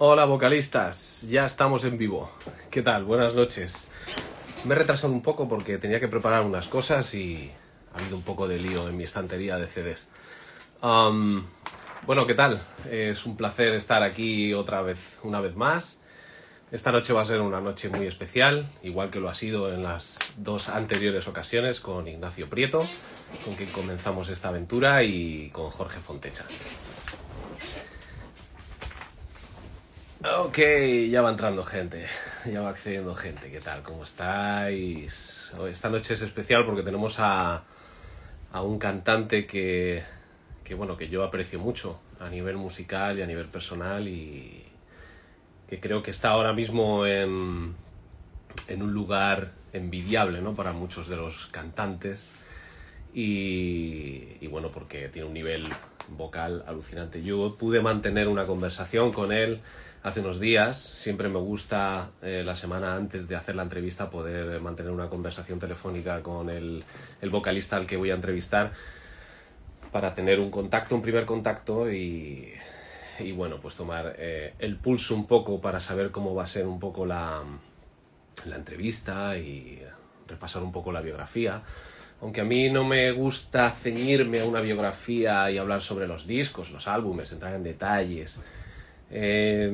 Hola 0.00 0.26
vocalistas, 0.26 1.26
ya 1.28 1.44
estamos 1.44 1.82
en 1.82 1.98
vivo. 1.98 2.30
¿Qué 2.70 2.82
tal? 2.82 3.02
Buenas 3.02 3.34
noches. 3.34 3.88
Me 4.64 4.76
he 4.76 4.78
retrasado 4.78 5.12
un 5.12 5.22
poco 5.22 5.48
porque 5.48 5.76
tenía 5.76 5.98
que 5.98 6.06
preparar 6.06 6.44
unas 6.44 6.68
cosas 6.68 7.12
y 7.14 7.50
ha 7.92 7.98
habido 7.98 8.14
un 8.14 8.22
poco 8.22 8.46
de 8.46 8.60
lío 8.60 8.88
en 8.88 8.96
mi 8.96 9.02
estantería 9.02 9.56
de 9.56 9.66
CDs. 9.66 10.08
Um, 10.82 11.44
bueno, 12.06 12.28
¿qué 12.28 12.34
tal? 12.34 12.62
Es 12.88 13.26
un 13.26 13.36
placer 13.36 13.74
estar 13.74 14.04
aquí 14.04 14.54
otra 14.54 14.82
vez, 14.82 15.18
una 15.24 15.40
vez 15.40 15.56
más. 15.56 15.98
Esta 16.70 16.92
noche 16.92 17.12
va 17.12 17.22
a 17.22 17.24
ser 17.24 17.40
una 17.40 17.60
noche 17.60 17.88
muy 17.88 18.06
especial, 18.06 18.70
igual 18.84 19.10
que 19.10 19.18
lo 19.18 19.28
ha 19.28 19.34
sido 19.34 19.74
en 19.74 19.82
las 19.82 20.34
dos 20.36 20.68
anteriores 20.68 21.26
ocasiones 21.26 21.80
con 21.80 22.06
Ignacio 22.06 22.48
Prieto, 22.48 22.86
con 23.44 23.56
quien 23.56 23.70
comenzamos 23.70 24.28
esta 24.28 24.50
aventura, 24.50 25.02
y 25.02 25.50
con 25.50 25.70
Jorge 25.70 25.98
Fontecha. 25.98 26.44
Ok, 30.24 30.58
ya 31.08 31.22
va 31.22 31.30
entrando 31.30 31.62
gente, 31.62 32.04
ya 32.52 32.60
va 32.60 32.70
accediendo 32.70 33.14
gente. 33.14 33.52
¿Qué 33.52 33.60
tal? 33.60 33.84
¿Cómo 33.84 34.02
estáis? 34.02 35.52
Esta 35.70 35.88
noche 35.90 36.14
es 36.14 36.22
especial 36.22 36.66
porque 36.66 36.82
tenemos 36.82 37.20
a, 37.20 37.62
a 38.50 38.62
un 38.62 38.80
cantante 38.80 39.46
que, 39.46 40.02
que, 40.64 40.74
bueno, 40.74 40.96
que 40.96 41.08
yo 41.08 41.22
aprecio 41.22 41.60
mucho 41.60 42.00
a 42.18 42.28
nivel 42.30 42.56
musical 42.56 43.16
y 43.16 43.22
a 43.22 43.26
nivel 43.26 43.46
personal 43.46 44.08
y 44.08 44.64
que 45.68 45.78
creo 45.78 46.02
que 46.02 46.10
está 46.10 46.30
ahora 46.30 46.52
mismo 46.52 47.06
en, 47.06 47.76
en 48.66 48.82
un 48.82 48.92
lugar 48.92 49.52
envidiable 49.72 50.40
¿no? 50.42 50.52
para 50.52 50.72
muchos 50.72 51.06
de 51.06 51.14
los 51.14 51.46
cantantes 51.46 52.34
y, 53.14 54.36
y 54.40 54.48
bueno, 54.48 54.72
porque 54.72 55.08
tiene 55.10 55.28
un 55.28 55.34
nivel 55.34 55.64
vocal 56.08 56.64
alucinante. 56.66 57.22
Yo 57.22 57.54
pude 57.54 57.80
mantener 57.80 58.26
una 58.26 58.46
conversación 58.46 59.12
con 59.12 59.30
él 59.30 59.60
hace 60.02 60.20
unos 60.20 60.40
días. 60.40 60.78
Siempre 60.78 61.28
me 61.28 61.38
gusta 61.38 62.10
eh, 62.22 62.42
la 62.44 62.54
semana 62.54 62.94
antes 62.94 63.28
de 63.28 63.36
hacer 63.36 63.56
la 63.56 63.62
entrevista 63.62 64.10
poder 64.10 64.60
mantener 64.60 64.92
una 64.92 65.08
conversación 65.08 65.58
telefónica 65.58 66.22
con 66.22 66.50
el, 66.50 66.84
el, 67.20 67.30
vocalista 67.30 67.76
al 67.76 67.86
que 67.86 67.96
voy 67.96 68.10
a 68.10 68.14
entrevistar 68.14 68.72
para 69.92 70.14
tener 70.14 70.40
un 70.40 70.50
contacto, 70.50 70.94
un 70.94 71.02
primer 71.02 71.24
contacto 71.24 71.90
y, 71.90 72.52
y 73.18 73.32
bueno, 73.32 73.58
pues 73.60 73.76
tomar 73.76 74.14
eh, 74.18 74.54
el 74.58 74.76
pulso 74.76 75.14
un 75.14 75.26
poco 75.26 75.60
para 75.60 75.80
saber 75.80 76.10
cómo 76.10 76.34
va 76.34 76.44
a 76.44 76.46
ser 76.46 76.66
un 76.66 76.78
poco 76.78 77.06
la, 77.06 77.42
la 78.46 78.56
entrevista 78.56 79.36
y 79.36 79.82
repasar 80.26 80.62
un 80.62 80.72
poco 80.72 80.92
la 80.92 81.00
biografía. 81.00 81.62
Aunque 82.20 82.40
a 82.40 82.44
mí 82.44 82.68
no 82.68 82.84
me 82.84 83.12
gusta 83.12 83.70
ceñirme 83.70 84.40
a 84.40 84.44
una 84.44 84.60
biografía 84.60 85.50
y 85.50 85.58
hablar 85.58 85.82
sobre 85.82 86.08
los 86.08 86.26
discos, 86.26 86.70
los 86.70 86.88
álbumes, 86.88 87.32
entrar 87.32 87.54
en 87.54 87.62
detalles. 87.62 88.42
Eh, 89.10 89.72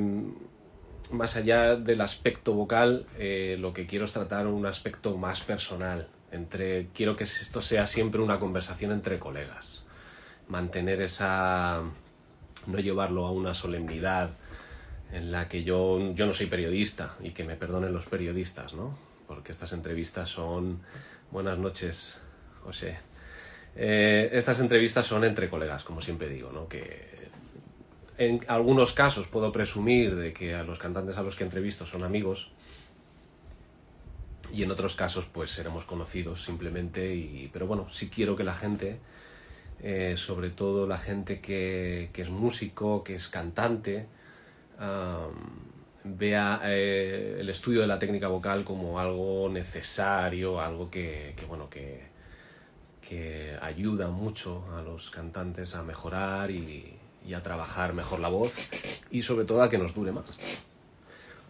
más 1.11 1.35
allá 1.35 1.75
del 1.75 2.01
aspecto 2.01 2.53
vocal, 2.53 3.05
eh, 3.17 3.57
lo 3.59 3.73
que 3.73 3.85
quiero 3.85 4.05
es 4.05 4.13
tratar 4.13 4.47
un 4.47 4.65
aspecto 4.65 5.17
más 5.17 5.41
personal. 5.41 6.07
Entre, 6.31 6.87
quiero 6.93 7.15
que 7.15 7.23
esto 7.23 7.61
sea 7.61 7.87
siempre 7.87 8.21
una 8.21 8.39
conversación 8.39 8.91
entre 8.91 9.19
colegas. 9.19 9.85
Mantener 10.47 11.01
esa. 11.01 11.83
no 12.67 12.79
llevarlo 12.79 13.25
a 13.25 13.31
una 13.31 13.53
solemnidad 13.53 14.31
en 15.11 15.31
la 15.31 15.47
que 15.47 15.63
yo, 15.63 16.13
yo 16.13 16.25
no 16.25 16.33
soy 16.33 16.47
periodista 16.47 17.15
y 17.21 17.31
que 17.31 17.43
me 17.43 17.55
perdonen 17.55 17.93
los 17.93 18.07
periodistas, 18.07 18.73
¿no? 18.73 18.97
Porque 19.27 19.51
estas 19.51 19.73
entrevistas 19.73 20.29
son. 20.29 20.81
Buenas 21.31 21.57
noches, 21.57 22.19
José. 22.63 22.97
Eh, 23.75 24.29
estas 24.31 24.59
entrevistas 24.59 25.05
son 25.05 25.23
entre 25.23 25.49
colegas, 25.49 25.83
como 25.83 26.01
siempre 26.01 26.29
digo, 26.29 26.51
¿no? 26.51 26.67
Que 26.67 27.14
en 28.17 28.45
algunos 28.47 28.93
casos 28.93 29.27
puedo 29.27 29.51
presumir 29.51 30.15
de 30.15 30.33
que 30.33 30.55
a 30.55 30.63
los 30.63 30.79
cantantes 30.79 31.17
a 31.17 31.23
los 31.23 31.35
que 31.35 31.43
entrevisto 31.43 31.85
son 31.85 32.03
amigos 32.03 32.51
y 34.53 34.63
en 34.63 34.71
otros 34.71 34.95
casos 34.95 35.25
pues 35.25 35.51
seremos 35.51 35.85
conocidos 35.85 36.43
simplemente 36.43 37.13
y 37.13 37.49
pero 37.51 37.67
bueno 37.67 37.87
sí 37.89 38.09
quiero 38.09 38.35
que 38.35 38.43
la 38.43 38.53
gente 38.53 38.99
eh, 39.81 40.15
sobre 40.17 40.49
todo 40.49 40.87
la 40.87 40.97
gente 40.97 41.41
que, 41.41 42.09
que, 42.13 42.21
es 42.21 42.29
músico 42.29 43.03
que 43.03 43.15
es 43.15 43.27
cantante 43.27 44.07
um, 44.79 46.15
vea 46.17 46.61
eh, 46.63 47.37
el 47.39 47.49
estudio 47.49 47.81
de 47.81 47.87
la 47.87 47.99
técnica 47.99 48.29
vocal 48.29 48.63
como 48.63 48.97
algo 48.99 49.49
necesario 49.49 50.61
algo 50.61 50.89
que, 50.89 51.33
que 51.35 51.45
bueno 51.45 51.69
que, 51.69 52.05
que 53.01 53.57
ayuda 53.61 54.07
mucho 54.07 54.63
a 54.73 54.81
los 54.81 55.09
cantantes 55.09 55.75
a 55.75 55.83
mejorar 55.83 56.49
y, 56.51 56.97
y 57.27 57.33
a 57.33 57.43
trabajar 57.43 57.93
mejor 57.93 58.19
la 58.19 58.27
voz 58.27 58.69
y 59.11 59.21
sobre 59.21 59.45
todo 59.45 59.63
a 59.63 59.69
que 59.69 59.77
nos 59.77 59.93
dure 59.93 60.11
más. 60.11 60.37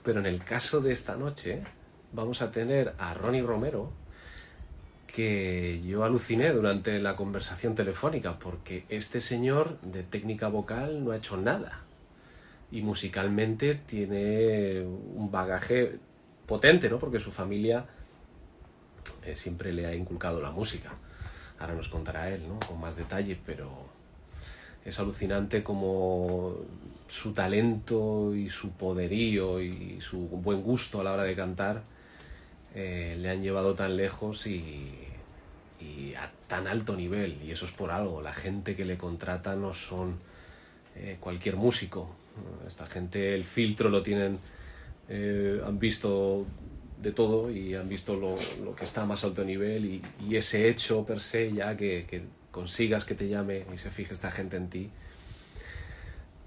Pero 0.04 0.20
en 0.20 0.26
el 0.26 0.44
caso 0.44 0.82
de 0.82 0.92
esta 0.92 1.16
noche 1.16 1.64
vamos 2.14 2.42
a 2.42 2.52
tener 2.52 2.94
a 2.98 3.14
Ronnie 3.14 3.42
Romero 3.42 3.92
que 5.08 5.82
yo 5.86 6.04
aluciné 6.04 6.52
durante 6.52 7.00
la 7.00 7.16
conversación 7.16 7.74
telefónica 7.74 8.38
porque 8.38 8.84
este 8.90 9.22
señor 9.22 9.80
de 9.82 10.04
técnica 10.04 10.48
vocal 10.48 11.04
no 11.04 11.12
ha 11.12 11.18
hecho 11.18 11.38
nada 11.38 11.84
y 12.72 12.82
musicalmente 12.82 13.76
tiene 13.76 14.82
un 14.82 15.30
bagaje 15.32 16.00
potente, 16.46 16.90
¿no? 16.90 17.00
Porque 17.00 17.20
su 17.20 17.32
familia 17.32 17.86
eh, 19.24 19.36
siempre 19.36 19.72
le 19.72 19.86
ha 19.86 19.96
inculcado 19.96 20.42
la 20.42 20.52
música. 20.52 20.94
Ahora 21.60 21.74
nos 21.74 21.88
contará 21.88 22.30
él, 22.30 22.48
¿no? 22.48 22.60
Con 22.60 22.80
más 22.80 22.96
detalle, 22.96 23.40
pero 23.46 23.85
es 24.86 25.00
alucinante 25.00 25.64
como 25.64 26.56
su 27.08 27.34
talento 27.34 28.34
y 28.36 28.50
su 28.50 28.72
poderío 28.72 29.62
y 29.62 30.00
su 30.00 30.20
buen 30.20 30.62
gusto 30.62 31.02
a 31.02 31.04
la 31.04 31.14
hora 31.14 31.24
de 31.24 31.36
cantar 31.36 31.84
eh, 32.76 33.16
le 33.18 33.30
han 33.30 33.42
llevado 33.42 33.74
tan 33.74 33.96
lejos 33.96 34.48
y, 34.48 34.94
a 36.18 36.30
tan 36.48 36.68
alto 36.68 36.96
nivel. 36.96 37.38
Y 37.44 37.52
eso 37.52 37.66
es 37.66 37.72
por 37.72 37.92
algo. 37.92 38.22
La 38.22 38.34
gente 38.34 38.76
que 38.76 38.86
le 38.86 38.98
contrata 38.98 39.56
no 39.56 39.74
son 39.74 40.18
eh, 40.96 41.18
cualquier 41.20 41.56
músico. 41.56 42.16
Esta 42.68 42.86
gente 42.86 43.34
el 43.34 43.46
filtro 43.46 43.90
lo 43.90 44.04
tienen, 44.04 44.38
eh, 45.08 45.62
han 45.66 45.80
visto 45.80 46.46
de 47.02 47.12
todo 47.12 47.50
y 47.50 47.76
han 47.76 47.88
visto 47.88 48.16
lo, 48.16 48.36
lo, 48.64 48.76
que 48.76 48.84
está 48.84 49.04
a 49.04 49.06
más 49.06 49.24
alto 49.24 49.46
nivel 49.46 49.86
y, 49.86 50.36
ese 50.36 50.68
hecho 50.70 51.06
per 51.06 51.20
se 51.22 51.54
ya 51.54 51.78
que 51.78 52.26
consigas 52.56 53.04
que 53.04 53.16
te 53.16 53.28
llame 53.28 53.66
y 53.74 53.78
se 53.78 53.92
fije 53.92 54.14
esta 54.14 54.32
gente 54.32 54.56
en 54.56 54.70
ti, 54.70 54.90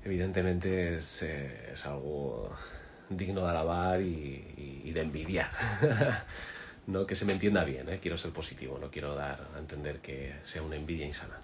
evidentemente 0.02 0.96
es, 0.96 1.22
eh, 1.22 1.72
es 1.74 1.84
algo 1.84 2.48
digno 3.10 3.42
de 3.42 3.50
alabar 3.50 4.00
y, 4.00 4.90
de 4.90 5.00
envidiar. 5.02 5.50
no 6.86 7.06
que 7.06 7.14
se 7.14 7.26
me 7.26 7.34
entienda 7.34 7.62
bien, 7.62 7.90
¿eh? 7.90 7.98
quiero 8.00 8.16
ser 8.16 8.30
positivo, 8.30 8.78
no 8.80 8.90
quiero 8.90 9.14
dar 9.14 9.48
a 9.54 9.58
entender 9.58 9.98
que 9.98 10.32
sea 10.42 10.62
una 10.62 10.76
envidia 10.76 11.04
insana. 11.04 11.36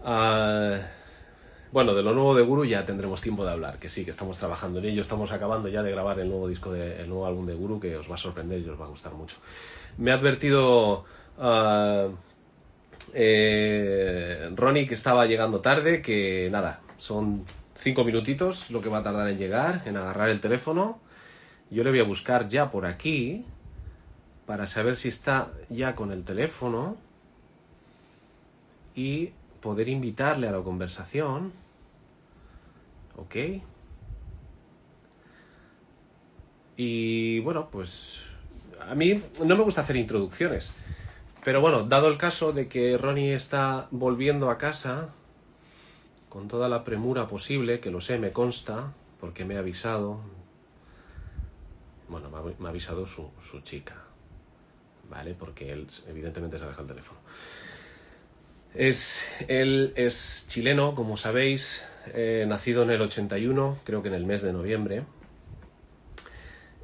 Uh, 0.00 0.80
bueno, 1.70 1.92
de 1.92 2.02
lo 2.02 2.14
nuevo 2.14 2.34
de 2.34 2.42
Guru 2.42 2.64
ya 2.64 2.86
tendremos 2.86 3.20
tiempo 3.20 3.44
de 3.44 3.52
hablar, 3.52 3.78
que 3.78 3.90
sí, 3.90 4.06
que 4.06 4.10
estamos 4.10 4.38
trabajando 4.38 4.78
en 4.78 4.86
ello, 4.86 5.02
estamos 5.02 5.32
acabando 5.32 5.68
ya 5.68 5.82
de 5.82 5.90
grabar 5.90 6.18
el 6.18 6.30
nuevo 6.30 6.48
disco, 6.48 6.72
de, 6.72 6.98
el 7.02 7.10
nuevo 7.10 7.26
álbum 7.26 7.44
de 7.44 7.52
Guru, 7.52 7.78
que 7.78 7.94
os 7.94 8.10
va 8.10 8.14
a 8.14 8.18
sorprender 8.18 8.62
y 8.62 8.68
os 8.70 8.80
va 8.80 8.86
a 8.86 8.88
gustar 8.88 9.12
mucho. 9.12 9.36
Me 9.98 10.12
ha 10.12 10.14
advertido 10.14 11.04
uh, 11.36 12.10
eh, 13.14 14.50
Ronnie 14.54 14.86
que 14.86 14.94
estaba 14.94 15.26
llegando 15.26 15.60
tarde, 15.60 16.02
que 16.02 16.48
nada, 16.50 16.80
son 16.96 17.44
cinco 17.76 18.04
minutitos 18.04 18.70
lo 18.70 18.80
que 18.80 18.88
va 18.88 18.98
a 18.98 19.02
tardar 19.02 19.28
en 19.28 19.38
llegar, 19.38 19.82
en 19.86 19.96
agarrar 19.96 20.28
el 20.30 20.40
teléfono. 20.40 20.98
Yo 21.70 21.84
le 21.84 21.90
voy 21.90 22.00
a 22.00 22.04
buscar 22.04 22.48
ya 22.48 22.70
por 22.70 22.86
aquí 22.86 23.44
para 24.46 24.66
saber 24.66 24.96
si 24.96 25.08
está 25.08 25.50
ya 25.70 25.94
con 25.94 26.12
el 26.12 26.24
teléfono 26.24 26.96
y 28.94 29.30
poder 29.60 29.88
invitarle 29.88 30.48
a 30.48 30.52
la 30.52 30.60
conversación. 30.60 31.52
¿Ok? 33.16 33.36
Y 36.76 37.40
bueno, 37.40 37.68
pues 37.70 38.24
a 38.80 38.94
mí 38.94 39.22
no 39.44 39.56
me 39.56 39.62
gusta 39.62 39.80
hacer 39.80 39.96
introducciones. 39.96 40.74
Pero 41.44 41.60
bueno, 41.60 41.82
dado 41.82 42.08
el 42.08 42.16
caso 42.16 42.54
de 42.54 42.68
que 42.68 42.96
Ronnie 42.96 43.34
está 43.34 43.86
volviendo 43.90 44.48
a 44.48 44.56
casa 44.56 45.10
con 46.30 46.48
toda 46.48 46.70
la 46.70 46.84
premura 46.84 47.26
posible, 47.26 47.80
que 47.80 47.90
lo 47.90 48.00
sé, 48.00 48.18
me 48.18 48.32
consta, 48.32 48.94
porque 49.20 49.44
me 49.44 49.56
ha 49.56 49.58
avisado. 49.58 50.20
Bueno, 52.08 52.30
me 52.58 52.66
ha, 52.66 52.70
avisado 52.70 53.04
su, 53.06 53.30
su, 53.40 53.60
chica, 53.60 53.94
¿vale? 55.10 55.34
Porque 55.34 55.70
él 55.70 55.86
evidentemente 56.08 56.56
se 56.56 56.64
ha 56.64 56.68
dejado 56.68 56.84
el 56.84 56.88
teléfono. 56.88 57.20
Es, 58.74 59.28
él 59.46 59.92
es 59.96 60.46
chileno, 60.48 60.94
como 60.94 61.18
sabéis, 61.18 61.86
eh, 62.14 62.46
nacido 62.48 62.82
en 62.84 62.90
el 62.90 63.02
81, 63.02 63.78
creo 63.84 64.02
que 64.02 64.08
en 64.08 64.14
el 64.14 64.24
mes 64.24 64.40
de 64.40 64.52
noviembre. 64.54 65.04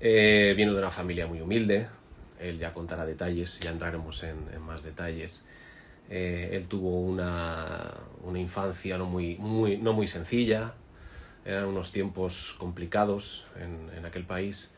Eh, 0.00 0.52
viene 0.54 0.72
de 0.72 0.78
una 0.78 0.90
familia 0.90 1.26
muy 1.26 1.40
humilde, 1.40 1.88
él 2.40 2.58
ya 2.58 2.72
contará 2.72 3.06
detalles, 3.06 3.60
ya 3.60 3.70
entraremos 3.70 4.22
en, 4.24 4.36
en 4.52 4.62
más 4.62 4.82
detalles. 4.82 5.44
Eh, 6.08 6.50
él 6.52 6.66
tuvo 6.66 7.00
una, 7.00 7.94
una, 8.24 8.38
infancia 8.40 8.98
no 8.98 9.06
muy, 9.06 9.36
muy, 9.36 9.76
no 9.76 9.92
muy 9.92 10.08
sencilla, 10.08 10.74
eran 11.44 11.66
unos 11.66 11.92
tiempos 11.92 12.56
complicados 12.58 13.46
en, 13.56 13.96
en 13.96 14.04
aquel 14.04 14.24
país 14.24 14.72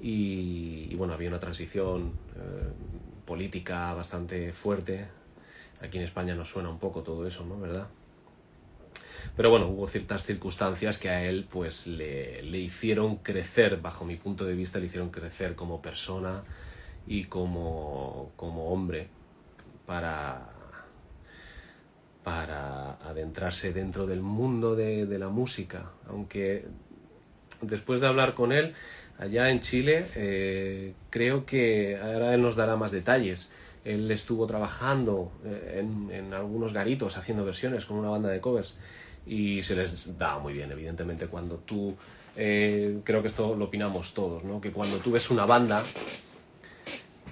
y, 0.00 0.86
y, 0.90 0.94
bueno, 0.94 1.14
había 1.14 1.28
una 1.28 1.40
transición 1.40 2.12
eh, 2.36 2.68
política 3.24 3.92
bastante 3.94 4.52
fuerte. 4.52 5.08
Aquí 5.82 5.98
en 5.98 6.04
España 6.04 6.34
nos 6.34 6.50
suena 6.50 6.70
un 6.70 6.78
poco 6.78 7.02
todo 7.02 7.26
eso, 7.26 7.44
¿no? 7.44 7.58
¿Verdad? 7.58 7.88
Pero 9.36 9.50
bueno, 9.50 9.66
hubo 9.66 9.86
ciertas 9.88 10.24
circunstancias 10.24 10.98
que 10.98 11.10
a 11.10 11.24
él 11.24 11.46
pues 11.50 11.86
le, 11.86 12.42
le, 12.42 12.58
hicieron 12.58 13.16
crecer, 13.16 13.78
bajo 13.80 14.04
mi 14.04 14.16
punto 14.16 14.44
de 14.44 14.54
vista, 14.54 14.78
le 14.78 14.86
hicieron 14.86 15.10
crecer 15.10 15.56
como 15.56 15.82
persona 15.82 16.42
y 17.06 17.24
como, 17.24 18.32
como 18.36 18.72
hombre 18.72 19.08
para, 19.86 20.48
para 22.22 22.92
adentrarse 23.08 23.72
dentro 23.72 24.06
del 24.06 24.20
mundo 24.20 24.74
de, 24.76 25.06
de, 25.06 25.18
la 25.18 25.28
música. 25.28 25.90
Aunque 26.08 26.66
después 27.60 28.00
de 28.00 28.08
hablar 28.08 28.34
con 28.34 28.52
él 28.52 28.74
allá 29.18 29.50
en 29.50 29.60
Chile, 29.60 30.06
eh, 30.16 30.94
creo 31.10 31.46
que 31.46 31.96
ahora 31.96 32.34
él 32.34 32.42
nos 32.42 32.56
dará 32.56 32.76
más 32.76 32.90
detalles. 32.90 33.52
Él 33.84 34.10
estuvo 34.10 34.46
trabajando 34.46 35.30
eh, 35.44 35.80
en, 35.80 36.10
en 36.10 36.34
algunos 36.34 36.72
garitos 36.72 37.16
haciendo 37.16 37.44
versiones 37.44 37.86
con 37.86 37.98
una 37.98 38.10
banda 38.10 38.28
de 38.28 38.40
covers 38.40 38.76
y 39.26 39.62
se 39.62 39.74
les 39.74 40.16
da 40.18 40.38
muy 40.38 40.52
bien, 40.52 40.70
evidentemente, 40.70 41.26
cuando 41.26 41.56
tú, 41.56 41.94
eh, 42.36 43.00
creo 43.02 43.20
que 43.22 43.26
esto 43.26 43.56
lo 43.56 43.66
opinamos 43.66 44.14
todos, 44.14 44.44
¿no? 44.44 44.60
que 44.60 44.70
cuando 44.70 44.98
tú 44.98 45.10
ves 45.10 45.30
una 45.30 45.46
banda 45.46 45.82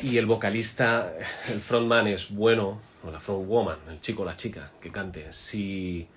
y 0.02 0.18
el 0.18 0.26
vocalista, 0.26 1.12
el 1.50 1.60
frontman 1.60 2.06
es 2.06 2.30
bueno, 2.30 2.80
o 3.04 3.10
la 3.10 3.20
frontwoman, 3.20 3.78
el 3.88 4.00
chico 4.00 4.22
o 4.22 4.24
la 4.24 4.36
chica 4.36 4.72
que 4.80 4.90
cante, 4.90 5.32
si, 5.32 6.08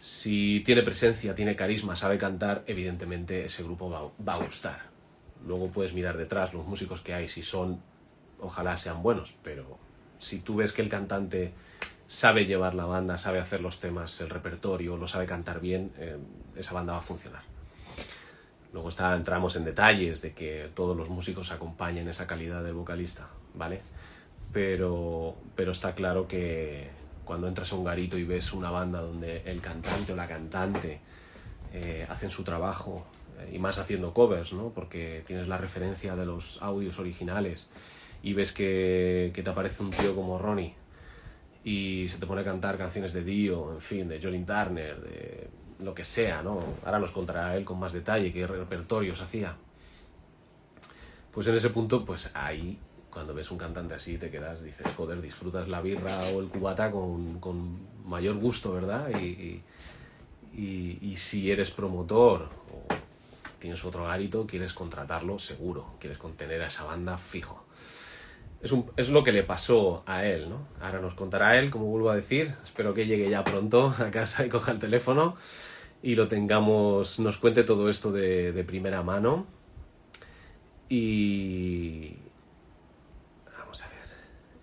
si 0.00 0.62
tiene 0.64 0.82
presencia, 0.82 1.34
tiene 1.34 1.56
carisma, 1.56 1.96
sabe 1.96 2.18
cantar, 2.18 2.62
evidentemente 2.66 3.44
ese 3.44 3.62
grupo 3.62 3.90
va, 3.90 4.10
va 4.26 4.34
a 4.34 4.44
gustar. 4.44 4.90
Luego 5.46 5.68
puedes 5.68 5.92
mirar 5.92 6.16
detrás 6.16 6.52
los 6.54 6.66
músicos 6.66 7.00
que 7.00 7.14
hay, 7.14 7.28
si 7.28 7.42
son, 7.42 7.80
ojalá 8.40 8.76
sean 8.76 9.02
buenos, 9.02 9.34
pero 9.42 9.78
si 10.18 10.38
tú 10.38 10.56
ves 10.56 10.72
que 10.72 10.82
el 10.82 10.88
cantante 10.88 11.52
sabe 12.06 12.44
llevar 12.46 12.74
la 12.74 12.84
banda, 12.84 13.16
sabe 13.16 13.40
hacer 13.40 13.60
los 13.60 13.80
temas, 13.80 14.20
el 14.20 14.30
repertorio, 14.30 14.96
lo 14.96 15.06
sabe 15.06 15.26
cantar 15.26 15.60
bien, 15.60 15.92
eh, 15.98 16.18
esa 16.56 16.74
banda 16.74 16.92
va 16.92 16.98
a 16.98 17.02
funcionar. 17.02 17.51
Luego 18.72 18.88
está, 18.88 19.14
entramos 19.14 19.56
en 19.56 19.64
detalles 19.64 20.22
de 20.22 20.32
que 20.32 20.70
todos 20.74 20.96
los 20.96 21.10
músicos 21.10 21.52
acompañen 21.52 22.08
esa 22.08 22.26
calidad 22.26 22.62
del 22.64 22.74
vocalista, 22.74 23.28
¿vale? 23.54 23.82
Pero, 24.52 25.36
pero 25.54 25.72
está 25.72 25.94
claro 25.94 26.26
que 26.26 26.88
cuando 27.24 27.48
entras 27.48 27.72
a 27.72 27.76
un 27.76 27.84
garito 27.84 28.16
y 28.16 28.24
ves 28.24 28.52
una 28.52 28.70
banda 28.70 29.00
donde 29.00 29.42
el 29.44 29.60
cantante 29.60 30.12
o 30.12 30.16
la 30.16 30.26
cantante 30.26 31.00
eh, 31.72 32.06
hacen 32.08 32.30
su 32.30 32.44
trabajo, 32.44 33.06
eh, 33.40 33.50
y 33.54 33.58
más 33.58 33.78
haciendo 33.78 34.12
covers, 34.12 34.52
¿no? 34.52 34.70
Porque 34.70 35.22
tienes 35.26 35.48
la 35.48 35.58
referencia 35.58 36.16
de 36.16 36.26
los 36.26 36.62
audios 36.62 36.98
originales 36.98 37.70
y 38.22 38.32
ves 38.32 38.52
que, 38.52 39.32
que 39.34 39.42
te 39.42 39.50
aparece 39.50 39.82
un 39.82 39.90
tío 39.90 40.14
como 40.14 40.38
Ronnie 40.38 40.74
y 41.64 42.06
se 42.08 42.18
te 42.18 42.26
pone 42.26 42.40
a 42.40 42.44
cantar 42.44 42.76
canciones 42.76 43.12
de 43.12 43.22
Dio, 43.22 43.72
en 43.72 43.80
fin, 43.80 44.08
de 44.08 44.20
Jolin 44.20 44.44
Turner, 44.44 45.00
de 45.00 45.48
lo 45.82 45.94
que 45.94 46.04
sea, 46.04 46.42
¿no? 46.42 46.60
Ahora 46.84 46.98
nos 46.98 47.12
contará 47.12 47.56
él 47.56 47.64
con 47.64 47.78
más 47.78 47.92
detalle 47.92 48.32
qué 48.32 48.46
repertorios 48.46 49.20
hacía. 49.20 49.56
Pues 51.32 51.46
en 51.46 51.54
ese 51.54 51.70
punto, 51.70 52.04
pues 52.04 52.30
ahí, 52.34 52.78
cuando 53.10 53.32
ves 53.32 53.50
un 53.50 53.56
cantante 53.56 53.94
así, 53.94 54.18
te 54.18 54.30
quedas, 54.30 54.62
dices, 54.62 54.86
joder, 54.94 55.22
disfrutas 55.22 55.66
la 55.66 55.80
birra 55.80 56.20
o 56.34 56.40
el 56.40 56.48
cubata 56.48 56.90
con, 56.90 57.40
con 57.40 57.78
mayor 58.04 58.36
gusto, 58.36 58.74
¿verdad? 58.74 59.08
Y, 59.18 59.62
y, 60.54 61.16
si 61.16 61.50
eres 61.50 61.70
promotor 61.70 62.50
o 62.70 62.86
tienes 63.58 63.82
otro 63.86 64.04
garito, 64.04 64.46
quieres 64.46 64.74
contratarlo 64.74 65.38
seguro, 65.38 65.94
quieres 65.98 66.18
contener 66.18 66.60
a 66.60 66.66
esa 66.66 66.84
banda 66.84 67.16
fijo. 67.16 67.64
Es, 68.60 68.70
un, 68.70 68.90
es, 68.96 69.08
lo 69.08 69.24
que 69.24 69.32
le 69.32 69.42
pasó 69.42 70.02
a 70.04 70.26
él, 70.26 70.50
¿no? 70.50 70.68
Ahora 70.82 71.00
nos 71.00 71.14
contará 71.14 71.58
él, 71.58 71.70
como 71.70 71.86
vuelvo 71.86 72.10
a 72.10 72.14
decir. 72.14 72.54
Espero 72.62 72.92
que 72.92 73.06
llegue 73.06 73.30
ya 73.30 73.42
pronto 73.42 73.94
a 73.98 74.10
casa 74.10 74.44
y 74.44 74.50
coja 74.50 74.72
el 74.72 74.78
teléfono 74.78 75.36
y 76.02 76.14
lo 76.16 76.26
tengamos, 76.28 77.20
nos 77.20 77.38
cuente 77.38 77.62
todo 77.62 77.88
esto 77.88 78.10
de, 78.10 78.52
de 78.52 78.64
primera 78.64 79.02
mano. 79.02 79.46
Y... 80.88 82.16
Vamos 83.56 83.82
a 83.84 83.88
ver. 83.88 83.98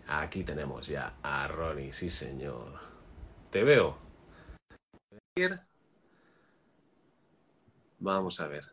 Aquí 0.08 0.44
tenemos 0.44 0.88
ya 0.88 1.16
a 1.24 1.48
Ronnie, 1.48 1.94
sí 1.94 2.10
señor. 2.10 2.74
Te 3.50 3.64
veo. 3.64 3.98
Vamos 8.00 8.40
a 8.42 8.48
ver. 8.48 8.66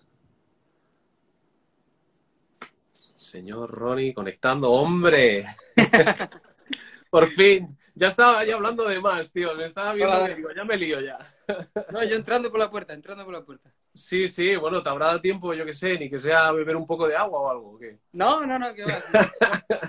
Señor 3.15 3.71
Ronnie, 3.71 4.13
conectando, 4.13 4.73
hombre. 4.73 5.47
Por 7.11 7.29
fin. 7.29 7.79
Ya 7.95 8.09
estaba 8.09 8.45
ya 8.45 8.57
hablando 8.57 8.87
de 8.87 9.01
más, 9.01 9.33
tío. 9.33 9.55
Me 9.55 9.65
estaba 9.65 9.95
viendo 9.95 10.17
Hola. 10.17 10.35
digo, 10.35 10.51
ya 10.55 10.65
me 10.65 10.77
lío 10.77 11.01
ya. 11.01 11.19
No, 11.93 12.05
yo 12.05 12.17
entrando 12.17 12.51
por 12.51 12.61
la 12.61 12.71
puerta, 12.71 12.93
entrando 12.93 13.25
por 13.25 13.35
la 13.35 13.45
puerta. 13.45 13.73
Sí, 13.95 14.29
sí, 14.29 14.57
bueno, 14.57 14.83
te 14.83 14.89
habrá 14.89 15.07
dado 15.07 15.21
tiempo, 15.21 15.55
yo 15.55 15.65
que 15.65 15.75
sé, 15.75 15.99
ni 15.99 16.11
que 16.11 16.19
sea 16.19 16.53
beber 16.53 16.77
un 16.77 16.87
poco 16.87 17.07
de 17.07 17.17
agua 17.17 17.41
o 17.41 17.51
algo, 17.51 17.71
¿o 17.73 17.79
qué? 17.79 17.99
No, 18.13 18.45
no, 18.47 18.59
no, 18.59 18.75
que 18.75 18.85
va. 18.85 18.95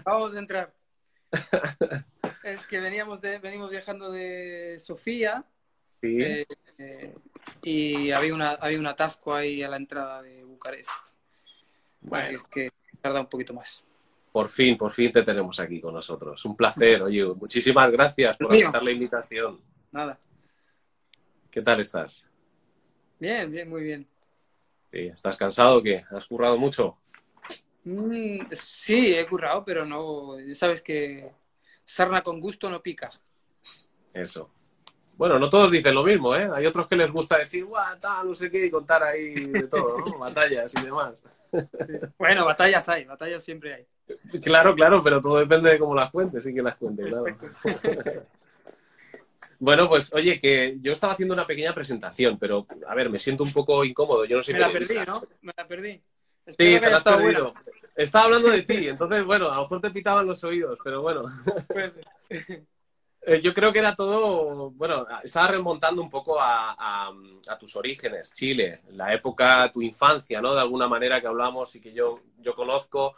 Vamos 0.05 0.35
a 0.35 0.39
entrar. 0.39 0.73
Es 2.43 2.65
que 2.65 2.79
veníamos 2.79 3.19
de, 3.19 3.39
venimos 3.39 3.69
viajando 3.69 4.09
de 4.09 4.77
Sofía. 4.79 5.43
Sí. 5.99 6.21
Eh, 6.21 6.45
eh, 6.77 7.13
y 7.61 8.11
había, 8.11 8.33
una, 8.33 8.51
había 8.51 8.79
un 8.79 8.87
atasco 8.87 9.35
ahí 9.35 9.61
a 9.63 9.67
la 9.67 9.75
entrada 9.75 10.21
de 10.21 10.45
Bucarest. 10.45 10.89
Bueno. 11.99 12.25
Así 12.25 12.35
es 12.35 12.43
que 12.43 12.69
tarda 13.01 13.19
un 13.19 13.27
poquito 13.27 13.53
más. 13.53 13.83
Por 14.31 14.47
fin, 14.49 14.77
por 14.77 14.91
fin 14.91 15.11
te 15.11 15.23
tenemos 15.23 15.59
aquí 15.59 15.81
con 15.81 15.93
nosotros. 15.93 16.45
Un 16.45 16.55
placer, 16.55 17.01
oye, 17.01 17.25
muchísimas 17.25 17.91
gracias 17.91 18.37
por 18.37 18.53
aceptar 18.53 18.83
la 18.83 18.91
invitación. 18.91 19.59
Nada. 19.91 20.17
¿Qué 21.57 21.63
tal 21.63 21.79
estás? 21.79 22.23
Bien, 23.17 23.49
bien, 23.49 23.67
muy 23.67 23.81
bien. 23.81 24.05
Sí, 24.91 25.07
¿Estás 25.07 25.35
cansado 25.35 25.77
o 25.77 25.81
qué? 25.81 26.05
¿Has 26.11 26.27
currado 26.27 26.55
mucho? 26.55 26.99
Mm, 27.83 28.41
sí, 28.51 29.15
he 29.15 29.25
currado, 29.25 29.65
pero 29.65 29.83
no. 29.83 30.35
Sabes 30.53 30.83
que 30.83 31.31
sarna 31.83 32.21
con 32.21 32.39
gusto 32.39 32.69
no 32.69 32.83
pica. 32.83 33.09
Eso. 34.13 34.51
Bueno, 35.15 35.39
no 35.39 35.49
todos 35.49 35.71
dicen 35.71 35.95
lo 35.95 36.03
mismo, 36.03 36.35
¿eh? 36.35 36.47
Hay 36.53 36.67
otros 36.67 36.87
que 36.87 36.95
les 36.95 37.11
gusta 37.11 37.39
decir, 37.39 37.65
guau, 37.65 37.99
tal, 37.99 38.27
no 38.27 38.35
sé 38.35 38.51
qué, 38.51 38.67
y 38.67 38.69
contar 38.69 39.01
ahí 39.01 39.33
de 39.33 39.67
todo, 39.67 39.97
¿no? 39.97 40.15
batallas 40.19 40.71
y 40.75 40.85
demás. 40.85 41.25
Bueno, 42.19 42.45
batallas 42.45 42.87
hay, 42.87 43.05
batallas 43.05 43.43
siempre 43.43 43.73
hay. 43.73 43.87
Claro, 44.43 44.75
claro, 44.75 45.01
pero 45.01 45.19
todo 45.19 45.39
depende 45.39 45.71
de 45.71 45.79
cómo 45.79 45.95
las 45.95 46.11
cuentes 46.11 46.45
y 46.45 46.53
que 46.53 46.61
las 46.61 46.75
cuente, 46.75 47.01
claro. 47.01 47.25
Bueno, 49.59 49.89
pues 49.89 50.13
oye, 50.13 50.39
que 50.39 50.77
yo 50.81 50.91
estaba 50.91 51.13
haciendo 51.13 51.33
una 51.33 51.47
pequeña 51.47 51.73
presentación, 51.73 52.37
pero 52.37 52.67
a 52.87 52.95
ver, 52.95 53.09
me 53.09 53.19
siento 53.19 53.43
un 53.43 53.51
poco 53.51 53.83
incómodo. 53.83 54.25
Yo 54.25 54.37
no 54.37 54.43
sé. 54.43 54.53
Me 54.53 54.59
la 54.59 54.71
perdí, 54.71 54.95
¿no? 55.05 55.21
Me 55.41 55.53
la 55.55 55.67
perdí. 55.67 56.01
Espero 56.45 56.71
sí, 56.71 56.79
te 56.79 56.89
la 56.89 56.97
has 56.97 57.03
perdido. 57.03 57.53
Estaba 57.95 58.25
hablando 58.25 58.49
de 58.49 58.61
ti, 58.61 58.87
entonces, 58.87 59.25
bueno, 59.25 59.51
a 59.51 59.55
lo 59.55 59.63
mejor 59.63 59.81
te 59.81 59.91
pitaban 59.91 60.27
los 60.27 60.43
oídos, 60.43 60.79
pero 60.83 61.01
bueno. 61.01 61.23
Pues... 61.67 61.97
Yo 63.43 63.53
creo 63.53 63.73
que 63.73 63.79
era 63.79 63.93
todo, 63.93 64.71
bueno, 64.71 65.05
estaba 65.21 65.49
remontando 65.49 66.01
un 66.01 66.09
poco 66.09 66.39
a, 66.39 66.71
a, 66.79 67.11
a, 67.49 67.57
tus 67.57 67.75
orígenes, 67.75 68.31
Chile, 68.31 68.83
la 68.91 69.13
época, 69.13 69.69
tu 69.69 69.81
infancia, 69.81 70.41
¿no? 70.41 70.53
De 70.55 70.61
alguna 70.61 70.87
manera 70.87 71.19
que 71.19 71.27
hablamos 71.27 71.75
y 71.75 71.81
que 71.81 71.91
yo, 71.91 72.21
yo 72.37 72.55
conozco, 72.55 73.17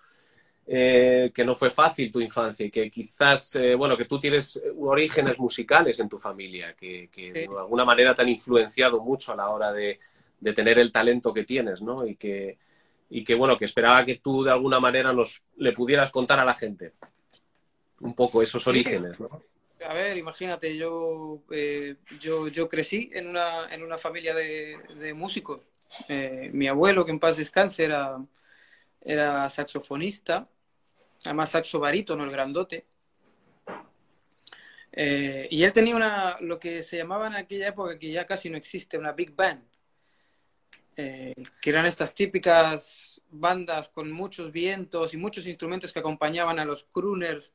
eh, 0.68 1.32
que 1.34 1.44
no 1.44 1.56
fue 1.56 1.72
fácil 1.72 2.12
tu 2.12 2.22
infancia 2.22 2.66
y 2.66 2.70
que 2.70 2.92
quizás, 2.92 3.56
eh, 3.56 3.74
bueno, 3.74 3.98
que 3.98 4.06
tú 4.06 4.20
tienes 4.20 4.62
orígenes 4.78 5.40
musicales 5.40 6.00
en 6.00 6.08
tu 6.08 6.20
familia, 6.20 6.76
que, 6.76 7.10
que 7.12 7.32
de 7.32 7.50
alguna 7.58 7.86
manera 7.86 8.14
te 8.14 8.22
han 8.22 8.30
influenciado 8.30 9.02
mucho 9.02 9.34
a 9.34 9.36
la 9.36 9.48
hora 9.48 9.74
de, 9.74 10.00
de 10.40 10.54
tener 10.54 10.78
el 10.78 10.92
talento 10.92 11.34
que 11.34 11.44
tienes, 11.44 11.82
¿no? 11.82 12.06
Y 12.06 12.16
que, 12.16 12.60
y 13.10 13.24
que, 13.24 13.34
bueno, 13.34 13.58
que 13.58 13.66
esperaba 13.66 14.06
que 14.06 14.16
tú 14.18 14.44
de 14.44 14.52
alguna 14.52 14.80
manera 14.80 15.12
nos 15.12 15.42
le 15.58 15.74
pudieras 15.74 16.12
contar 16.12 16.40
a 16.40 16.46
la 16.46 16.54
gente 16.54 16.94
un 18.02 18.14
poco 18.14 18.42
esos 18.42 18.68
orígenes, 18.68 19.20
¿no? 19.20 19.28
A 19.88 19.94
ver, 19.94 20.18
imagínate, 20.18 20.78
yo, 20.78 21.42
eh, 21.52 21.96
yo, 22.20 22.48
yo 22.48 22.70
crecí 22.70 23.10
en 23.14 23.28
una, 23.28 23.74
en 23.74 23.82
una 23.82 23.98
familia 23.98 24.36
de, 24.36 24.78
de 25.00 25.14
músicos. 25.14 25.62
Mi 26.52 26.68
abuelo, 26.68 27.04
que 27.04 27.12
en 27.12 27.20
paz 27.20 27.38
descanse, 27.38 27.86
era, 27.86 28.18
era 29.02 29.50
saxofonista, 29.50 30.48
además 31.26 31.50
saxo 31.50 31.80
barítono, 31.80 32.24
el 32.24 32.32
grandote. 32.32 32.86
Eh, 34.92 35.48
y 35.52 35.64
él 35.64 35.72
tenía 35.72 35.96
una, 35.96 36.38
lo 36.42 36.60
que 36.60 36.82
se 36.82 36.98
llamaba 36.98 37.28
en 37.28 37.36
aquella 37.36 37.68
época, 37.68 37.98
que 37.98 38.12
ya 38.12 38.26
casi 38.26 38.50
no 38.50 38.58
existe, 38.58 38.98
una 38.98 39.14
big 39.14 39.36
band, 39.36 39.64
eh, 40.98 41.36
que 41.62 41.70
eran 41.70 41.86
estas 41.86 42.14
típicas 42.14 43.22
bandas 43.30 43.90
con 43.90 44.12
muchos 44.12 44.52
vientos 44.52 45.14
y 45.14 45.18
muchos 45.18 45.46
instrumentos 45.46 45.94
que 45.94 46.00
acompañaban 46.00 46.60
a 46.60 46.66
los 46.66 46.84
crooners, 46.84 47.54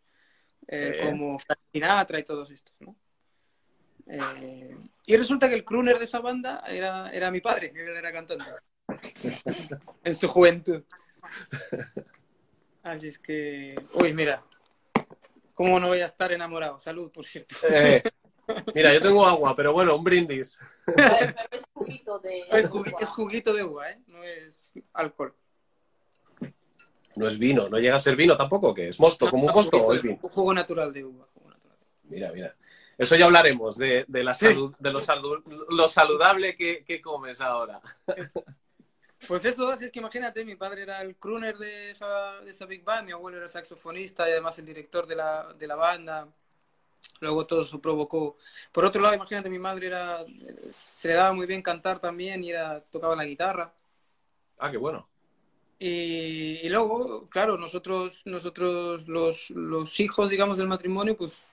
eh, 0.68 0.98
como 1.02 1.38
Frank 1.38 1.58
Sinatra 1.72 2.18
y 2.18 2.24
todos 2.24 2.50
estos, 2.50 2.74
¿no? 2.80 2.96
Y 5.06 5.16
resulta 5.16 5.48
que 5.48 5.54
el 5.54 5.64
crooner 5.64 5.98
de 5.98 6.04
esa 6.04 6.20
banda 6.20 6.62
era, 6.68 7.10
era 7.10 7.30
mi 7.30 7.40
padre, 7.40 7.72
él 7.74 7.96
era 7.96 8.12
cantante. 8.12 8.44
en 10.04 10.14
su 10.14 10.28
juventud. 10.28 10.82
Así 12.82 13.08
es 13.08 13.18
que, 13.18 13.74
uy, 13.94 14.12
mira, 14.12 14.42
¿cómo 15.54 15.80
no 15.80 15.88
voy 15.88 16.00
a 16.00 16.06
estar 16.06 16.32
enamorado? 16.32 16.78
Salud, 16.78 17.10
por 17.10 17.24
cierto. 17.24 17.54
Eh, 17.68 18.02
mira, 18.74 18.92
yo 18.92 19.00
tengo 19.00 19.24
agua, 19.24 19.56
pero 19.56 19.72
bueno, 19.72 19.96
un 19.96 20.04
brindis. 20.04 20.60
es 21.50 21.64
juguito 21.72 22.18
de 22.18 22.40
Es 22.52 22.68
juguito, 22.68 22.98
es 23.00 23.08
juguito 23.08 23.52
de 23.54 23.64
uva, 23.64 23.90
¿eh? 23.90 24.00
No 24.06 24.22
es 24.22 24.70
alcohol. 24.92 25.34
No 27.16 27.26
es 27.26 27.38
vino, 27.38 27.70
no 27.70 27.78
llega 27.78 27.96
a 27.96 28.00
ser 28.00 28.16
vino 28.16 28.36
tampoco, 28.36 28.74
que 28.74 28.88
es 28.90 29.00
mosto, 29.00 29.30
como 29.30 29.46
un 29.46 29.52
mosto 29.54 29.78
o 29.78 29.94
es 29.94 30.02
vino. 30.02 30.18
Un 30.20 30.28
jugo 30.28 30.52
natural 30.52 30.92
de 30.92 31.04
uva. 31.04 31.26
jugo 31.32 31.48
natural. 31.48 31.78
Mira, 32.02 32.32
mira. 32.32 32.54
Eso 32.98 33.16
ya 33.16 33.24
hablaremos 33.24 33.78
de, 33.78 34.04
de 34.08 34.22
la 34.22 34.34
salud, 34.34 34.74
de 34.78 34.92
lo, 34.92 35.00
salu- 35.00 35.42
lo 35.70 35.88
saludable 35.88 36.54
que, 36.54 36.84
que 36.84 37.00
comes 37.00 37.40
ahora. 37.40 37.80
Pues 39.26 39.44
eso, 39.44 39.70
así 39.70 39.86
es 39.86 39.90
que 39.90 40.00
imagínate, 40.00 40.44
mi 40.44 40.56
padre 40.56 40.82
era 40.82 41.00
el 41.02 41.16
crooner 41.16 41.56
de 41.56 41.90
esa, 41.90 42.40
de 42.40 42.50
esa 42.50 42.66
big 42.66 42.84
band, 42.84 43.06
mi 43.06 43.12
abuelo 43.12 43.38
era 43.38 43.46
el 43.46 43.50
saxofonista 43.50 44.28
y 44.28 44.32
además 44.32 44.58
el 44.58 44.66
director 44.66 45.06
de 45.06 45.16
la, 45.16 45.54
de 45.58 45.66
la 45.66 45.76
banda. 45.76 46.28
Luego 47.20 47.46
todo 47.46 47.62
eso 47.62 47.80
provocó. 47.80 48.36
Por 48.72 48.84
otro 48.84 49.00
lado, 49.00 49.14
imagínate, 49.14 49.48
mi 49.48 49.58
madre 49.58 49.86
era, 49.86 50.24
se 50.72 51.08
le 51.08 51.14
daba 51.14 51.32
muy 51.32 51.46
bien 51.46 51.62
cantar 51.62 52.00
también 52.00 52.42
y 52.44 52.50
era, 52.50 52.80
tocaba 52.80 53.16
la 53.16 53.24
guitarra. 53.24 53.72
Ah, 54.58 54.70
qué 54.70 54.76
bueno. 54.76 55.08
Y, 55.78 56.60
y 56.62 56.68
luego, 56.68 57.28
claro, 57.28 57.56
nosotros, 57.56 58.22
nosotros 58.26 59.08
los, 59.08 59.50
los 59.50 60.00
hijos, 60.00 60.30
digamos, 60.30 60.58
del 60.58 60.68
matrimonio, 60.68 61.16
pues, 61.16 61.46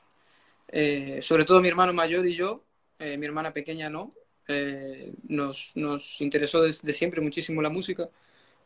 eh, 0.67 1.19
sobre 1.21 1.45
todo 1.45 1.61
mi 1.61 1.67
hermano 1.67 1.93
mayor 1.93 2.25
y 2.25 2.35
yo, 2.35 2.63
eh, 2.99 3.17
mi 3.17 3.25
hermana 3.25 3.53
pequeña 3.53 3.89
no, 3.89 4.09
eh, 4.47 5.13
nos, 5.27 5.71
nos 5.75 6.21
interesó 6.21 6.61
desde 6.61 6.93
siempre 6.93 7.21
muchísimo 7.21 7.61
la 7.61 7.69
música. 7.69 8.09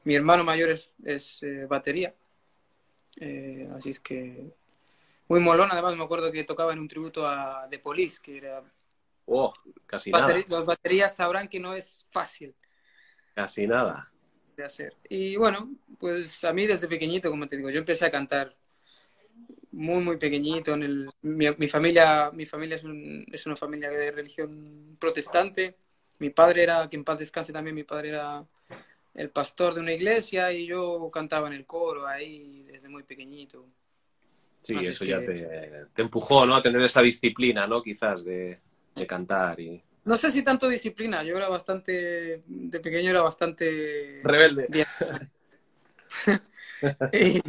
Mi 0.03 0.15
hermano 0.15 0.44
mayor 0.44 0.70
es, 0.70 0.91
es 1.03 1.44
eh, 1.44 1.65
batería, 1.67 2.13
Eh, 3.17 3.70
así 3.75 3.91
es 3.91 4.00
que 4.00 4.51
muy 5.27 5.39
molón. 5.39 5.70
Además, 5.72 5.96
me 5.98 6.03
acuerdo 6.03 6.32
que 6.32 6.44
tocaba 6.44 6.74
en 6.74 6.79
un 6.79 6.88
tributo 6.88 7.27
a 7.27 7.67
The 7.70 7.79
Police, 7.79 8.20
que 8.22 8.38
era. 8.38 8.63
Oh, 9.25 9.51
casi 9.88 10.12
nada. 10.12 10.44
Los 10.48 10.65
baterías 10.65 11.15
sabrán 11.15 11.48
que 11.48 11.60
no 11.60 11.74
es 11.74 12.05
fácil 12.12 12.55
Casi 13.34 13.67
nada. 13.67 14.12
de 14.55 14.63
hacer. 14.63 14.94
Y 15.10 15.36
bueno, 15.36 15.74
pues 16.00 16.44
a 16.44 16.53
mí 16.53 16.65
desde 16.67 16.88
pequeñito, 16.88 17.29
como 17.29 17.48
te 17.48 17.58
digo, 17.58 17.70
yo 17.70 17.79
empecé 17.79 18.05
a 18.05 18.12
cantar 18.12 18.55
muy, 19.75 20.03
muy 20.03 20.17
pequeñito. 20.17 20.74
En 20.74 20.84
el, 20.84 21.10
mi, 21.22 21.48
mi 21.58 21.67
familia, 21.67 22.32
mi 22.34 22.46
familia 22.46 22.75
es, 22.75 22.84
un- 22.84 23.25
es 23.32 23.46
una 23.46 23.55
familia 23.55 23.89
de 23.89 24.12
religión 24.12 24.98
protestante. 25.00 25.75
Mi 26.20 26.29
padre 26.29 26.63
era, 26.63 26.89
que 26.89 26.96
en 26.98 27.03
paz 27.03 27.20
descanse 27.20 27.51
también, 27.53 27.75
mi 27.75 27.84
padre 27.84 28.10
era 28.10 28.46
el 29.13 29.29
pastor 29.29 29.74
de 29.75 29.82
una 29.82 29.94
iglesia 29.94 30.51
y 30.51 30.65
yo 30.67 31.10
cantaba 31.12 31.48
en 31.48 31.53
el 31.53 31.65
coro 31.65 32.08
ahí 32.08 32.63
desde 32.63 32.89
muy 32.89 33.03
pequeñito. 33.03 33.65
Sí, 34.62 34.75
Así 34.75 34.88
eso 34.88 35.03
es 35.03 35.10
ya 35.10 35.20
que- 35.20 35.25
te, 35.27 35.86
te 35.94 36.01
empujó, 36.01 36.46
¿no? 36.46 36.55
A 36.55 36.62
tener 36.62 36.82
esa 36.82 37.01
disciplina, 37.01 37.67
¿no? 37.67 37.82
Quizás 37.84 38.25
de, 38.25 38.58
de 38.96 39.08
cantar 39.08 39.60
y... 39.60 39.82
No 40.05 40.15
sé 40.17 40.29
si 40.32 40.44
tanto 40.44 40.67
disciplina, 40.70 41.24
yo 41.24 41.36
era 41.36 41.50
bastante, 41.50 42.44
de 42.46 42.79
pequeño 42.79 43.10
era 43.10 43.22
bastante 43.22 44.22
Rebelde. 44.24 44.67
Y, 47.13 47.41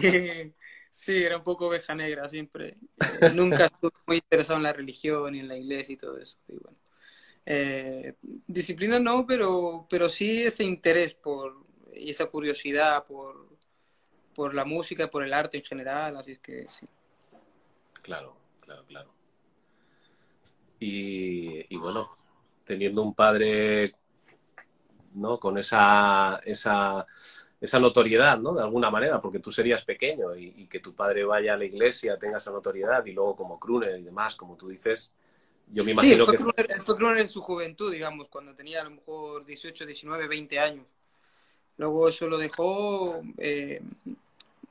sí, 0.97 1.23
era 1.23 1.37
un 1.37 1.45
poco 1.45 1.67
oveja 1.67 1.95
negra 1.95 2.29
siempre. 2.29 2.79
Eh, 3.21 3.31
Nunca 3.35 3.67
estuve 3.67 3.93
muy 4.07 4.17
interesado 4.17 4.57
en 4.57 4.63
la 4.63 4.73
religión 4.73 5.35
y 5.35 5.41
en 5.41 5.49
la 5.49 5.57
iglesia 5.57 5.93
y 5.93 5.97
todo 5.97 6.19
eso. 6.19 6.39
Y 6.49 6.57
bueno, 6.57 6.79
eh, 7.45 8.15
disciplina 8.47 8.99
no, 8.99 9.27
pero, 9.27 9.87
pero 9.91 10.09
sí 10.09 10.43
ese 10.43 10.65
interés 10.65 11.15
por 11.15 11.67
y 11.95 12.11
esa 12.11 12.27
curiosidad 12.27 13.05
por, 13.05 13.49
por 14.35 14.55
la 14.55 14.65
música, 14.65 15.09
por 15.09 15.23
el 15.23 15.33
arte 15.33 15.59
en 15.59 15.65
general. 15.65 16.17
Así 16.17 16.33
es 16.33 16.39
que 16.39 16.67
sí. 16.71 16.87
Claro, 18.03 18.37
claro, 18.61 18.85
claro. 18.87 19.13
Y, 20.79 21.75
y 21.75 21.77
bueno, 21.79 22.11
teniendo 22.65 23.03
un 23.03 23.15
padre, 23.15 23.93
¿no? 25.15 25.39
Con 25.39 25.59
esa, 25.59 26.41
esa, 26.45 27.07
esa 27.61 27.79
notoriedad, 27.81 28.39
¿no? 28.39 28.55
De 28.55 28.63
alguna 28.63 28.91
manera, 28.91 29.21
porque 29.21 29.39
tú 29.41 29.51
serías 29.51 29.85
pequeño 29.85 30.37
y, 30.37 30.53
y 30.57 30.67
que 30.67 30.81
tu 30.81 30.95
padre 30.95 31.25
vaya 31.25 31.55
a 31.55 31.57
la 31.57 31.65
iglesia, 31.65 32.19
tenga 32.19 32.39
esa 32.39 32.51
notoriedad 32.51 33.05
y 33.07 33.13
luego 33.13 33.37
como 33.37 33.59
crooner 33.59 33.99
y 33.99 34.03
demás, 34.03 34.37
como 34.37 34.57
tú 34.57 34.69
dices, 34.69 35.15
yo 35.73 35.85
me 35.85 35.93
Sí, 35.93 36.13
imagino 36.13 36.25
fue 36.25 36.37
que... 36.37 36.43
él 36.75 36.83
fue 36.83 36.97
crooner 36.97 37.19
en 37.23 37.29
su 37.29 37.43
juventud, 37.43 37.93
digamos, 37.93 38.29
cuando 38.29 38.55
tenía 38.55 38.83
a 38.83 38.85
lo 38.85 38.91
mejor 38.91 39.45
18, 39.45 39.87
19, 39.87 40.29
20 40.29 40.59
años. 40.59 40.87
Luego 41.79 42.09
eso 42.09 42.27
lo 42.27 42.39
dejó, 42.39 43.23
eh, 43.39 43.81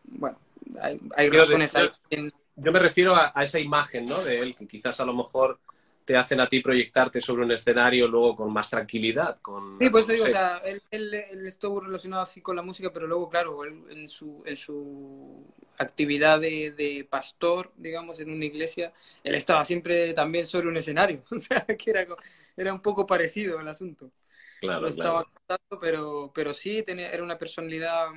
bueno, 0.04 0.38
hay, 0.82 1.00
hay 1.16 1.30
razones 1.30 1.76
ahí. 1.76 1.90
en- 2.10 2.34
Yo 2.56 2.72
me 2.72 2.80
refiero 2.80 3.16
a, 3.16 3.32
a 3.36 3.44
esa 3.44 3.60
imagen, 3.60 4.06
¿no? 4.06 4.22
De 4.24 4.40
él, 4.40 4.56
que 4.56 4.68
quizás 4.68 5.00
a 5.00 5.06
lo 5.06 5.14
mejor 5.14 5.60
te 6.06 6.16
hacen 6.18 6.40
a 6.42 6.48
ti 6.48 6.62
proyectarte 6.62 7.22
sobre 7.22 7.44
un 7.46 7.52
escenario 7.52 8.08
luego 8.08 8.36
con 8.38 8.54
más 8.54 8.70
tranquilidad, 8.70 9.38
con... 9.42 9.66
Sí, 9.78 9.90
pues 9.90 10.08
te 10.08 10.14
digo, 10.14 10.24
o 10.26 10.30
sea, 10.30 10.58
él, 10.60 10.82
él, 10.90 11.14
él 11.14 11.46
estuvo 11.48 11.82
relacionado 11.82 12.22
así 12.24 12.42
con 12.42 12.56
la 12.56 12.62
música, 12.62 12.94
pero 12.94 13.08
luego, 13.08 13.28
claro, 13.30 13.66
él 13.66 13.84
en 13.90 14.08
su, 14.08 14.42
en 14.46 14.56
su 14.56 15.54
actividad 15.78 16.40
de, 16.40 16.72
de 16.72 17.06
pastor, 17.10 17.74
digamos, 17.76 18.18
en 18.22 18.30
una 18.32 18.46
iglesia, 18.46 18.94
él 19.22 19.36
estaba 19.36 19.66
siempre 19.66 20.14
también 20.14 20.46
sobre 20.46 20.70
un 20.70 20.78
escenario, 20.78 21.24
o 21.32 21.38
sea, 21.40 21.66
que 21.66 21.90
era, 21.92 22.08
era 22.56 22.74
un 22.74 22.82
poco 22.82 23.06
parecido 23.06 23.60
el 23.60 23.68
asunto. 23.68 24.12
claro, 24.60 24.82
Lo 24.82 24.90
estaba 24.90 25.24
claro. 25.24 25.66
pero, 25.82 26.32
pero 26.34 26.54
sí 26.54 26.84
tenía, 26.84 27.12
era 27.12 27.24
una 27.24 27.38
personalidad, 27.38 28.08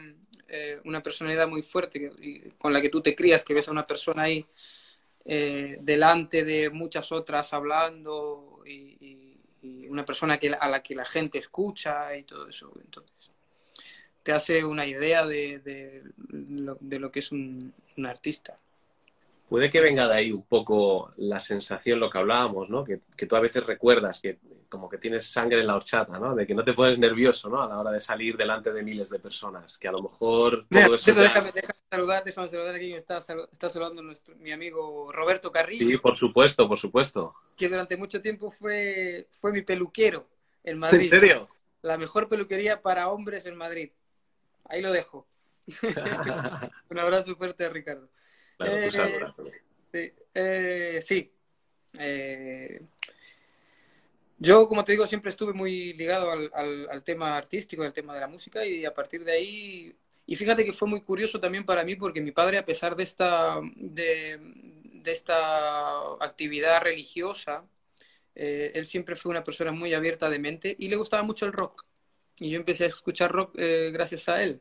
eh, 0.48 0.80
una 0.84 1.02
personalidad 1.02 1.48
muy 1.48 1.62
fuerte 1.62 1.98
que- 2.00 2.12
y 2.20 2.50
con 2.58 2.72
la 2.72 2.80
que 2.80 2.88
tú 2.90 3.00
te 3.02 3.14
crías, 3.14 3.44
que 3.44 3.54
ves 3.54 3.68
a 3.68 3.72
una 3.72 3.86
persona 3.86 4.22
ahí 4.24 4.46
eh, 5.30 5.76
delante 5.82 6.42
de 6.42 6.70
muchas 6.70 7.12
otras 7.12 7.52
hablando 7.52 8.62
y, 8.66 9.04
una 9.90 10.04
persona 10.04 10.38
que, 10.38 10.48
a 10.48 10.68
la 10.68 10.82
que 10.82 10.94
la 10.94 11.04
gente 11.04 11.38
escucha 11.38 12.16
y 12.16 12.22
todo 12.22 12.48
eso. 12.48 12.72
Entonces, 12.82 13.30
te 14.22 14.32
hace 14.32 14.64
una 14.64 14.86
idea 14.86 15.26
de, 15.26 15.58
de 15.58 16.02
lo, 16.28 16.76
de 16.80 16.98
lo 16.98 17.10
que 17.10 17.20
es 17.20 17.32
un 17.32 17.72
artista. 18.04 18.58
Puede 19.48 19.70
que 19.70 19.80
venga 19.80 20.06
de 20.06 20.14
ahí 20.14 20.32
un 20.32 20.44
poco 20.44 21.12
la 21.16 21.40
sensación, 21.40 22.00
lo 22.00 22.10
que 22.10 22.18
hablábamos, 22.18 22.68
¿no? 22.68 22.84
Que, 22.84 23.00
que 23.16 23.26
tú 23.26 23.34
a 23.34 23.40
veces 23.40 23.64
recuerdas 23.64 24.20
que 24.20 24.38
como 24.68 24.88
que 24.90 24.98
tienes 24.98 25.26
sangre 25.26 25.60
en 25.60 25.66
la 25.66 25.76
horchata, 25.76 26.18
¿no? 26.18 26.34
De 26.34 26.46
que 26.46 26.54
no 26.54 26.62
te 26.62 26.74
pones 26.74 26.98
nervioso, 26.98 27.48
¿no? 27.48 27.62
A 27.62 27.68
la 27.68 27.78
hora 27.78 27.90
de 27.90 28.00
salir 28.00 28.36
delante 28.36 28.72
de 28.72 28.82
miles 28.82 29.08
de 29.08 29.18
personas, 29.18 29.78
que 29.78 29.88
a 29.88 29.92
lo 29.92 30.02
mejor 30.02 30.66
Mira, 30.68 30.84
todo 30.84 30.96
eso 30.96 31.10
eso, 31.10 31.22
ya- 31.22 31.28
déjame, 31.28 31.52
déjame 31.52 31.74
saludar, 31.90 32.24
déjame 32.24 32.48
saludar 32.48 32.74
aquí, 32.74 32.90
me 32.90 32.98
está, 32.98 33.18
está 33.18 33.70
saludando 33.70 34.02
nuestro, 34.02 34.36
mi 34.36 34.52
amigo 34.52 35.10
Roberto 35.12 35.50
Carrillo. 35.50 35.86
Sí, 35.86 35.96
por 35.96 36.14
supuesto, 36.14 36.68
por 36.68 36.78
supuesto. 36.78 37.34
que 37.56 37.68
durante 37.70 37.96
mucho 37.96 38.20
tiempo 38.20 38.50
fue, 38.50 39.28
fue 39.40 39.52
mi 39.52 39.62
peluquero 39.62 40.28
en 40.64 40.78
Madrid. 40.78 40.98
¿En 40.98 41.08
serio? 41.08 41.48
La 41.80 41.96
mejor 41.96 42.28
peluquería 42.28 42.82
para 42.82 43.08
hombres 43.08 43.46
en 43.46 43.56
Madrid. 43.56 43.90
Ahí 44.68 44.82
lo 44.82 44.92
dejo. 44.92 45.26
Un 46.90 46.98
abrazo 46.98 47.34
fuerte 47.36 47.64
a 47.64 47.70
Ricardo. 47.70 48.10
Claro, 48.58 48.72
tú 48.82 48.88
Eh, 48.88 48.90
sabrás. 48.90 49.34
Sí. 49.92 50.12
eh, 50.34 50.98
sí. 51.00 51.32
Eh, 51.98 52.80
yo, 54.38 54.68
como 54.68 54.84
te 54.84 54.92
digo, 54.92 55.06
siempre 55.06 55.30
estuve 55.30 55.52
muy 55.52 55.94
ligado 55.94 56.30
al, 56.30 56.50
al- 56.54 56.88
al 56.90 57.02
tema 57.02 57.36
artístico, 57.36 57.82
al 57.82 57.92
tema 57.92 58.14
de 58.14 58.20
la 58.20 58.28
música, 58.28 58.64
y 58.64 58.84
a 58.84 58.94
partir 58.94 59.24
de 59.24 59.32
ahí. 59.32 59.96
Y 60.26 60.36
fíjate 60.36 60.64
que 60.64 60.72
fue 60.72 60.86
muy 60.88 61.00
curioso 61.00 61.40
también 61.40 61.64
para 61.64 61.82
mí, 61.84 61.96
porque 61.96 62.20
mi 62.20 62.32
padre, 62.32 62.58
a 62.58 62.64
pesar 62.66 62.94
de 62.94 63.02
esta, 63.02 63.60
de, 63.76 64.38
de 64.38 65.10
esta 65.10 66.12
actividad 66.20 66.82
religiosa, 66.82 67.64
eh, 68.34 68.72
él 68.74 68.86
siempre 68.86 69.16
fue 69.16 69.30
una 69.30 69.42
persona 69.44 69.72
muy 69.72 69.94
abierta 69.94 70.30
de 70.30 70.38
mente 70.38 70.76
y 70.78 70.88
le 70.88 70.96
gustaba 70.96 71.22
mucho 71.22 71.46
el 71.46 71.52
rock. 71.52 71.84
Y 72.38 72.50
yo 72.50 72.58
empecé 72.58 72.84
a 72.84 72.88
escuchar 72.88 73.32
rock 73.32 73.54
eh, 73.58 73.90
gracias 73.92 74.28
a 74.28 74.42
él. 74.42 74.60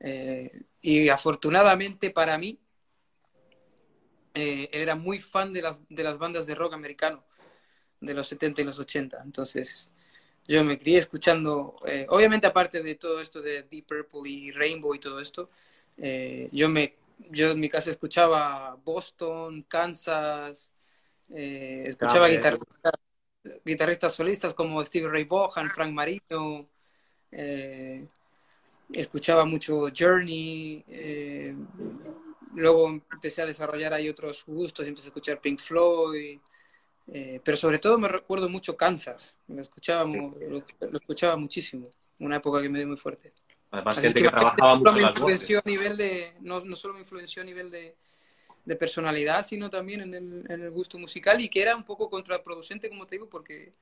Eh, 0.00 0.62
y 0.82 1.08
afortunadamente 1.08 2.10
para 2.10 2.38
mí, 2.38 2.58
eh, 4.36 4.68
él 4.70 4.82
era 4.82 4.94
muy 4.94 5.18
fan 5.18 5.52
de 5.52 5.62
las, 5.62 5.80
de 5.88 6.04
las 6.04 6.18
bandas 6.18 6.46
de 6.46 6.54
rock 6.54 6.74
americano 6.74 7.24
de 8.00 8.14
los 8.14 8.28
70 8.28 8.60
y 8.60 8.64
los 8.64 8.78
80. 8.78 9.22
Entonces, 9.24 9.90
yo 10.46 10.62
me 10.62 10.78
crié 10.78 10.98
escuchando, 10.98 11.76
eh, 11.86 12.06
obviamente 12.10 12.46
aparte 12.46 12.82
de 12.82 12.94
todo 12.96 13.20
esto 13.20 13.40
de 13.40 13.62
Deep 13.62 13.86
Purple 13.86 14.30
y 14.30 14.50
Rainbow 14.52 14.94
y 14.94 15.00
todo 15.00 15.18
esto, 15.20 15.50
eh, 15.96 16.48
yo, 16.52 16.68
me, 16.68 16.94
yo 17.30 17.52
en 17.52 17.60
mi 17.60 17.68
casa 17.68 17.90
escuchaba 17.90 18.76
Boston, 18.84 19.62
Kansas, 19.62 20.70
eh, 21.30 21.84
escuchaba 21.86 22.28
guitarristas, 22.28 22.92
guitarristas 23.64 24.14
solistas 24.14 24.54
como 24.54 24.84
Stevie 24.84 25.08
Ray 25.08 25.24
Vaughan, 25.24 25.70
Frank 25.70 25.92
Marino, 25.92 26.68
eh, 27.32 28.06
escuchaba 28.92 29.44
mucho 29.44 29.86
Journey, 29.96 30.84
eh, 30.88 31.54
luego 32.56 32.88
empecé 32.88 33.42
a 33.42 33.46
desarrollar 33.46 33.92
ahí 33.94 34.08
otros 34.08 34.44
gustos, 34.46 34.86
empecé 34.86 35.08
a 35.08 35.10
escuchar 35.10 35.40
Pink 35.40 35.60
Floyd, 35.60 36.38
Eh, 37.08 37.40
pero 37.44 37.56
sobre 37.56 37.78
todo 37.78 37.98
me 38.00 38.08
recuerdo 38.08 38.48
mucho 38.48 38.76
Kansas, 38.76 39.38
lo 39.46 39.60
escuchaba, 39.60 40.04
lo, 40.04 40.64
lo 40.90 40.98
escuchaba 40.98 41.36
muchísimo, 41.36 41.88
una 42.18 42.38
época 42.38 42.60
que 42.60 42.68
me 42.68 42.80
dio 42.80 42.88
muy 42.88 42.96
fuerte. 42.96 43.32
Además, 43.70 43.98
Así 43.98 44.08
gente 44.08 44.18
es 44.18 44.24
que, 44.24 44.30
trabajaba 44.30 44.72
no 44.72 44.78
mucho 44.80 44.92
me 44.92 45.00
las 45.02 45.10
influenció 45.12 45.58
a 45.60 45.68
nivel 45.68 45.96
de, 45.96 46.34
no, 46.40 46.64
no 46.64 46.74
solo 46.74 46.94
me 46.94 47.00
influenció 47.00 47.42
a 47.42 47.44
nivel 47.44 47.70
de, 47.70 47.94
de 48.64 48.76
personalidad, 48.76 49.46
sino 49.46 49.70
también 49.70 50.00
en 50.00 50.14
el, 50.14 50.44
en 50.48 50.62
el 50.62 50.70
gusto 50.72 50.98
musical 50.98 51.40
y 51.40 51.48
que 51.48 51.62
era 51.62 51.76
un 51.76 51.84
poco 51.84 52.10
contraproducente, 52.10 52.88
como 52.88 53.06
te 53.06 53.14
digo, 53.14 53.28
porque, 53.28 53.72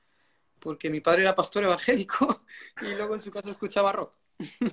porque 0.59 0.91
mi 0.91 1.01
padre 1.01 1.23
era 1.23 1.35
pastor 1.35 1.65
evangélico 1.65 2.45
y 2.83 2.95
luego 2.95 3.15
en 3.15 3.21
su 3.21 3.31
casa 3.31 3.51
escuchaba 3.51 3.91
rock. 3.93 4.13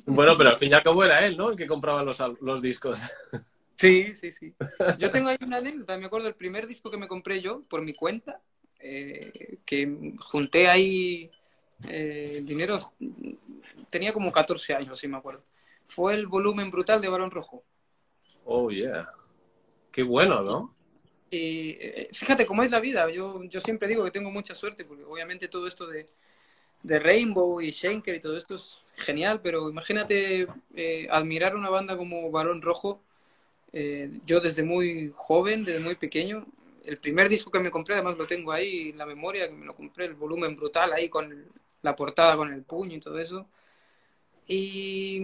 Bueno, 0.05 0.37
pero 0.37 0.49
al 0.49 0.57
fin 0.57 0.71
y 0.71 0.73
al 0.73 0.83
cabo 0.83 1.05
era 1.05 1.25
él, 1.25 1.37
¿no? 1.37 1.51
El 1.51 1.55
que 1.55 1.67
compraba 1.67 2.03
los, 2.03 2.21
los 2.41 2.61
discos. 2.61 3.09
Sí, 3.81 4.15
sí, 4.15 4.31
sí. 4.31 4.53
Yo 4.99 5.09
tengo 5.09 5.29
ahí 5.29 5.37
una 5.45 5.57
anécdota, 5.57 5.97
me 5.97 6.05
acuerdo 6.05 6.27
el 6.27 6.35
primer 6.35 6.67
disco 6.67 6.91
que 6.91 6.97
me 6.97 7.07
compré 7.07 7.41
yo 7.41 7.63
por 7.67 7.81
mi 7.81 7.93
cuenta, 7.93 8.39
eh, 8.79 9.59
que 9.65 10.15
junté 10.19 10.67
ahí 10.67 11.31
eh, 11.89 12.35
el 12.37 12.45
dinero, 12.45 12.79
tenía 13.89 14.13
como 14.13 14.31
14 14.31 14.75
años, 14.75 14.99
sí 14.99 15.07
me 15.07 15.17
acuerdo. 15.17 15.43
Fue 15.87 16.13
el 16.13 16.27
volumen 16.27 16.69
brutal 16.69 17.01
de 17.01 17.09
Barón 17.09 17.31
Rojo. 17.31 17.63
Oh, 18.45 18.69
yeah. 18.69 19.09
Qué 19.91 20.03
bueno, 20.03 20.41
¿no? 20.41 20.75
Y 21.31 21.71
eh, 21.79 22.09
fíjate 22.13 22.45
cómo 22.45 22.61
es 22.63 22.69
la 22.69 22.79
vida. 22.79 23.09
Yo, 23.09 23.43
yo 23.45 23.61
siempre 23.61 23.87
digo 23.87 24.03
que 24.03 24.11
tengo 24.11 24.29
mucha 24.29 24.53
suerte, 24.53 24.85
porque 24.85 25.03
obviamente 25.05 25.47
todo 25.47 25.67
esto 25.67 25.87
de, 25.87 26.05
de 26.83 26.99
Rainbow 26.99 27.61
y 27.61 27.71
Schenker 27.71 28.15
y 28.15 28.19
todo 28.19 28.37
esto 28.37 28.55
es 28.55 28.83
genial, 28.97 29.41
pero 29.41 29.69
imagínate 29.69 30.47
eh, 30.75 31.07
admirar 31.09 31.55
una 31.55 31.69
banda 31.69 31.97
como 31.97 32.29
Barón 32.31 32.61
Rojo. 32.61 33.01
Eh, 33.73 34.11
yo 34.25 34.39
desde 34.39 34.63
muy 34.63 35.11
joven, 35.15 35.63
desde 35.65 35.79
muy 35.79 35.95
pequeño, 35.95 36.45
el 36.83 36.97
primer 36.97 37.29
disco 37.29 37.51
que 37.51 37.59
me 37.59 37.71
compré, 37.71 37.95
además 37.95 38.17
lo 38.17 38.27
tengo 38.27 38.51
ahí 38.51 38.89
en 38.89 38.97
la 38.97 39.05
memoria, 39.05 39.47
que 39.47 39.55
me 39.55 39.65
lo 39.65 39.75
compré, 39.75 40.05
el 40.05 40.15
volumen 40.15 40.55
brutal 40.55 40.91
ahí 40.93 41.09
con 41.09 41.45
la 41.81 41.95
portada 41.95 42.35
con 42.37 42.51
el 42.53 42.63
puño 42.63 42.97
y 42.97 42.99
todo 42.99 43.17
eso. 43.19 43.47
Y, 44.47 45.21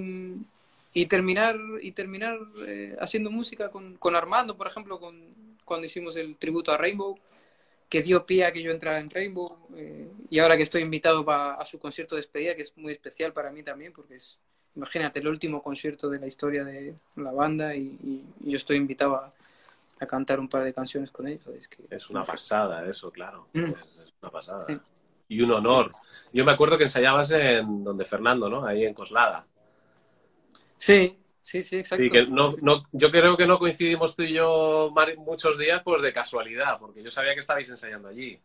y 0.93 1.05
terminar, 1.07 1.57
y 1.81 1.91
terminar 1.91 2.37
eh, 2.65 2.95
haciendo 2.99 3.29
música 3.29 3.69
con, 3.71 3.95
con 3.97 4.15
Armando, 4.15 4.55
por 4.57 4.67
ejemplo, 4.67 4.99
con, 4.99 5.57
cuando 5.65 5.85
hicimos 5.85 6.15
el 6.15 6.37
tributo 6.37 6.71
a 6.71 6.77
Rainbow, 6.77 7.17
que 7.89 8.03
dio 8.03 8.25
pie 8.25 8.45
a 8.45 8.53
que 8.53 8.63
yo 8.63 8.71
entrara 8.71 8.99
en 8.99 9.09
Rainbow. 9.09 9.57
eh, 9.77 10.09
y 10.29 10.39
ahora 10.39 10.57
que 10.57 10.63
estoy 10.63 10.83
invitado 10.83 11.25
pa- 11.25 11.53
a 11.55 11.65
su 11.65 11.79
concierto 11.79 12.15
de 12.15 12.21
despedida, 12.21 12.55
que 12.55 12.63
es 12.63 12.77
muy 12.77 12.93
especial 12.93 13.33
para 13.33 13.51
mí 13.51 13.63
también, 13.63 13.93
porque 13.93 14.15
es, 14.17 14.39
imagínate, 14.77 15.19
el 15.19 15.27
último 15.27 15.61
concierto 15.61 16.09
de 16.09 16.19
la 16.19 16.27
historia 16.27 16.63
de 16.63 16.95
la 17.15 17.31
banda 17.31 17.75
y, 17.75 17.81
y- 18.03 18.25
y 18.45 18.51
yo 18.51 18.57
estoy 18.57 18.77
invitado 18.77 19.15
a, 19.15 19.29
a 19.99 20.05
cantar 20.05 20.39
un 20.39 20.47
par 20.47 20.63
de 20.63 20.73
canciones 20.73 21.11
con 21.11 21.27
ellos. 21.27 21.47
Es, 21.59 21.67
que, 21.67 21.83
Es 21.89 22.09
una 22.09 22.23
pasada 22.23 22.87
eso, 22.87 23.11
claro. 23.11 23.47
Mm. 23.53 23.65
Es, 23.65 23.97
es 23.97 24.13
una 24.21 24.31
pasada. 24.31 24.61
Sí. 24.67 24.77
Y 25.29 25.41
un 25.41 25.51
honor. 25.51 25.91
Yo 26.31 26.45
me 26.45 26.51
acuerdo 26.53 26.77
que 26.77 26.85
ensayabas 26.85 27.31
en 27.31 27.83
donde 27.83 28.05
Fernando, 28.05 28.49
¿no? 28.49 28.65
Ahí 28.65 28.85
en 28.85 28.93
Coslada. 28.93 29.45
Sí, 30.77 31.17
sí, 31.41 31.63
sí, 31.63 31.77
exacto. 31.77 32.03
Sí, 32.03 32.09
que 32.09 32.23
no, 32.27 32.55
no, 32.61 32.83
yo 32.91 33.11
creo 33.11 33.35
que 33.35 33.47
no 33.47 33.57
coincidimos 33.59 34.15
tú 34.15 34.23
y 34.23 34.33
yo 34.33 34.93
muchos 35.17 35.57
días 35.57 35.81
pues 35.83 36.01
de 36.01 36.13
casualidad, 36.13 36.79
porque 36.79 37.03
yo 37.03 37.11
sabía 37.11 37.33
que 37.33 37.39
estabais 37.41 37.67
ensayando 37.69 38.07
allí. 38.07 38.39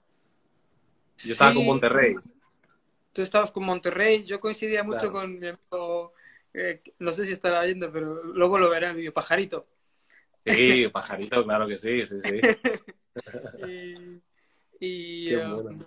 Yo 1.24 1.32
estaba 1.32 1.50
Sí, 1.52 1.56
con 1.58 1.66
Monterrey. 1.66 2.16
Tú 3.12 3.20
estabas 3.22 3.52
con 3.52 3.64
Monterrey, 3.64 4.24
yo 4.24 4.40
coincidía 4.40 4.82
mucho 4.82 5.10
Claro. 5.10 5.12
con 5.12 5.38
mi 5.38 5.46
amigo, 5.48 6.14
eh, 6.54 6.82
no 6.98 7.12
sé 7.12 7.26
si 7.26 7.32
estará 7.32 7.62
viendo, 7.64 7.92
pero 7.92 8.22
luego 8.24 8.58
lo 8.58 8.70
verá 8.70 8.90
el 8.90 8.96
video 8.96 9.12
Pajarito. 9.14 9.66
Sí, 10.44 10.88
pajarito, 10.92 11.44
claro 11.44 11.66
que 11.68 11.76
sí, 11.76 12.06
sí, 12.06 12.20
sí. 12.20 12.42
Y, 13.56 14.20
y, 14.80 15.28
Qué 15.28 15.36
bueno. 15.44 15.78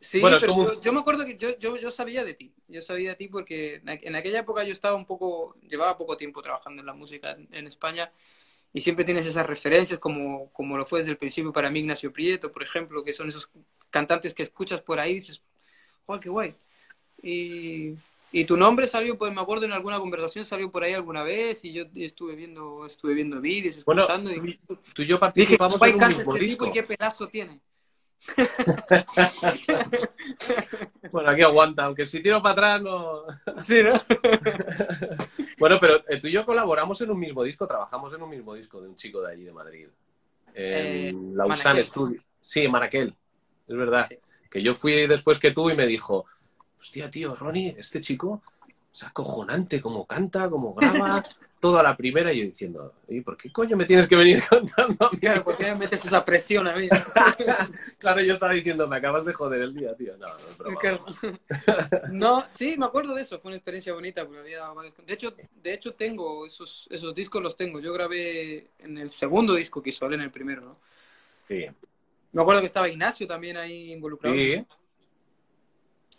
sí, 0.00 0.20
Bueno, 0.20 0.36
pero 0.40 0.52
como 0.52 0.66
yo, 0.74 0.80
yo 0.80 0.92
me 0.92 1.00
acuerdo 1.00 1.24
que 1.24 1.36
yo, 1.36 1.58
yo, 1.58 1.76
yo 1.76 1.90
sabía 1.90 2.24
de 2.24 2.34
ti, 2.34 2.52
yo 2.68 2.82
sabía 2.82 3.10
de 3.10 3.16
ti 3.16 3.28
porque 3.28 3.76
en, 3.76 3.86
aqu- 3.86 4.00
en 4.02 4.16
aquella 4.16 4.40
época 4.40 4.64
yo 4.64 4.72
estaba 4.72 4.94
un 4.96 5.06
poco, 5.06 5.56
llevaba 5.62 5.96
poco 5.96 6.16
tiempo 6.16 6.42
trabajando 6.42 6.80
en 6.80 6.86
la 6.86 6.92
música 6.94 7.32
en, 7.32 7.48
en 7.52 7.66
España 7.68 8.12
y 8.72 8.80
siempre 8.80 9.04
tienes 9.04 9.26
esas 9.26 9.46
referencias 9.46 9.98
como, 10.00 10.52
como 10.52 10.76
lo 10.78 10.86
fue 10.86 11.00
desde 11.00 11.12
el 11.12 11.18
principio 11.18 11.52
para 11.52 11.70
mí 11.70 11.80
Ignacio 11.80 12.12
Prieto, 12.12 12.52
por 12.52 12.62
ejemplo, 12.62 13.04
que 13.04 13.12
son 13.12 13.28
esos 13.28 13.50
cantantes 13.90 14.34
que 14.34 14.42
escuchas 14.44 14.82
por 14.82 15.00
ahí 15.00 15.12
y 15.12 15.14
dices, 15.16 15.42
¡guay, 16.06 16.20
qué 16.20 16.28
guay! 16.30 16.54
Y, 17.22 17.94
y 18.32 18.44
tu 18.46 18.56
nombre 18.56 18.86
salió, 18.86 19.16
pues 19.18 19.32
me 19.32 19.40
acuerdo 19.40 19.66
en 19.66 19.72
alguna 19.72 19.98
conversación 20.00 20.44
salió 20.44 20.70
por 20.72 20.82
ahí 20.82 20.94
alguna 20.94 21.22
vez 21.22 21.64
y 21.64 21.72
yo 21.72 21.84
estuve 21.94 22.34
viendo, 22.34 22.86
estuve 22.86 23.14
viendo 23.14 23.40
vídeos, 23.40 23.84
Bueno, 23.84 24.02
escuchando 24.02 24.30
y 24.32 24.58
Tú 24.94 25.02
y 25.02 25.06
yo 25.06 25.16
dije, 25.16 25.18
participamos 25.18 25.78
guay 25.78 25.92
en 25.92 26.02
un 26.02 26.08
mismo 26.08 26.34
este 26.34 26.46
tipo 26.46 26.64
disco. 26.64 26.66
y 26.66 26.72
qué 26.72 26.82
pelazo 26.82 27.28
tiene. 27.28 27.60
Bueno, 31.10 31.30
aquí 31.30 31.42
aguanta, 31.42 31.84
aunque 31.84 32.06
si 32.06 32.22
tiro 32.22 32.40
para 32.42 32.52
atrás 32.76 32.82
no... 32.82 33.24
Sí, 33.62 33.82
¿no? 33.82 33.92
Bueno, 35.58 35.78
pero 35.80 35.96
eh, 36.08 36.20
tú 36.20 36.28
y 36.28 36.32
yo 36.32 36.44
colaboramos 36.46 37.00
en 37.02 37.10
un 37.10 37.18
mismo 37.18 37.42
disco, 37.42 37.66
trabajamos 37.66 38.12
en 38.14 38.22
un 38.22 38.30
mismo 38.30 38.54
disco 38.54 38.80
de 38.80 38.88
un 38.88 38.96
chico 38.96 39.20
de 39.22 39.32
allí 39.32 39.44
de 39.44 39.52
Madrid. 39.52 39.88
En 40.54 40.54
Eh, 40.54 41.12
Lausanne. 41.34 41.84
Studio. 41.84 42.22
Sí, 42.40 42.62
en 42.62 42.70
Maraquel. 42.70 43.14
Es 43.68 43.76
verdad. 43.76 44.06
Sí. 44.08 44.16
Que 44.50 44.62
yo 44.62 44.74
fui 44.74 45.06
después 45.06 45.38
que 45.38 45.50
tú 45.50 45.70
y 45.70 45.76
me 45.76 45.86
dijo, 45.86 46.24
hostia, 46.82 47.08
tío, 47.08 47.36
Ronnie, 47.36 47.76
este 47.78 48.00
chico 48.00 48.42
es 48.92 49.04
acojonante, 49.04 49.80
como 49.80 50.04
canta, 50.04 50.50
como 50.50 50.74
graba, 50.74 51.22
toda 51.60 51.80
la 51.80 51.96
primera. 51.96 52.32
Y 52.32 52.40
yo 52.40 52.44
diciendo, 52.44 52.94
¿y 53.08 53.20
por 53.20 53.36
qué 53.36 53.52
coño 53.52 53.76
me 53.76 53.84
tienes 53.84 54.08
que 54.08 54.16
venir 54.16 54.42
contando? 54.50 55.08
Claro, 55.20 55.44
¿por 55.44 55.56
qué 55.56 55.66
me 55.66 55.76
metes 55.76 56.04
esa 56.04 56.24
presión 56.24 56.66
a 56.66 56.74
mí? 56.74 56.88
Claro, 57.98 58.20
yo 58.20 58.32
estaba 58.32 58.52
diciendo, 58.52 58.88
me 58.88 58.96
acabas 58.96 59.24
de 59.24 59.32
joder 59.32 59.62
el 59.62 59.74
día, 59.74 59.94
tío. 59.94 60.16
No, 60.16 60.26
no 60.26 60.34
es 60.34 60.58
broma. 60.58 60.80
Claro. 60.80 61.04
No, 62.10 62.44
sí, 62.50 62.76
me 62.76 62.86
acuerdo 62.86 63.14
de 63.14 63.22
eso, 63.22 63.38
fue 63.38 63.50
una 63.50 63.56
experiencia 63.56 63.94
bonita. 63.94 64.26
Porque 64.26 64.40
había 64.40 64.64
De 65.06 65.14
hecho, 65.14 65.36
de 65.62 65.72
hecho 65.72 65.94
tengo 65.94 66.44
esos, 66.44 66.88
esos 66.90 67.14
discos, 67.14 67.40
los 67.40 67.56
tengo. 67.56 67.78
Yo 67.78 67.92
grabé 67.92 68.70
en 68.80 68.98
el 68.98 69.12
segundo 69.12 69.54
disco 69.54 69.80
que 69.80 69.90
hizo 69.90 70.04
él, 70.06 70.14
en 70.14 70.22
el 70.22 70.32
primero, 70.32 70.62
¿no? 70.62 70.76
Sí. 71.46 71.64
Me 72.32 72.42
acuerdo 72.42 72.60
que 72.60 72.66
estaba 72.66 72.88
Ignacio 72.88 73.28
también 73.28 73.56
ahí 73.56 73.92
involucrado. 73.92 74.34
Sí. 74.34 74.66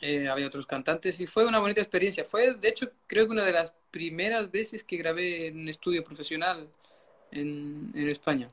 Eh, 0.05 0.27
había 0.27 0.47
otros 0.47 0.65
cantantes 0.65 1.17
y 1.21 1.27
fue 1.27 1.45
una 1.45 1.59
bonita 1.59 1.79
experiencia. 1.79 2.25
Fue, 2.25 2.55
de 2.55 2.67
hecho, 2.67 2.91
creo 3.07 3.25
que 3.25 3.31
una 3.31 3.45
de 3.45 3.53
las 3.53 3.71
primeras 3.89 4.51
veces 4.51 4.83
que 4.83 4.97
grabé 4.97 5.47
en 5.47 5.69
estudio 5.69 6.03
profesional 6.03 6.67
en, 7.31 7.89
en 7.95 8.09
España. 8.09 8.49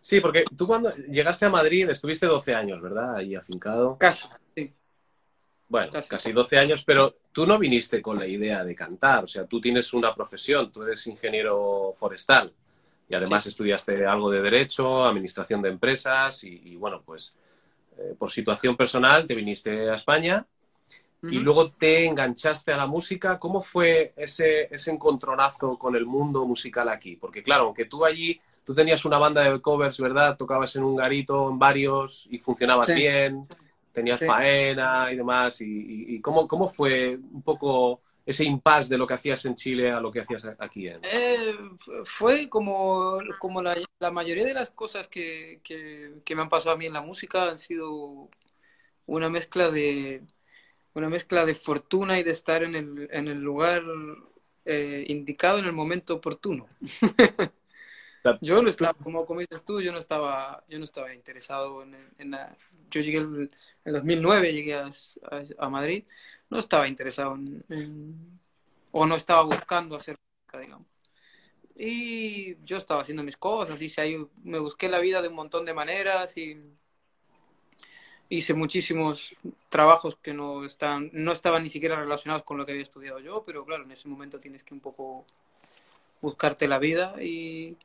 Sí, 0.00 0.20
porque 0.20 0.44
tú 0.56 0.66
cuando 0.66 0.92
llegaste 0.96 1.44
a 1.44 1.50
Madrid 1.50 1.88
estuviste 1.88 2.26
12 2.26 2.52
años, 2.52 2.82
¿verdad? 2.82 3.14
Ahí 3.14 3.36
afincado. 3.36 3.96
Casi, 3.96 4.26
sí. 4.56 4.72
Bueno, 5.68 5.92
Casi. 5.92 6.08
casi 6.08 6.32
12 6.32 6.58
años, 6.58 6.82
pero 6.84 7.18
tú 7.30 7.46
no 7.46 7.56
viniste 7.56 8.02
con 8.02 8.18
la 8.18 8.26
idea 8.26 8.64
de 8.64 8.74
cantar, 8.74 9.22
o 9.22 9.28
sea, 9.28 9.46
tú 9.46 9.60
tienes 9.60 9.94
una 9.94 10.12
profesión, 10.16 10.72
tú 10.72 10.82
eres 10.82 11.06
ingeniero 11.06 11.92
forestal 11.94 12.52
y 13.08 13.14
además 13.14 13.46
estudiaste 13.46 14.04
algo 14.04 14.32
de 14.32 14.42
derecho, 14.42 15.04
administración 15.04 15.62
de 15.62 15.68
empresas 15.68 16.42
y, 16.42 16.60
y, 16.64 16.74
bueno, 16.74 17.02
pues 17.04 17.36
eh, 17.98 18.14
por 18.18 18.30
situación 18.30 18.76
personal 18.76 19.26
te 19.26 19.34
viniste 19.34 19.90
a 19.90 19.94
España 19.94 20.46
y 21.20 21.40
luego 21.40 21.70
te 21.72 22.06
enganchaste 22.06 22.72
a 22.72 22.76
la 22.76 22.86
música. 22.86 23.38
¿Cómo 23.40 23.60
fue 23.60 24.12
ese, 24.16 24.72
ese 24.72 24.92
encontronazo 24.92 25.76
con 25.76 25.96
el 25.96 26.06
mundo 26.06 26.46
musical 26.46 26.88
aquí? 26.88 27.16
Porque 27.16 27.42
claro, 27.42 27.64
aunque 27.64 27.86
tú 27.86 28.04
allí, 28.04 28.40
tú 28.64 28.72
tenías 28.74 29.04
una 29.04 29.18
banda 29.18 29.42
de 29.42 29.60
covers, 29.60 29.98
¿verdad? 29.98 30.36
Tocabas 30.36 30.76
en 30.76 30.84
un 30.84 30.94
garito, 30.96 31.50
en 31.50 31.58
varios 31.58 32.26
y 32.30 32.38
funcionabas 32.38 32.86
Sí. 32.86 32.94
bien, 32.94 33.48
tenías 33.92 34.20
Sí. 34.20 34.26
faena 34.26 35.12
y 35.12 35.16
demás. 35.16 35.60
¿Y, 35.60 35.64
y- 35.64 36.14
y 36.16 36.20
cómo, 36.20 36.46
cómo 36.46 36.68
fue 36.68 37.16
un 37.16 37.42
poco 37.42 38.00
ese 38.28 38.44
impasse 38.44 38.88
de 38.90 38.98
lo 38.98 39.06
que 39.06 39.14
hacías 39.14 39.44
en 39.44 39.54
Chile 39.54 39.90
a 39.90 40.00
lo 40.00 40.10
que 40.12 40.20
hacías 40.20 40.44
aquí? 40.58 40.88
En... 40.88 41.00
Eh, 41.02 41.54
fu- 41.78 42.04
fue 42.04 42.48
como, 42.48 43.18
como 43.38 43.62
la, 43.62 43.76
la 44.00 44.10
mayoría 44.10 44.44
de 44.44 44.54
las 44.54 44.70
cosas 44.70 45.08
que, 45.08 45.60
que, 45.62 46.20
que 46.24 46.36
me 46.36 46.42
han 46.42 46.48
pasado 46.48 46.74
a 46.74 46.78
mí 46.78 46.86
en 46.86 46.92
la 46.92 47.00
música 47.02 47.44
han 47.48 47.58
sido 47.58 48.28
una 49.06 49.30
mezcla 49.30 49.70
de 49.70 50.22
una 50.94 51.08
mezcla 51.10 51.44
de 51.46 51.54
fortuna 51.54 52.18
y 52.20 52.24
de 52.24 52.32
estar 52.32 52.62
en 52.64 52.76
el, 52.76 53.08
en 53.12 53.28
el 53.28 53.40
lugar 53.40 53.82
eh, 54.64 55.04
indicado 55.08 55.58
en 55.58 55.66
el 55.66 55.72
momento 55.72 56.14
oportuno. 56.14 56.66
Yo 58.40 58.62
no 58.62 58.68
estaba, 58.70 58.94
como, 58.94 59.26
como 59.26 59.40
dices 59.40 59.64
tú, 59.64 59.80
yo 59.80 59.92
no 59.92 59.98
estaba, 59.98 60.64
yo 60.68 60.78
no 60.78 60.84
estaba 60.84 61.12
interesado 61.14 61.82
en, 61.82 61.96
en 62.18 62.30
la- 62.30 62.56
yo 62.90 63.00
llegué 63.00 63.18
el, 63.18 63.50
en 63.84 63.92
2009, 63.92 64.52
llegué 64.52 64.74
a, 64.76 64.86
a- 64.86 65.44
a 65.66 65.68
Madrid, 65.68 66.04
no 66.50 66.58
estaba 66.58 66.88
interesado 66.88 67.34
en, 67.34 67.64
en- 67.68 68.40
o 68.92 69.06
no 69.06 69.16
estaba 69.16 69.42
buscando 69.42 69.96
hacer 69.96 70.16
digamos. 70.60 70.86
Y 71.76 72.56
yo 72.64 72.76
estaba 72.76 73.02
haciendo 73.02 73.22
mis 73.22 73.36
cosas, 73.36 73.80
hice 73.80 74.00
ahí, 74.00 74.26
me 74.42 74.58
busqué 74.58 74.88
la 74.88 74.98
vida 75.00 75.22
de 75.22 75.28
un 75.28 75.34
montón 75.34 75.64
de 75.64 75.74
maneras 75.74 76.36
y 76.36 76.56
hice 78.28 78.54
muchísimos 78.54 79.34
trabajos 79.68 80.16
que 80.16 80.34
no 80.34 80.64
están, 80.64 81.10
no 81.12 81.32
estaban 81.32 81.62
ni 81.62 81.68
siquiera 81.68 81.96
relacionados 81.98 82.42
con 82.44 82.58
lo 82.58 82.66
que 82.66 82.72
había 82.72 82.82
estudiado 82.82 83.20
yo, 83.20 83.42
pero 83.46 83.64
claro, 83.64 83.84
en 83.84 83.92
ese 83.92 84.08
momento 84.08 84.38
tienes 84.40 84.64
que 84.64 84.74
un 84.74 84.80
poco 84.80 85.24
buscarte 86.20 86.68
la 86.68 86.78
vida 86.78 87.14
y 87.22 87.76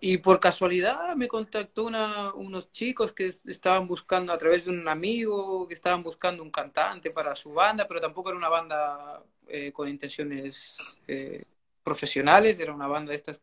y 0.00 0.18
por 0.18 0.40
casualidad 0.40 1.14
me 1.16 1.28
contactó 1.28 1.84
una, 1.84 2.32
unos 2.34 2.70
chicos 2.70 3.12
que 3.12 3.26
estaban 3.26 3.86
buscando 3.86 4.32
a 4.32 4.38
través 4.38 4.64
de 4.64 4.70
un 4.70 4.86
amigo, 4.88 5.66
que 5.66 5.74
estaban 5.74 6.02
buscando 6.02 6.42
un 6.42 6.50
cantante 6.50 7.10
para 7.10 7.34
su 7.34 7.52
banda, 7.52 7.88
pero 7.88 8.00
tampoco 8.00 8.28
era 8.30 8.38
una 8.38 8.48
banda 8.48 9.22
eh, 9.48 9.72
con 9.72 9.88
intenciones 9.88 10.76
eh, 11.06 11.44
profesionales, 11.82 12.58
era 12.58 12.74
una 12.74 12.86
banda 12.88 13.10
de 13.10 13.16
estas 13.16 13.42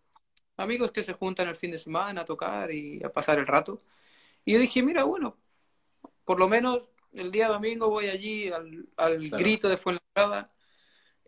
amigos 0.57 0.91
que 0.91 1.03
se 1.03 1.13
juntan 1.13 1.47
el 1.47 1.55
fin 1.55 1.71
de 1.71 1.77
semana 1.77 2.21
a 2.21 2.25
tocar 2.25 2.71
y 2.71 3.03
a 3.03 3.11
pasar 3.11 3.39
el 3.39 3.47
rato. 3.47 3.81
Y 4.45 4.53
yo 4.53 4.59
dije, 4.59 4.83
mira, 4.83 5.03
bueno, 5.03 5.37
por 6.25 6.39
lo 6.39 6.47
menos 6.47 6.91
el 7.13 7.31
día 7.31 7.47
domingo 7.47 7.89
voy 7.89 8.07
allí 8.07 8.49
al, 8.49 8.87
al 8.97 9.29
grito 9.29 9.69
de 9.69 9.77
Fuenlabrada 9.77 10.51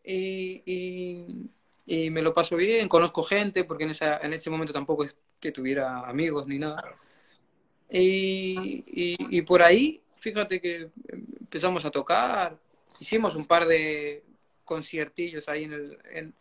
y, 0.04 0.62
y, 0.66 1.50
y, 1.86 2.10
me 2.10 2.21
lo 2.21 2.34
paso 2.34 2.56
bien, 2.56 2.88
conozco 2.88 3.24
gente, 3.24 3.63
porque 3.63 3.84
en, 3.84 3.91
esa, 3.91 4.17
en 4.17 4.34
ese 4.34 4.50
momento 4.50 4.74
tampoco 4.74 5.04
es 5.04 5.17
que 5.39 5.52
tuviera 5.52 6.08
amigos 6.08 6.48
ni 6.48 6.60
nada. 6.60 6.84
Y, 7.89 8.84
y, 8.88 9.38
y 9.38 9.41
por 9.43 9.62
ahí, 9.62 10.02
fíjate 10.19 10.60
que 10.60 10.89
empezamos 11.08 11.86
a 11.86 11.91
tocar, 11.91 12.58
hicimos 13.00 13.36
un 13.36 13.45
par 13.45 13.67
de 13.67 14.24
conciertillos 14.63 15.48
ahí 15.48 15.65
en 15.65 15.74
el, 15.74 15.98
en, 16.12 16.34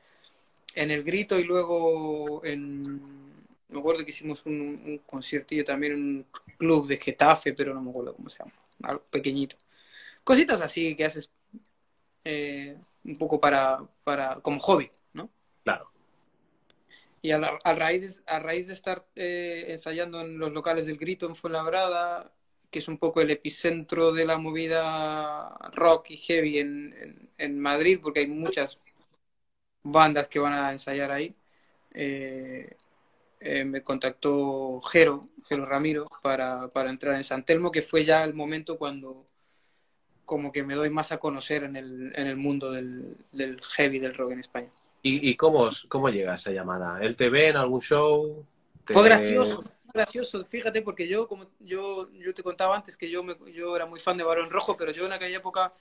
en 0.74 0.90
el 0.90 1.04
grito 1.04 1.38
y 1.38 1.44
luego 1.44 2.44
en 2.44 3.24
me 3.74 3.80
acuerdo 3.80 4.04
que 4.04 4.10
hicimos 4.10 4.46
un, 4.46 4.54
un 4.86 4.98
conciertillo 5.06 5.64
también 5.64 5.92
en 5.92 5.98
un 5.98 6.26
club 6.56 6.86
de 6.86 6.96
Getafe, 6.96 7.52
pero 7.52 7.74
no 7.74 7.82
me 7.82 7.90
acuerdo 7.90 8.14
cómo 8.14 8.28
se 8.28 8.38
llama, 8.38 8.52
algo 8.82 9.02
pequeñito. 9.10 9.56
Cositas 10.22 10.60
así 10.60 10.94
que 10.94 11.04
haces 11.04 11.28
eh, 12.24 12.76
un 13.04 13.16
poco 13.16 13.40
para, 13.40 13.84
para, 14.04 14.36
como 14.36 14.58
hobby, 14.60 14.90
¿no? 15.12 15.28
Claro. 15.64 15.90
Y 17.22 17.30
a, 17.32 17.38
la, 17.38 17.58
a 17.64 17.74
raíz, 17.74 18.22
a 18.26 18.38
raíz 18.38 18.68
de 18.68 18.74
estar 18.74 19.06
eh, 19.16 19.66
ensayando 19.68 20.20
en 20.20 20.38
los 20.38 20.52
locales 20.52 20.86
del 20.86 20.98
Grito 20.98 21.26
en 21.26 21.36
Fuenlabrada, 21.36 22.30
que 22.70 22.80
es 22.80 22.88
un 22.88 22.98
poco 22.98 23.20
el 23.20 23.30
epicentro 23.30 24.12
de 24.12 24.26
la 24.26 24.36
movida 24.36 25.48
rock 25.72 26.10
y 26.10 26.16
heavy 26.18 26.58
en, 26.58 27.30
en, 27.38 27.60
Madrid, 27.60 28.00
porque 28.02 28.20
hay 28.20 28.26
muchas 28.26 28.78
bandas 29.82 30.28
que 30.28 30.38
van 30.38 30.52
a 30.54 30.72
ensayar 30.72 31.10
ahí, 31.12 31.34
eh, 31.94 32.76
eh, 33.40 33.64
me 33.64 33.82
contactó 33.82 34.80
Jero, 34.82 35.20
Jero 35.48 35.66
Ramiro, 35.66 36.06
para, 36.22 36.68
para 36.68 36.90
entrar 36.90 37.14
en 37.16 37.24
San 37.24 37.44
Telmo, 37.44 37.70
que 37.70 37.82
fue 37.82 38.04
ya 38.04 38.24
el 38.24 38.34
momento 38.34 38.78
cuando 38.78 39.24
como 40.24 40.52
que 40.52 40.62
me 40.64 40.74
doy 40.74 40.90
más 40.90 41.12
a 41.12 41.18
conocer 41.18 41.64
en 41.64 41.76
el, 41.76 42.12
en 42.16 42.26
el 42.26 42.36
mundo 42.36 42.72
del, 42.72 43.16
del 43.32 43.60
heavy, 43.62 43.98
del 43.98 44.14
rock 44.14 44.32
en 44.32 44.40
España. 44.40 44.70
¿Y, 45.06 45.28
y 45.28 45.36
cómo, 45.36 45.68
cómo 45.88 46.08
llega 46.08 46.34
esa 46.34 46.50
llamada? 46.50 46.98
¿Él 47.02 47.14
te 47.14 47.28
ve 47.28 47.48
en 47.48 47.58
algún 47.58 47.82
show? 47.82 48.42
¿Te... 48.86 48.94
Fue 48.94 49.04
gracioso, 49.04 49.62
gracioso, 49.92 50.46
fíjate, 50.46 50.80
porque 50.80 51.06
yo, 51.06 51.28
como 51.28 51.50
yo, 51.60 52.10
yo 52.12 52.32
te 52.32 52.42
contaba 52.42 52.74
antes 52.74 52.96
que 52.96 53.10
yo, 53.10 53.22
me, 53.22 53.36
yo 53.52 53.76
era 53.76 53.84
muy 53.84 54.00
fan 54.00 54.16
de 54.16 54.24
Barón 54.24 54.48
Rojo, 54.48 54.78
pero 54.78 54.92
yo 54.92 55.04
en 55.04 55.12
aquella 55.12 55.36
época 55.36 55.74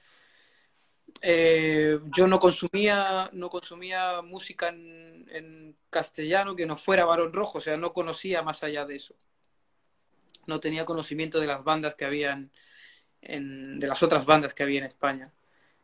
eh, 1.22 2.02
yo 2.18 2.28
no 2.28 2.38
consumía, 2.38 3.30
no 3.32 3.50
consumía 3.50 4.22
música 4.22 4.68
en, 4.68 5.26
en, 5.32 5.78
castellano 5.90 6.54
que 6.54 6.66
no 6.66 6.76
fuera 6.76 7.06
Barón 7.06 7.32
Rojo, 7.32 7.60
o 7.60 7.62
sea, 7.62 7.78
no 7.78 7.94
conocía 7.94 8.42
más 8.42 8.62
allá 8.62 8.86
de 8.86 8.98
eso. 8.98 9.16
No 10.48 10.60
tenía 10.60 10.84
conocimiento 10.84 11.40
de 11.40 11.48
las 11.48 11.64
bandas 11.64 11.96
que 11.96 12.04
habían, 12.04 12.52
en, 13.22 13.80
de 13.80 13.88
las 13.88 14.04
otras 14.04 14.26
bandas 14.26 14.54
que 14.54 14.64
había 14.64 14.80
en 14.80 14.86
España. 14.86 15.32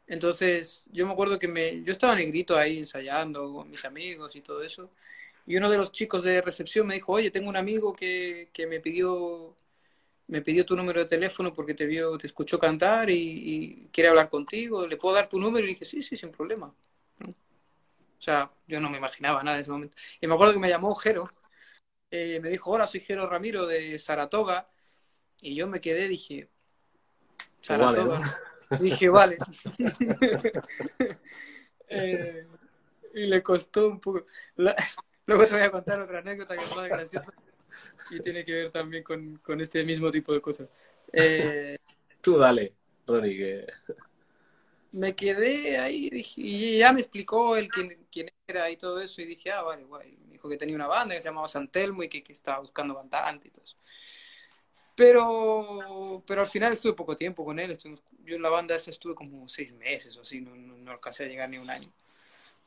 Entonces, 0.10 0.86
yo 0.92 1.06
me 1.06 1.14
acuerdo 1.14 1.40
que 1.40 1.48
me, 1.48 1.84
yo 1.84 1.94
estaba 1.94 2.14
en 2.14 2.20
el 2.20 2.28
grito 2.30 2.58
ahí 2.58 2.80
ensayando 2.80 3.54
con 3.54 3.70
mis 3.70 3.86
amigos 3.86 4.36
y 4.36 4.42
todo 4.42 4.64
eso. 4.64 4.90
Y 5.48 5.56
uno 5.58 5.70
de 5.70 5.78
los 5.78 5.92
chicos 5.92 6.24
de 6.24 6.42
recepción 6.42 6.88
me 6.88 6.96
dijo, 6.96 7.14
oye, 7.14 7.32
tengo 7.32 7.50
un 7.50 7.56
amigo 7.56 7.94
que, 7.94 8.50
que 8.54 8.68
me 8.68 8.80
pidió 8.82 9.56
me 10.30 10.42
pidió 10.44 10.66
tu 10.66 10.76
número 10.76 11.00
de 11.00 11.08
teléfono 11.08 11.54
porque 11.54 11.74
te 11.74 11.88
vio, 11.88 12.18
te 12.18 12.28
escuchó 12.28 12.60
cantar 12.60 13.10
y, 13.10 13.16
y, 13.16 13.90
quiere 13.92 14.10
hablar 14.10 14.30
contigo, 14.30 14.88
¿le 14.88 14.96
puedo 14.96 15.16
dar 15.16 15.28
tu 15.28 15.40
número? 15.40 15.66
Y 15.66 15.70
dije, 15.70 15.86
sí, 15.86 16.04
sí, 16.04 16.16
sin 16.16 16.32
problema. 16.32 16.72
¿no? 17.18 17.30
O 17.30 18.22
sea, 18.22 18.52
yo 18.68 18.80
no 18.80 18.92
me 18.92 19.00
imaginaba 19.00 19.42
nada 19.44 19.58
en 19.58 19.62
ese 19.62 19.72
momento. 19.72 19.98
Y 20.22 20.28
me 20.28 20.36
acuerdo 20.36 20.54
que 20.54 20.60
me 20.60 20.70
llamó 20.70 20.94
Jero, 20.94 21.32
eh, 22.12 22.40
me 22.42 22.50
dijo, 22.50 22.70
hola, 22.70 22.86
soy 22.86 23.00
Jero 23.00 23.28
Ramiro 23.28 23.66
de 23.66 23.98
Saratoga, 23.98 24.70
y 25.42 25.56
yo 25.56 25.66
me 25.66 25.82
quedé, 25.82 26.08
dije, 26.08 26.48
Saratoga. 27.62 28.04
Vale, 28.04 28.22
¿no? 28.24 28.59
Dije, 28.80 29.10
vale. 29.10 29.38
eh, 31.88 32.46
y 33.14 33.28
le 33.28 33.42
costó 33.42 33.88
un 33.88 34.00
poco. 34.00 34.26
La... 34.56 34.76
Luego 35.26 35.46
te 35.46 35.54
voy 35.54 35.62
a 35.62 35.72
contar 35.72 36.02
otra 36.02 36.20
anécdota 36.20 36.56
que 36.56 36.64
es 36.64 36.76
más 36.76 36.90
graciosa 36.90 37.32
y 38.10 38.20
tiene 38.20 38.44
que 38.44 38.52
ver 38.52 38.72
también 38.72 39.04
con, 39.04 39.38
con 39.38 39.62
este 39.62 39.84
mismo 39.84 40.12
tipo 40.12 40.34
de 40.34 40.42
cosas. 40.42 40.68
Eh, 41.14 41.78
Tú 42.22 42.38
dale, 42.38 42.74
Ronnie, 43.06 43.38
que... 43.38 43.68
Me 44.92 45.16
quedé 45.16 45.78
ahí 45.78 46.10
dije, 46.10 46.42
y 46.42 46.80
ya 46.80 46.92
me 46.92 47.02
explicó 47.02 47.56
el 47.56 47.70
quién, 47.70 48.08
quién, 48.12 48.32
era 48.48 48.72
y 48.72 48.78
todo 48.78 49.00
eso 49.00 49.22
y 49.22 49.26
dije, 49.26 49.52
ah, 49.52 49.62
vale, 49.62 49.84
guay. 49.84 50.18
Me 50.26 50.34
dijo 50.34 50.50
que 50.50 50.58
tenía 50.58 50.76
una 50.76 50.88
banda 50.88 51.14
que 51.14 51.22
se 51.22 51.28
llamaba 51.28 51.48
Santelmo 51.48 52.02
y 52.02 52.10
que, 52.10 52.24
que 52.24 52.34
estaba 52.34 52.60
buscando 52.60 52.96
cantante 52.96 53.50
y 53.50 53.52
todo 53.52 53.64
eso. 53.64 53.76
Pero, 55.00 56.22
pero 56.28 56.42
al 56.42 56.48
final 56.48 56.74
estuve 56.74 56.92
poco 56.92 57.16
tiempo 57.16 57.46
con 57.46 57.58
él. 57.58 57.72
Estuve, 57.72 57.98
yo 58.26 58.36
en 58.36 58.42
la 58.42 58.50
banda 58.50 58.76
esa 58.76 58.92
estuve 58.92 59.16
como 59.16 59.48
seis 59.48 59.72
meses 59.74 60.18
o 60.18 60.22
así, 60.24 60.42
no, 60.42 60.54
no, 60.56 60.76
no 60.76 60.92
alcancé 60.92 61.24
a 61.24 61.28
llegar 61.28 61.50
ni 61.50 61.58
un 61.58 61.70
año 61.70 61.90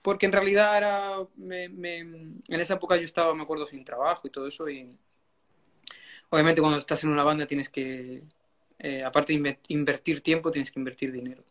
porque 0.02 0.26
en 0.26 0.32
realidad 0.32 0.76
era, 0.76 1.26
me, 1.36 1.68
me, 1.68 1.98
en 1.98 2.42
esa 2.48 2.74
época 2.74 2.96
yo 2.96 3.04
estaba, 3.04 3.34
me 3.34 3.44
acuerdo, 3.44 3.66
sin 3.66 3.84
trabajo 3.84 4.26
y 4.26 4.30
todo 4.30 4.48
eso 4.48 4.68
y 4.68 4.90
obviamente 6.30 6.60
cuando 6.60 6.78
estás 6.78 7.04
en 7.04 7.10
una 7.10 7.22
banda 7.22 7.46
tienes 7.46 7.68
que, 7.68 8.24
eh, 8.80 9.04
aparte 9.04 9.38
de 9.38 9.58
invertir 9.68 10.20
tiempo, 10.20 10.50
tienes 10.50 10.72
que 10.72 10.80
invertir 10.80 11.12
dinero. 11.12 11.44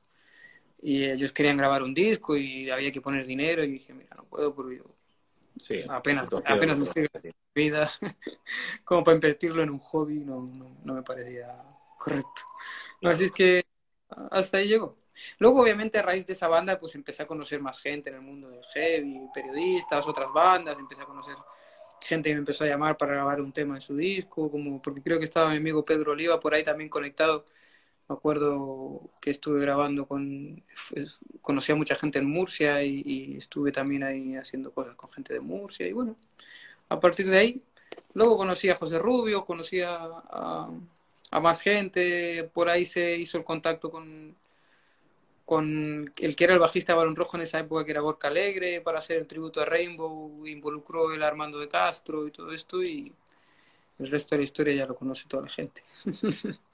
Y 0.82 1.04
ellos 1.06 1.32
querían 1.32 1.58
grabar 1.58 1.84
un 1.84 1.94
disco 1.94 2.36
y 2.36 2.70
había 2.70 2.91
que 2.91 3.02
poner 3.02 3.26
dinero 3.26 3.63
y 3.63 3.72
dije, 3.72 3.94
mira, 3.94 4.15
no 4.17 4.26
puedo 4.26 4.54
porque 4.54 4.78
yo 4.78 4.84
sí, 5.58 5.80
apenas, 5.90 6.28
apenas 6.46 6.78
me 6.78 6.84
estoy 6.86 7.08
en 7.24 7.34
vida 7.56 7.90
como 8.84 9.04
para 9.04 9.16
invertirlo 9.16 9.62
en 9.62 9.70
un 9.70 9.80
hobby 9.80 10.20
no, 10.20 10.52
no, 10.58 10.78
no 10.84 10.94
me 10.94 11.04
parecía 11.04 11.64
correcto. 11.98 12.42
Así 13.04 13.26
es 13.26 13.32
que 13.32 13.64
hasta 14.32 14.58
ahí 14.58 14.68
llegó. 14.68 14.96
Luego, 15.38 15.62
obviamente, 15.62 16.00
a 16.00 16.02
raíz 16.02 16.26
de 16.26 16.34
esa 16.34 16.48
banda, 16.48 16.80
pues 16.80 16.96
empecé 16.96 17.24
a 17.24 17.28
conocer 17.28 17.62
más 17.62 17.80
gente 17.80 18.10
en 18.10 18.16
el 18.16 18.22
mundo 18.22 18.50
del 18.50 18.64
heavy, 18.74 19.22
periodistas, 19.34 20.08
otras 20.08 20.32
bandas, 20.34 20.78
empecé 20.80 21.04
a 21.04 21.06
conocer 21.06 21.36
gente 22.02 22.30
que 22.30 22.36
me 22.36 22.40
empezó 22.40 22.64
a 22.64 22.68
llamar 22.68 22.98
para 22.98 23.14
grabar 23.14 23.42
un 23.42 23.54
tema 23.54 23.76
de 23.76 23.82
su 23.82 23.96
disco, 23.96 24.50
como 24.50 24.82
porque 24.82 25.02
creo 25.02 25.20
que 25.20 25.26
estaba 25.26 25.52
mi 25.52 25.58
amigo 25.58 25.86
Pedro 25.86 26.14
Oliva 26.14 26.40
por 26.40 26.54
ahí 26.54 26.64
también 26.64 26.90
conectado. 26.90 27.46
Me 28.10 28.16
acuerdo 28.16 29.10
que 29.22 29.32
estuve 29.32 29.62
grabando 29.62 30.06
con, 30.06 30.64
conocí 31.42 31.72
a 31.72 31.76
mucha 31.76 31.96
gente 31.96 32.20
en 32.20 32.30
Murcia 32.30 32.84
y, 32.84 33.38
estuve 33.38 33.72
también 33.72 34.04
ahí 34.04 34.36
haciendo 34.36 34.72
cosas 34.72 34.96
con 34.96 35.10
gente 35.12 35.34
de 35.34 35.40
Murcia 35.40 35.88
y 35.88 35.94
bueno, 35.94 36.18
a 36.90 37.00
partir 37.00 37.30
de 37.30 37.38
ahí, 37.38 37.64
luego 38.14 38.38
conocí 38.38 38.70
a 38.70 38.76
José 38.76 39.00
Rubio, 39.00 39.46
conocí 39.46 39.82
a, 39.82 39.98
a, 41.32 41.40
más 41.40 41.62
gente, 41.62 42.50
por 42.54 42.70
ahí 42.70 42.86
se 42.86 43.16
hizo 43.16 43.38
el 43.38 43.46
contacto 43.46 43.90
con, 43.90 44.36
con 45.46 46.12
el 46.18 46.36
que 46.36 46.44
era 46.44 46.54
el 46.54 46.60
bajista 46.60 46.94
de 46.94 46.98
Balón 46.98 47.16
Rojo 47.16 47.38
en 47.38 47.44
esa 47.44 47.60
época, 47.60 47.86
que 47.86 47.92
era 47.92 48.02
Borca 48.02 48.28
Alegre, 48.28 48.82
para 48.82 49.00
hacer 49.00 49.18
el 49.18 49.28
tributo 49.28 49.62
a 49.62 49.66
Rainbow, 49.66 50.46
involucró 50.48 51.14
el 51.14 51.24
Armando 51.24 51.60
de 51.60 51.70
Castro 51.70 52.28
y 52.28 52.32
todo 52.32 52.52
esto, 52.52 52.84
y 52.84 53.14
el 54.00 54.10
resto 54.10 54.36
de 54.36 54.40
la 54.40 54.44
historia 54.44 54.74
ya 54.74 54.86
lo 54.86 54.96
conoce 54.96 55.28
toda 55.28 55.44
la 55.44 55.50
gente. 55.50 55.84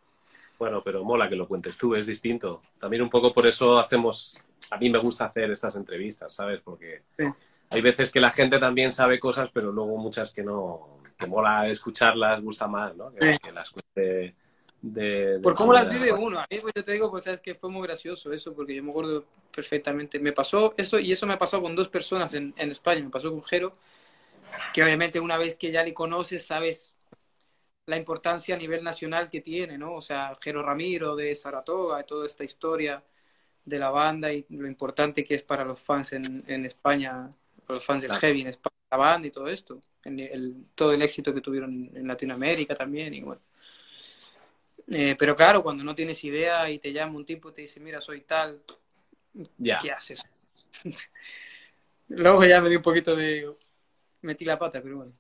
Bueno, 0.58 0.82
pero 0.84 1.04
mola 1.04 1.30
que 1.30 1.36
lo 1.36 1.48
cuentes 1.48 1.78
tú, 1.78 1.96
es 1.96 2.08
distinto. 2.08 2.62
También 2.80 3.04
un 3.04 3.10
poco 3.10 3.34
por 3.34 3.46
eso 3.46 3.78
hacemos, 3.78 4.42
a 4.72 4.78
mí 4.78 4.90
me 4.90 5.00
gusta 5.00 5.26
hacer 5.26 5.52
estas 5.52 5.76
entrevistas, 5.76 6.34
¿sabes? 6.34 6.62
Porque 6.64 7.04
sí. 7.18 7.26
hay 7.70 7.82
veces 7.82 8.12
que 8.12 8.20
la 8.20 8.32
gente 8.32 8.58
también 8.60 8.92
sabe 8.92 9.20
cosas, 9.20 9.50
pero 9.54 9.72
luego 9.72 9.98
muchas 9.98 10.32
que 10.32 10.44
no, 10.44 11.00
que 11.18 11.28
mola 11.28 11.68
escucharlas, 11.68 12.42
gusta 12.42 12.68
más, 12.68 12.96
¿no? 12.96 13.14
Que, 13.14 13.34
sí. 13.34 13.40
que 13.40 13.52
las 13.52 13.70
cuente 13.70 14.36
de, 14.82 15.34
de 15.34 15.40
por 15.40 15.56
cómo 15.56 15.74
las 15.74 15.90
vive 15.90 16.12
uno. 16.12 16.40
A 16.40 16.48
mí, 16.50 16.60
pues 16.60 16.74
yo 16.76 16.84
te 16.84 16.92
digo, 16.92 17.12
pues 17.12 17.28
es 17.28 17.42
que 17.42 17.56
fue 17.56 17.70
muy 17.70 17.86
gracioso 17.86 18.32
eso, 18.32 18.54
porque 18.54 18.76
yo 18.76 18.84
me 18.84 18.90
acuerdo 18.90 19.26
perfectamente. 19.56 20.20
Me 20.20 20.34
pasó 20.34 20.74
eso, 20.78 21.00
y 21.00 21.12
eso 21.12 21.28
me 21.28 21.38
pasó 21.38 21.62
con 21.62 21.76
dos 21.76 21.88
personas 21.88 22.34
en, 22.34 22.54
en 22.58 22.72
España. 22.72 23.04
Me 23.04 23.10
pasó 23.10 23.30
con 23.32 23.44
Jero, 23.44 23.76
que 24.74 24.84
obviamente 24.84 25.20
una 25.20 25.38
vez 25.38 25.56
que 25.56 25.72
ya 25.72 25.84
le 25.84 25.94
conoces, 25.94 26.46
sabes 26.46 26.94
la 27.88 27.98
importancia 27.98 28.54
a 28.54 28.58
nivel 28.58 28.84
nacional 28.84 29.30
que 29.30 29.42
tiene, 29.42 29.78
¿no? 29.78 29.96
O 29.96 30.02
sea, 30.02 30.38
Jero 30.42 30.62
Ramiro 30.62 31.16
de 31.16 31.34
Saratoga, 31.34 32.04
toda 32.04 32.28
esta 32.28 32.44
historia 32.44 33.02
de 33.64 33.80
la 33.80 33.90
banda 33.90 34.32
y 34.32 34.46
lo 34.50 34.68
importante 34.68 35.24
que 35.24 35.36
es 35.36 35.44
para 35.44 35.64
los 35.64 35.80
fans 35.80 36.12
en, 36.14 36.44
en 36.48 36.66
España, 36.66 37.30
los 37.68 37.84
fans 37.84 38.02
del 38.02 38.10
claro. 38.10 38.22
heavy 38.22 38.42
en 38.42 38.48
España, 38.48 38.76
la 38.92 38.98
banda 38.98 39.28
y 39.28 39.32
todo 39.32 39.48
esto, 39.48 39.80
el, 40.04 40.66
todo 40.76 40.92
el 40.92 41.02
éxito 41.02 41.34
que 41.34 41.40
tuvieron 41.40 41.90
en 41.94 42.08
Latinoamérica 42.08 42.76
también, 42.76 43.14
y 43.14 43.22
bueno. 43.22 43.42
Eh, 44.90 45.16
pero 45.18 45.36
claro, 45.36 45.64
cuando 45.64 45.84
no 45.84 45.96
tienes 45.96 46.22
idea 46.26 46.70
y 46.70 46.80
te 46.80 46.92
llama 46.92 47.18
un 47.18 47.26
tipo 47.26 47.50
y 47.50 47.54
te 47.54 47.62
dice, 47.62 47.80
mira, 47.80 48.02
soy 48.02 48.22
tal, 48.22 48.62
yeah. 49.58 49.80
¿qué 49.82 49.92
haces? 49.92 50.26
Luego 52.10 52.44
ya 52.44 52.62
me 52.62 52.70
di 52.70 52.76
un 52.76 52.82
poquito 52.82 53.16
de... 53.16 53.50
metí 54.22 54.44
la 54.44 54.60
pata, 54.60 54.82
pero 54.82 54.98
bueno. 54.98 55.14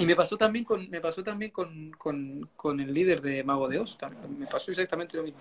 Y 0.00 0.06
me 0.06 0.16
pasó 0.16 0.38
también 0.38 0.64
con, 0.64 0.88
me 0.88 1.00
pasó 1.00 1.22
también 1.22 1.50
con, 1.50 1.90
con, 1.92 2.48
con 2.56 2.80
el 2.80 2.92
líder 2.92 3.20
de 3.20 3.44
Mago 3.44 3.68
de 3.68 3.78
Oz. 3.78 3.98
también. 3.98 4.38
Me 4.38 4.46
pasó 4.46 4.70
exactamente 4.70 5.14
lo 5.18 5.24
mismo. 5.24 5.40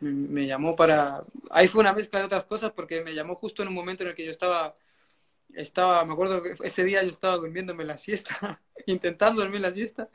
Me, 0.00 0.46
llamó 0.46 0.76
para... 0.76 1.24
Ahí 1.50 1.66
fue 1.66 1.80
una 1.80 1.94
mezcla 1.94 2.20
de 2.20 2.26
otras 2.26 2.44
cosas 2.44 2.72
porque 2.72 3.02
me 3.02 3.14
llamó 3.14 3.34
justo 3.34 3.62
en 3.62 3.68
un 3.68 3.74
momento 3.74 4.02
en 4.02 4.10
el 4.10 4.14
que 4.14 4.26
yo 4.26 4.30
estaba... 4.30 4.74
Estaba, 5.54 6.04
me 6.04 6.12
acuerdo 6.12 6.42
que 6.42 6.54
ese 6.64 6.84
día 6.84 7.02
yo 7.02 7.08
estaba 7.08 7.36
durmiéndome 7.36 7.84
la 7.84 7.96
siesta, 7.96 8.60
intentando 8.86 9.40
dormir 9.40 9.62
la 9.62 9.72
siesta. 9.72 10.10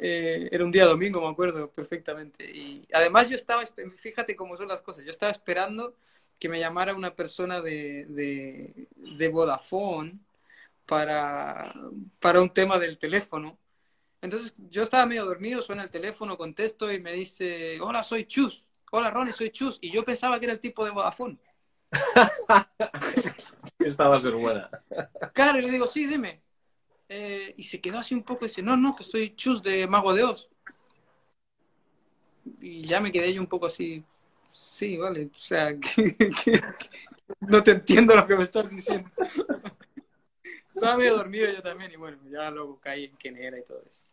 Eh, 0.00 0.48
era 0.50 0.64
un 0.64 0.72
día 0.72 0.86
domingo, 0.86 1.20
me 1.20 1.28
acuerdo 1.28 1.70
perfectamente. 1.70 2.44
Y 2.50 2.88
además 2.92 3.28
yo 3.28 3.36
estaba, 3.36 3.62
fíjate 3.94 4.34
cómo 4.34 4.56
son 4.56 4.66
las 4.66 4.82
cosas, 4.82 5.04
yo 5.04 5.12
estaba 5.12 5.30
esperando 5.30 5.94
que 6.40 6.48
me 6.48 6.58
llamara 6.58 6.94
una 6.94 7.14
persona 7.14 7.60
de, 7.60 8.06
de, 8.08 8.88
de 8.96 9.28
Vodafone 9.28 10.18
para, 10.86 11.74
para 12.20 12.40
un 12.40 12.50
tema 12.50 12.78
del 12.78 12.98
teléfono. 12.98 13.58
Entonces 14.20 14.54
yo 14.70 14.82
estaba 14.82 15.06
medio 15.06 15.24
dormido, 15.26 15.60
suena 15.62 15.82
el 15.84 15.90
teléfono, 15.90 16.36
contesto 16.38 16.90
y 16.90 17.00
me 17.00 17.12
dice, 17.12 17.80
hola, 17.80 18.02
soy 18.02 18.24
Chus. 18.26 18.64
Hola, 18.90 19.10
Ronnie, 19.10 19.32
soy 19.32 19.50
Chus. 19.50 19.78
Y 19.80 19.90
yo 19.90 20.04
pensaba 20.04 20.38
que 20.38 20.46
era 20.46 20.52
el 20.54 20.60
tipo 20.60 20.84
de 20.84 20.90
Vodafone. 20.92 21.38
Esta 23.78 24.08
va 24.08 24.16
a 24.16 24.20
ser 24.20 24.34
buena. 24.34 24.70
Claro, 25.32 25.58
y 25.58 25.62
le 25.62 25.70
digo, 25.70 25.86
sí, 25.86 26.06
dime. 26.06 26.38
Eh, 27.08 27.54
y 27.56 27.62
se 27.64 27.80
quedó 27.80 27.98
así 27.98 28.14
un 28.14 28.22
poco 28.22 28.44
y 28.44 28.48
dice, 28.48 28.62
no, 28.62 28.76
no, 28.76 28.96
que 28.96 29.04
soy 29.04 29.34
Chus 29.36 29.62
de 29.62 29.86
Mago 29.86 30.14
de 30.14 30.24
Oz. 30.24 30.48
Y 32.60 32.82
ya 32.82 33.00
me 33.00 33.10
quedé 33.12 33.32
yo 33.32 33.40
un 33.40 33.46
poco 33.46 33.66
así, 33.66 34.02
sí, 34.52 34.96
vale, 34.96 35.26
o 35.26 35.38
sea, 35.38 35.78
que- 35.78 36.16
que- 36.16 36.60
no 37.40 37.62
te 37.62 37.72
entiendo 37.72 38.14
lo 38.14 38.26
que 38.26 38.36
me 38.36 38.44
estás 38.44 38.68
diciendo. 38.70 39.10
Estaba 40.84 40.96
medio 40.98 41.16
dormido 41.16 41.52
yo 41.52 41.62
también 41.62 41.92
y 41.92 41.96
bueno, 41.96 42.18
ya 42.30 42.50
luego 42.50 42.78
caí 42.80 43.04
en 43.04 43.16
quién 43.16 43.36
era 43.36 43.58
y 43.58 43.64
todo 43.64 43.82
eso. 43.86 44.04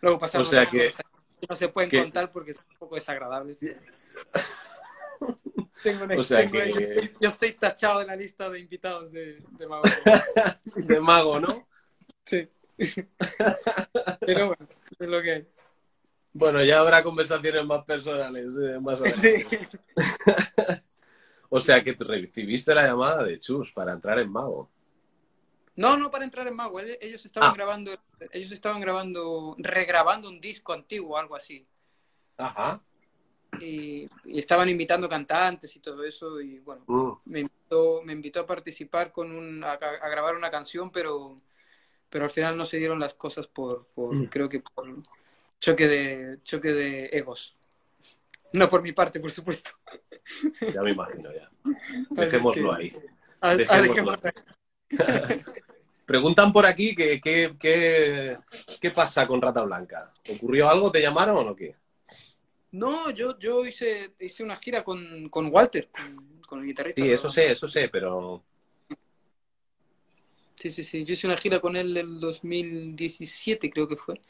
Luego 0.00 0.18
pasaron 0.18 0.46
O 0.46 0.50
sea 0.50 0.66
que- 0.66 0.86
cosas 0.90 1.06
que 1.40 1.46
no 1.48 1.56
se 1.56 1.68
pueden 1.68 1.90
que- 1.90 2.00
contar 2.02 2.30
porque 2.30 2.54
son 2.54 2.64
un 2.70 2.76
poco 2.78 2.94
desagradables. 2.96 3.58
Tengo 5.82 6.04
una- 6.04 6.14
O 6.16 6.22
sea 6.22 6.38
tengo- 6.40 6.52
que- 6.52 6.72
yo, 6.72 6.80
estoy, 6.80 7.10
yo 7.20 7.28
estoy 7.28 7.52
tachado 7.52 8.00
de 8.00 8.06
la 8.06 8.16
lista 8.16 8.48
de 8.50 8.60
invitados 8.60 9.12
de, 9.12 9.42
de 9.58 9.66
Mago 9.66 9.82
de 10.76 11.00
mago, 11.00 11.40
¿no? 11.40 11.66
Sí. 12.24 12.48
Pero 14.20 14.46
bueno, 14.48 14.68
es 14.98 15.08
lo 15.08 15.22
que 15.22 15.32
hay. 15.32 15.46
Bueno, 16.32 16.62
ya 16.64 16.80
habrá 16.80 17.02
conversaciones 17.02 17.64
más 17.66 17.84
personales 17.84 18.54
eh, 18.56 18.80
más 18.80 19.00
adelante. 19.00 19.46
Sí. 19.50 19.58
O 21.50 21.60
sea 21.60 21.82
que 21.84 21.92
recibiste 21.92 22.74
la 22.74 22.86
llamada 22.86 23.22
de 23.24 23.38
Chus 23.38 23.70
para 23.72 23.92
entrar 23.92 24.18
en 24.18 24.30
mago. 24.30 24.70
No, 25.76 25.96
no 25.96 26.10
para 26.10 26.24
entrar 26.24 26.46
en 26.48 26.54
Mago. 26.56 26.80
él- 26.80 26.98
Ellos 27.00 27.24
estaban 27.24 27.50
Ah. 27.50 27.54
grabando, 27.54 27.90
ellos 28.32 28.52
estaban 28.52 28.80
grabando, 28.80 29.56
regrabando 29.58 30.28
un 30.28 30.40
disco 30.40 30.72
antiguo, 30.72 31.16
algo 31.18 31.34
así. 31.34 31.66
Ajá. 32.36 32.80
Y, 33.60 34.08
y 34.24 34.38
estaban 34.38 34.68
invitando 34.68 35.08
cantantes 35.08 35.74
y 35.76 35.80
todo 35.80 36.04
eso. 36.04 36.40
Y 36.40 36.58
bueno, 36.60 36.84
Mm. 36.86 37.12
me 37.26 37.40
invitó, 37.40 38.02
me 38.02 38.12
invitó 38.12 38.40
a 38.40 38.46
participar 38.46 39.12
con 39.12 39.30
un, 39.32 39.62
a, 39.64 39.72
a 39.72 40.08
grabar 40.08 40.34
una 40.36 40.50
canción, 40.50 40.90
pero, 40.90 41.40
pero 42.10 42.24
al 42.24 42.30
final 42.30 42.56
no 42.56 42.64
se 42.64 42.76
dieron 42.78 42.98
las 43.00 43.14
cosas 43.14 43.46
por, 43.46 43.86
por 43.94 44.14
Mm. 44.14 44.26
creo 44.26 44.48
que 44.48 44.60
por 44.60 44.86
choque 45.60 45.86
de, 45.86 46.38
choque 46.42 46.72
de 46.72 47.06
egos. 47.12 47.56
No 48.52 48.68
por 48.68 48.82
mi 48.82 48.92
parte, 48.92 49.20
por 49.20 49.30
supuesto. 49.30 49.70
Ya 50.74 50.82
me 50.82 50.90
imagino 50.90 51.30
ya. 51.32 51.50
Dejémoslo 52.10 52.74
ahí. 52.74 52.92
Ah, 53.40 53.50
ah, 53.50 53.56
Dejémoslo. 53.56 53.88
dejémoslo 53.88 54.20
ahí. 54.28 54.32
Preguntan 56.06 56.52
por 56.52 56.66
aquí 56.66 56.94
que, 56.94 57.20
que- 57.20 57.54
que- 57.58 58.90
pasa 58.90 59.26
con 59.26 59.40
Rata 59.40 59.62
Blanca. 59.62 60.12
¿Ocurrió 60.36 60.68
algo? 60.68 60.90
¿Te 60.90 61.00
llamaron 61.00 61.48
o 61.48 61.56
qué? 61.56 61.76
No, 62.72 63.10
yo, 63.10 63.38
yo 63.38 63.64
hice, 63.64 64.12
hice 64.18 64.42
una 64.42 64.56
gira 64.56 64.82
con, 64.82 65.28
con 65.28 65.52
Walter, 65.52 65.88
con, 65.90 66.40
con 66.46 66.60
el 66.60 66.66
guitarrista. 66.66 67.02
Sí, 67.02 67.10
eso 67.10 67.28
sé, 67.28 67.52
eso 67.52 67.68
sé, 67.68 67.88
pero 67.88 68.42
Sí, 70.54 70.70
sí, 70.70 70.84
sí. 70.84 71.04
Yo 71.04 71.14
hice 71.14 71.26
una 71.26 71.36
gira 71.36 71.60
con 71.60 71.76
él 71.76 71.96
el 71.96 72.18
2017, 72.18 73.68
creo 73.68 73.88
que 73.88 73.96
fue. 73.96 74.20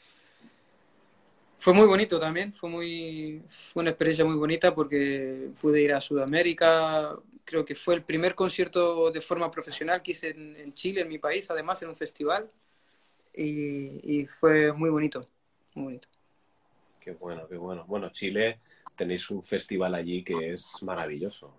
Fue 1.63 1.71
muy 1.71 1.85
bonito 1.87 2.19
también, 2.19 2.51
fue 2.53 2.69
muy, 2.69 3.41
fue 3.47 3.83
una 3.83 3.91
experiencia 3.91 4.25
muy 4.25 4.35
bonita 4.35 4.75
porque 4.75 5.49
pude 5.61 5.81
ir 5.81 5.93
a 5.93 6.01
Sudamérica. 6.01 7.15
Creo 7.45 7.63
que 7.63 7.73
fue 7.73 7.95
el 7.95 8.03
primer 8.03 8.35
concierto 8.35 9.09
de 9.11 9.21
forma 9.21 9.49
profesional 9.49 10.01
que 10.01 10.11
hice 10.11 10.31
en, 10.31 10.57
en 10.57 10.73
Chile, 10.73 10.99
en 10.99 11.07
mi 11.07 11.19
país, 11.19 11.49
además 11.49 11.81
en 11.81 11.87
un 11.87 11.95
festival. 11.95 12.49
Y, 13.33 13.45
y 14.23 14.25
fue 14.25 14.73
muy 14.73 14.89
bonito, 14.89 15.21
muy 15.75 15.85
bonito. 15.85 16.09
qué 16.99 17.11
bueno, 17.13 17.47
qué 17.47 17.55
bueno. 17.55 17.85
Bueno, 17.87 18.09
Chile, 18.09 18.59
tenéis 18.97 19.29
un 19.29 19.41
festival 19.41 19.95
allí 19.95 20.21
que 20.21 20.51
es 20.55 20.83
maravilloso. 20.83 21.53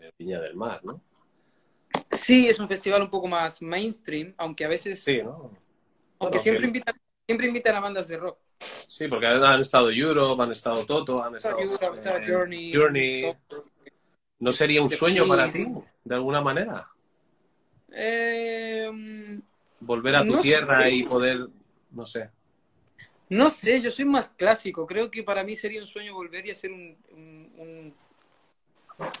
eh, 0.00 0.10
Viña 0.18 0.40
del 0.40 0.56
Mar, 0.56 0.82
¿no? 0.86 1.02
Sí, 2.12 2.48
es 2.48 2.58
un 2.58 2.66
festival 2.66 3.02
un 3.02 3.10
poco 3.10 3.28
más 3.28 3.60
mainstream, 3.60 4.32
aunque 4.38 4.64
a 4.64 4.68
veces, 4.68 5.04
Sí, 5.04 5.22
¿no? 5.22 5.50
aunque 6.18 6.38
siempre 6.38 6.62
que- 6.62 6.66
invitan, 6.68 6.94
siempre 7.26 7.46
invitan 7.46 7.76
a 7.76 7.80
bandas 7.80 8.08
de 8.08 8.16
rock. 8.16 8.38
Sí, 8.88 9.08
porque 9.08 9.26
han 9.26 9.60
estado 9.60 9.90
Europe, 9.90 10.42
han 10.42 10.52
estado 10.52 10.84
Toto, 10.84 11.22
han 11.22 11.36
estado 11.36 11.58
estaba 11.60 12.18
eh, 12.18 12.24
Journey. 12.26 12.72
Journey. 12.74 13.34
¿No 14.40 14.52
sería 14.52 14.82
un 14.82 14.90
sueño 14.90 15.26
para 15.26 15.50
ti, 15.50 15.66
de 16.04 16.14
alguna 16.14 16.40
manera? 16.42 16.88
Eh, 17.92 19.40
Volver 19.80 20.16
a 20.16 20.26
tu 20.26 20.34
No 20.34 20.40
tierra 20.40 20.84
sé. 20.84 20.90
y 20.92 21.02
poder, 21.04 21.48
no 21.92 22.06
sé. 22.06 22.30
no 23.30 23.48
sé, 23.50 23.80
yo 23.80 23.90
soy 23.90 24.04
más 24.04 24.28
clásico. 24.30 24.86
Creo 24.86 25.10
que 25.10 25.22
para 25.22 25.42
mí 25.44 25.56
sería 25.56 25.80
un 25.80 25.86
sueño 25.88 26.14
volver 26.14 26.46
y 26.46 26.50
hacer 26.50 26.72
un, 26.72 26.96
un, 27.12 27.52
un- 27.58 27.94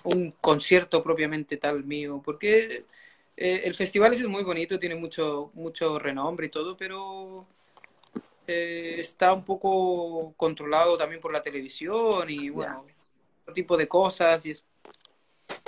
un 0.04 0.32
concierto 0.40 1.02
propiamente 1.02 1.56
tal 1.56 1.84
mío. 1.84 2.20
Porque 2.24 2.84
eh, 3.36 3.62
el 3.64 3.74
festival 3.74 4.12
ese 4.12 4.22
es 4.24 4.28
muy 4.28 4.42
bonito, 4.44 4.78
tiene 4.78 4.94
mucho, 4.94 5.50
mucho 5.54 5.98
renombre 5.98 6.46
y 6.46 6.50
todo, 6.50 6.76
pero 6.76 7.46
eh, 8.50 8.96
está 9.00 9.32
un 9.32 9.44
poco 9.44 10.34
controlado 10.36 10.96
también 10.98 11.20
por 11.20 11.32
la 11.32 11.42
televisión 11.42 12.28
y 12.28 12.50
bueno, 12.50 12.84
otro 13.42 13.54
tipo 13.54 13.76
de 13.76 13.88
cosas. 13.88 14.44
Y 14.46 14.50
es 14.50 14.64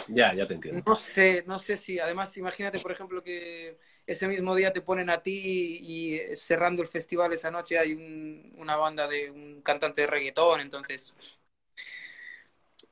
Ya, 0.08 0.34
ya 0.34 0.46
te 0.46 0.54
entiendo. 0.54 0.82
No 0.84 0.94
sé, 0.94 1.44
no 1.46 1.58
sé 1.58 1.76
si, 1.76 1.98
además, 1.98 2.36
imagínate, 2.36 2.78
por 2.80 2.92
ejemplo, 2.92 3.22
que 3.22 3.78
ese 4.06 4.26
mismo 4.28 4.54
día 4.54 4.72
te 4.72 4.80
ponen 4.80 5.10
a 5.10 5.22
ti 5.22 5.78
y 5.80 6.14
eh, 6.16 6.36
cerrando 6.36 6.82
el 6.82 6.88
festival 6.88 7.32
esa 7.32 7.50
noche 7.50 7.78
hay 7.78 7.92
un- 7.94 8.52
una 8.58 8.76
banda 8.76 9.06
de 9.06 9.30
un 9.30 9.62
cantante 9.62 10.02
de 10.02 10.06
reggaetón, 10.08 10.60
entonces, 10.60 11.12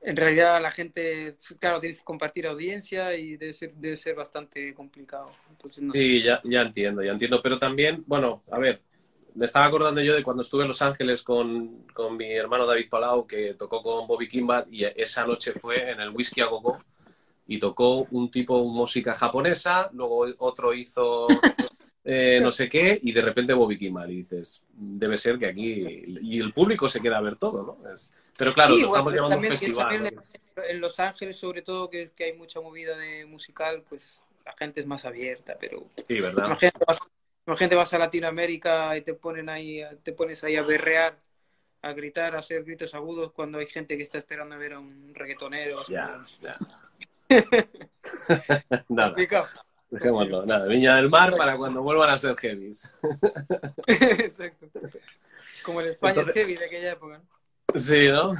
en 0.02 0.16
realidad 0.16 0.60
la 0.62 0.70
gente, 0.70 1.36
claro, 1.58 1.80
tienes 1.80 1.98
que 1.98 2.04
compartir 2.04 2.46
audiencia 2.46 3.14
y 3.14 3.36
debe 3.36 3.52
ser, 3.52 3.74
debe 3.74 3.96
ser 3.96 4.14
bastante 4.14 4.72
complicado. 4.74 5.30
Entonces, 5.50 5.82
no 5.82 5.94
sé. 5.94 6.00
Sí, 6.00 6.22
ya, 6.22 6.40
ya 6.44 6.62
entiendo, 6.62 7.02
ya 7.02 7.12
entiendo. 7.12 7.42
Pero 7.42 7.58
también, 7.58 8.02
bueno, 8.06 8.42
a 8.50 8.58
ver, 8.58 8.82
me 9.34 9.46
estaba 9.46 9.66
acordando 9.66 10.00
yo 10.00 10.14
de 10.14 10.22
cuando 10.22 10.42
estuve 10.42 10.62
en 10.62 10.68
Los 10.68 10.82
Ángeles 10.82 11.22
con, 11.22 11.86
con 11.94 12.16
mi 12.16 12.32
hermano 12.32 12.66
David 12.66 12.88
Palau, 12.88 13.26
que 13.26 13.54
tocó 13.54 13.82
con 13.82 14.06
Bobby 14.06 14.28
Kimball, 14.28 14.66
y 14.70 14.84
esa 14.84 15.24
noche 15.26 15.52
fue 15.52 15.90
en 15.90 16.00
el 16.00 16.10
Whisky 16.10 16.40
a 16.40 16.46
Gogo, 16.46 16.78
y 17.46 17.58
tocó 17.58 18.06
un 18.10 18.30
tipo 18.30 18.62
música 18.64 19.14
japonesa, 19.14 19.90
luego 19.92 20.26
otro 20.38 20.72
hizo 20.74 21.26
eh, 22.04 22.40
no 22.42 22.50
sé 22.52 22.68
qué, 22.68 22.98
y 23.02 23.12
de 23.12 23.22
repente 23.22 23.52
Bobby 23.54 23.78
Kimball, 23.78 24.10
y 24.10 24.16
dices, 24.16 24.64
debe 24.72 25.16
ser 25.16 25.38
que 25.38 25.46
aquí, 25.46 26.04
y 26.22 26.40
el 26.40 26.52
público 26.52 26.88
se 26.88 27.00
queda 27.00 27.18
a 27.18 27.22
ver 27.22 27.36
todo, 27.36 27.78
¿no? 27.82 27.90
Es- 27.92 28.14
pero 28.38 28.54
claro, 28.54 28.74
Sí, 28.74 28.80
lo 28.80 28.86
estamos 28.86 29.12
llamando 29.12 29.36
un 29.36 29.42
festival. 29.44 30.06
en, 30.06 30.14
en 30.70 30.80
Los 30.80 30.98
Ángeles, 30.98 31.36
sobre 31.36 31.60
todo, 31.60 31.90
que, 31.90 32.10
que 32.16 32.24
hay 32.24 32.32
mucha 32.32 32.58
movida 32.60 32.96
de 32.96 33.26
musical, 33.26 33.82
pues 33.86 34.22
la 34.46 34.54
gente 34.56 34.80
es 34.80 34.86
más 34.86 35.04
abierta, 35.04 35.58
pero 35.60 35.84
Sí, 36.08 36.20
¿verdad? 36.20 36.46
Imagínate 36.46 36.78
vas, 36.86 36.98
imagínate 37.46 37.74
vas 37.74 37.92
a 37.94 37.98
Latinoamérica 37.98 38.96
y 38.96 39.02
te 39.02 39.14
ponen 39.14 39.48
ahí, 39.48 39.82
te 40.02 40.12
pones 40.12 40.42
ahí 40.44 40.56
a 40.56 40.62
berrear, 40.62 41.18
a 41.82 41.92
gritar, 41.92 42.36
a 42.36 42.40
hacer 42.40 42.64
gritos 42.64 42.94
agudos 42.94 43.32
cuando 43.32 43.58
hay 43.58 43.66
gente 43.66 43.96
que 43.96 44.02
está 44.02 44.18
esperando 44.18 44.54
a 44.54 44.58
ver 44.58 44.74
a 44.74 44.78
un 44.80 45.12
reggaetonero. 45.14 45.82
Ya, 45.88 46.22
ya. 46.40 46.56
Nada. 48.88 49.14
Dejémoslo, 49.90 50.46
nada, 50.46 50.66
Viña 50.66 50.94
del 50.96 51.10
Mar 51.10 51.34
para 51.36 51.56
cuando 51.56 51.82
vuelvan 51.82 52.10
a 52.10 52.18
ser 52.18 52.36
heavies. 52.36 52.92
Exacto. 53.88 54.68
Como 55.64 55.80
el 55.80 55.88
España 55.88 56.12
Entonces- 56.20 56.34
Heavy 56.34 56.56
de 56.56 56.64
aquella 56.66 56.92
época. 56.92 57.18
¿no? 57.18 57.78
Sí, 57.78 58.08
¿no? 58.08 58.32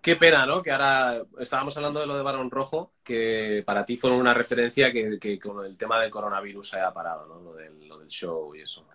Qué 0.00 0.16
pena, 0.16 0.46
¿no? 0.46 0.62
Que 0.62 0.70
ahora 0.70 1.22
estábamos 1.38 1.76
hablando 1.76 2.00
de 2.00 2.06
lo 2.06 2.16
de 2.16 2.22
Barón 2.22 2.50
Rojo, 2.50 2.92
que 3.04 3.62
para 3.66 3.84
ti 3.84 3.98
fueron 3.98 4.18
una 4.18 4.32
referencia 4.32 4.90
que, 4.92 5.18
que 5.18 5.38
con 5.38 5.64
el 5.64 5.76
tema 5.76 6.00
del 6.00 6.10
coronavirus 6.10 6.70
se 6.70 6.76
haya 6.78 6.92
parado, 6.92 7.26
¿no? 7.26 7.40
Lo 7.40 7.54
del, 7.54 7.86
lo 7.86 7.98
del 7.98 8.08
show 8.08 8.54
y 8.54 8.62
eso. 8.62 8.86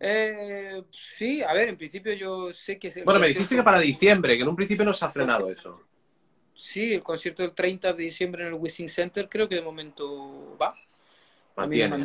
Eh, 0.00 0.82
sí, 0.90 1.42
a 1.42 1.52
ver, 1.52 1.68
en 1.68 1.76
principio 1.76 2.12
yo 2.14 2.52
sé 2.52 2.78
que... 2.78 3.02
Bueno, 3.04 3.20
me 3.20 3.28
dijiste 3.28 3.54
que 3.54 3.62
para 3.62 3.78
diciembre, 3.78 4.36
que 4.36 4.42
en 4.42 4.48
un 4.48 4.56
principio 4.56 4.84
no 4.84 4.92
se 4.92 5.04
ha 5.04 5.10
frenado 5.10 5.50
eso. 5.50 5.80
Sí, 6.54 6.94
el 6.94 7.02
concierto 7.02 7.42
del 7.42 7.52
30 7.52 7.92
de 7.92 8.02
diciembre 8.02 8.42
en 8.42 8.48
el 8.48 8.54
Wishing 8.54 8.88
Center 8.88 9.28
creo 9.28 9.48
que 9.48 9.56
de 9.56 9.62
momento 9.62 10.56
va. 10.60 10.74
A 11.56 11.66
mí 11.66 11.76
me 11.76 11.84
han 11.84 12.04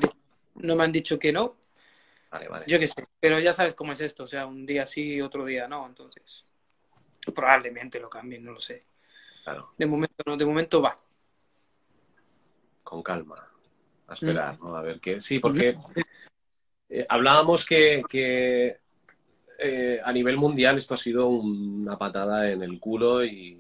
no 0.56 0.76
me 0.76 0.84
han 0.84 0.92
dicho 0.92 1.18
que 1.18 1.32
no. 1.32 1.56
Vale, 2.30 2.48
vale. 2.50 2.66
Yo 2.68 2.78
qué 2.78 2.88
sé, 2.88 3.08
pero 3.20 3.40
ya 3.40 3.54
sabes 3.54 3.74
cómo 3.74 3.94
es 3.94 4.02
esto, 4.02 4.24
o 4.26 4.28
sea, 4.28 4.46
un 4.46 4.66
día 4.66 4.86
sí, 4.86 5.22
otro 5.22 5.46
día 5.46 5.68
no, 5.68 5.86
entonces 5.86 6.47
probablemente 7.34 8.00
lo 8.00 8.10
cambien, 8.10 8.44
no 8.44 8.52
lo 8.52 8.60
sé. 8.60 8.84
Claro, 9.44 9.72
De 9.78 9.86
momento 9.86 10.16
no, 10.26 10.36
de 10.36 10.46
momento 10.46 10.82
va. 10.82 10.98
con 12.84 13.02
calma. 13.02 13.44
A 14.08 14.14
esperar, 14.14 14.60
¿no? 14.60 14.76
A 14.76 14.82
ver 14.82 15.00
qué. 15.00 15.20
Sí, 15.20 15.40
porque 15.40 15.76
eh, 16.90 17.06
hablábamos 17.10 17.66
que, 17.66 18.02
que, 18.10 18.80
eh, 19.60 20.00
a 20.04 20.14
nivel 20.14 20.38
mundial 20.38 20.78
esto 20.78 20.94
ha 20.94 20.98
sido 20.98 21.28
una 21.28 21.98
patada 21.98 22.50
en 22.52 22.62
el 22.62 22.80
culo 22.80 23.26
y 23.26 23.60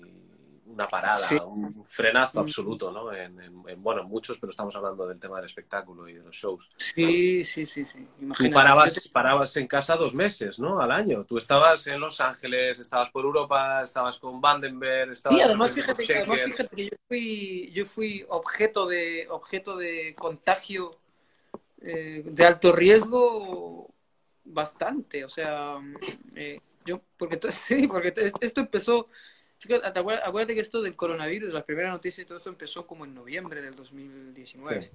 una 0.78 0.88
parada, 0.88 1.28
Sí. 1.28 1.36
un 1.44 1.84
frenazo 1.84 2.40
Mm. 2.40 2.44
absoluto, 2.44 2.92
¿no? 2.92 3.12
En, 3.12 3.42
en- 3.42 3.64
en- 3.68 3.82
bueno, 3.82 4.02
en 4.02 4.08
muchos, 4.08 4.38
pero 4.38 4.52
estamos 4.52 4.76
hablando 4.76 5.08
del 5.08 5.20
tema 5.20 5.38
del 5.38 5.46
espectáculo 5.46 6.08
y 6.08 6.14
de 6.14 6.22
los 6.24 6.36
shows. 6.36 6.70
Sí, 6.78 7.44
sí, 7.44 7.66
sí, 7.66 7.84
sí. 7.84 7.98
Tú 8.18 8.24
Imagínate. 8.26 8.54
parabas, 8.54 8.96
yo 8.96 9.02
te- 9.02 9.10
parabas 9.10 9.58
en 9.58 9.66
casa 9.68 9.96
dos 9.96 10.14
meses, 10.14 10.60
¿no? 10.60 10.80
Al 10.80 10.92
año. 10.92 11.24
Tú 11.26 11.40
estabas 11.40 11.88
en 11.88 12.00
Los 12.00 12.22
Ángeles, 12.22 12.78
estabas 12.78 13.10
por 13.10 13.26
Europa, 13.26 13.82
estabas 13.84 14.20
con 14.20 14.40
Vandenberg, 14.40 15.14
estabas 15.14 15.40
Sí, 15.40 15.44
además 15.44 15.72
fíjate, 15.72 16.16
además 16.16 16.42
fíjate 16.42 16.76
que 16.76 16.86
yo 16.90 16.98
fui, 17.08 17.72
yo 17.74 17.86
fui 17.88 18.26
objeto 18.30 18.86
de 18.86 19.26
objeto 19.30 19.76
de 19.78 20.14
contagio 20.16 20.92
eh, 21.82 22.22
de 22.24 22.46
alto 22.46 22.72
riesgo 22.72 23.90
bastante, 24.46 25.26
o 25.26 25.30
sea, 25.30 25.78
eh, 26.36 26.60
yo 26.86 27.02
porque 27.18 27.40
sí, 27.52 27.88
porque 27.88 28.12
to- 28.12 28.22
esto 28.42 28.62
empezó, 28.62 29.10
fíjate, 29.60 29.92
¿te 29.92 30.00
acuerdas- 30.00 30.28
acuérdate 30.28 30.56
que 30.56 30.62
esto 30.62 30.82
del 30.82 30.96
coronavirus, 30.96 31.52
la 31.54 31.66
primera 31.66 31.90
noticia 31.90 32.22
y 32.22 32.26
todo 32.26 32.38
esto 32.38 32.50
empezó 32.50 32.86
como 32.86 33.06
en 33.06 33.14
noviembre 33.14 33.62
del 33.62 33.76
2019. 33.76 34.92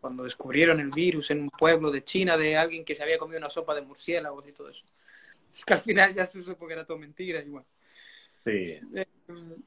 Cuando 0.00 0.24
descubrieron 0.24 0.80
el 0.80 0.90
virus 0.90 1.30
en 1.30 1.42
un 1.42 1.50
pueblo 1.50 1.90
de 1.90 2.02
China 2.02 2.36
de 2.36 2.56
alguien 2.56 2.84
que 2.84 2.94
se 2.94 3.02
había 3.02 3.18
comido 3.18 3.38
una 3.38 3.48
sopa 3.50 3.74
de 3.74 3.82
murciélagos 3.82 4.46
y 4.48 4.52
todo 4.52 4.68
eso. 4.68 4.84
Que 5.66 5.74
al 5.74 5.80
final 5.80 6.14
ya 6.14 6.24
se 6.26 6.42
supo 6.42 6.66
que 6.66 6.72
era 6.72 6.84
todo 6.84 6.98
mentira 6.98 7.40
y 7.40 7.48
bueno. 7.48 7.66
Sí, 8.44 8.80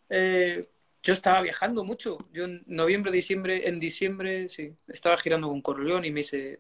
Eh, 0.10 0.62
yo 1.04 1.14
estaba 1.14 1.42
viajando 1.42 1.84
mucho. 1.84 2.18
Yo 2.34 2.46
en 2.46 2.64
noviembre, 2.68 3.12
diciembre, 3.12 3.68
en 3.68 3.80
diciembre, 3.80 4.50
sí, 4.50 4.74
estaba 4.88 5.18
girando 5.18 5.48
con 5.48 5.62
Corleone 5.62 6.08
y 6.08 6.12
me 6.12 6.22
hice, 6.22 6.60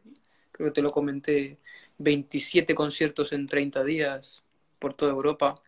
creo 0.52 0.70
que 0.70 0.74
te 0.76 0.82
lo 0.82 0.90
comenté, 0.92 1.58
27 1.98 2.76
conciertos 2.76 3.34
en 3.34 3.48
30 3.48 3.84
días 3.84 4.44
por 4.80 4.94
toda 4.94 5.12
Europa. 5.12 5.62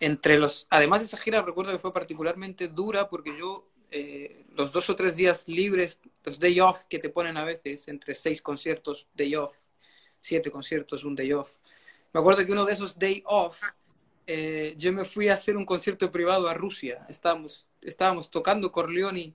Entre 0.00 0.38
los, 0.38 0.66
además 0.70 1.02
esa 1.02 1.16
gira 1.16 1.42
recuerdo 1.42 1.72
que 1.72 1.78
fue 1.78 1.92
particularmente 1.92 2.68
dura 2.68 3.08
porque 3.08 3.36
yo 3.38 3.68
eh, 3.90 4.44
los 4.54 4.72
dos 4.72 4.90
o 4.90 4.96
tres 4.96 5.16
días 5.16 5.46
libres, 5.48 6.00
los 6.24 6.38
day 6.38 6.60
off 6.60 6.84
que 6.88 6.98
te 6.98 7.08
ponen 7.08 7.36
a 7.36 7.44
veces, 7.44 7.88
entre 7.88 8.14
seis 8.14 8.42
conciertos, 8.42 9.08
day 9.14 9.34
off, 9.36 9.56
siete 10.20 10.50
conciertos, 10.50 11.04
un 11.04 11.14
day 11.14 11.32
off. 11.32 11.54
Me 12.12 12.20
acuerdo 12.20 12.44
que 12.44 12.52
uno 12.52 12.64
de 12.64 12.72
esos 12.72 12.98
day 12.98 13.22
off 13.26 13.62
eh, 14.26 14.74
yo 14.76 14.92
me 14.92 15.04
fui 15.04 15.28
a 15.28 15.34
hacer 15.34 15.56
un 15.56 15.64
concierto 15.64 16.10
privado 16.10 16.48
a 16.48 16.54
Rusia. 16.54 17.06
Estábamos, 17.08 17.66
estábamos 17.80 18.30
tocando 18.30 18.72
Corleone 18.72 19.34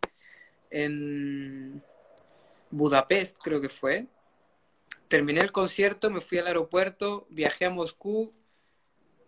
en 0.70 1.82
Budapest, 2.70 3.38
creo 3.42 3.62
que 3.62 3.70
fue. 3.70 4.08
Terminé 5.08 5.42
el 5.42 5.52
concierto, 5.52 6.10
me 6.10 6.22
fui 6.22 6.38
al 6.38 6.48
aeropuerto, 6.48 7.26
viajé 7.30 7.66
a 7.66 7.70
Moscú, 7.70 8.34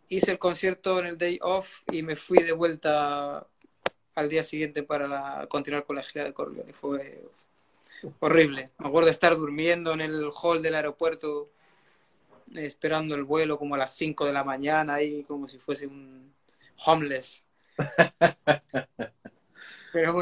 hice 0.10 0.32
el 0.32 0.40
concierto 0.40 1.00
en 1.00 1.06
el 1.08 1.18
day 1.18 1.40
off 1.42 1.82
y 1.92 2.04
me 2.04 2.16
fui 2.16 2.44
de 2.44 2.52
vuelta 2.52 3.46
al 4.16 4.30
día 4.30 4.44
siguiente 4.44 4.84
para 4.84 5.48
continuar 5.48 5.86
con 5.86 5.96
la 5.96 6.04
gira 6.04 6.26
de 6.26 6.34
Corleone. 6.34 6.74
Fue 6.74 7.24
horrible. 8.20 8.72
Me 8.78 8.88
acuerdo 8.88 9.06
de 9.06 9.12
estar 9.12 9.36
durmiendo 9.36 9.94
en 9.94 10.02
el 10.02 10.30
hall 10.42 10.62
del 10.62 10.76
aeropuerto 10.76 11.50
esperando 12.56 13.16
el 13.16 13.24
vuelo 13.24 13.58
como 13.58 13.76
a 13.76 13.80
las 13.80 13.96
5 13.96 14.26
de 14.26 14.34
la 14.34 14.44
mañana 14.44 14.96
ahí 14.96 15.24
como 15.24 15.48
si 15.48 15.58
fuese 15.58 15.88
un 15.88 16.34
homeless. 16.86 17.46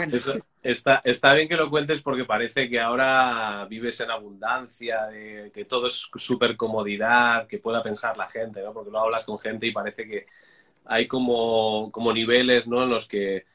Eso 0.09 0.35
está, 0.61 1.01
está 1.03 1.33
bien 1.33 1.47
que 1.47 1.55
lo 1.55 1.69
cuentes 1.69 2.01
porque 2.01 2.25
parece 2.25 2.69
que 2.69 2.79
ahora 2.79 3.65
vives 3.69 3.99
en 4.01 4.11
abundancia, 4.11 5.05
de 5.07 5.51
que 5.53 5.65
todo 5.65 5.87
es 5.87 6.09
súper 6.15 6.57
comodidad, 6.57 7.47
que 7.47 7.59
pueda 7.59 7.81
pensar 7.81 8.17
la 8.17 8.29
gente, 8.29 8.61
¿no? 8.61 8.73
Porque 8.73 8.91
lo 8.91 8.99
hablas 8.99 9.23
con 9.23 9.39
gente 9.39 9.67
y 9.67 9.71
parece 9.71 10.07
que 10.07 10.27
hay 10.85 11.07
como, 11.07 11.91
como 11.91 12.13
niveles, 12.13 12.67
¿no? 12.67 12.83
En 12.83 12.89
los 12.89 13.07
que 13.07 13.45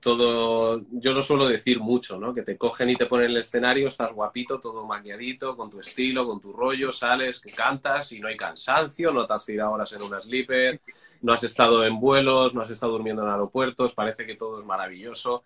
todo, 0.00 0.82
yo 0.90 1.12
lo 1.12 1.20
suelo 1.20 1.46
decir 1.46 1.78
mucho, 1.78 2.18
¿no? 2.18 2.32
Que 2.32 2.42
te 2.42 2.56
cogen 2.56 2.90
y 2.90 2.96
te 2.96 3.06
ponen 3.06 3.26
en 3.26 3.30
el 3.32 3.36
escenario, 3.38 3.88
estás 3.88 4.12
guapito, 4.12 4.58
todo 4.58 4.86
maquilladito, 4.86 5.56
con 5.56 5.70
tu 5.70 5.78
estilo, 5.78 6.26
con 6.26 6.40
tu 6.40 6.52
rollo, 6.52 6.92
sales, 6.92 7.38
que 7.38 7.52
cantas 7.52 8.10
y 8.12 8.18
no 8.18 8.28
hay 8.28 8.36
cansancio, 8.36 9.12
no 9.12 9.26
te 9.26 9.34
has 9.34 9.44
tirado 9.44 9.72
horas 9.72 9.92
en 9.92 10.02
una 10.02 10.20
sleeper, 10.20 10.80
no 11.20 11.34
has 11.34 11.44
estado 11.44 11.84
en 11.84 12.00
vuelos, 12.00 12.54
no 12.54 12.62
has 12.62 12.70
estado 12.70 12.92
durmiendo 12.92 13.22
en 13.22 13.28
aeropuertos, 13.28 13.92
parece 13.92 14.26
que 14.26 14.36
todo 14.36 14.58
es 14.58 14.64
maravilloso. 14.64 15.44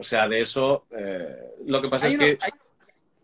O 0.00 0.02
sea, 0.02 0.26
de 0.26 0.40
eso, 0.40 0.86
eh, 0.90 1.36
lo 1.66 1.80
que 1.80 1.88
pasa 1.88 2.06
hay 2.06 2.12
es 2.14 2.18
una, 2.18 2.26
que... 2.26 2.38
hay- 2.40 2.50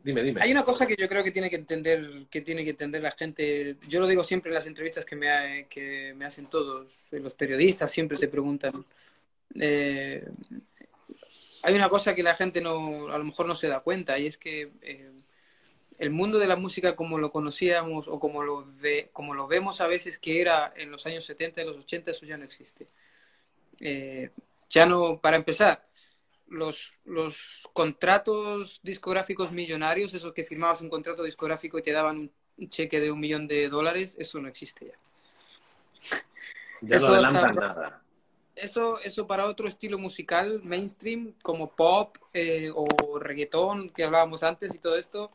Dime, 0.04 0.22
dime. 0.22 0.40
hay 0.40 0.52
una 0.52 0.62
cosa 0.62 0.86
que 0.86 0.94
yo 0.96 1.08
creo 1.08 1.24
que 1.24 1.32
tiene 1.32 1.50
que 1.50 1.56
entender, 1.56 2.26
que 2.30 2.40
tiene 2.40 2.62
que 2.62 2.70
entender 2.70 3.02
la 3.02 3.10
gente. 3.10 3.76
Yo 3.88 3.98
lo 3.98 4.06
digo 4.06 4.22
siempre 4.22 4.50
en 4.50 4.54
las 4.54 4.66
entrevistas 4.68 5.04
que 5.04 5.16
me, 5.16 5.28
ha- 5.30 5.64
que 5.68 6.14
me 6.14 6.24
hacen 6.24 6.46
todos, 6.46 7.06
los 7.10 7.34
periodistas 7.34 7.90
siempre 7.90 8.16
te 8.16 8.28
preguntan. 8.28 8.84
Eh, 9.58 10.24
hay 11.64 11.74
una 11.74 11.88
cosa 11.88 12.14
que 12.14 12.22
la 12.22 12.34
gente 12.34 12.60
no, 12.60 13.08
a 13.08 13.18
lo 13.18 13.24
mejor 13.24 13.46
no 13.46 13.54
se 13.56 13.66
da 13.66 13.80
cuenta 13.80 14.16
y 14.18 14.26
es 14.26 14.38
que 14.38 14.70
eh, 14.82 15.10
el 15.98 16.10
mundo 16.10 16.38
de 16.38 16.46
la 16.46 16.54
música 16.56 16.94
como 16.94 17.18
lo 17.18 17.32
conocíamos 17.32 18.06
o 18.06 18.20
como 18.20 18.44
lo, 18.44 18.64
ve, 18.80 19.08
como 19.12 19.34
lo 19.34 19.48
vemos 19.48 19.80
a 19.80 19.88
veces 19.88 20.18
que 20.18 20.40
era 20.40 20.72
en 20.76 20.92
los 20.92 21.04
años 21.06 21.24
70 21.24 21.62
y 21.62 21.66
los 21.66 21.78
80, 21.78 22.12
eso 22.12 22.26
ya 22.26 22.36
no 22.36 22.44
existe. 22.44 22.86
Eh, 23.80 24.30
ya 24.70 24.86
no, 24.86 25.18
para 25.20 25.36
empezar, 25.36 25.82
los, 26.48 27.00
los 27.04 27.68
contratos 27.72 28.80
discográficos 28.82 29.52
millonarios, 29.52 30.14
esos 30.14 30.32
que 30.32 30.44
firmabas 30.44 30.80
un 30.80 30.88
contrato 30.88 31.22
discográfico 31.22 31.78
y 31.78 31.82
te 31.82 31.92
daban 31.92 32.30
un 32.56 32.70
cheque 32.70 33.00
de 33.00 33.10
un 33.10 33.20
millón 33.20 33.46
de 33.46 33.68
dólares, 33.68 34.16
eso 34.18 34.40
no 34.40 34.48
existe 34.48 34.86
ya. 34.86 36.20
Ya 36.82 36.98
no 36.98 37.08
adelantan 37.08 37.50
está- 37.50 37.60
nada. 37.60 38.02
Eso, 38.54 38.98
eso 39.00 39.26
para 39.26 39.44
otro 39.44 39.68
estilo 39.68 39.98
musical 39.98 40.62
mainstream 40.64 41.34
como 41.42 41.70
pop 41.72 42.16
eh, 42.32 42.70
o 42.74 43.18
reggaetón 43.18 43.90
que 43.90 44.04
hablábamos 44.04 44.42
antes 44.42 44.74
y 44.74 44.78
todo 44.78 44.96
esto, 44.96 45.30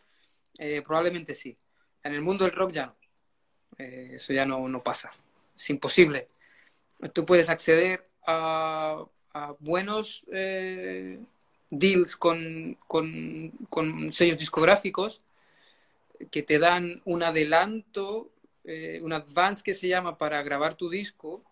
eh, 0.58 0.82
probablemente 0.82 1.36
sí. 1.36 1.56
En 2.04 2.14
el 2.14 2.22
mundo 2.22 2.46
del 2.46 2.54
rock 2.54 2.72
ya 2.72 2.88
no. 2.88 2.96
Eh, 3.78 4.12
eso 4.14 4.34
ya 4.34 4.46
no, 4.46 4.68
no 4.68 4.82
pasa. 4.82 5.12
Es 5.56 5.70
imposible. 5.70 6.28
Tú 7.14 7.24
puedes 7.26 7.50
acceder 7.50 8.04
a, 8.26 9.04
a 9.34 9.56
buenos 9.60 10.26
eh, 10.32 11.20
deals 11.70 12.16
con, 12.16 12.78
con, 12.88 13.52
con 13.70 14.12
sellos 14.12 14.38
discográficos 14.38 15.22
que 16.30 16.44
te 16.44 16.60
dan 16.60 17.02
un 17.06 17.24
adelanto, 17.24 18.30
eh, 18.64 19.00
un 19.02 19.14
advance 19.14 19.64
que 19.64 19.74
se 19.74 19.88
llama 19.88 20.18
para 20.18 20.44
grabar 20.44 20.76
tu 20.76 20.90
disco, 20.90 21.44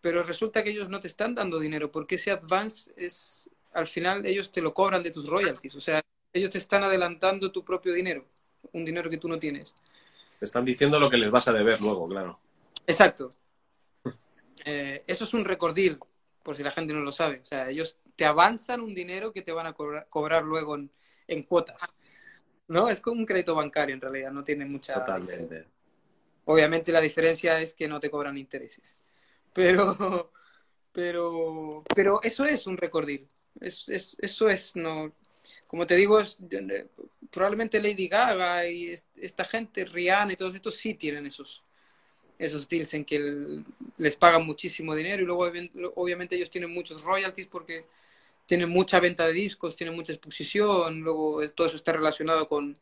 pero 0.00 0.22
resulta 0.22 0.64
que 0.64 0.70
ellos 0.70 0.88
no 0.88 1.00
te 1.00 1.08
están 1.08 1.34
dando 1.34 1.58
dinero 1.58 1.92
porque 1.92 2.16
ese 2.16 2.30
advance 2.30 2.92
es, 2.96 3.50
al 3.72 3.86
final 3.86 4.26
ellos 4.26 4.50
te 4.50 4.62
lo 4.62 4.74
cobran 4.74 5.02
de 5.02 5.10
tus 5.10 5.28
royalties, 5.28 5.74
o 5.74 5.80
sea, 5.80 6.00
ellos 6.32 6.50
te 6.50 6.58
están 6.58 6.84
adelantando 6.84 7.52
tu 7.52 7.64
propio 7.64 7.92
dinero, 7.92 8.24
un 8.72 8.84
dinero 8.84 9.08
que 9.08 9.18
tú 9.18 9.28
no 9.28 9.38
tienes. 9.38 9.74
Te 10.38 10.44
están 10.44 10.64
diciendo 10.64 10.98
lo 10.98 11.08
que 11.08 11.16
les 11.16 11.30
vas 11.30 11.48
a 11.48 11.52
deber 11.52 11.80
luego, 11.80 12.08
claro. 12.08 12.38
Exacto. 12.86 13.32
Eh, 14.64 15.02
eso 15.06 15.24
es 15.24 15.34
un 15.34 15.44
record 15.44 15.74
deal, 15.74 15.98
por 16.46 16.54
si 16.54 16.62
la 16.62 16.70
gente 16.70 16.92
no 16.94 17.00
lo 17.00 17.10
sabe. 17.10 17.40
O 17.40 17.44
sea, 17.44 17.68
ellos 17.68 17.98
te 18.14 18.24
avanzan 18.24 18.80
un 18.80 18.94
dinero 18.94 19.32
que 19.32 19.42
te 19.42 19.50
van 19.50 19.66
a 19.66 19.72
cobrar, 19.72 20.06
cobrar 20.08 20.44
luego 20.44 20.76
en, 20.76 20.88
en 21.26 21.42
cuotas. 21.42 21.92
¿No? 22.68 22.88
Es 22.88 23.00
como 23.00 23.18
un 23.20 23.26
crédito 23.26 23.56
bancario 23.56 23.96
en 23.96 24.00
realidad, 24.00 24.30
no 24.30 24.44
tiene 24.44 24.64
mucha 24.64 24.94
diferencia. 25.18 25.56
Obviamente 26.44 26.92
la 26.92 27.00
diferencia 27.00 27.60
es 27.60 27.74
que 27.74 27.88
no 27.88 27.98
te 27.98 28.08
cobran 28.10 28.38
intereses. 28.38 28.96
Pero, 29.52 30.30
pero, 30.92 31.82
pero 31.92 32.20
eso 32.22 32.44
es 32.44 32.64
un 32.68 32.76
record 32.76 33.06
deal. 33.08 33.26
Es, 33.60 33.88
es- 33.88 34.14
eso 34.20 34.48
es, 34.48 34.76
no, 34.76 35.12
como 35.66 35.84
te 35.84 35.96
digo, 35.96 36.20
es- 36.20 36.38
eh, 36.48 36.86
probablemente 37.32 37.80
Lady 37.82 38.06
Gaga 38.06 38.68
y 38.68 38.92
es- 38.92 39.06
esta 39.16 39.44
gente, 39.44 39.84
Rihanna 39.84 40.34
y 40.34 40.36
todos 40.36 40.54
estos 40.54 40.76
sí 40.76 40.94
tienen 40.94 41.26
esos, 41.26 41.64
esos 42.38 42.68
deals 42.68 42.94
en 42.94 43.04
que 43.04 43.62
les 43.98 44.16
pagan 44.16 44.46
muchísimo 44.46 44.94
dinero 44.94 45.22
y 45.22 45.26
luego 45.26 45.46
obvi- 45.48 45.70
obviamente 45.96 46.36
ellos 46.36 46.50
tienen 46.50 46.72
muchos 46.72 47.02
royalties 47.02 47.46
porque 47.46 47.86
tienen 48.46 48.68
mucha 48.70 49.00
venta 49.00 49.26
de 49.26 49.32
discos, 49.32 49.76
tienen 49.76 49.96
mucha 49.96 50.12
exposición, 50.12 51.00
luego 51.00 51.48
todo 51.50 51.66
eso 51.66 51.76
está 51.76 51.92
relacionado 51.92 52.48
con 52.48 52.76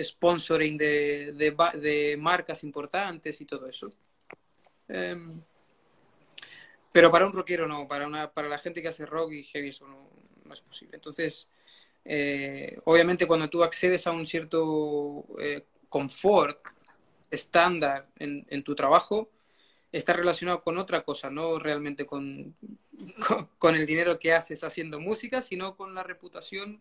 sponsoring 0.00 0.78
de, 0.78 1.32
de, 1.34 2.16
marcas 2.18 2.64
importantes 2.64 3.40
y 3.40 3.44
todo 3.46 3.68
eso. 3.68 3.90
Em, 4.88 5.42
pero 6.92 7.10
para 7.10 7.26
un 7.26 7.32
rockero 7.32 7.66
no, 7.66 7.86
para, 7.86 8.06
una, 8.06 8.30
para 8.32 8.48
la 8.48 8.58
gente 8.58 8.80
que 8.82 8.88
hace 8.88 9.06
rock 9.06 9.32
y 9.32 9.44
heavy 9.44 9.68
eso 9.68 9.86
no, 9.86 10.08
no 10.44 10.54
es 10.54 10.60
posible. 10.60 10.96
Entonces, 10.96 11.48
Eh, 12.06 12.78
obviamente 12.86 13.26
cuando 13.28 13.50
tú 13.50 13.62
accedes 13.62 14.08
a 14.08 14.12
un 14.12 14.26
cierto 14.26 15.26
eh, 15.40 15.66
confort 15.90 16.58
estándar 17.30 18.08
en, 18.16 18.62
tu 18.64 18.74
trabajo, 18.74 19.30
está 19.92 20.12
relacionado 20.12 20.62
con 20.62 20.78
otra 20.78 21.02
cosa, 21.02 21.30
no 21.30 21.58
realmente 21.58 22.06
con, 22.06 22.56
con, 23.26 23.48
con, 23.58 23.74
el 23.74 23.86
dinero 23.86 24.18
que 24.18 24.32
haces 24.32 24.64
haciendo 24.64 25.00
música, 25.00 25.42
sino 25.42 25.76
con 25.76 25.94
la 25.94 26.02
reputación 26.02 26.80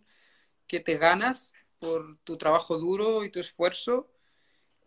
que 0.68 0.80
te 0.80 0.98
ganas 0.98 1.54
por 1.80 2.18
tu 2.24 2.38
trabajo 2.38 2.78
duro 2.78 3.24
y 3.24 3.30
tu 3.30 3.40
esfuerzo, 3.40 4.10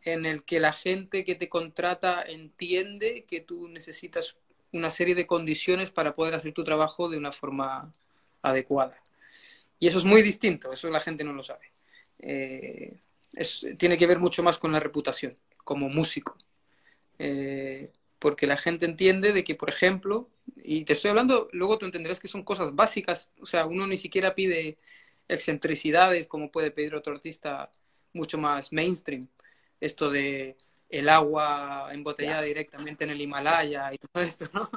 en 0.02 0.24
el 0.26 0.44
que 0.44 0.61
la 0.61 0.72
gente 0.72 1.24
que 1.24 1.34
te 1.34 1.48
contrata 1.48 2.22
entiende 2.22 3.24
que 3.28 3.40
tú 3.40 3.68
necesitas 3.68 4.36
una 4.72 4.90
serie 4.90 5.14
de 5.14 5.26
condiciones 5.26 5.90
para 5.90 6.14
poder 6.14 6.34
hacer 6.34 6.52
tu 6.52 6.64
trabajo 6.64 7.08
de 7.08 7.18
una 7.18 7.32
forma 7.32 7.92
adecuada. 8.42 9.02
Y 9.78 9.88
eso 9.88 9.98
es 9.98 10.04
muy 10.04 10.22
distinto, 10.22 10.72
eso 10.72 10.88
la 10.90 11.00
gente 11.00 11.24
no 11.24 11.32
lo 11.32 11.42
sabe. 11.42 11.72
Eh, 12.18 12.98
es, 13.32 13.66
tiene 13.78 13.96
que 13.96 14.06
ver 14.06 14.18
mucho 14.18 14.42
más 14.42 14.58
con 14.58 14.72
la 14.72 14.80
reputación 14.80 15.34
como 15.70 15.88
músico. 15.88 16.36
Eh, 17.20 17.92
porque 18.18 18.48
la 18.48 18.56
gente 18.56 18.86
entiende 18.86 19.32
de 19.32 19.44
que, 19.44 19.54
por 19.54 19.68
ejemplo, 19.68 20.28
y 20.56 20.84
te 20.84 20.94
estoy 20.94 21.10
hablando, 21.10 21.48
luego 21.52 21.78
tú 21.78 21.86
entenderás 21.86 22.18
que 22.18 22.26
son 22.26 22.42
cosas 22.42 22.74
básicas, 22.74 23.30
o 23.40 23.46
sea, 23.46 23.66
uno 23.66 23.86
ni 23.86 23.96
siquiera 23.96 24.34
pide 24.34 24.78
excentricidades 25.28 26.26
como 26.26 26.50
puede 26.50 26.72
pedir 26.72 26.96
otro 26.96 27.14
artista 27.14 27.70
mucho 28.12 28.36
más 28.36 28.72
mainstream. 28.72 29.28
Esto 29.78 30.10
de 30.10 30.56
el 30.88 31.08
agua 31.08 31.90
embotellada 31.92 32.40
yeah. 32.40 32.48
directamente 32.48 33.04
en 33.04 33.10
el 33.10 33.20
Himalaya 33.20 33.94
y 33.94 33.98
todo 33.98 34.24
esto, 34.24 34.46
¿no? 34.52 34.68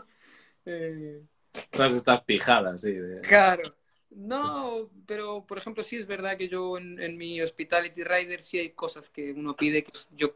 Eh... 0.68 1.24
Todas 1.72 1.94
estas 1.94 2.24
pijadas, 2.24 2.82
sí. 2.82 2.92
De... 2.94 3.22
Claro. 3.22 3.76
No, 4.12 4.92
pero 5.08 5.44
por 5.48 5.58
ejemplo 5.58 5.84
sí 5.84 5.96
es 5.96 6.06
verdad 6.06 6.38
que 6.38 6.50
yo 6.50 6.78
en, 6.78 7.02
en, 7.02 7.18
mi 7.18 7.42
Hospitality 7.42 8.04
Rider 8.04 8.44
sí 8.44 8.60
hay 8.60 8.70
cosas 8.70 9.10
que 9.10 9.32
uno 9.32 9.56
pide 9.56 9.84
que 9.84 9.92
yo 10.12 10.36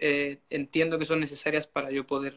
eh, 0.00 0.38
entiendo 0.50 0.98
que 0.98 1.04
son 1.04 1.20
necesarias 1.20 1.66
para 1.66 1.90
yo 1.90 2.06
poder 2.06 2.34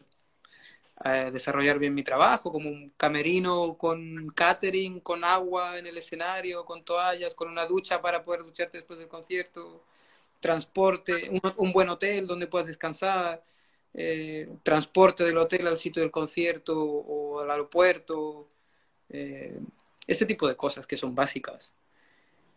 eh, 1.04 1.30
desarrollar 1.32 1.78
bien 1.78 1.94
mi 1.94 2.02
trabajo, 2.04 2.52
como 2.52 2.68
un 2.68 2.90
camerino 2.96 3.76
con 3.78 4.30
catering, 4.34 5.00
con 5.00 5.24
agua 5.24 5.78
en 5.78 5.86
el 5.86 5.96
escenario, 5.98 6.64
con 6.64 6.84
toallas, 6.84 7.34
con 7.34 7.48
una 7.48 7.66
ducha 7.66 8.02
para 8.02 8.24
poder 8.24 8.42
ducharte 8.44 8.78
después 8.78 8.98
del 8.98 9.08
concierto, 9.08 9.82
transporte, 10.40 11.30
un, 11.30 11.40
un 11.56 11.72
buen 11.72 11.88
hotel 11.88 12.26
donde 12.26 12.46
puedas 12.46 12.66
descansar, 12.68 13.42
eh, 13.94 14.48
transporte 14.62 15.24
del 15.24 15.38
hotel 15.38 15.66
al 15.66 15.78
sitio 15.78 16.02
del 16.02 16.10
concierto 16.12 16.78
o 16.80 17.40
al 17.40 17.50
aeropuerto, 17.50 18.46
eh, 19.10 19.58
ese 20.06 20.26
tipo 20.26 20.48
de 20.48 20.56
cosas 20.56 20.86
que 20.86 20.96
son 20.96 21.14
básicas. 21.14 21.74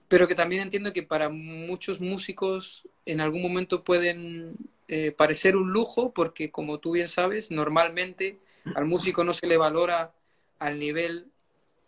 Pero 0.08 0.28
que 0.28 0.36
también 0.36 0.62
entiendo 0.64 0.94
que 0.94 1.04
para 1.04 1.30
muchos 1.30 2.00
músicos 2.02 2.88
en 3.06 3.22
algún 3.22 3.42
momento 3.42 3.84
pueden 3.84 4.56
eh, 4.96 5.12
parecer 5.12 5.58
un 5.58 5.72
lujo 5.72 6.14
porque, 6.14 6.52
como 6.52 6.80
tú 6.80 6.92
bien 6.92 7.08
sabes, 7.08 7.50
normalmente 7.50 8.38
al 8.76 8.86
músico 8.86 9.24
no 9.24 9.34
se 9.34 9.48
le 9.48 9.58
valora 9.58 10.14
al 10.60 10.78
nivel, 10.78 11.32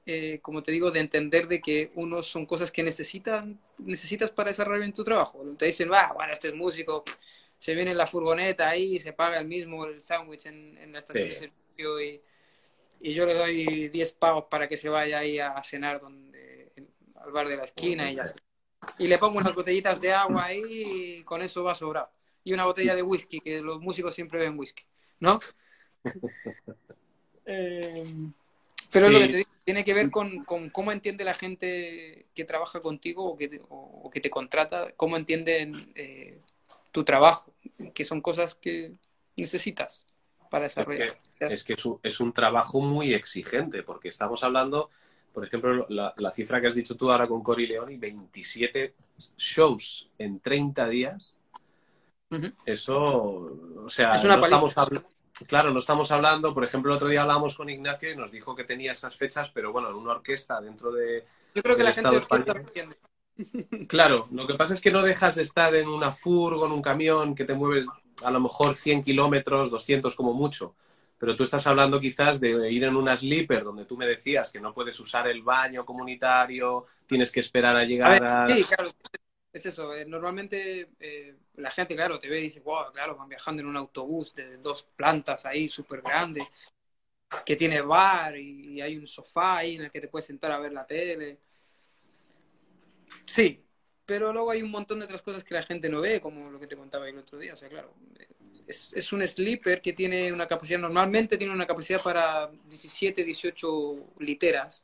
eh, 0.07 0.39
como 0.41 0.63
te 0.63 0.71
digo, 0.71 0.89
de 0.89 1.01
entender 1.01 1.47
de 1.47 1.61
que 1.61 1.91
uno 1.93 2.23
son 2.23 2.47
cosas 2.47 2.71
que 2.71 2.81
necesitan, 2.81 3.59
necesitas 3.77 4.31
para 4.31 4.49
desarrollar 4.49 4.85
en 4.85 4.93
tu 4.93 5.03
trabajo. 5.03 5.43
Te 5.55 5.67
dicen, 5.67 5.91
ah, 5.93 6.13
bueno, 6.15 6.33
este 6.33 6.47
es 6.47 6.55
músico, 6.55 7.03
se 7.59 7.75
viene 7.75 7.91
en 7.91 7.97
la 7.99 8.07
furgoneta 8.07 8.69
ahí, 8.69 8.97
se 8.99 9.13
paga 9.13 9.37
el 9.37 9.45
mismo 9.45 9.85
el 9.85 10.01
sándwich 10.01 10.47
en, 10.47 10.75
en, 10.79 10.91
la 10.91 10.97
estación 10.97 11.25
sí. 11.25 11.29
de 11.29 11.35
servicio 11.35 12.01
y, 12.01 12.21
y, 13.01 13.13
yo 13.13 13.27
le 13.27 13.35
doy 13.35 13.89
10 13.89 14.13
pavos 14.13 14.45
para 14.49 14.67
que 14.67 14.77
se 14.77 14.89
vaya 14.89 15.19
ahí 15.19 15.37
a 15.37 15.61
cenar 15.63 16.01
donde, 16.01 16.71
al 17.17 17.31
bar 17.31 17.47
de 17.47 17.57
la 17.57 17.65
esquina 17.65 18.11
y 18.11 18.15
ya 18.15 18.23
está. 18.23 18.41
Y 18.97 19.05
le 19.05 19.19
pongo 19.19 19.37
unas 19.37 19.53
botellitas 19.53 20.01
de 20.01 20.11
agua 20.11 20.45
ahí 20.45 20.63
y 21.19 21.23
con 21.23 21.43
eso 21.43 21.63
va 21.63 21.75
sobrado 21.75 22.09
y 22.45 22.53
una 22.53 22.63
botella 22.63 22.95
de 22.95 23.01
whisky, 23.01 23.41
que 23.41 23.59
los 23.59 23.81
músicos 23.81 24.15
siempre 24.15 24.39
ven 24.39 24.57
whisky, 24.57 24.83
¿no? 25.19 25.39
eh, 27.45 28.05
pero 28.93 29.07
sí. 29.07 29.13
lo 29.13 29.19
que 29.19 29.27
te 29.27 29.37
digo, 29.37 29.49
tiene 29.65 29.83
que 29.83 29.93
ver 29.95 30.11
con, 30.11 30.45
con, 30.45 30.69
cómo 30.69 30.91
entiende 30.91 31.25
la 31.25 31.33
gente 31.33 32.27
que 32.35 32.45
trabaja 32.45 32.81
contigo 32.81 33.25
o 33.25 33.35
que 33.35 33.49
te, 33.49 33.61
o, 33.67 34.01
o 34.03 34.09
que 34.11 34.21
te 34.21 34.29
contrata, 34.29 34.93
cómo 34.95 35.17
entienden 35.17 35.91
eh, 35.95 36.39
tu 36.91 37.03
trabajo, 37.03 37.51
que 37.95 38.05
son 38.05 38.21
cosas 38.21 38.53
que 38.53 38.93
necesitas 39.35 40.05
para 40.51 40.65
desarrollar. 40.65 41.17
Es 41.39 41.39
que, 41.39 41.45
es, 41.47 41.63
que 41.63 41.73
es, 41.73 41.85
un, 41.85 41.99
es, 42.03 42.19
un, 42.19 42.31
trabajo 42.31 42.79
muy 42.79 43.15
exigente, 43.15 43.81
porque 43.81 44.09
estamos 44.09 44.43
hablando, 44.43 44.91
por 45.33 45.43
ejemplo, 45.43 45.87
la, 45.89 46.13
la 46.15 46.31
cifra 46.31 46.61
que 46.61 46.67
has 46.67 46.75
dicho 46.75 46.95
tú 46.95 47.11
ahora 47.11 47.27
con 47.27 47.41
Cory 47.41 47.65
Leoni, 47.65 47.97
27 47.97 48.93
shows 49.35 50.11
en 50.19 50.39
30 50.39 50.87
días 50.89 51.34
Uh 52.31 52.35
-huh. 52.35 52.55
Eso, 52.65 52.95
o 53.85 53.89
sea, 53.89 54.17
no 54.23 54.35
estamos 54.35 54.77
hablando, 54.77 55.09
claro, 55.47 55.71
no 55.71 55.79
estamos 55.79 56.11
hablando, 56.11 56.53
por 56.53 56.63
ejemplo, 56.63 56.91
el 56.91 56.97
otro 56.97 57.07
día 57.07 57.21
hablamos 57.21 57.55
con 57.55 57.69
Ignacio 57.69 58.11
y 58.11 58.15
nos 58.15 58.31
dijo 58.31 58.55
que 58.55 58.63
tenía 58.63 58.93
esas 58.93 59.15
fechas, 59.15 59.49
pero 59.49 59.71
bueno, 59.71 59.89
en 59.89 59.95
una 59.95 60.13
orquesta 60.13 60.59
dentro 60.61 60.91
de. 60.91 61.23
Yo 61.53 61.61
creo 61.61 61.75
que 61.75 61.83
la 61.83 61.93
gente. 61.93 62.09
Claro, 63.87 64.27
lo 64.31 64.47
que 64.47 64.55
pasa 64.55 64.73
es 64.73 64.81
que 64.81 64.91
no 64.91 65.01
dejas 65.01 65.35
de 65.35 65.43
estar 65.43 65.75
en 65.75 65.87
una 65.87 66.11
furgo, 66.11 66.65
en 66.65 66.71
un 66.71 66.81
camión, 66.81 67.35
que 67.35 67.45
te 67.45 67.53
mueves 67.53 67.87
a 68.23 68.31
lo 68.31 68.39
mejor 68.39 68.75
100 68.75 69.03
kilómetros, 69.03 69.69
200 69.69 70.15
como 70.15 70.33
mucho. 70.33 70.75
Pero 71.17 71.35
tú 71.35 71.43
estás 71.43 71.65
hablando 71.67 71.99
quizás 71.99 72.39
de 72.39 72.71
ir 72.71 72.83
en 72.83 72.95
una 72.95 73.15
sleeper 73.15 73.63
donde 73.63 73.85
tú 73.85 73.97
me 73.97 74.05
decías 74.05 74.51
que 74.51 74.59
no 74.59 74.73
puedes 74.73 74.99
usar 74.99 75.27
el 75.27 75.41
baño 75.43 75.85
comunitario, 75.85 76.85
tienes 77.05 77.31
que 77.31 77.39
esperar 77.39 77.75
a 77.75 77.85
llegar 77.85 78.11
a. 78.11 78.45
Ver, 78.45 78.53
a... 78.53 78.55
Sí, 78.55 78.63
claro, 78.63 78.89
es 79.55 79.65
eso. 79.65 79.93
Eh, 79.93 80.05
normalmente 80.05 80.89
eh, 80.99 81.35
la 81.55 81.71
gente, 81.71 81.95
claro, 81.95 82.19
te 82.19 82.27
ve 82.27 82.39
y 82.39 82.43
dice, 82.43 82.59
wow, 82.59 82.91
claro, 82.91 83.15
van 83.15 83.29
viajando 83.29 83.61
en 83.61 83.69
un 83.69 83.77
autobús 83.77 84.35
de 84.35 84.57
dos 84.57 84.83
plantas 84.95 85.45
ahí, 85.45 85.69
súper 85.69 86.01
grande, 86.01 86.45
que 87.45 87.55
tiene 87.55 87.81
bar 87.81 88.37
y, 88.37 88.81
hay 88.81 88.97
un 88.97 89.07
sofá 89.07 89.57
ahí 89.57 89.75
en 89.75 89.83
el 89.83 89.91
que 89.91 90.01
te 90.01 90.09
puedes 90.09 90.25
sentar 90.25 90.51
a 90.51 90.59
ver 90.59 90.73
la 90.73 90.85
tele. 90.85 91.39
Sí, 93.25 93.63
pero 94.05 94.33
luego 94.33 94.51
hay 94.51 94.61
un 94.61 94.71
montón 94.71 94.99
de 94.99 95.05
otras 95.05 95.21
cosas 95.21 95.43
que 95.43 95.53
la 95.53 95.63
gente 95.63 95.87
no 95.87 96.01
ve, 96.01 96.19
como 96.19 96.51
lo 96.51 96.59
que 96.59 96.67
te 96.67 96.75
contaba 96.75 97.07
el 97.07 97.17
otro 97.17 97.39
día. 97.39 97.53
O 97.53 97.55
sea, 97.55 97.69
claro, 97.69 97.93
es, 98.67 98.91
es 98.93 99.13
un 99.13 99.25
sleeper 99.25 99.81
que 99.81 99.93
tiene 99.93 100.33
una 100.33 100.47
capacidad, 100.47 100.79
normalmente 100.79 101.37
tiene 101.37 101.53
una 101.53 101.65
capacidad 101.65 102.01
para 102.01 102.51
17, 102.67 103.23
18 103.23 104.15
literas. 104.19 104.83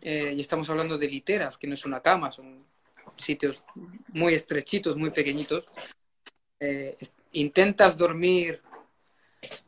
Eh, 0.00 0.32
y 0.34 0.40
estamos 0.40 0.70
hablando 0.70 0.96
de 0.96 1.08
literas, 1.08 1.58
que 1.58 1.66
no 1.66 1.74
es 1.74 1.84
una 1.84 2.00
cama, 2.00 2.32
son 2.32 2.69
sitios 3.20 3.64
muy 4.08 4.34
estrechitos, 4.34 4.96
muy 4.96 5.10
pequeñitos. 5.10 5.66
Eh, 6.58 6.96
intentas 7.32 7.96
dormir 7.96 8.60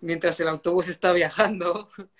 mientras 0.00 0.38
el 0.40 0.48
autobús 0.48 0.88
está 0.88 1.12
viajando. 1.12 1.88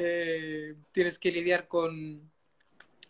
Eh, 0.00 0.76
tienes 0.92 1.18
que 1.18 1.32
lidiar 1.32 1.66
con 1.66 2.30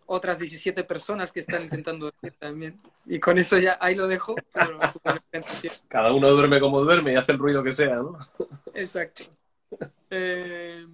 otras 0.06 0.38
17 0.38 0.84
personas 0.84 1.32
que 1.32 1.40
están 1.40 1.64
intentando 1.64 2.06
dormir 2.06 2.34
también. 2.38 2.76
Y 3.04 3.18
con 3.18 3.36
eso 3.36 3.58
ya 3.58 3.76
ahí 3.80 3.94
lo 3.94 4.06
dejo. 4.06 4.36
Pero 4.54 4.78
Cada 5.88 6.12
uno 6.14 6.30
duerme 6.30 6.60
como 6.60 6.80
duerme 6.80 7.12
y 7.12 7.16
hace 7.16 7.32
el 7.32 7.38
ruido 7.38 7.62
que 7.62 7.72
sea, 7.72 7.96
¿no? 7.96 8.16
Exacto. 8.72 9.24
Eh, 10.08 10.86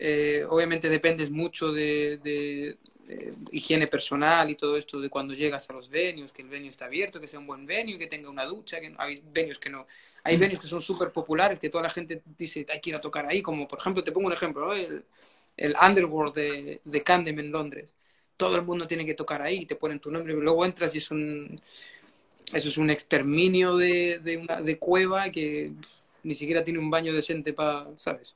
eh, 0.00 0.46
obviamente 0.48 0.88
dependes 0.88 1.30
mucho 1.30 1.72
de, 1.72 2.20
de, 2.22 2.78
de, 3.08 3.34
higiene 3.50 3.86
personal 3.86 4.50
y 4.50 4.54
todo 4.54 4.76
esto 4.76 5.00
de 5.00 5.08
cuando 5.08 5.34
llegas 5.34 5.68
a 5.70 5.72
los 5.72 5.88
venues, 5.88 6.32
que 6.32 6.42
el 6.42 6.48
venue 6.48 6.68
está 6.68 6.84
abierto, 6.84 7.20
que 7.20 7.26
sea 7.26 7.40
un 7.40 7.46
buen 7.46 7.66
venue, 7.66 7.98
que 7.98 8.06
tenga 8.06 8.28
una 8.28 8.44
ducha, 8.44 8.80
que 8.80 8.94
hay 8.98 9.22
venues 9.32 9.58
que 9.58 9.70
no. 9.70 9.86
Hay 10.22 10.36
venues 10.36 10.60
que 10.60 10.66
son 10.66 10.82
súper 10.82 11.10
populares, 11.10 11.58
que 11.58 11.70
toda 11.70 11.84
la 11.84 11.90
gente 11.90 12.22
dice, 12.36 12.66
hay 12.68 12.80
que 12.80 12.90
ir 12.90 12.96
a 12.96 13.00
tocar 13.00 13.26
ahí, 13.26 13.42
como 13.42 13.66
por 13.66 13.78
ejemplo, 13.78 14.04
te 14.04 14.12
pongo 14.12 14.26
un 14.26 14.32
ejemplo, 14.32 14.66
¿no? 14.66 14.72
el, 14.74 15.04
el 15.56 15.74
Underworld 15.80 16.34
de, 16.34 16.80
de 16.84 17.02
Camden 17.02 17.38
en 17.38 17.50
Londres. 17.50 17.94
Todo 18.36 18.56
el 18.56 18.62
mundo 18.62 18.86
tiene 18.86 19.04
que 19.04 19.14
tocar 19.14 19.42
ahí, 19.42 19.66
te 19.66 19.74
ponen 19.74 19.98
tu 19.98 20.10
nombre, 20.10 20.32
luego 20.34 20.64
entras 20.64 20.94
y 20.94 20.98
es 20.98 21.10
un. 21.10 21.60
Eso 22.52 22.68
es 22.68 22.78
un 22.78 22.88
exterminio 22.88 23.76
de, 23.76 24.20
de, 24.20 24.38
una, 24.38 24.62
de 24.62 24.78
cueva 24.78 25.28
que 25.30 25.72
ni 26.22 26.34
siquiera 26.34 26.64
tiene 26.64 26.78
un 26.78 26.88
baño 26.88 27.12
decente 27.12 27.52
para, 27.52 27.88
¿sabes? 27.96 28.34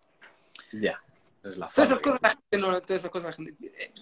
Ya. 0.73 0.81
Yeah. 0.81 1.03
Es 1.45 1.57
la 1.57 1.67
todas, 1.67 1.91
esas 1.91 2.01
cosas, 2.01 2.21
la 2.23 2.29
gente 2.31 2.59
no, 2.59 2.81
todas 2.81 3.01
esas 3.01 3.11
cosas 3.11 3.31
la 3.31 3.45
gente... 3.45 3.93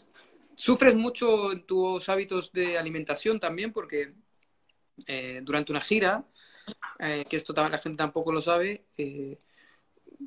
Sufres 0.60 0.94
mucho 0.94 1.52
en 1.52 1.62
tus 1.62 2.06
hábitos 2.10 2.52
de 2.52 2.76
alimentación 2.76 3.40
también 3.40 3.72
porque 3.72 4.12
eh, 5.06 5.40
durante 5.42 5.72
una 5.72 5.80
gira, 5.80 6.26
eh, 6.98 7.24
que 7.26 7.38
esto 7.38 7.54
la 7.54 7.78
gente 7.78 7.96
tampoco 7.96 8.30
lo 8.30 8.42
sabe, 8.42 8.84
eh, 8.98 9.38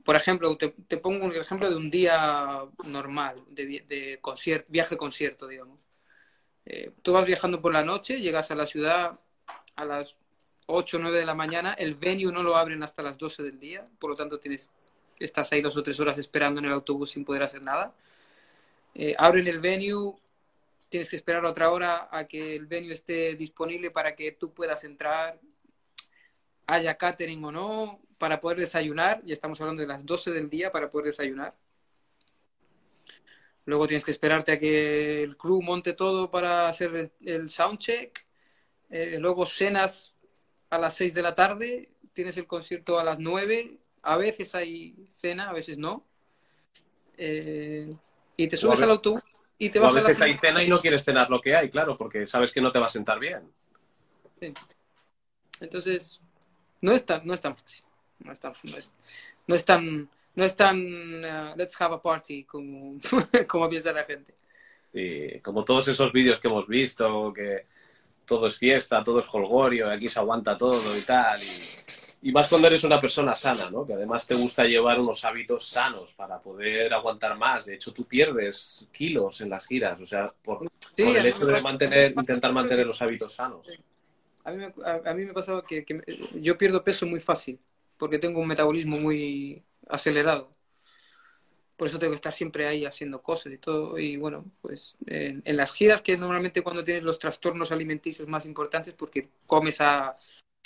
por 0.03 0.15
ejemplo, 0.15 0.57
te, 0.57 0.69
pongo 0.97 1.27
un 1.27 1.35
ejemplo 1.35 1.69
de 1.69 1.75
un 1.75 1.91
día 1.91 2.65
normal, 2.83 3.43
de, 3.47 3.85
de 3.87 4.17
concierto, 4.21 4.65
viaje 4.71 4.97
concierto, 4.97 5.47
digamos. 5.47 5.77
tú 7.03 7.13
vas 7.13 7.25
viajando 7.25 7.61
por 7.61 7.71
la 7.71 7.83
noche, 7.83 8.19
llegas 8.19 8.49
a 8.49 8.55
la 8.55 8.65
ciudad 8.65 9.19
a 9.75 9.85
las 9.85 10.15
8 10.65 10.97
o 10.97 10.99
9 10.99 11.19
de 11.19 11.25
la 11.27 11.35
mañana, 11.35 11.73
el 11.73 11.93
venue 11.93 12.31
no 12.31 12.41
lo 12.41 12.55
abren 12.55 12.81
hasta 12.81 13.03
las 13.03 13.19
12 13.19 13.43
del 13.43 13.59
día, 13.59 13.85
por 13.99 14.09
lo 14.09 14.15
tanto 14.15 14.39
tienes 14.39 14.71
estás 15.19 15.51
ahí 15.51 15.61
dos 15.61 15.77
o 15.77 15.83
tres 15.83 15.99
horas 15.99 16.17
esperando 16.17 16.59
en 16.59 16.65
el 16.65 16.73
autobús 16.73 17.11
sin 17.11 17.23
poder 17.23 17.43
hacer 17.43 17.61
nada. 17.61 17.93
Abren 19.17 19.47
el 19.47 19.59
venue 19.59 20.22
tienes 20.93 21.09
que 21.09 21.15
esperar 21.15 21.43
otra 21.43 21.71
hora 21.71 22.07
a 22.11 22.27
que 22.27 22.55
el 22.55 22.67
venue 22.67 22.93
esté 22.93 23.33
disponible 23.33 23.89
para 23.89 24.15
que 24.15 24.33
tú 24.33 24.53
puedas 24.53 24.83
entrar, 24.83 25.41
haya 26.67 26.95
catering 26.99 27.43
o 27.43 27.51
no, 27.51 27.99
para 28.19 28.39
poder 28.39 28.59
desayunar, 28.59 29.19
y 29.25 29.31
estamos 29.31 29.59
hablando 29.59 29.81
de 29.81 29.87
las 29.87 30.05
12 30.05 30.29
del 30.29 30.51
día 30.51 30.71
para 30.71 30.91
poder 30.91 31.07
desayunar. 31.07 31.57
Luego 33.65 33.87
tienes 33.87 34.05
que 34.05 34.11
esperarte 34.11 34.51
a 34.51 34.59
que 34.59 35.23
el 35.23 35.35
crew 35.35 35.63
monte 35.63 35.93
todo 35.93 36.29
para 36.29 36.69
hacer 36.69 36.95
el, 36.95 37.11
el 37.25 37.49
soundcheck. 37.49 38.27
Eh, 38.91 39.17
luego 39.19 39.47
cenas 39.47 40.13
a 40.69 40.77
las 40.77 40.93
6 40.93 41.15
de 41.15 41.21
la 41.23 41.33
tarde, 41.33 41.89
tienes 42.13 42.37
el 42.37 42.45
concierto 42.45 42.99
a 42.99 43.03
las 43.03 43.17
9. 43.17 43.79
A 44.03 44.17
veces 44.17 44.53
hay 44.53 45.07
cena, 45.09 45.49
a 45.49 45.53
veces 45.53 45.79
no. 45.79 46.05
Eh, 47.17 47.89
y 48.37 48.47
te 48.47 48.57
subes 48.57 48.79
al 48.83 48.91
autobús 48.91 49.23
y 49.57 49.69
te 49.69 49.79
O 49.79 49.83
a 49.83 49.87
vas 49.87 49.97
a 49.97 50.07
veces 50.07 50.21
hay 50.21 50.37
cena 50.37 50.63
y 50.63 50.67
no 50.67 50.79
quieres 50.79 51.03
cenar 51.03 51.29
lo 51.29 51.39
que 51.39 51.55
hay, 51.55 51.69
claro, 51.69 51.97
porque 51.97 52.27
sabes 52.27 52.51
que 52.51 52.61
no 52.61 52.71
te 52.71 52.79
va 52.79 52.87
a 52.87 52.89
sentar 52.89 53.19
bien. 53.19 53.41
Entonces, 55.59 56.19
no 56.81 56.91
es 56.91 57.05
tan, 57.05 57.25
no 57.25 57.33
es 57.33 57.41
tan 57.41 57.55
fácil. 57.55 57.83
No 58.19 58.31
es 58.31 58.39
tan, 58.39 58.53
no 58.63 58.77
es, 58.77 58.93
no 59.47 59.55
es 59.55 59.65
tan, 59.65 60.09
no 60.35 60.45
es 60.45 60.55
tan 60.55 60.77
uh, 60.77 61.55
let's 61.55 61.79
have 61.79 61.93
a 61.93 62.01
party 62.01 62.43
como, 62.43 62.97
como 63.47 63.69
piensa 63.69 63.93
la 63.93 64.03
gente. 64.03 64.35
Y 64.93 65.39
como 65.39 65.63
todos 65.63 65.87
esos 65.87 66.11
vídeos 66.11 66.39
que 66.39 66.47
hemos 66.47 66.67
visto, 66.67 67.33
que 67.33 67.65
todo 68.25 68.47
es 68.47 68.57
fiesta, 68.57 69.03
todo 69.03 69.19
es 69.19 69.27
holgorio, 69.31 69.89
aquí 69.89 70.09
se 70.09 70.19
aguanta 70.19 70.57
todo 70.57 70.97
y 70.97 71.01
tal. 71.01 71.41
Y, 71.41 71.45
y 72.23 72.31
más 72.31 72.47
cuando 72.47 72.67
eres 72.67 72.83
una 72.85 73.01
persona 73.01 73.35
sana, 73.35 73.69
¿no? 73.69 73.85
Que 73.85 73.93
además 73.93 74.25
te 74.25 74.33
gusta 74.33 74.63
llevar 74.65 74.99
unos 74.99 75.25
hábitos 75.25 75.67
sanos 75.67 76.13
para 76.13 76.39
poder 76.41 76.93
aguantar 76.93 77.37
más. 77.37 77.65
De 77.65 77.75
hecho, 77.75 77.91
tú 77.91 78.05
pierdes 78.05 78.87
kilos 78.91 79.41
en 79.41 79.49
las 79.49 79.67
giras, 79.67 79.99
o 79.99 80.05
sea, 80.05 80.33
por, 80.41 80.59
Sí, 80.95 81.03
por 81.03 81.17
el 81.17 81.25
hecho 81.25 81.45
de 81.45 81.61
mantener, 81.61 82.13
intentar 82.15 82.53
mantener 82.53 82.87
los 82.87 83.01
hábitos 83.01 83.33
sanos. 83.33 83.67
A 84.45 84.51
mí 84.51 84.57
me, 84.57 84.73
a, 84.85 85.01
a 85.11 85.13
mí 85.13 85.25
me 85.25 85.33
pasaba 85.33 85.65
que, 85.65 85.83
que 85.85 85.93
me- 85.95 86.03
yo 86.41 86.57
pierdo 86.57 86.83
peso 86.83 87.05
muy 87.05 87.19
fácil 87.19 87.59
porque 87.97 88.19
tengo 88.19 88.39
un 88.39 88.47
metabolismo 88.47 88.97
muy 88.97 89.63
acelerado. 89.87 90.49
Por 91.75 91.87
eso 91.87 91.97
tengo 91.99 92.11
que 92.11 92.15
estar 92.15 92.31
siempre 92.33 92.67
ahí 92.67 92.85
haciendo 92.85 93.21
cosas 93.21 93.51
y 93.51 93.57
todo. 93.57 93.97
Y 93.97 94.15
bueno, 94.17 94.45
pues 94.61 94.95
en, 95.07 95.41
en 95.43 95.57
las 95.57 95.73
giras, 95.73 96.01
que 96.01 96.13
es 96.13 96.19
normalmente 96.21 96.61
cuando 96.61 96.83
tienes 96.83 97.03
los 97.03 97.19
trastornos 97.19 97.71
alimenticios 97.71 98.27
más 98.27 98.45
importantes, 98.45 98.93
porque 98.93 99.27
comes 99.45 99.81
a. 99.81 100.15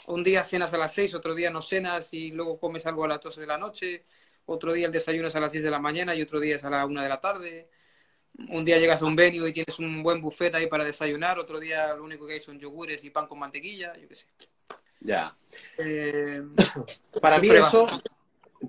Un 0.06 0.24
día 0.24 0.44
cenas 0.44 0.74
a 0.74 0.78
las 0.78 0.94
6, 0.94 1.14
otro 1.16 1.36
día 1.36 1.50
no 1.50 1.62
cenas 1.62 2.14
y 2.14 2.32
luego 2.32 2.60
comes 2.60 2.86
algo 2.86 3.04
a 3.04 3.08
las 3.10 3.20
12 3.22 3.42
de 3.42 3.48
la 3.48 3.58
noche, 3.58 4.06
otro 4.46 4.72
día 4.72 4.86
el 4.86 4.92
desayuno 4.94 5.28
es 5.28 5.36
a 5.36 5.40
las 5.42 5.52
10 5.52 5.64
de 5.66 5.72
la 5.72 5.80
mañana 5.80 6.16
y 6.16 6.22
otro 6.22 6.40
día 6.40 6.56
es 6.56 6.64
a 6.64 6.70
la 6.70 6.86
1 6.86 7.02
de 7.02 7.10
la 7.10 7.20
tarde. 7.20 7.68
Un 8.50 8.64
día 8.64 8.78
llegas 8.78 9.02
a 9.02 9.06
un 9.06 9.16
venue 9.16 9.50
y 9.50 9.54
tienes 9.54 9.80
un 9.80 10.04
buen 10.04 10.22
buffet 10.22 10.54
ahí 10.56 10.68
para 10.68 10.84
desayunar, 10.84 11.40
otro 11.40 11.60
día 11.60 11.94
lo 11.96 12.04
único 12.04 12.26
que 12.28 12.34
hay 12.34 12.40
son 12.40 12.60
yogures 12.60 13.04
y 13.04 13.10
pan 13.10 13.28
con 13.28 13.40
mantequilla, 13.40 13.98
yo 13.98 14.08
qué 14.08 14.16
sé. 14.16 14.28
Ya. 15.02 15.36
Eh, 15.80 16.44
Para 17.22 17.40
mí 17.40 17.50
eso, 17.50 17.88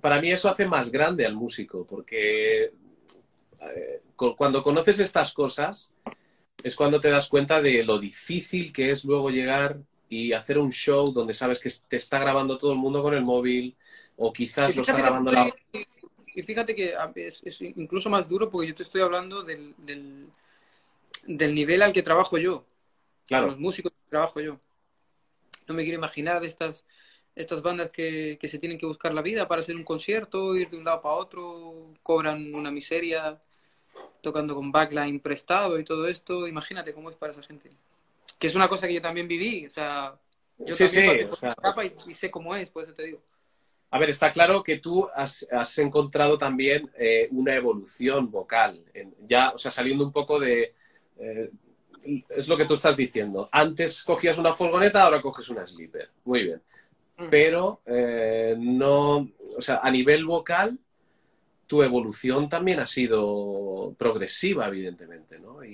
para 0.00 0.20
mí 0.20 0.30
eso 0.32 0.48
hace 0.48 0.66
más 0.66 0.90
grande 0.90 1.24
al 1.26 1.34
músico, 1.34 1.86
porque 1.86 2.72
eh, 3.60 4.02
cu- 4.16 4.34
cuando 4.34 4.62
conoces 4.62 4.98
estas 5.00 5.32
cosas 5.32 5.92
es 6.62 6.74
cuando 6.74 6.98
te 6.98 7.10
das 7.10 7.28
cuenta 7.28 7.60
de 7.62 7.84
lo 7.84 7.98
difícil 7.98 8.72
que 8.72 8.90
es 8.90 9.04
luego 9.04 9.30
llegar 9.30 9.78
y 10.08 10.32
hacer 10.32 10.58
un 10.58 10.70
show 10.70 11.12
donde 11.12 11.34
sabes 11.34 11.60
que 11.60 11.70
te 11.88 11.96
está 11.96 12.18
grabando 12.18 12.58
todo 12.58 12.72
el 12.72 12.78
mundo 12.78 13.02
con 13.02 13.14
el 13.14 13.22
móvil 13.22 13.76
o 14.16 14.32
quizás 14.32 14.74
lo 14.74 14.82
está 14.82 14.96
grabando 14.96 15.30
la... 15.30 15.54
y 16.34 16.42
fíjate 16.42 16.74
que 16.74 16.94
es, 17.16 17.42
es 17.44 17.60
incluso 17.60 18.08
más 18.08 18.28
duro 18.28 18.50
porque 18.50 18.68
yo 18.68 18.74
te 18.74 18.82
estoy 18.82 19.02
hablando 19.02 19.42
del, 19.42 19.74
del, 19.78 20.26
del 21.26 21.54
nivel 21.54 21.82
al 21.82 21.92
que 21.92 22.02
trabajo 22.02 22.38
yo, 22.38 22.62
Claro, 23.28 23.48
los 23.48 23.58
músicos 23.58 23.92
que 23.92 24.08
trabajo 24.08 24.40
yo. 24.40 24.56
No 25.66 25.74
me 25.74 25.82
quiero 25.82 25.98
imaginar 25.98 26.42
estas, 26.44 26.86
estas 27.36 27.60
bandas 27.60 27.90
que, 27.90 28.38
que 28.40 28.48
se 28.48 28.58
tienen 28.58 28.78
que 28.78 28.86
buscar 28.86 29.12
la 29.12 29.20
vida 29.20 29.46
para 29.46 29.60
hacer 29.60 29.76
un 29.76 29.84
concierto, 29.84 30.56
ir 30.56 30.70
de 30.70 30.78
un 30.78 30.84
lado 30.84 31.02
para 31.02 31.14
otro, 31.14 31.92
cobran 32.02 32.54
una 32.54 32.70
miseria, 32.70 33.38
tocando 34.22 34.54
con 34.54 34.72
backline 34.72 35.20
prestado 35.20 35.78
y 35.78 35.84
todo 35.84 36.08
esto. 36.08 36.48
Imagínate 36.48 36.94
cómo 36.94 37.10
es 37.10 37.16
para 37.16 37.32
esa 37.32 37.42
gente. 37.42 37.70
Que 38.38 38.46
es 38.46 38.54
una 38.54 38.68
cosa 38.68 38.86
que 38.86 38.94
yo 38.94 39.02
también 39.02 39.28
viví, 39.28 39.66
o 39.66 39.70
sea, 39.70 40.18
yo 40.58 40.74
Sí, 40.74 40.84
también 40.84 41.04
sí, 41.04 41.08
pasé 41.08 41.24
o 41.24 41.28
por 41.30 41.38
sea- 41.38 41.48
esa 41.50 41.60
etapa 41.60 41.84
y, 41.84 41.94
y 42.06 42.14
sé 42.14 42.30
cómo 42.30 42.54
es, 42.54 42.70
por 42.70 42.84
eso 42.84 42.94
te 42.94 43.04
digo. 43.04 43.20
A 43.90 43.98
ver, 43.98 44.10
está 44.10 44.30
claro 44.32 44.62
que 44.62 44.76
tú 44.78 45.08
has, 45.14 45.46
has 45.50 45.78
encontrado 45.78 46.36
también 46.36 46.90
eh, 46.98 47.28
una 47.32 47.54
evolución 47.54 48.30
vocal, 48.30 48.84
en- 48.94 49.14
ya, 49.26 49.50
o 49.50 49.58
sea, 49.58 49.70
saliendo 49.70 50.04
un 50.04 50.12
poco 50.12 50.38
de... 50.38 50.74
eh, 51.18 51.50
es 52.30 52.48
lo 52.48 52.56
que 52.56 52.64
tú 52.64 52.74
estás 52.74 52.96
diciendo. 52.96 53.48
Antes 53.52 54.02
cogías 54.04 54.38
una 54.38 54.52
furgoneta, 54.54 55.02
ahora 55.02 55.20
coges 55.20 55.48
una 55.48 55.66
sleeper. 55.66 56.10
Muy 56.24 56.44
bien. 56.44 56.62
Mm. 57.18 57.26
Pero 57.30 57.82
eh, 57.86 58.56
no, 58.58 59.28
o 59.56 59.60
sea, 59.60 59.80
a 59.82 59.90
nivel 59.90 60.24
vocal, 60.24 60.78
tu 61.68 61.82
evolución 61.84 62.48
también 62.48 62.80
ha 62.80 62.86
sido 62.86 63.94
progresiva, 63.96 64.66
evidentemente, 64.66 65.38
¿no? 65.38 65.62
Y, 65.62 65.70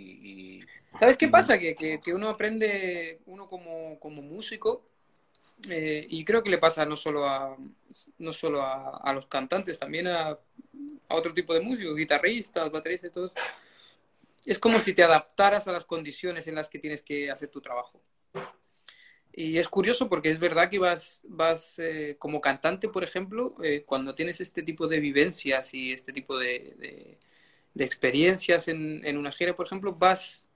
y- 0.61 0.64
¿Sabes 0.99 1.16
qué 1.16 1.28
pasa? 1.28 1.59
Que, 1.59 1.74
que, 1.74 2.01
que 2.01 2.12
uno 2.12 2.28
aprende, 2.28 3.20
uno 3.26 3.49
como, 3.49 3.99
como 3.99 4.20
músico, 4.20 4.82
eh, 5.70 6.07
y 6.11 6.24
creo 6.24 6.42
que 6.42 6.51
le 6.51 6.59
pasa 6.59 6.84
no 6.84 6.97
solo 6.97 7.26
a, 7.26 7.57
no 8.18 8.32
solo 8.32 8.61
a, 8.61 8.99
a 8.99 9.12
los 9.14 9.26
cantantes, 9.26 9.78
también 9.78 10.09
a, 10.09 10.28
a 10.30 10.38
otro 11.14 11.32
tipo 11.32 11.55
de 11.55 11.61
músicos, 11.61 11.97
guitarristas, 11.97 12.70
bateristas 12.70 13.11
y 13.11 13.14
todo 13.14 13.26
eso. 13.26 13.34
Es 14.45 14.59
como 14.59 14.78
si 14.78 14.92
te 14.92 15.03
adaptaras 15.03 15.66
a 15.68 15.72
las 15.72 15.84
condiciones 15.86 16.47
en 16.49 16.57
las 16.57 16.68
que 16.68 16.78
tienes 16.78 17.03
que 17.03 17.30
hacer 17.30 17.49
tu 17.49 17.61
trabajo. 17.61 18.01
Y 19.37 19.59
es 19.59 19.66
curioso 19.68 20.09
porque 20.09 20.30
es 20.30 20.39
verdad 20.39 20.70
que 20.70 20.78
vas, 20.78 21.20
vas 21.24 21.76
eh, 21.80 22.14
como 22.20 22.41
cantante, 22.41 22.89
por 22.89 23.03
ejemplo, 23.03 23.57
eh, 23.64 23.82
cuando 23.85 24.14
tienes 24.14 24.41
este 24.41 24.62
tipo 24.62 24.87
de 24.87 25.01
vivencias 25.01 25.74
y 25.74 25.93
este 25.93 26.12
tipo 26.12 26.39
de, 26.39 27.18
experiencias 27.76 28.68
en, 28.68 29.18
una 29.18 29.32
gira, 29.32 29.55
por 29.57 29.66
ejemplo, 29.66 29.93
vas, 29.93 30.49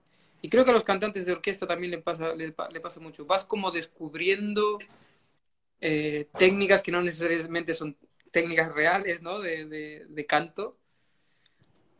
y 0.43 0.49
creo 0.49 0.64
que 0.64 0.70
a 0.70 0.74
los 0.74 0.85
cantantes 0.85 1.26
de 1.26 1.33
orquesta 1.33 1.66
también 1.66 1.91
le 1.91 1.99
pasa, 1.99 2.37
le, 2.37 2.53
pa- 2.53 2.68
le 2.70 2.81
pasa 2.81 3.01
mucho, 3.01 3.26
vas 3.26 3.45
como 3.45 3.72
descubriendo 3.72 4.79
eh, 5.81 6.29
técnicas 6.39 6.81
que 6.83 6.93
no 6.93 7.03
necesariamente 7.03 7.74
son 7.74 7.97
técnicas 8.31 8.72
reales, 8.72 9.22
¿no? 9.22 9.41
De, 9.41 9.64
de- 9.66 10.07
de 10.09 10.26
canto, 10.26 10.79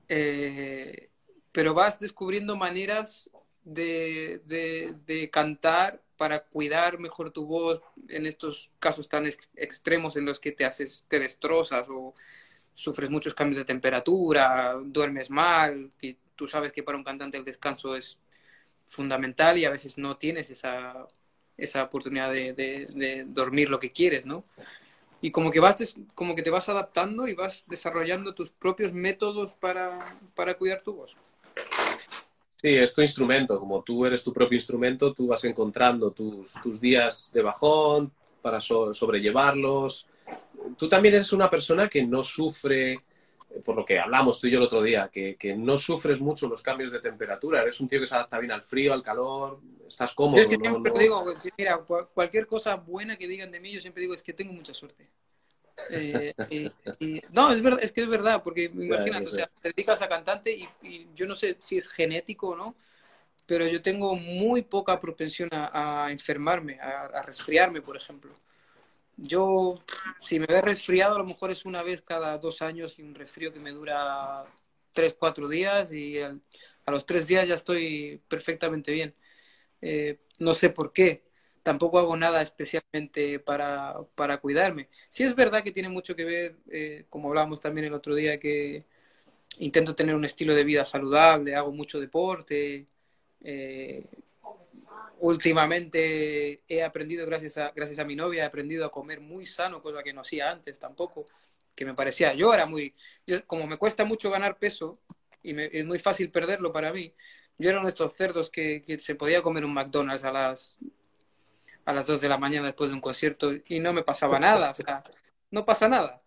eh, 0.09 1.11
pero 1.51 1.75
vas 1.75 1.99
descubriendo 1.99 2.55
maneras 2.55 3.31
de- 3.65 4.41
de 5.05 5.29
cantar 5.31 6.03
para 6.19 6.41
cuidar 6.41 6.99
mejor 6.99 7.31
tu 7.31 7.47
voz 7.47 7.81
en 8.09 8.27
estos 8.27 8.71
casos 8.79 9.09
tan 9.09 9.25
ex- 9.27 9.49
extremos 9.57 10.17
en 10.17 10.27
los 10.27 10.41
que 10.41 10.53
te 10.53 10.67
haces, 10.67 11.05
te 11.09 11.21
destrozas 11.21 11.87
o 11.89 12.13
sufres 12.75 13.09
muchos 13.09 13.35
cambios 13.35 13.59
de 13.59 13.65
temperatura, 13.65 14.77
duermes 14.85 15.31
mal, 15.31 15.91
que 15.99 16.17
tú 16.37 16.47
sabes 16.47 16.73
que 16.73 16.83
para 16.83 16.99
un 16.99 17.05
cantante 17.05 17.39
el 17.39 17.45
descanso 17.45 17.97
es 17.97 18.19
fundamental 18.87 19.59
y 19.59 19.65
a 19.65 19.71
veces 19.71 19.97
no 19.99 20.17
tienes 20.17 20.51
esa, 20.51 21.07
esa 21.57 21.85
oportunidad 21.85 22.33
de, 22.33 23.25
dormir 23.29 23.71
lo 23.71 23.79
que 23.79 23.93
quieres, 23.93 24.27
¿no? 24.27 24.43
Y 25.21 25.31
como 25.31 25.51
que 25.51 25.61
vas 25.61 25.77
des- 25.79 25.97
como 26.15 26.35
que 26.35 26.43
te 26.43 26.51
vas 26.51 26.69
adaptando 26.69 27.27
y 27.27 27.35
vas 27.35 27.65
desarrollando 27.67 28.35
tus 28.35 28.51
propios 28.51 28.93
métodos 28.93 29.53
para, 29.53 29.99
para 30.35 30.55
cuidar 30.55 30.83
tu 30.83 30.95
voz. 30.95 31.17
Sí, 32.61 32.75
es 32.75 32.93
tu 32.93 33.03
instrumento. 33.03 33.59
Como 33.61 33.83
tú 33.85 34.05
eres 34.05 34.25
tu 34.25 34.33
propio 34.33 34.57
instrumento, 34.57 35.15
tú 35.15 35.29
vas 35.29 35.45
encontrando 35.45 36.11
tus, 36.11 36.55
tus 36.61 36.81
días 36.81 37.31
de 37.33 37.43
bajón 37.43 38.13
para 38.43 38.59
so- 38.59 38.93
sobrellevarlos. 38.93 40.09
Tú 40.77 40.89
también 40.89 41.15
eres 41.15 41.33
una 41.33 41.49
persona 41.49 41.89
que 41.89 42.05
no 42.05 42.25
sufre, 42.25 42.95
eh, 42.95 43.01
por 43.65 43.77
lo 43.77 43.85
que 43.85 44.01
hablamos 44.01 44.41
tú 44.41 44.49
y 44.49 44.51
yo 44.51 44.59
el 44.59 44.65
otro 44.65 44.83
día, 44.83 45.09
que, 45.13 45.37
que 45.37 45.55
no 45.57 45.79
sufres 45.79 46.21
mucho 46.21 46.49
los 46.49 46.61
cambios 46.61 46.91
de 46.91 46.99
temperatura. 46.99 47.63
Eres 47.63 47.79
un 47.81 47.89
tío 47.89 48.01
que 48.01 48.09
se 48.09 48.17
adapta 48.17 48.41
bien 48.41 48.51
al 48.51 48.63
frío, 48.63 48.93
al 48.93 49.05
calor, 49.05 49.61
estás 49.87 50.13
cómodo. 50.13 50.39
Yo 50.39 50.43
es 50.43 50.49
que 50.49 50.59
¿no? 50.59 50.71
siempre 50.71 50.93
No- 50.93 50.99
digo, 50.99 51.23
pues, 51.23 51.49
mira, 51.57 51.79
cual- 51.79 52.09
cualquier 52.13 52.49
cosa 52.49 52.75
buena 52.75 53.17
que 53.17 53.29
digan 53.29 53.53
de 53.53 53.61
mí, 53.61 53.71
yo 53.71 53.81
siempre 53.81 54.01
digo, 54.01 54.15
es 54.15 54.23
que 54.25 54.33
tengo 54.33 54.53
mucha 54.53 54.75
suerte. 54.75 55.09
Eh, 55.91 56.35
y- 56.51 56.71
y- 56.99 57.23
no, 57.33 57.53
es 57.53 57.63
verdad, 57.63 57.81
es 57.83 57.93
que 57.93 58.03
es 58.03 58.09
verdad, 58.09 58.43
porque 58.43 58.65
imagínate, 58.65 59.25
ya 59.25 59.31
o 59.31 59.33
sea, 59.33 59.51
te 59.63 59.69
dedicas 59.75 60.03
a 60.03 60.09
cantante 60.09 60.53
y, 60.53 60.69
y 60.83 61.09
yo 61.15 61.27
no 61.27 61.35
sé 61.35 61.57
si 61.61 61.79
es 61.79 61.89
genético 61.91 62.49
o 62.49 62.57
no, 62.57 62.75
pero 63.47 63.67
yo 63.67 63.81
tengo 63.83 64.15
muy 64.17 64.63
poca 64.63 65.01
propensión 65.01 65.49
a, 65.53 66.05
a 66.07 66.13
enfermarme, 66.13 66.79
a, 66.81 67.07
a 67.07 67.23
resfriarme, 67.23 67.81
por 67.83 67.97
ejemplo. 67.97 68.33
Yo, 69.17 69.75
si 70.21 70.39
me 70.39 70.47
veo 70.47 70.61
resfriado, 70.63 71.17
a 71.17 71.19
lo 71.19 71.25
mejor 71.25 71.51
es 71.51 71.65
una 71.65 71.83
vez 71.83 72.03
cada 72.03 72.39
dos 72.39 72.63
años 72.63 72.99
y 72.99 73.03
un 73.03 73.15
resfrío 73.15 73.53
que 73.53 73.59
me 73.61 73.73
dura 73.73 74.45
tres, 74.93 75.15
cuatro 75.19 75.49
días 75.49 75.91
y 75.93 76.19
al- 76.21 76.41
a 76.87 76.91
los 76.91 77.05
tres 77.07 77.27
días 77.27 77.47
ya 77.49 77.55
estoy 77.57 78.21
perfectamente 78.29 78.93
bien. 78.93 79.15
Eh, 79.81 80.21
no 80.39 80.55
sé 80.55 80.71
por 80.71 80.93
qué. 80.93 81.23
Tampoco 81.69 81.99
hago 81.99 82.17
nada 82.17 82.41
especialmente 82.41 83.41
para, 83.41 83.95
para 84.15 84.39
cuidarme. 84.39 84.89
Sí 85.11 85.23
es 85.25 85.35
verdad 85.35 85.63
que 85.63 85.71
tiene 85.71 85.91
mucho 85.91 86.17
que 86.17 86.25
ver, 86.25 86.57
eh, 86.71 87.05
como 87.11 87.29
hablábamos 87.29 87.61
también 87.61 87.87
el 87.87 87.93
otro 87.93 88.15
día, 88.15 88.41
que 88.41 88.87
intento 89.59 89.95
tener 89.95 90.15
un 90.15 90.25
estilo 90.25 90.55
de 90.55 90.65
vida 90.65 90.83
saludable, 90.87 91.55
hago 91.55 91.71
mucho 91.71 92.01
deporte, 92.01 92.87
Eh, 93.43 94.03
últimamente 95.19 96.63
he 96.67 96.83
aprendido, 96.83 97.27
gracias 97.27 97.59
a, 97.59 97.71
gracias 97.77 97.99
a 97.99 98.05
mi 98.07 98.17
novia, 98.17 98.45
he 98.45 98.47
aprendido 98.47 98.87
a 98.87 98.91
comer 98.91 99.21
muy 99.21 99.45
sano, 99.45 99.83
cosa 99.83 100.03
que 100.03 100.15
no 100.15 100.23
hacía 100.23 100.51
antes 100.51 100.79
tampoco, 100.79 101.27
que 101.75 101.85
me 101.85 101.95
parecía, 101.95 102.33
yo 102.33 102.55
era 102.55 102.65
muy, 102.65 102.95
como 103.47 103.67
me 103.67 103.77
cuesta 103.77 104.07
mucho 104.07 104.31
ganar 104.31 104.59
peso 104.59 104.99
y 105.43 105.53
me, 105.53 105.69
es 105.71 105.85
muy 105.85 105.99
fácil 105.99 106.31
perderlo 106.31 106.73
para 106.73 106.95
mí, 106.95 107.13
yo 107.59 107.69
era 107.69 107.79
uno 107.79 107.89
de 107.89 107.91
estos 107.91 108.15
cerdos 108.15 108.51
que, 108.51 108.83
que, 108.87 108.99
se 108.99 109.15
podía 109.17 109.43
comer 109.43 109.65
un 109.65 109.75
McDonald's 109.75 110.25
a 110.25 110.33
las, 110.33 110.77
a 111.89 111.93
las 111.95 112.07
2 112.07 112.21
de 112.21 112.29
la 112.29 112.37
mañana 112.37 112.67
después 112.67 112.91
de 112.91 112.95
un 112.95 113.01
concierto 113.01 113.51
y 113.67 113.81
no 113.81 113.95
me 113.95 114.03
pasaba 114.03 114.39
nada, 114.39 114.71
o 114.71 114.75
sea, 114.75 115.03
no 115.51 115.65
pasa 115.65 115.89
nada. 115.89 116.19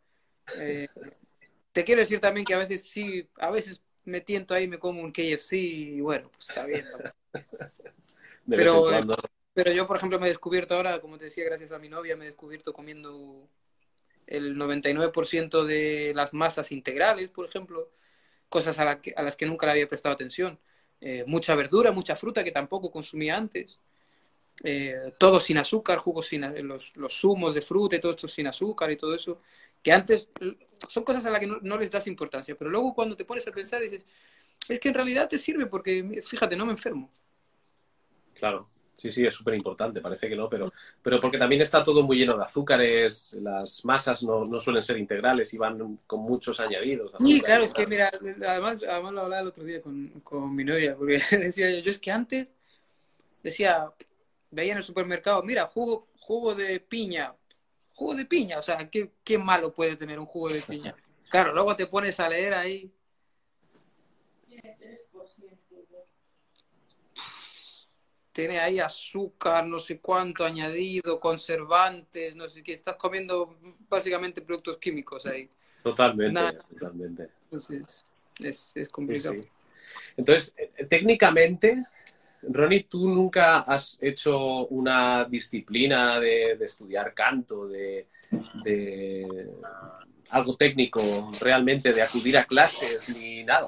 Eh, 0.58 0.88
te 1.72 1.84
quiero 1.84 2.02
decir 2.02 2.20
también 2.20 2.46
que 2.46 2.56
a 2.56 2.58
veces 2.58 2.84
sí, 2.84 3.30
a 3.38 3.52
veces 3.52 3.80
me 4.04 4.22
tiento 4.22 4.56
ahí, 4.56 4.68
me 4.68 4.80
como 4.80 5.02
un 5.02 5.12
KFC 5.12 5.58
y 5.58 6.02
bueno, 6.02 6.32
pues 6.32 6.50
está 6.50 6.66
bien. 6.66 6.84
pero, 8.50 8.88
pero 9.54 9.72
yo, 9.72 9.86
por 9.86 9.98
ejemplo, 9.98 10.20
me 10.20 10.26
he 10.26 10.30
descubierto 10.30 10.74
ahora, 10.74 11.00
como 11.00 11.20
te 11.20 11.26
decía, 11.26 11.46
gracias 11.46 11.72
a 11.72 11.78
mi 11.78 11.90
novia, 11.90 12.16
me 12.16 12.26
he 12.26 12.30
descubierto 12.30 12.74
comiendo 12.74 13.48
el 14.26 14.58
99% 14.58 15.64
de 15.64 16.14
las 16.16 16.34
masas 16.34 16.72
integrales, 16.72 17.30
por 17.30 17.46
ejemplo, 17.46 17.92
cosas 18.50 18.80
a, 18.80 18.86
la 18.86 19.00
que, 19.00 19.14
a 19.16 19.22
las 19.22 19.36
que 19.36 19.46
nunca 19.46 19.68
le 19.68 19.74
había 19.74 19.88
prestado 19.88 20.16
atención. 20.16 20.60
Eh, 21.00 21.24
mucha 21.28 21.54
verdura, 21.54 21.92
mucha 21.92 22.16
fruta 22.16 22.44
que 22.44 22.52
tampoco 22.52 22.92
consumía 22.92 23.38
antes. 23.38 23.80
Eh, 24.64 25.14
todo 25.18 25.40
sin 25.40 25.58
azúcar, 25.58 25.98
jugos 25.98 26.28
sin 26.28 26.42
los, 26.68 26.96
los 26.96 27.20
zumos 27.20 27.56
de 27.56 27.62
fruta 27.62 27.96
y 27.96 28.00
todo 28.00 28.12
esto 28.12 28.28
sin 28.28 28.46
azúcar 28.46 28.92
y 28.92 28.98
todo 28.98 29.16
eso, 29.16 29.40
que 29.82 29.92
antes 29.92 30.30
son 30.88 31.04
cosas 31.04 31.26
a 31.26 31.32
las 31.32 31.40
que 31.40 31.48
no, 31.48 31.58
no, 31.64 31.78
les 31.78 31.90
das 31.90 32.06
importancia, 32.06 32.56
pero 32.56 32.70
luego 32.70 32.94
cuando 32.94 33.16
te 33.16 33.26
pones 33.26 33.48
a 33.48 33.52
pensar 33.52 33.82
dices, 33.82 34.06
es 34.70 34.80
que 34.80 34.90
en 34.90 34.94
realidad 34.94 35.28
te 35.28 35.40
sirve 35.40 35.66
porque, 35.66 36.22
fíjate, 36.24 36.56
no 36.56 36.68
me 36.68 36.74
enfermo. 36.74 37.10
Claro, 38.36 38.70
sí, 38.98 39.10
sí, 39.10 39.26
es 39.26 39.34
súper 39.34 39.56
importante, 39.56 40.00
parece 40.00 40.30
que 40.30 40.36
no, 40.36 40.48
pero, 40.48 40.72
pero 41.02 41.20
porque 41.20 41.40
también 41.40 41.64
está 41.64 41.84
todo 41.84 42.04
muy 42.04 42.18
lleno 42.18 42.38
de 42.38 42.44
azúcares, 42.44 43.36
las 43.42 43.84
masas 43.84 44.22
no, 44.22 44.46
no 44.46 44.60
suelen 44.60 44.84
ser 44.84 44.98
integrales 44.98 45.52
y 45.56 45.58
van 45.58 46.00
con 46.06 46.20
muchos 46.20 46.60
añadidos. 46.60 47.14
Sí, 47.20 47.42
claro, 47.42 47.64
es 47.64 47.74
que 47.74 47.88
mira, 47.88 48.12
además, 48.48 48.78
además 48.88 49.14
lo 49.14 49.22
hablaba 49.22 49.42
el 49.42 49.48
otro 49.48 49.64
día 49.64 49.82
con, 49.82 50.08
con 50.24 50.56
mi 50.56 50.64
novia, 50.64 50.96
porque 50.96 51.20
decía 51.32 51.72
yo, 51.72 51.80
yo 51.80 51.90
es 51.90 51.98
que 51.98 52.12
antes 52.12 52.54
decía, 53.42 53.92
veía 54.52 54.74
en 54.74 54.78
el 54.78 54.84
supermercado, 54.84 55.42
mira, 55.44 55.66
jugo, 55.68 56.10
jugo 56.20 56.54
de 56.54 56.80
piña, 56.80 57.36
jugo 57.94 58.16
de 58.16 58.26
piña, 58.26 58.60
o 58.60 58.62
sea, 58.62 58.90
¿qué, 58.90 59.12
qué 59.24 59.38
malo 59.38 59.74
puede 59.74 59.96
tener 59.96 60.20
un 60.20 60.26
jugo 60.26 60.50
de 60.50 60.62
piña? 60.68 60.96
Claro, 61.30 61.54
luego 61.54 61.76
te 61.76 61.88
pones 61.88 62.20
a 62.20 62.30
leer 62.30 62.54
ahí. 62.54 62.92
Tiene 68.34 68.60
ahí 68.60 68.80
azúcar, 68.80 69.68
no 69.68 69.80
sé 69.80 70.00
cuánto 70.00 70.46
añadido, 70.46 71.20
conservantes, 71.20 72.36
no 72.36 72.48
sé 72.48 72.64
qué. 72.64 72.74
Estás 72.74 72.96
comiendo 72.96 73.58
básicamente 73.90 74.42
productos 74.42 74.78
químicos 74.78 75.26
ahí. 75.26 75.50
Totalmente, 75.84 76.60
totalmente. 76.70 77.30
Entonces, 77.46 78.06
es, 78.40 78.72
es 78.76 78.90
complicado. 78.90 79.36
Sí, 79.36 79.44
sí. 79.44 79.50
Entonces, 80.18 80.54
eh, 80.58 80.86
técnicamente, 80.86 81.86
Ronnie, 82.44 82.84
¿tú 82.84 83.08
nunca 83.08 83.60
has 83.60 83.98
hecho 84.02 84.68
una 84.68 85.26
disciplina 85.26 86.20
de, 86.20 86.56
de 86.58 86.66
estudiar 86.66 87.14
canto, 87.14 87.68
de, 87.68 88.08
de, 88.64 89.48
algo 90.30 90.56
técnico 90.56 91.32
realmente, 91.40 91.94
de 91.94 92.02
acudir 92.02 92.38
a 92.38 92.46
clases 92.46 93.16
ni 93.16 93.44
nada? 93.44 93.68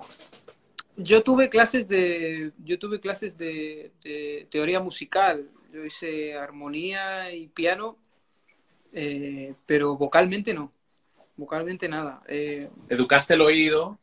Yo 0.95 1.23
tuve 1.23 1.49
clases 1.49 1.87
de, 1.87 2.51
yo 2.63 2.79
tuve 2.79 2.99
clases 2.99 3.37
de, 3.37 3.91
de 4.03 4.47
teoría 4.49 4.79
musical. 4.79 5.49
Yo 5.71 5.83
hice 5.83 6.35
armonía 6.35 7.31
y 7.31 7.47
piano, 7.47 7.97
eh, 8.91 9.55
pero 9.65 9.97
vocalmente 9.97 10.53
no. 10.53 10.71
Vocalmente 11.35 11.89
nada. 11.89 12.21
Eh, 12.27 12.69
¿Educaste 12.89 13.33
el 13.33 13.41
oído? 13.41 13.97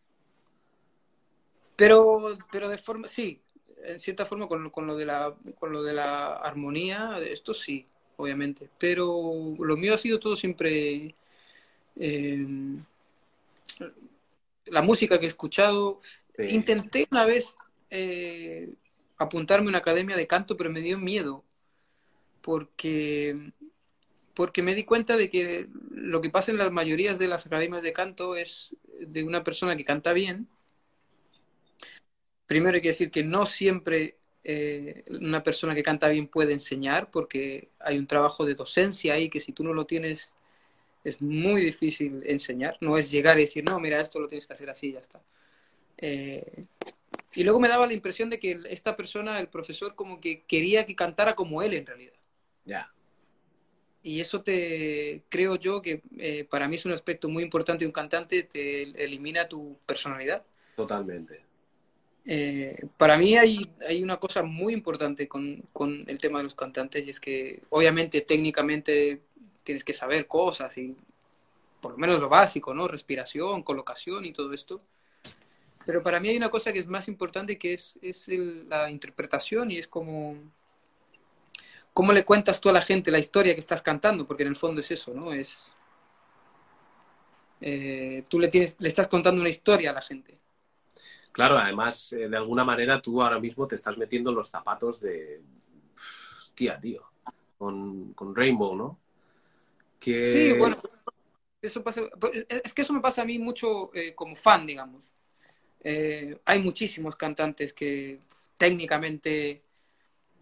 Pero, 1.77 2.37
pero 2.51 2.69
de 2.69 2.77
forma, 2.77 3.07
sí, 3.07 3.41
en 3.85 3.99
cierta 3.99 4.27
forma 4.27 4.49
con, 4.49 4.71
con, 4.71 4.87
lo 4.87 4.97
de 4.97 5.07
la, 5.07 5.35
con 5.59 5.73
lo 5.73 5.83
de 5.83 5.95
la 5.95 6.35
armonía, 6.35 7.19
esto 7.21 7.55
sí, 7.55 7.87
obviamente. 8.17 8.69
Pero 8.79 9.33
lo 9.59 9.77
mío 9.77 9.95
ha 9.95 9.99
sido 9.99 10.19
todo 10.21 10.37
siempre 10.37 11.15
eh, 11.97 12.47
la 14.67 14.83
música 14.83 15.19
que 15.19 15.27
he 15.27 15.29
escuchado. 15.29 16.01
Sí. 16.37 16.45
Intenté 16.49 17.07
una 17.11 17.25
vez 17.25 17.57
eh, 17.91 18.73
apuntarme 19.19 19.67
a 19.67 19.71
una 19.71 19.79
academia 19.79 20.17
de 20.17 20.27
canto, 20.27 20.57
pero 20.57 20.71
me 20.71 20.81
dio 20.81 20.99
miedo. 20.99 21.45
Porque, 22.41 23.53
porque 24.35 24.63
me 24.63 24.75
di 24.75 24.85
cuenta 24.85 25.17
de 25.17 25.29
que 25.29 25.69
lo 25.91 26.21
que 26.23 26.31
pasa 26.31 26.51
en 26.51 26.59
las 26.59 26.71
mayorías 26.71 27.19
de 27.19 27.29
las 27.29 27.47
academias 27.47 27.83
de 27.83 27.93
canto 27.93 28.37
es 28.37 28.75
de 28.99 29.25
una 29.25 29.45
persona 29.45 29.77
que 29.77 29.85
canta 29.85 30.13
bien, 30.13 30.49
primero 32.51 32.75
hay 32.75 32.81
que 32.81 32.89
decir 32.89 33.13
que 33.13 33.23
no 33.23 33.47
siempre 33.47 34.17
eh, 34.43 35.05
una 35.09 35.41
persona 35.41 35.73
que 35.73 35.85
canta 35.85 36.09
bien 36.09 36.27
puede 36.27 36.53
enseñar, 36.53 37.09
porque 37.09 37.69
hay 37.79 37.97
un 37.97 38.09
trabajo 38.09 38.45
de 38.45 38.55
docencia 38.55 39.15
ahí 39.15 39.31
que 39.31 39.39
si 39.39 39.53
tú 39.53 39.63
no 39.63 39.73
lo 39.73 39.87
tienes 39.87 40.35
es 41.05 41.23
muy 41.23 41.63
difícil 41.65 42.25
enseñar. 42.27 42.77
No 42.81 42.99
es 42.99 43.09
llegar 43.09 43.39
y 43.39 43.43
decir, 43.43 43.63
no, 43.63 43.79
mira, 43.79 44.01
esto 44.01 44.19
lo 44.19 44.27
tienes 44.27 44.49
que 44.49 44.53
hacer 44.53 44.69
así 44.69 44.89
y 44.89 44.93
ya 44.95 44.99
está. 44.99 45.23
Eh, 45.99 46.65
y 47.37 47.45
luego 47.45 47.61
me 47.61 47.69
daba 47.69 47.87
la 47.87 47.93
impresión 47.93 48.29
de 48.29 48.41
que 48.41 48.59
esta 48.69 48.97
persona, 48.97 49.39
el 49.39 49.47
profesor, 49.47 49.95
como 49.95 50.21
que 50.21 50.43
quería 50.43 50.87
que 50.87 50.97
cantara 50.97 51.37
como 51.37 51.63
él 51.63 51.75
en 51.75 51.87
realidad. 51.87 52.15
Ya. 52.65 52.71
Yeah. 52.73 52.95
Y 54.03 54.21
eso 54.21 54.43
te 54.43 55.23
creo 55.29 55.55
yo 55.55 55.81
que 55.81 56.03
eh, 56.19 56.49
para 56.51 56.67
mí 56.67 56.75
es 56.75 56.85
un 56.85 56.93
aspecto 56.93 57.29
muy 57.29 57.45
importante 57.45 57.85
de 57.85 57.87
un 57.87 57.93
cantante, 57.93 58.43
te 58.43 58.83
elimina 59.05 59.49
tu 59.49 59.79
personalidad. 59.87 60.43
Totalmente. 60.75 61.50
Eh, 62.27 62.87
para 62.97 63.17
mí 63.17 63.37
hay, 63.37 63.69
hay, 63.89 64.03
una 64.03 64.19
cosa 64.19 64.43
muy 64.43 64.75
importante 64.75 65.27
con, 65.27 65.63
con, 65.73 66.05
el 66.07 66.19
tema 66.19 66.39
de 66.39 66.45
los 66.45 66.55
cantantes 66.55 67.07
y 67.07 67.11
es 67.11 67.19
que 67.19 67.63
obviamente 67.71 68.21
técnicamente 68.21 69.23
tienes 69.65 69.85
que 69.85 69.95
saber 69.95 70.27
cosas 70.27 70.77
y 70.77 70.95
por 71.81 71.93
lo 71.93 71.99
menos 71.99 72.21
lo 72.21 72.29
básico, 72.29 72.75
¿no? 72.75 72.87
Respiración, 72.89 73.63
colocación 73.63 74.25
y 74.25 74.33
todo 74.33 74.53
esto. 74.53 74.81
Pero 75.87 76.03
para 76.03 76.21
mí 76.21 76.29
hay 76.29 76.37
una 76.37 76.51
cosa 76.51 76.73
que 76.73 76.79
es 76.79 76.87
más 76.87 77.09
importante 77.09 77.59
que 77.59 77.73
es, 77.73 77.99
es 78.03 78.29
el, 78.29 78.69
la 78.69 78.91
interpretación 78.91 79.71
y 79.71 79.79
es 79.79 79.89
como 79.89 80.37
cómo 81.93 82.13
le 82.13 82.25
cuentas 82.25 82.61
tú 82.61 82.69
a 82.69 82.73
la 82.73 82.83
gente 82.83 83.11
la 83.11 83.19
historia 83.19 83.55
que 83.55 83.61
estás 83.61 83.83
cantando, 83.83 84.27
porque 84.27 84.43
en 84.43 84.51
el 84.51 84.57
fondo 84.57 84.81
es 84.81 84.91
eso, 84.91 85.15
¿no? 85.15 85.33
Es 85.33 85.73
eh, 87.63 88.23
tú 88.29 88.39
le 88.39 88.49
tienes 88.49 88.77
le 88.79 88.89
estás 88.89 89.09
contando 89.09 89.41
una 89.41 89.51
historia 89.51 89.91
a 89.91 89.95
la 89.95 90.03
gente 90.03 90.35
claro, 91.33 91.59
además, 91.59 92.13
eh, 92.13 92.29
de 92.29 92.37
alguna 92.37 92.65
manera 92.65 93.01
tú 93.01 93.23
ahora 93.23 93.39
mismo 93.39 93.67
te 93.67 93.75
estás 93.75 93.97
metiendo 93.97 94.31
en 94.31 94.37
los 94.37 94.49
zapatos 94.49 95.01
de. 95.01 95.41
Tía, 96.55 96.79
tío. 96.79 97.03
Con, 97.59 98.13
con 98.15 98.35
Rainbow, 98.35 98.75
¿no? 98.77 98.99
Sí, 100.01 100.53
bueno. 100.59 100.81
Eso 101.63 101.85
pasa, 101.85 102.03
pues, 102.19 102.47
es 102.49 102.73
que 102.73 102.83
eso 102.83 102.95
me 102.95 103.01
pasa 103.01 103.21
a 103.21 103.27
mí 103.27 103.39
mucho 103.39 103.95
eh, 103.95 104.15
como 104.15 104.35
fan, 104.35 104.67
digamos. 104.67 105.03
Eh, 105.83 106.39
hay 106.45 106.63
muchísimos 106.63 107.17
cantantes 107.17 107.75
que 107.75 108.21
técnicamente 108.57 109.61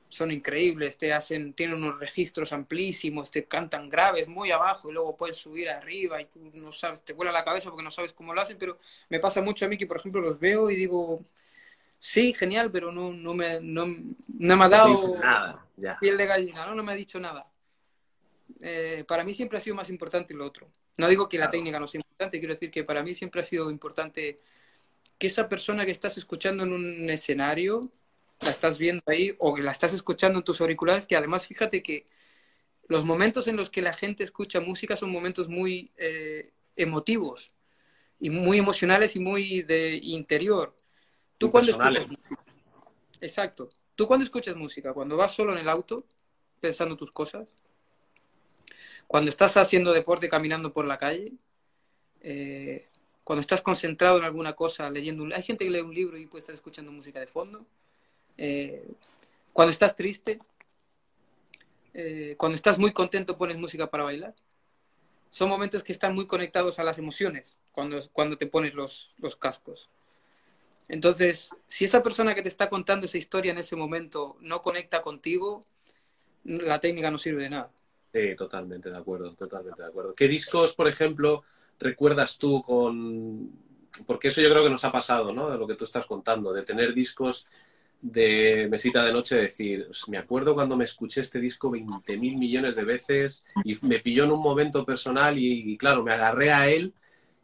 son 0.09 0.31
increíbles, 0.31 0.97
te 0.97 1.13
hacen, 1.13 1.53
tienen 1.53 1.77
unos 1.77 1.99
registros 1.99 2.53
amplísimos, 2.53 3.31
te 3.31 3.45
cantan 3.45 3.89
graves 3.89 4.27
muy 4.27 4.51
abajo 4.51 4.89
y 4.89 4.93
luego 4.95 5.17
pueden 5.17 5.35
subir 5.35 5.69
arriba 5.69 6.21
y 6.21 6.27
tú 6.27 6.51
no 6.55 6.73
sabes, 6.73 7.03
te 7.03 7.13
vuela 7.13 7.31
la 7.31 7.45
cabeza 7.45 7.71
porque 7.71 7.85
no 7.85 7.91
sabes 7.91 8.13
cómo 8.13 8.33
lo 8.33 8.41
hacen, 8.41 8.57
pero 8.59 8.79
me 9.11 9.21
pasa 9.21 9.43
mucho 9.43 9.67
a 9.67 9.69
mí 9.69 9.77
que, 9.77 9.87
por 9.87 9.99
ejemplo, 9.99 10.21
los 10.21 10.39
veo 10.39 10.71
y 10.71 10.77
digo, 10.77 11.25
sí, 11.99 12.33
genial, 12.33 12.71
pero 12.71 12.91
no, 12.91 13.13
no, 13.13 13.35
me, 13.35 13.61
no, 13.61 13.87
no 13.87 14.57
me 14.57 14.65
ha 14.65 14.69
dado 14.69 15.17
nada, 15.17 15.67
ya. 15.77 15.99
piel 15.99 16.17
de 16.17 16.27
gallina, 16.27 16.67
¿no? 16.67 16.75
no 16.75 16.83
me 16.83 16.93
ha 16.93 16.97
dicho 16.97 17.21
nada. 17.21 17.45
Eh, 18.61 19.05
para 19.07 19.25
mí 19.25 19.35
siempre 19.35 19.59
ha 19.59 19.61
sido 19.61 19.77
más 19.77 19.91
importante 19.91 20.33
lo 20.35 20.47
otro. 20.47 20.69
No 20.97 21.07
digo 21.07 21.29
que 21.29 21.39
la 21.39 21.51
técnica 21.51 21.79
no 21.79 21.87
sea 21.87 22.01
importante, 22.01 22.39
quiero 22.39 22.55
decir 22.55 22.71
que 22.71 22.83
para 22.83 23.03
mí 23.03 23.15
siempre 23.15 23.43
ha 23.43 23.45
sido 23.45 23.71
importante 23.71 24.39
que 25.19 25.27
esa 25.27 25.49
persona 25.49 25.85
que 25.85 25.91
estás 25.91 26.17
escuchando 26.17 26.63
en 26.63 26.73
un 26.73 27.11
escenario 27.11 27.93
la 28.41 28.51
estás 28.51 28.79
viendo 28.79 29.03
ahí 29.07 29.35
o 29.39 29.55
que 29.55 29.63
la 29.63 29.73
estás 29.73 29.93
escuchando 29.93 30.39
en 30.39 30.45
tus 30.45 30.61
auriculares, 30.61 31.07
que 31.07 31.17
además 31.17 31.47
fíjate 31.47 31.83
que 31.83 32.07
los 32.87 33.05
momentos 33.05 33.49
en 33.49 33.57
los 33.57 33.71
que 33.71 33.83
la 33.83 33.93
gente 33.93 34.25
escucha 34.25 34.61
música 34.61 34.97
son 34.97 35.11
momentos 35.11 35.49
muy 35.49 35.91
eh, 35.97 36.53
emotivos 36.77 37.53
y 38.19 38.31
muy 38.31 38.59
emocionales 38.59 39.15
y 39.17 39.21
muy 39.21 39.63
de 39.63 39.97
interior. 40.03 40.75
¿Tú 41.37 41.51
cuando 41.51 41.71
escuchas 41.71 42.11
Exacto. 43.21 43.69
¿Tú 43.95 44.07
cuando 44.07 44.25
escuchas 44.25 44.55
música? 44.57 44.93
¿Cuando 44.93 45.17
vas 45.17 45.33
solo 45.33 45.53
en 45.53 45.59
el 45.59 45.69
auto 45.69 46.05
pensando 46.61 46.97
tus 46.97 47.11
cosas? 47.11 47.55
¿Cuando 49.07 49.29
estás 49.29 49.57
haciendo 49.57 49.93
deporte 49.93 50.29
caminando 50.29 50.73
por 50.73 50.85
la 50.85 50.99
calle? 50.99 51.33
Eh, 52.21 52.89
¿Cuando 53.25 53.41
estás 53.41 53.61
concentrado 53.61 54.19
en 54.19 54.25
alguna 54.25 54.55
cosa 54.55 54.89
leyendo 54.89 55.25
un... 55.25 55.33
Hay 55.33 55.43
gente 55.43 55.65
que 55.65 55.71
lee 55.71 55.81
un 55.81 55.95
libro 55.95 56.17
y 56.17 56.27
puede 56.27 56.41
estar 56.41 56.55
escuchando 56.55 56.93
música 56.93 57.19
de 57.19 57.27
fondo 57.27 57.67
Eh, 58.39 58.89
cuando 59.53 59.73
estás 59.73 59.97
triste, 59.97 60.39
eh, 61.93 62.37
cuando 62.39 62.55
estás 62.55 62.79
muy 62.79 62.93
contento 62.93 63.37
pones 63.37 63.59
música 63.59 63.91
para 63.91 64.05
bailar. 64.05 64.35
Son 65.31 65.49
momentos 65.49 65.83
que 65.83 65.93
están 65.93 66.15
muy 66.15 66.27
conectados 66.27 66.79
a 66.79 66.85
las 66.85 66.99
emociones 66.99 67.55
cuando, 67.73 67.99
cuando 68.13 68.39
te 68.39 68.47
pones 68.47 68.75
los, 68.75 69.11
los 69.19 69.37
cascos. 69.37 69.89
Entonces, 70.89 71.55
si 71.67 71.85
esa 71.85 72.03
persona 72.03 72.35
que 72.35 72.43
te 72.43 72.49
está 72.49 72.71
contando 72.71 73.05
esa 73.05 73.19
historia 73.19 73.53
en 73.53 73.59
ese 73.59 73.77
momento 73.77 74.37
no 74.41 74.63
conecta 74.63 75.03
contigo, 75.03 75.65
la 76.45 76.81
técnica 76.81 77.11
no 77.11 77.19
sirve 77.19 77.43
de 77.43 77.51
nada. 77.51 77.71
Sí, 78.13 78.35
totalmente 78.37 78.89
de 78.89 78.97
acuerdo, 78.97 79.35
totalmente 79.35 79.83
de 79.83 79.89
acuerdo. 79.89 80.15
¿Qué 80.15 80.29
discos, 80.29 80.75
por 80.75 80.89
ejemplo, 80.89 81.45
recuerdas 81.79 82.39
tú 82.39 82.63
con... 82.63 83.51
Porque 84.07 84.29
eso 84.29 84.41
yo 84.41 84.49
creo 84.49 84.63
que 84.63 84.71
nos 84.71 84.85
ha 84.85 84.93
pasado, 84.93 85.33
¿no? 85.33 85.51
De 85.51 85.59
lo 85.59 85.67
que 85.67 85.75
tú 85.75 85.85
estás 85.85 86.07
contando, 86.07 86.53
de 86.53 86.63
tener 86.63 86.95
discos 86.95 87.47
de 88.01 88.69
mesita 88.71 89.05
de 89.05 89.13
noche, 89.13 89.37
decir, 89.37 89.89
me 90.09 90.19
acuerdo 90.19 90.55
cuando 90.55 90.77
me 90.77 90.85
escuché 90.85 91.21
este 91.21 91.41
disco 91.41 91.71
20 91.71 92.17
mil 92.17 92.37
millones 92.37 92.77
de 92.77 92.85
veces 92.85 93.45
y 93.65 93.77
me 93.87 93.99
pilló 93.99 94.25
en 94.25 94.33
un 94.33 94.41
momento 94.41 94.85
personal 94.85 95.37
y, 95.39 95.77
claro, 95.77 96.03
me 96.03 96.13
agarré 96.13 96.53
a 96.53 96.69
él 96.69 96.95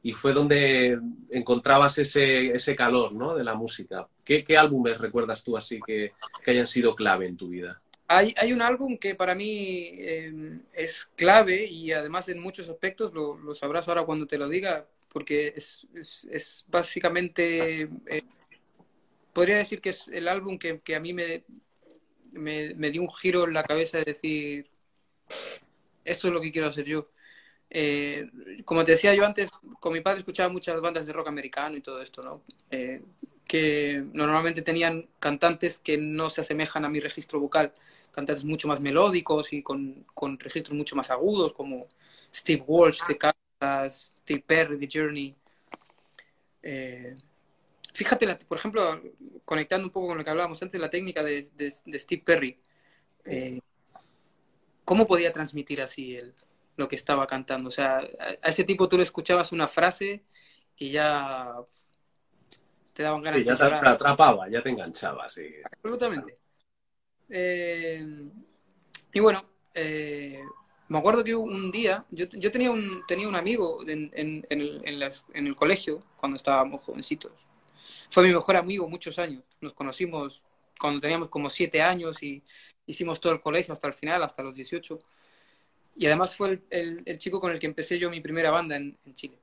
y 0.02 0.12
fue 0.12 0.32
donde 0.32 0.98
encontrabas 1.30 1.98
ese, 1.98 2.48
ese 2.50 2.76
calor, 2.76 3.14
¿no? 3.14 3.34
De 3.34 3.42
la 3.42 3.54
música. 3.54 4.06
¿Qué, 4.22 4.44
qué 4.44 4.56
álbumes 4.56 4.98
recuerdas 4.98 5.42
tú 5.42 5.56
así 5.56 5.80
que, 5.84 6.12
que 6.42 6.50
hayan 6.50 6.66
sido 6.66 6.94
clave 6.94 7.26
en 7.26 7.36
tu 7.36 7.48
vida? 7.48 7.80
Hay, 8.06 8.34
hay, 8.36 8.52
un 8.52 8.60
álbum 8.60 8.98
que 8.98 9.14
para 9.14 9.34
mí 9.34 9.88
eh, 9.94 10.58
es 10.74 11.06
clave 11.16 11.64
y 11.64 11.90
además 11.90 12.28
en 12.28 12.38
muchos 12.38 12.68
aspectos, 12.68 13.14
lo, 13.14 13.38
lo, 13.38 13.54
sabrás 13.54 13.88
ahora 13.88 14.04
cuando 14.04 14.26
te 14.26 14.36
lo 14.36 14.46
diga, 14.46 14.86
porque 15.08 15.54
es, 15.56 15.86
es, 15.94 16.28
es 16.30 16.64
básicamente, 16.68 17.82
eh, 17.82 18.22
podría 19.34 19.56
decir 19.56 19.80
que 19.80 19.90
es 19.90 20.08
el 20.08 20.28
álbum 20.28 20.58
que, 20.58 20.80
que 20.80 20.96
a 20.96 21.00
mí 21.00 21.12
me, 21.12 21.44
me, 22.32 22.74
me, 22.74 22.90
dio 22.90 23.02
un 23.02 23.12
giro 23.12 23.44
en 23.44 23.54
la 23.54 23.64
cabeza 23.64 23.98
de 23.98 24.04
decir, 24.04 24.70
esto 26.04 26.28
es 26.28 26.34
lo 26.34 26.40
que 26.40 26.52
quiero 26.52 26.68
hacer 26.68 26.84
yo. 26.84 27.04
Eh, 27.70 28.30
como 28.64 28.84
te 28.84 28.92
decía 28.92 29.14
yo 29.14 29.26
antes, 29.26 29.50
con 29.80 29.92
mi 29.92 30.00
padre 30.00 30.18
escuchaba 30.18 30.48
muchas 30.48 30.80
bandas 30.80 31.06
de 31.06 31.12
rock 31.12 31.28
americano 31.28 31.76
y 31.76 31.80
todo 31.80 32.00
esto, 32.00 32.22
¿no? 32.22 32.42
Eh, 32.70 33.02
que 33.46 34.02
normalmente 34.14 34.62
tenían 34.62 35.08
cantantes 35.18 35.78
que 35.78 35.98
no 35.98 36.30
se 36.30 36.40
asemejan 36.40 36.84
a 36.84 36.88
mi 36.88 37.00
registro 37.00 37.40
vocal, 37.40 37.72
cantantes 38.12 38.44
mucho 38.44 38.68
más 38.68 38.80
melódicos 38.80 39.52
y 39.52 39.62
con, 39.62 40.06
con 40.14 40.38
registros 40.38 40.76
mucho 40.76 40.96
más 40.96 41.10
agudos, 41.10 41.52
como 41.52 41.88
Steve 42.32 42.62
Walsh 42.66 43.00
de 43.06 43.18
Kansas, 43.18 44.14
Steve 44.22 44.44
Perry 44.46 44.76
de 44.76 44.88
Journey. 44.90 45.34
Eh, 46.62 47.14
fíjate, 47.94 48.26
la, 48.26 48.38
por 48.38 48.58
ejemplo, 48.58 49.00
conectando 49.44 49.86
un 49.86 49.92
poco 49.92 50.08
con 50.08 50.18
lo 50.18 50.24
que 50.24 50.30
hablábamos 50.30 50.60
antes, 50.62 50.80
la 50.80 50.90
técnica 50.90 51.22
de, 51.22 51.42
de, 51.54 51.72
de 51.86 51.98
Steve 51.98 52.22
Perry. 52.24 52.56
Eh, 53.24 53.60
¿Cómo 54.84 55.06
podía 55.06 55.32
transmitir 55.32 55.80
así 55.80 56.16
el, 56.16 56.34
lo 56.76 56.88
que 56.88 56.96
estaba 56.96 57.26
cantando? 57.26 57.68
O 57.68 57.72
sea, 57.72 57.98
a 58.42 58.48
ese 58.48 58.64
tipo 58.64 58.88
tú 58.88 58.98
le 58.98 59.04
escuchabas 59.04 59.52
una 59.52 59.68
frase 59.68 60.22
y 60.76 60.90
ya 60.90 61.54
te 62.92 63.02
daban 63.02 63.22
ganas 63.22 63.40
sí, 63.40 63.46
ya 63.46 63.52
de 63.52 63.58
te, 63.58 63.64
te 63.80 63.88
atrapaba, 63.88 64.48
ya 64.48 64.62
te 64.62 64.70
enganchaba, 64.70 65.28
sí. 65.28 65.48
Absolutamente. 65.64 66.34
Eh, 67.28 68.04
y 69.12 69.20
bueno, 69.20 69.44
eh, 69.72 70.42
me 70.88 70.98
acuerdo 70.98 71.24
que 71.24 71.34
un 71.34 71.70
día, 71.70 72.04
yo, 72.10 72.26
yo 72.26 72.52
tenía, 72.52 72.70
un, 72.70 73.04
tenía 73.06 73.28
un 73.28 73.36
amigo 73.36 73.80
en, 73.86 74.10
en, 74.14 74.46
en, 74.50 74.60
el, 74.60 74.82
en, 74.84 75.00
las, 75.00 75.24
en 75.32 75.46
el 75.46 75.56
colegio 75.56 76.00
cuando 76.16 76.36
estábamos 76.36 76.82
jovencitos. 76.82 77.32
Fue 78.10 78.22
mi 78.22 78.32
mejor 78.32 78.56
amigo 78.56 78.88
muchos 78.88 79.18
años. 79.18 79.42
Nos 79.60 79.74
conocimos 79.74 80.42
cuando 80.78 81.00
teníamos 81.00 81.28
como 81.28 81.48
siete 81.50 81.82
años 81.82 82.22
y 82.22 82.42
hicimos 82.86 83.20
todo 83.20 83.32
el 83.32 83.40
colegio 83.40 83.72
hasta 83.72 83.86
el 83.86 83.94
final, 83.94 84.22
hasta 84.22 84.42
los 84.42 84.54
18. 84.54 84.98
Y 85.96 86.06
además 86.06 86.36
fue 86.36 86.50
el, 86.50 86.62
el, 86.70 87.02
el 87.06 87.18
chico 87.18 87.40
con 87.40 87.52
el 87.52 87.58
que 87.58 87.66
empecé 87.66 87.98
yo 87.98 88.10
mi 88.10 88.20
primera 88.20 88.50
banda 88.50 88.76
en, 88.76 88.96
en 89.04 89.14
Chile 89.14 89.38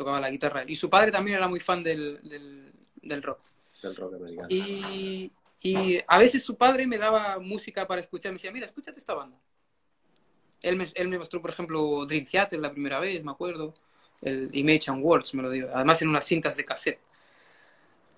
tocaba 0.00 0.18
la 0.18 0.30
guitarra. 0.30 0.64
Y 0.66 0.76
su 0.76 0.88
padre 0.88 1.12
también 1.12 1.36
era 1.36 1.46
muy 1.46 1.60
fan 1.60 1.82
del, 1.82 2.18
del, 2.22 2.72
del 3.02 3.22
rock. 3.22 3.40
Del 3.82 3.94
rock 3.94 4.14
americano. 4.14 4.48
Y, 4.50 5.30
y, 5.62 6.00
a 6.06 6.18
veces 6.18 6.42
su 6.42 6.56
padre 6.56 6.86
me 6.86 6.96
daba 6.96 7.38
música 7.38 7.86
para 7.86 8.00
escuchar. 8.00 8.32
Me 8.32 8.36
decía, 8.36 8.50
mira, 8.50 8.64
escúchate 8.66 8.98
esta 8.98 9.14
banda. 9.14 9.38
Él 10.62 10.76
me, 10.76 10.86
él 10.94 11.08
me 11.08 11.18
mostró, 11.18 11.40
por 11.40 11.50
ejemplo, 11.50 12.06
Dream 12.06 12.24
Theater 12.24 12.58
la 12.58 12.72
primera 12.72 12.98
vez, 12.98 13.22
me 13.22 13.30
acuerdo. 13.30 13.74
El 14.22 14.50
Image 14.54 14.90
and 14.90 15.04
Words 15.04 15.34
me 15.34 15.42
lo 15.42 15.50
dio. 15.50 15.74
Además 15.74 16.00
en 16.00 16.08
unas 16.08 16.24
cintas 16.24 16.56
de 16.56 16.64
cassette. 16.64 17.00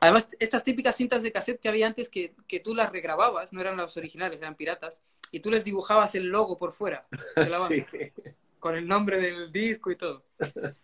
Además, 0.03 0.26
estas 0.40 0.64
típicas 0.64 0.96
cintas 0.96 1.22
de 1.22 1.30
cassette 1.30 1.61
que 1.61 1.68
había 1.68 1.86
antes 1.86 2.09
que, 2.09 2.34
que 2.48 2.59
tú 2.59 2.74
las 2.74 2.90
regrababas, 2.90 3.53
no 3.53 3.61
eran 3.61 3.76
las 3.76 3.96
originales, 3.96 4.40
eran 4.40 4.57
piratas, 4.57 5.00
y 5.30 5.38
tú 5.38 5.48
les 5.48 5.62
dibujabas 5.62 6.16
el 6.16 6.26
logo 6.26 6.59
por 6.59 6.72
fuera 6.72 7.07
de 7.36 7.48
la 7.48 7.59
banda, 7.61 7.86
sí. 7.88 8.12
con 8.59 8.74
el 8.74 8.88
nombre 8.88 9.20
del 9.20 9.53
disco 9.53 9.92
y 9.92 9.96
todo. 9.96 10.24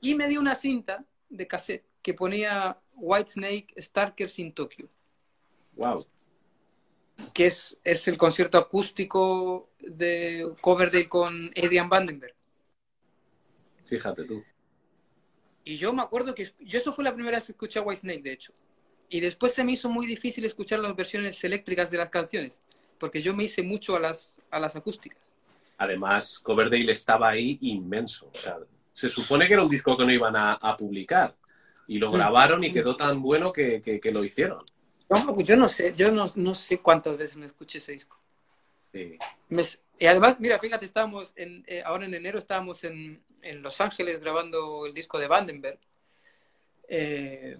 Y 0.00 0.16
me 0.16 0.28
dio 0.28 0.40
una 0.40 0.56
cinta 0.56 1.04
de 1.30 1.46
cassette 1.46 1.86
que 2.02 2.14
ponía 2.14 2.76
Whitesnake 2.96 3.72
Starkers 3.80 4.40
in 4.40 4.52
Tokyo. 4.52 4.88
Wow. 5.76 6.04
Que 7.32 7.46
es, 7.46 7.78
es 7.84 8.08
el 8.08 8.18
concierto 8.18 8.58
acústico 8.58 9.70
de 9.78 10.52
Coverdale 10.60 11.08
con 11.08 11.52
Adrian 11.56 11.88
Vandenberg. 11.88 12.34
Fíjate 13.84 14.24
tú. 14.24 14.44
Y 15.64 15.76
yo 15.76 15.92
me 15.94 16.02
acuerdo 16.02 16.34
que 16.34 16.52
yo 16.58 16.78
eso 16.78 16.92
fue 16.92 17.04
la 17.04 17.14
primera 17.14 17.38
vez 17.38 17.46
que 17.46 17.52
escuché 17.52 17.78
a 17.78 17.82
Whitesnake, 17.82 18.22
de 18.22 18.32
hecho. 18.32 18.52
Y 19.08 19.20
después 19.20 19.52
se 19.52 19.64
me 19.64 19.72
hizo 19.72 19.88
muy 19.88 20.06
difícil 20.06 20.44
escuchar 20.44 20.80
las 20.80 20.96
versiones 20.96 21.42
eléctricas 21.44 21.90
de 21.90 21.98
las 21.98 22.10
canciones, 22.10 22.60
porque 22.98 23.22
yo 23.22 23.34
me 23.34 23.44
hice 23.44 23.62
mucho 23.62 23.96
a 23.96 24.00
las, 24.00 24.40
a 24.50 24.58
las 24.58 24.76
acústicas. 24.76 25.18
Además, 25.78 26.38
Coverdale 26.38 26.90
estaba 26.92 27.30
ahí 27.30 27.58
inmenso. 27.60 28.30
O 28.32 28.34
sea, 28.34 28.58
se 28.92 29.08
supone 29.08 29.46
que 29.46 29.54
era 29.54 29.62
un 29.62 29.68
disco 29.68 29.96
que 29.96 30.04
no 30.04 30.12
iban 30.12 30.36
a, 30.36 30.54
a 30.54 30.76
publicar. 30.76 31.34
Y 31.86 31.98
lo 31.98 32.10
grabaron 32.10 32.64
y 32.64 32.72
quedó 32.72 32.96
tan 32.96 33.20
bueno 33.20 33.52
que, 33.52 33.82
que, 33.82 34.00
que 34.00 34.12
lo 34.12 34.24
hicieron. 34.24 34.64
No, 35.10 35.40
yo 35.40 35.56
no 35.56 35.68
sé, 35.68 35.94
yo 35.94 36.10
no, 36.10 36.24
no, 36.34 36.54
sé 36.54 36.78
cuántas 36.78 37.18
veces 37.18 37.36
me 37.36 37.46
escuché 37.46 37.78
ese 37.78 37.92
disco. 37.92 38.18
Sí. 38.92 39.18
Me, 39.48 39.62
y 39.98 40.06
además, 40.06 40.40
mira, 40.40 40.58
fíjate, 40.58 40.86
estábamos 40.86 41.34
en, 41.36 41.62
eh, 41.66 41.82
ahora 41.84 42.06
en 42.06 42.14
enero 42.14 42.38
estábamos 42.38 42.84
en, 42.84 43.22
en, 43.42 43.62
Los 43.62 43.80
Ángeles 43.80 44.20
grabando 44.20 44.86
el 44.86 44.94
disco 44.94 45.18
de 45.18 45.28
Vandenberg. 45.28 45.78
Eh, 46.88 47.58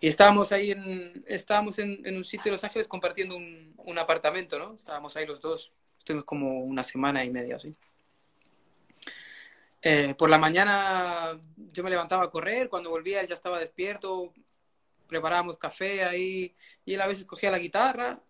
y 0.00 0.08
estábamos 0.08 0.50
ahí 0.52 0.72
en, 0.72 1.24
estábamos 1.26 1.78
en, 1.78 2.04
en, 2.06 2.16
un 2.16 2.24
sitio 2.24 2.44
de 2.44 2.52
Los 2.52 2.64
Ángeles 2.64 2.88
compartiendo 2.88 3.36
un, 3.36 3.74
un, 3.76 3.98
apartamento, 3.98 4.58
¿no? 4.58 4.74
Estábamos 4.74 5.14
ahí 5.16 5.26
los 5.26 5.40
dos, 5.40 5.72
estuvimos 5.98 6.24
como 6.24 6.60
una 6.60 6.82
semana 6.82 7.24
y 7.24 7.30
media 7.30 7.56
así. 7.56 7.76
Eh, 9.82 10.14
por 10.16 10.28
la 10.28 10.38
mañana 10.38 11.38
yo 11.56 11.82
me 11.82 11.90
levantaba 11.90 12.24
a 12.24 12.30
correr, 12.30 12.68
cuando 12.68 12.90
volvía 12.90 13.20
él 13.20 13.26
ya 13.26 13.34
estaba 13.34 13.58
despierto, 13.58 14.32
preparábamos 15.06 15.56
café 15.58 16.04
ahí 16.04 16.54
y 16.84 16.94
él 16.94 17.00
a 17.00 17.06
veces 17.06 17.24
cogía 17.24 17.50
la 17.50 17.58
guitarra 17.58 18.20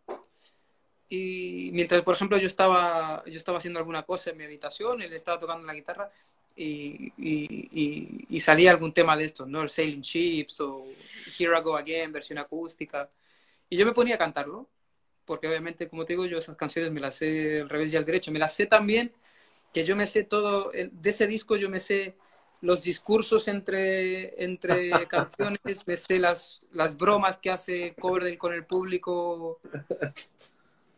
y 1.09 1.71
mientras, 1.73 2.03
por 2.03 2.15
ejemplo, 2.15 2.39
yo 2.39 2.47
estaba, 2.47 3.25
yo 3.27 3.37
estaba 3.37 3.59
haciendo 3.59 3.81
alguna 3.81 4.05
cosa 4.05 4.31
en 4.31 4.37
mi 4.37 4.45
habitación, 4.45 5.03
él 5.03 5.13
estaba 5.13 5.41
tocando 5.41 5.67
la 5.67 5.75
guitarra 5.75 6.09
y, 6.57 7.13
y, 7.17 8.27
y, 8.29 8.41
salía 8.41 8.71
algún 8.71 8.93
tema 8.93 9.17
de 9.17 9.25
estos, 9.25 9.49
¿no? 9.49 9.63
El 9.63 9.71
Sailing 9.71 10.03
Ships 10.03 10.61
o 10.61 10.85
Here 11.39 11.57
I 11.57 11.63
Go 11.63 11.77
Again, 11.77 12.13
versión 12.13 12.39
acústica. 12.39 13.09
Y 13.69 13.77
yo 13.77 13.87
me 13.87 13.93
ponía 13.93 14.17
a 14.17 14.19
cantarlo, 14.19 14.69
porque 15.25 15.49
obviamente, 15.49 15.89
como 15.89 16.05
te 16.05 16.13
digo, 16.13 16.27
yo 16.27 16.39
esas 16.39 16.57
canciones 16.57 16.93
me 16.93 17.01
las 17.01 17.15
sé 17.15 17.63
al 17.63 17.69
revés 17.69 17.93
y 17.93 17.97
al 17.97 18.05
derecho. 18.05 18.33
Me 18.33 18.39
las 18.39 18.55
sé 18.55 18.67
también 18.67 19.13
que 19.73 19.85
yo 19.85 19.97
me 19.97 20.07
sé 20.07 20.25
todo, 20.25 20.71
de 20.73 21.11
ese 21.11 21.27
disco 21.27 21.57
yo 21.57 21.71
me 21.71 21.81
sé 21.81 22.17
los 22.61 22.83
discursos 22.83 23.49
entre, 23.49 24.43
entre 24.43 24.91
canciones, 25.09 25.87
me 25.87 25.97
sé 25.97 26.19
las, 26.19 26.61
las 26.73 26.97
bromas 26.97 27.39
que 27.39 27.51
hace 27.51 27.95
Coverdale 27.99 28.37
con 28.37 28.53
el 28.53 28.67
público, 28.67 29.61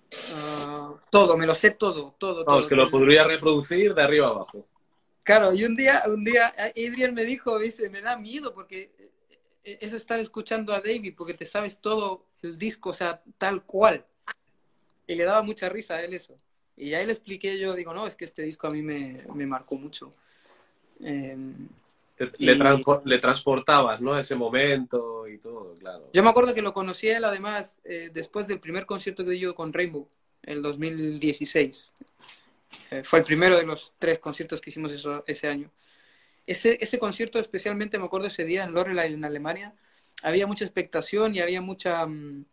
uh, 0.06 0.96
todo, 1.10 1.36
me 1.36 1.46
lo 1.46 1.54
sé 1.54 1.70
todo, 1.70 2.14
todo. 2.18 2.44
Vamos, 2.44 2.62
todo, 2.62 2.68
que 2.68 2.76
lo 2.76 2.90
podría 2.90 3.24
reproducir 3.24 3.94
de 3.94 4.02
arriba 4.02 4.28
abajo. 4.28 4.66
Claro, 5.22 5.52
y 5.54 5.64
un 5.64 5.76
día, 5.76 6.02
un 6.06 6.24
día 6.24 6.54
Adrian 6.58 7.14
me 7.14 7.24
dijo, 7.24 7.58
dice, 7.58 7.88
me 7.88 8.00
da 8.00 8.16
miedo 8.16 8.52
porque 8.54 8.90
es 9.64 9.92
estar 9.92 10.18
escuchando 10.18 10.72
a 10.72 10.80
David 10.80 11.14
porque 11.16 11.34
te 11.34 11.44
sabes 11.44 11.78
todo 11.78 12.26
el 12.42 12.58
disco, 12.58 12.90
o 12.90 12.94
sea, 12.94 13.22
tal 13.38 13.62
cual. 13.64 14.04
Y 15.06 15.14
le 15.14 15.24
daba 15.24 15.42
mucha 15.42 15.68
risa 15.68 15.94
a 15.94 16.02
él 16.02 16.14
eso. 16.14 16.38
Y 16.76 16.94
ahí 16.94 17.06
le 17.06 17.12
expliqué 17.12 17.58
yo, 17.58 17.74
digo, 17.74 17.92
no, 17.94 18.06
es 18.06 18.16
que 18.16 18.24
este 18.24 18.42
disco 18.42 18.66
a 18.66 18.70
mí 18.70 18.82
me, 18.82 19.24
me 19.34 19.46
marcó 19.46 19.76
mucho. 19.76 20.12
Eh, 21.00 21.36
le, 22.18 22.30
y... 22.38 22.46
le, 23.04 23.18
transportabas, 23.18 24.00
¿no? 24.00 24.18
Ese 24.18 24.34
momento 24.34 25.28
y 25.28 25.38
todo, 25.38 25.76
claro. 25.78 26.08
Yo 26.12 26.22
me 26.22 26.30
acuerdo 26.30 26.54
que 26.54 26.62
lo 26.62 26.72
conocí 26.72 27.08
a 27.10 27.18
él, 27.18 27.24
además, 27.24 27.80
eh, 27.84 28.10
después 28.12 28.48
del 28.48 28.60
primer 28.60 28.86
concierto 28.86 29.24
que 29.24 29.32
di 29.32 29.40
yo 29.40 29.54
con 29.54 29.72
Rainbow, 29.72 30.08
el 30.42 30.62
2016. 30.62 31.92
Eh, 32.90 33.02
fue 33.04 33.20
el 33.20 33.24
primero 33.24 33.56
de 33.56 33.64
los 33.64 33.94
tres 33.98 34.18
conciertos 34.18 34.60
que 34.60 34.70
hicimos 34.70 34.92
eso, 34.92 35.24
ese 35.26 35.48
año. 35.48 35.70
Ese, 36.46 36.78
ese 36.80 36.98
concierto, 36.98 37.38
especialmente 37.38 37.98
me 37.98 38.04
acuerdo 38.04 38.26
ese 38.26 38.44
día 38.44 38.64
en 38.64 38.72
Lorelei, 38.72 39.14
en 39.14 39.24
Alemania, 39.24 39.72
había 40.22 40.46
mucha 40.46 40.64
expectación 40.64 41.34
y 41.34 41.40
había 41.40 41.60
mucha... 41.60 42.04
Um, 42.04 42.44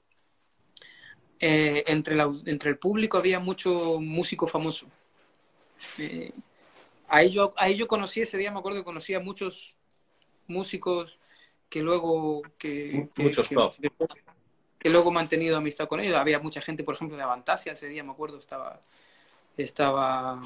eh, 1.42 1.84
entre, 1.88 2.16
la- 2.16 2.32
entre 2.46 2.70
el 2.70 2.78
público 2.78 3.18
había 3.18 3.40
mucho 3.40 4.00
músico 4.02 4.46
famoso. 4.46 4.88
Eh, 5.98 6.32
ahí, 7.08 7.30
yo, 7.30 7.54
ahí 7.58 7.76
yo 7.76 7.88
conocí, 7.88 8.22
ese 8.22 8.38
día 8.38 8.52
me 8.52 8.60
acuerdo 8.60 8.80
que 8.80 8.84
conocí 8.84 9.14
a 9.14 9.20
muchos 9.20 9.76
músicos 10.48 11.20
que 11.70 11.82
luego... 11.82 12.42
Que, 12.58 13.08
que- 13.16 13.24
Muchos 13.24 13.48
que- 13.50 13.56
top. 13.56 13.76
que- 13.82 13.92
que 14.80 14.90
luego 14.90 15.10
he 15.10 15.14
mantenido 15.14 15.58
amistad 15.58 15.88
con 15.90 16.00
ellos. 16.00 16.16
Había 16.16 16.40
mucha 16.40 16.62
gente, 16.62 16.84
por 16.86 16.96
ejemplo, 16.96 17.18
de 17.18 17.24
Avantasia, 17.24 17.74
ese 17.74 17.88
día 17.88 18.02
me 18.04 18.12
acuerdo, 18.12 18.40
estaba, 18.40 18.82
estaba 19.64 20.42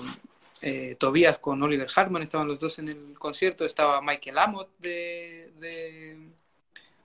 eh, 0.61 0.95
Tobías 0.99 1.37
con 1.37 1.61
Oliver 1.61 1.87
Hartman, 1.93 2.21
estaban 2.23 2.47
los 2.47 2.59
dos 2.59 2.79
en 2.79 2.89
el 2.89 3.13
concierto, 3.19 3.65
estaba 3.65 4.01
Michael 4.01 4.37
Amott 4.37 4.69
de, 4.79 5.51
de 5.59 6.29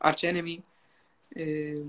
Arch 0.00 0.24
Enemy, 0.24 0.62
eh, 1.34 1.84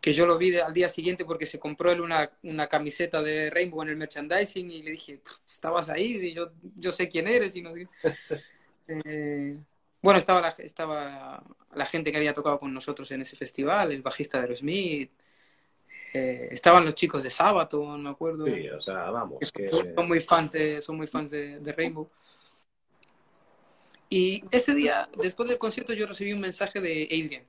que 0.00 0.12
yo 0.12 0.26
lo 0.26 0.36
vi 0.38 0.50
de- 0.50 0.62
al 0.62 0.74
día 0.74 0.88
siguiente 0.88 1.24
porque 1.24 1.46
se 1.46 1.58
compró 1.58 1.90
él 1.90 2.00
una, 2.00 2.30
una 2.42 2.66
camiseta 2.68 3.22
de 3.22 3.50
Rainbow 3.50 3.82
en 3.82 3.88
el 3.88 3.96
merchandising 3.96 4.70
y 4.70 4.82
le 4.82 4.90
dije, 4.92 5.18
"Pff, 5.18 5.38
estabas 5.48 5.88
ahí, 5.88 6.18
si 6.18 6.34
yo, 6.34 6.50
yo 6.76 6.92
sé 6.92 7.08
quién 7.08 7.26
eres. 7.26 7.56
Y 7.56 7.62
no 7.62 7.72
sé 7.72 7.80
qué". 7.80 8.14
Eh, 8.86 9.54
bueno, 10.02 10.18
estaba 10.18 10.40
la, 10.42 10.48
estaba 10.58 11.42
la 11.74 11.86
gente 11.86 12.10
que 12.12 12.18
había 12.18 12.34
tocado 12.34 12.58
con 12.58 12.72
nosotros 12.74 13.10
en 13.12 13.22
ese 13.22 13.36
festival, 13.36 13.92
el 13.92 14.02
bajista 14.02 14.36
de 14.38 14.44
Aerosmith, 14.44 15.10
eh, 16.16 16.48
estaban 16.52 16.84
los 16.84 16.94
chicos 16.94 17.24
de 17.24 17.30
Sabaton, 17.30 18.00
me 18.00 18.10
acuerdo. 18.10 18.46
Sí, 18.46 18.68
o 18.68 18.80
sea, 18.80 19.10
vamos, 19.10 19.50
que... 19.50 19.68
Son 19.68 20.06
muy 20.06 20.20
fans 20.20 20.52
de, 20.52 20.80
son 20.80 20.96
muy 20.96 21.08
fans 21.08 21.28
de, 21.30 21.58
de 21.58 21.72
Rainbow. 21.72 22.08
Y 24.08 24.44
ese 24.52 24.74
día, 24.74 25.08
después 25.20 25.48
del 25.48 25.58
concierto, 25.58 25.92
yo 25.92 26.06
recibí 26.06 26.32
un 26.32 26.40
mensaje 26.40 26.80
de 26.80 27.02
Adrian. 27.10 27.42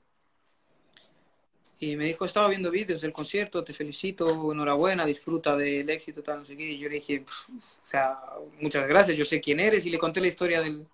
Y 1.79 1.95
me 1.95 2.05
dijo, 2.05 2.25
estaba 2.25 2.47
viendo 2.47 2.71
vídeos 2.71 3.01
del 3.01 3.13
concierto, 3.13 3.63
te 3.63 3.71
felicito, 3.71 4.51
enhorabuena, 4.51 5.05
disfruta 5.05 5.55
del 5.55 5.87
éxito, 5.91 6.23
tal, 6.23 6.39
no 6.39 6.45
sé 6.45 6.57
qué. 6.57 6.63
Y 6.63 6.79
yo 6.79 6.89
le 6.89 6.95
dije, 6.95 7.19
"Pff, 7.19 7.49
o 7.49 7.85
sea, 7.87 8.17
muchas 8.59 8.87
gracias, 8.87 9.15
yo 9.15 9.25
sé 9.25 9.39
quién 9.39 9.59
eres. 9.59 9.85
Y 9.85 9.91
le 9.91 9.99
conté 9.99 10.21
la 10.21 10.27
historia 10.27 10.61
del, 10.61 10.87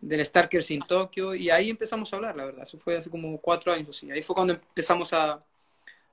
del 0.00 0.24
Starkers 0.24 0.72
in 0.72 0.80
Tokyo. 0.80 1.36
Y 1.36 1.50
ahí 1.50 1.70
empezamos 1.70 2.12
a 2.12 2.16
hablar, 2.16 2.36
la 2.36 2.46
verdad. 2.46 2.64
Eso 2.64 2.78
fue 2.78 2.96
hace 2.96 3.10
como 3.10 3.38
cuatro 3.40 3.72
años 3.72 3.90
así. 3.90 4.10
Ahí 4.10 4.24
fue 4.24 4.34
cuando 4.34 4.54
empezamos 4.54 5.12
a, 5.12 5.38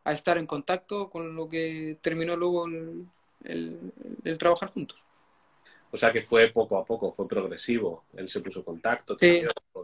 a 0.05 0.13
estar 0.13 0.37
en 0.37 0.47
contacto 0.47 1.09
con 1.09 1.35
lo 1.35 1.49
que 1.49 1.97
terminó 2.01 2.37
luego 2.37 2.67
el, 2.67 3.05
el- 3.43 3.91
el 4.23 4.37
trabajar 4.37 4.71
juntos. 4.71 4.97
O 5.91 5.97
sea 5.97 6.11
que 6.11 6.21
fue 6.21 6.49
poco 6.49 6.77
a 6.77 6.85
poco, 6.85 7.11
fue 7.11 7.27
progresivo. 7.27 8.05
Él 8.15 8.29
se 8.29 8.39
puso 8.41 8.63
contacto, 8.63 9.17
Sí. 9.19 9.41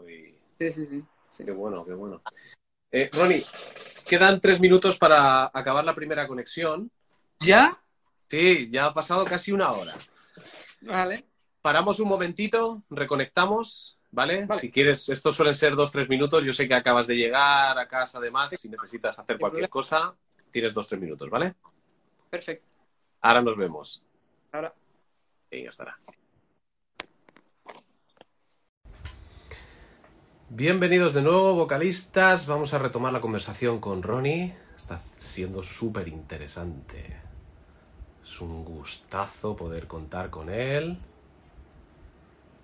y... 0.08 0.34
Sí, 0.58 0.70
sí, 0.70 0.86
sí. 0.86 1.04
sí. 1.30 1.44
Qué 1.44 1.52
bueno, 1.52 1.84
qué 1.84 1.92
bueno. 1.94 2.22
Eh, 2.90 3.08
Ronnie, 3.12 3.42
quedan 4.06 4.40
tres 4.40 4.60
minutos 4.60 4.98
para 4.98 5.50
acabar 5.52 5.84
la 5.84 5.94
primera 5.94 6.26
conexión. 6.28 6.90
¿Ya? 7.40 7.82
Sí, 8.28 8.68
ya 8.70 8.86
ha 8.86 8.94
pasado 8.94 9.24
casi 9.24 9.52
una 9.52 9.72
hora. 9.72 9.94
Vale. 10.82 11.24
Paramos 11.62 11.98
un 12.00 12.08
momentito, 12.08 12.82
reconectamos, 12.90 13.98
¿vale? 14.12 14.46
Vale. 14.46 14.60
Si 14.60 14.70
quieres, 14.70 15.08
estos 15.08 15.34
suelen 15.34 15.54
ser 15.54 15.74
dos, 15.74 15.90
tres 15.90 16.08
minutos. 16.08 16.44
Yo 16.44 16.52
sé 16.52 16.68
que 16.68 16.74
acabas 16.74 17.06
de 17.06 17.16
llegar 17.16 17.76
a 17.76 17.88
casa, 17.88 18.18
además, 18.18 18.54
si 18.56 18.68
necesitas 18.68 19.18
hacer 19.18 19.38
cualquier 19.38 19.68
cosa, 19.68 20.14
tienes 20.50 20.72
dos, 20.72 20.86
tres 20.86 21.00
minutos, 21.00 21.28
¿vale? 21.28 21.54
Perfecto. 22.30 22.72
Ahora 23.20 23.42
nos 23.42 23.56
vemos. 23.56 24.04
Ahora. 24.52 24.72
Y 25.50 25.64
ya 25.64 25.70
estará. 25.70 25.98
Bienvenidos 30.48 31.14
de 31.14 31.22
nuevo, 31.22 31.54
vocalistas. 31.54 32.46
Vamos 32.46 32.74
a 32.74 32.78
retomar 32.78 33.12
la 33.12 33.22
conversación 33.22 33.80
con 33.80 34.02
Ronnie. 34.02 34.54
Está 34.76 34.98
siendo 34.98 35.62
súper 35.62 36.08
interesante. 36.08 37.20
Es 38.22 38.40
un 38.40 38.64
gustazo 38.64 39.56
poder 39.56 39.86
contar 39.86 40.28
con 40.28 40.50
él 40.50 40.98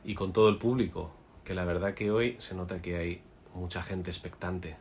y 0.05 0.14
con 0.14 0.32
todo 0.32 0.49
el 0.49 0.59
público, 0.59 1.12
que 1.49 1.55
la 1.55 1.64
verdad 1.64 1.94
que 1.94 2.11
hoy 2.11 2.36
se 2.38 2.55
nota 2.55 2.82
que 2.82 2.99
hay 2.99 3.22
mucha 3.55 3.82
gente 3.82 4.11
expectante. 4.11 4.76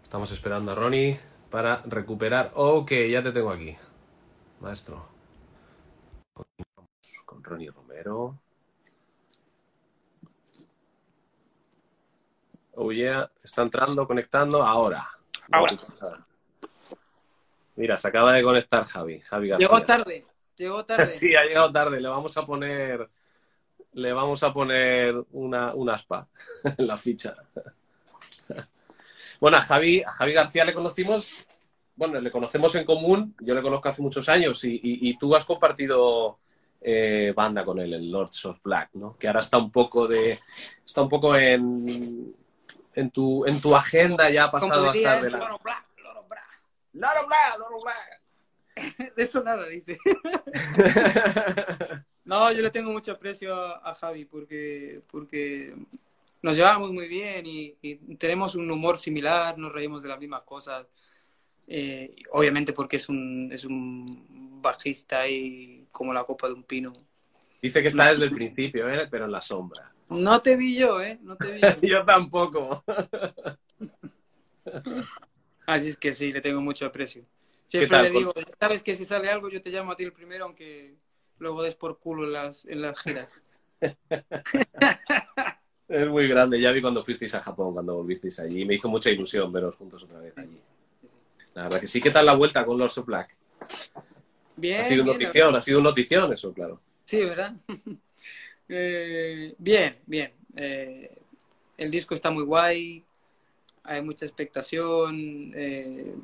Estamos 0.00 0.30
esperando 0.30 0.70
a 0.70 0.76
Ronnie 0.76 1.18
para 1.50 1.82
recuperar. 1.86 2.52
Ok, 2.54 2.92
ya 3.10 3.20
te 3.20 3.32
tengo 3.32 3.50
aquí, 3.50 3.76
maestro. 4.60 5.08
Continuamos 6.32 7.22
con 7.24 7.42
Ronnie 7.42 7.72
Romero. 7.72 8.38
Oh 12.76 12.92
yeah, 12.92 13.28
está 13.42 13.62
entrando, 13.62 14.06
conectando 14.06 14.62
ahora. 14.62 15.04
Ahora. 15.50 15.76
Mira, 17.74 17.96
se 17.96 18.06
acaba 18.06 18.32
de 18.34 18.44
conectar 18.44 18.84
Javi. 18.84 19.18
Javi 19.18 19.48
García. 19.48 19.66
Llegó 19.66 19.84
tarde. 19.84 20.24
Llegó 20.54 20.84
tarde. 20.84 21.04
Sí, 21.06 21.34
ha 21.34 21.42
llegado 21.42 21.72
tarde. 21.72 22.00
Le 22.00 22.08
vamos 22.08 22.36
a 22.36 22.46
poner. 22.46 23.10
Le 23.92 24.12
vamos 24.12 24.42
a 24.42 24.52
poner 24.52 25.14
una, 25.32 25.74
un 25.74 25.90
aspa 25.90 26.28
en 26.76 26.86
la 26.86 26.96
ficha. 26.96 27.34
Bueno, 29.40 29.56
a 29.56 29.62
Javi, 29.62 30.02
a 30.02 30.10
Javi 30.10 30.32
García 30.32 30.64
le 30.64 30.74
conocimos. 30.74 31.34
Bueno, 31.96 32.20
le 32.20 32.30
conocemos 32.30 32.74
en 32.74 32.84
común. 32.84 33.34
Yo 33.40 33.54
le 33.54 33.62
conozco 33.62 33.88
hace 33.88 34.02
muchos 34.02 34.28
años 34.28 34.62
y, 34.64 34.74
y- 34.74 35.08
y 35.10 35.16
tú 35.18 35.34
has 35.34 35.44
compartido 35.44 36.36
eh, 36.80 37.32
banda 37.34 37.64
con 37.64 37.80
él, 37.80 37.92
el 37.94 38.10
Lords 38.10 38.44
of 38.44 38.60
Black, 38.62 38.90
¿no? 38.94 39.16
Que 39.18 39.26
ahora 39.26 39.40
está 39.40 39.58
un 39.58 39.70
poco 39.72 40.06
de. 40.06 40.38
Está 40.84 41.02
un 41.02 41.08
poco 41.08 41.34
en. 41.36 42.34
En 42.94 43.10
tu, 43.10 43.46
en 43.46 43.60
tu 43.60 43.74
agenda 43.76 44.28
ya 44.30 44.44
ha 44.44 44.50
pasado 44.50 44.88
a 44.88 44.92
diría 44.92 45.14
estar 45.16 45.20
de 45.22 45.26
él, 45.28 45.32
la. 45.32 45.38
Loro 45.40 45.58
Black, 45.62 45.84
Loro 46.02 46.24
Black. 46.28 46.62
Loro 46.92 47.26
Black, 47.26 47.58
Loro 47.58 47.80
Black. 47.82 48.22
De 49.16 49.22
eso 49.22 49.42
nada, 49.42 49.66
dice. 49.66 49.98
No, 52.28 52.52
yo 52.52 52.60
le 52.60 52.70
tengo 52.70 52.92
mucho 52.92 53.12
aprecio 53.12 53.54
a, 53.54 53.78
a 53.78 53.94
Javi 53.94 54.26
porque, 54.26 55.00
porque 55.10 55.74
nos 56.42 56.54
llevamos 56.54 56.92
muy 56.92 57.08
bien 57.08 57.46
y, 57.46 57.74
y 57.80 57.94
tenemos 58.16 58.54
un 58.54 58.70
humor 58.70 58.98
similar, 58.98 59.56
nos 59.56 59.72
reímos 59.72 60.02
de 60.02 60.10
las 60.10 60.20
mismas 60.20 60.42
cosas. 60.42 60.86
Eh, 61.66 62.14
obviamente 62.32 62.74
porque 62.74 62.96
es 62.96 63.08
un, 63.08 63.48
es 63.50 63.64
un 63.64 64.60
bajista 64.60 65.26
y 65.26 65.86
como 65.90 66.12
la 66.12 66.24
copa 66.24 66.48
de 66.48 66.52
un 66.52 66.64
pino. 66.64 66.92
Dice 67.62 67.80
que 67.80 67.88
está 67.88 68.10
desde 68.10 68.26
el 68.26 68.32
principio, 68.32 68.86
¿eh? 68.90 69.08
pero 69.10 69.24
en 69.24 69.32
la 69.32 69.40
sombra. 69.40 69.90
No 70.10 70.42
te 70.42 70.54
vi 70.54 70.76
yo, 70.76 71.00
¿eh? 71.00 71.18
No 71.22 71.34
te 71.34 71.50
vi 71.50 71.62
yo. 71.62 71.68
Yo 71.80 72.04
tampoco. 72.04 72.84
Así 75.66 75.88
es 75.88 75.96
que 75.96 76.12
sí, 76.12 76.30
le 76.30 76.42
tengo 76.42 76.60
mucho 76.60 76.84
aprecio. 76.84 77.24
Siempre 77.66 78.02
le 78.02 78.10
digo, 78.10 78.34
sabes 78.60 78.82
que 78.82 78.94
si 78.94 79.06
sale 79.06 79.30
algo 79.30 79.48
yo 79.48 79.62
te 79.62 79.70
llamo 79.70 79.92
a 79.92 79.96
ti 79.96 80.04
el 80.04 80.12
primero, 80.12 80.44
aunque 80.44 80.94
luego 81.38 81.62
des 81.62 81.74
por 81.74 81.98
culo 81.98 82.24
en 82.24 82.32
las, 82.32 82.64
en 82.66 82.82
las 82.82 82.98
giras. 83.00 83.28
Es 85.88 86.06
muy 86.06 86.28
grande. 86.28 86.60
Ya 86.60 86.70
vi 86.70 86.82
cuando 86.82 87.02
fuisteis 87.02 87.34
a 87.34 87.42
Japón, 87.42 87.72
cuando 87.72 87.96
volvisteis 87.96 88.38
allí. 88.40 88.66
Me 88.66 88.74
hizo 88.74 88.90
mucha 88.90 89.08
ilusión 89.08 89.50
veros 89.50 89.74
juntos 89.76 90.02
otra 90.02 90.20
vez 90.20 90.36
allí. 90.36 90.60
La 91.54 91.62
verdad 91.62 91.80
que 91.80 91.86
sí. 91.86 91.98
¿Qué 91.98 92.10
tal 92.10 92.26
la 92.26 92.34
vuelta 92.36 92.64
con 92.66 92.76
Lords 92.76 92.98
of 92.98 93.06
Black? 93.06 93.34
Bien, 94.54 94.82
ha 94.82 94.84
sido 94.84 95.02
bien, 95.02 95.18
notición, 95.18 95.56
ha 95.56 95.62
sido 95.62 95.80
notición 95.80 96.32
eso, 96.32 96.52
claro. 96.52 96.80
Sí, 97.04 97.24
¿verdad? 97.24 97.54
Eh, 98.70 99.54
bien, 99.56 99.96
bien. 100.04 100.30
Eh, 100.54 101.10
el 101.78 101.90
disco 101.90 102.14
está 102.14 102.30
muy 102.30 102.44
guay, 102.44 103.02
hay 103.82 104.02
mucha 104.02 104.26
expectación. 104.26 105.52
eh, 105.54 106.14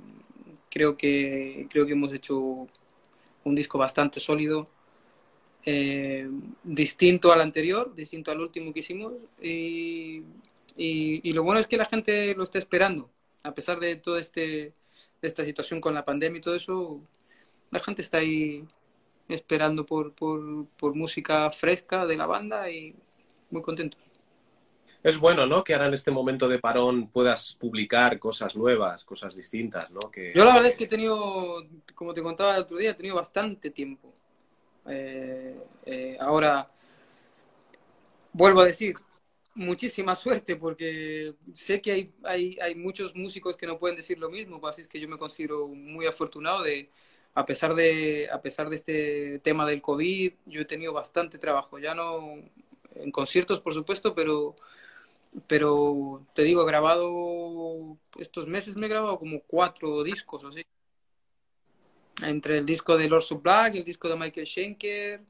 creo 0.71 0.95
que 0.95 1.67
creo 1.71 1.87
que 1.87 1.93
hemos 1.93 2.13
hecho 2.13 2.67
un 3.45 3.55
disco 3.55 3.79
bastante 3.79 4.21
sólido, 4.21 4.69
eh, 5.65 6.29
distinto 6.63 7.33
al 7.33 7.41
anterior, 7.41 7.95
distinto 7.95 8.31
al 8.31 8.41
último 8.41 8.73
que 8.73 8.81
hicimos. 8.81 9.15
Y, 9.43 10.19
y- 10.77 11.21
y 11.29 11.33
lo 11.33 11.43
bueno 11.43 11.61
es 11.61 11.67
que 11.67 11.77
la 11.77 11.85
gente 11.87 12.35
lo 12.35 12.45
está 12.45 12.59
esperando, 12.59 13.11
a 13.45 13.55
pesar 13.55 13.81
de 13.81 13.97
toda 13.97 14.21
este, 14.21 14.73
esta 15.23 15.45
situación 15.45 15.81
con 15.81 15.95
la 15.95 16.05
pandemia 16.05 16.39
y 16.39 16.43
todo 16.43 16.57
eso. 16.57 17.01
La 17.71 17.81
gente 17.81 18.03
está 18.03 18.19
ahí 18.19 18.65
esperando 19.29 19.87
por, 19.87 20.15
por, 20.15 20.67
por 20.79 20.95
música 20.95 21.51
fresca 21.53 22.07
de 22.07 22.17
la 22.17 22.27
banda 22.27 22.71
y 22.71 22.95
muy 23.51 23.63
contento. 23.63 23.99
Es 25.03 25.19
bueno, 25.19 25.47
¿no? 25.47 25.63
Que 25.63 25.75
ahora 25.75 25.87
en 25.87 25.95
este 25.95 26.11
momento 26.11 26.49
de 26.49 26.59
parón 26.59 27.09
puedas 27.09 27.55
publicar 27.61 28.19
cosas 28.19 28.57
nuevas, 28.57 29.05
cosas 29.05 29.35
distintas, 29.37 29.91
¿no? 29.91 30.11
Que, 30.11 30.33
Yo 30.35 30.45
la 30.45 30.55
verdad 30.55 30.67
es 30.71 30.77
que 30.77 30.85
he 30.85 30.89
tenido, 30.89 31.63
como 31.95 32.15
te 32.15 32.23
contaba 32.23 32.57
el 32.57 32.63
otro 32.63 32.79
día, 32.79 32.91
he 32.91 32.95
tenido 32.95 33.17
bastante 33.17 33.71
tiempo. 33.71 34.13
Eh, 34.87 35.57
eh, 35.87 36.17
ahora, 36.21 36.71
vuelvo 38.33 38.61
a 38.61 38.67
decir, 38.67 38.95
muchísima 39.55 40.17
suerte 40.17 40.57
porque 40.57 41.35
sé 41.53 41.81
que 41.81 41.93
hay, 41.93 42.15
hay, 42.25 42.59
hay 42.61 42.75
muchos 42.75 43.15
músicos 43.15 43.57
que 43.57 43.67
no 43.67 43.79
pueden 43.79 43.97
decir 43.97 44.19
lo 44.19 44.31
mismo, 44.31 44.61
pues 44.61 44.73
así 44.75 44.83
es 44.83 44.89
que 44.89 45.01
yo 45.01 45.09
me 45.09 45.19
considero 45.19 45.69
muy 45.69 46.07
afortunado 46.07 46.63
de, 46.63 46.91
a 47.35 47.47
pesar 47.47 47.75
de, 47.75 48.29
a 48.33 48.43
pesar 48.43 48.69
de 48.71 48.77
este 48.77 49.39
tema 49.41 49.67
del 49.67 49.83
COVID, 49.83 50.33
yo 50.47 50.61
he 50.63 50.65
tenido 50.65 50.93
bastante 50.93 51.39
trabajo, 51.39 51.79
ya 51.79 51.95
no 51.95 52.23
en 52.97 53.11
conciertos, 53.13 53.61
por 53.61 53.75
supuesto, 53.75 54.15
pero 54.15 54.55
pero 55.47 56.25
te 56.35 56.43
digo, 56.43 56.63
he 56.63 56.67
grabado 56.67 57.99
estos 58.19 58.47
meses 58.47 58.77
me 58.77 58.87
he 58.87 58.89
grabado 58.89 59.19
como 59.19 59.41
cuatro 59.43 60.03
discos 60.05 60.45
así. 60.45 60.65
Entre 62.23 62.59
el 62.59 62.67
disco 62.67 62.97
de 62.97 63.09
Lord 63.09 63.25
Black, 63.43 63.75
el 63.75 63.85
disco 63.85 64.09
de 64.09 64.17
Michael 64.17 64.47
Schenker, 64.47 65.21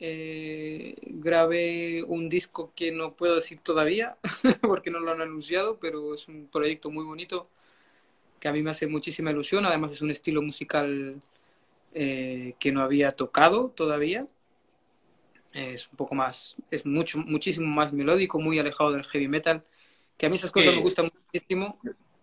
eh, 0.00 0.94
grabé 1.02 2.02
un 2.04 2.28
disco 2.28 2.72
que 2.74 2.92
no 2.92 3.14
puedo 3.14 3.36
decir 3.36 3.60
todavía 3.60 4.16
porque 4.62 4.90
no 4.90 5.00
lo 5.00 5.10
han 5.10 5.20
anunciado, 5.20 5.78
pero 5.78 6.14
es 6.14 6.28
un 6.28 6.48
proyecto 6.48 6.90
muy 6.90 7.04
bonito 7.04 7.48
que 8.38 8.48
a 8.48 8.52
mí 8.52 8.62
me 8.62 8.70
hace 8.70 8.86
muchísima 8.86 9.30
ilusión. 9.30 9.66
Además 9.66 9.92
es 9.92 10.02
un 10.02 10.10
estilo 10.10 10.42
musical 10.42 11.20
eh, 11.94 12.54
que 12.58 12.72
no 12.72 12.82
había 12.82 13.12
tocado 13.12 13.70
todavía. 13.70 14.26
Es 15.52 15.88
un 15.88 15.96
poco 15.96 16.14
más, 16.14 16.56
es 16.70 16.86
mucho, 16.86 17.18
muchísimo 17.18 17.66
más 17.66 17.92
melódico, 17.92 18.38
muy 18.38 18.58
alejado 18.58 18.92
del 18.92 19.04
heavy 19.04 19.28
metal, 19.28 19.64
que 20.16 20.26
a 20.26 20.28
mí 20.28 20.36
esas 20.36 20.52
cosas 20.52 20.74
me 20.74 20.82
gustan 20.82 21.10
muchísimo. 21.12 21.78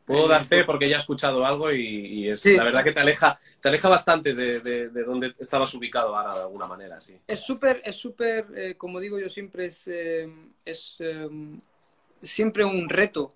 Puedo 0.05 0.27
dar 0.27 0.45
fe 0.45 0.63
porque 0.63 0.87
ya 0.87 0.97
he 0.97 0.99
escuchado 0.99 1.45
algo 1.45 1.71
y, 1.71 1.81
y 1.85 2.29
es 2.29 2.41
Sí. 2.41 2.55
la 2.55 2.63
verdad 2.63 2.83
que 2.83 2.91
te 2.91 2.99
aleja, 2.99 3.37
te 3.59 3.69
aleja 3.69 3.89
bastante 3.89 4.33
de, 4.35 4.59
de- 4.59 4.89
de 4.89 5.03
donde 5.03 5.33
estabas 5.39 5.73
ubicado 5.73 6.15
ahora 6.15 6.33
de 6.35 6.41
alguna 6.41 6.67
manera, 6.67 7.01
sí. 7.01 7.17
Es 7.27 7.39
súper, 7.39 7.81
es 7.83 7.95
súper, 7.95 8.45
eh, 8.55 8.75
como 8.75 8.99
digo 8.99 9.19
yo 9.19 9.29
siempre, 9.29 9.65
es, 9.65 9.87
eh, 9.87 10.29
es 10.63 10.97
eh, 10.99 11.27
siempre 12.21 12.63
un 12.65 12.87
reto 12.87 13.29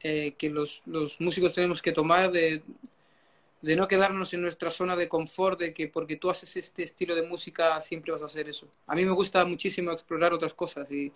eh, 0.00 0.34
que 0.38 0.48
los, 0.50 0.82
los 0.86 1.20
músicos 1.20 1.54
tenemos 1.54 1.82
que 1.82 1.92
tomar 1.92 2.30
de, 2.32 2.62
de 3.62 3.76
no 3.76 3.88
quedarnos 3.88 4.32
en 4.34 4.42
nuestra 4.42 4.70
zona 4.70 4.94
de 4.96 5.08
confort, 5.08 5.58
de 5.58 5.74
que 5.74 5.88
porque 5.88 6.16
tú 6.16 6.30
haces 6.30 6.56
este 6.56 6.82
estilo 6.82 7.14
de 7.14 7.22
música 7.22 7.80
siempre 7.80 8.12
vas 8.12 8.22
a 8.22 8.26
hacer 8.26 8.48
eso. 8.48 8.68
A 8.86 8.94
mí 8.94 9.04
me 9.04 9.10
gusta 9.12 9.44
muchísimo 9.44 9.90
explorar 9.90 10.32
otras 10.32 10.54
cosas 10.54 10.90
y, 10.90 11.12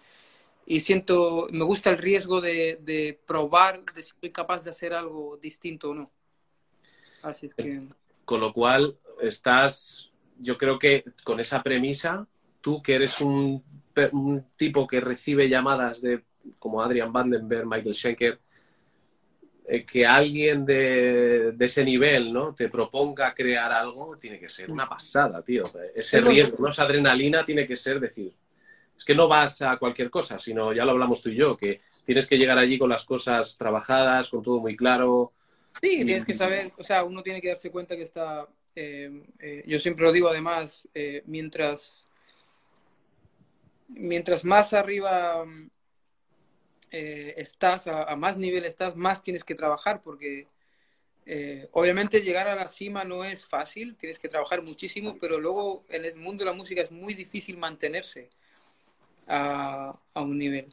y 0.71 0.79
siento, 0.79 1.49
me 1.51 1.65
gusta 1.65 1.91
el 1.91 1.99
riesgo 1.99 2.41
de, 2.41 2.79
de 2.83 3.19
probar 3.27 3.85
de 3.93 4.05
si 4.05 4.13
soy 4.21 4.31
capaz 4.31 4.63
de 4.63 4.71
hacer 4.71 4.95
algo 4.95 5.37
distinto 5.37 5.91
o 5.91 5.95
no. 5.95 6.05
Así 7.25 7.47
es 7.47 7.55
que... 7.55 7.81
Con 8.25 8.41
lo 8.41 8.53
cual, 8.53 8.97
estás, 9.21 10.13
yo 10.39 10.57
creo 10.57 10.79
que 10.79 11.03
con 11.25 11.41
esa 11.41 11.65
premisa, 11.65 12.29
tú 12.61 12.81
que 12.81 12.95
eres 12.95 13.21
un, 13.21 13.65
tipo 14.57 14.87
que 14.87 15.01
recibe 15.01 15.49
llamadas 15.49 16.03
de 16.03 16.23
como 16.61 16.81
Adrian 16.81 17.13
Vandenberg, 17.13 17.67
Michael 17.67 17.95
Schenker, 17.97 18.41
eh, 19.67 19.85
que 19.85 20.07
alguien 20.07 20.65
de, 20.65 21.51
de 21.51 21.65
ese 21.65 21.85
nivel 21.85 22.33
¿no? 22.33 22.55
te 22.55 22.69
proponga 22.69 23.35
crear 23.35 23.73
algo, 23.73 24.17
tiene 24.19 24.39
que 24.39 24.49
ser 24.49 24.71
una 24.71 24.89
pasada, 24.89 25.43
tío. 25.43 25.65
Ese 25.97 26.21
riesgo, 26.21 26.59
¿no? 26.61 26.69
esa 26.69 26.85
adrenalina 26.85 27.45
tiene 27.45 27.67
que 27.67 27.77
ser 27.77 27.99
decir, 27.99 28.33
es 29.01 29.05
que 29.07 29.15
no 29.15 29.29
vas 29.29 29.63
a 29.63 29.79
cualquier 29.79 30.11
cosa, 30.11 30.39
sino 30.39 30.75
ya 30.75 30.85
lo 30.85 30.91
hablamos 30.91 31.23
tú 31.23 31.31
y 31.31 31.35
yo, 31.35 31.57
que 31.57 31.81
tienes 32.05 32.27
que 32.27 32.37
llegar 32.37 32.59
allí 32.59 32.79
con 32.79 32.91
las 32.91 33.03
cosas 33.05 33.57
trabajadas, 33.57 34.29
con 34.29 34.43
todo 34.43 34.61
muy 34.61 34.77
claro. 34.77 35.33
Sí, 35.81 36.01
Y- 36.01 36.05
tienes 36.05 36.27
que 36.27 36.35
saber, 36.35 36.71
o 36.77 36.83
sea, 36.85 37.03
uno 37.03 37.23
tiene 37.23 37.41
que 37.41 37.49
darse 37.49 37.71
cuenta 37.71 37.97
que 37.97 38.03
está, 38.03 38.47
eh, 38.77 39.23
eh, 39.39 39.63
yo 39.67 39.79
siempre 39.79 40.05
lo 40.05 40.13
digo 40.13 40.29
además, 40.29 40.87
eh, 40.93 41.23
mientras, 41.25 42.07
mientras 43.89 44.45
más 44.45 44.75
arriba 44.75 45.47
estás, 46.91 47.87
a, 47.87 48.03
a 48.03 48.17
más 48.17 48.37
nivel 48.37 48.67
estás, 48.67 48.97
más 48.97 49.23
tienes 49.23 49.45
que 49.45 49.55
trabajar, 49.55 50.03
porque 50.03 50.47
obviamente 51.73 52.21
llegar 52.21 52.49
a 52.49 52.55
la 52.57 52.69
cima 52.69 53.05
no 53.05 53.25
es 53.25 53.47
fácil, 53.47 53.97
tienes 53.97 54.19
que 54.19 54.29
trabajar 54.29 54.63
muchísimo, 54.63 55.17
pero 55.19 55.41
luego 55.41 55.85
en 55.89 56.05
el 56.05 56.17
mundo 56.17 56.45
de 56.45 56.51
la 56.51 56.57
música 56.57 56.83
es 56.83 56.91
muy 56.91 57.15
difícil 57.15 57.57
mantenerse 57.57 58.29
a, 59.31 59.99
un 60.15 60.39
nivel. 60.39 60.67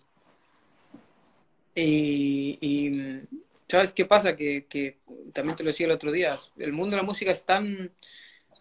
Y, 1.75 3.21
¿sabes 3.69 3.93
qué 3.93 4.05
pasa? 4.05 4.35
Que, 4.35 4.97
también 5.33 5.55
te 5.55 5.63
lo 5.63 5.67
decía 5.67 5.85
el 5.85 5.91
otro 5.91 6.11
día, 6.11 6.35
el 6.57 6.73
mundo 6.73 6.95
de 6.95 7.01
la 7.01 7.07
música 7.07 7.31
es 7.31 7.45
tan 7.45 7.91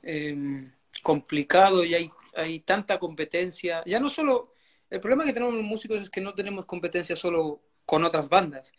eh, 0.03 0.71
complicado 1.03 1.85
y 1.85 1.95
hay, 1.95 2.11
hay 2.35 2.61
tanta 2.61 2.99
competencia. 2.99 3.83
Ya 3.87 4.01
no 4.01 4.09
solo, 4.11 4.53
el 4.91 5.01
problema 5.01 5.25
que 5.25 5.33
tenemos 5.33 5.55
los 5.55 5.65
músicos 5.65 5.99
es 5.99 6.11
que 6.11 6.21
no 6.21 6.35
tenemos 6.35 6.67
competencia 6.67 7.17
solo 7.17 7.63
con 7.87 8.05
otras 8.05 8.29
bandas, 8.29 8.73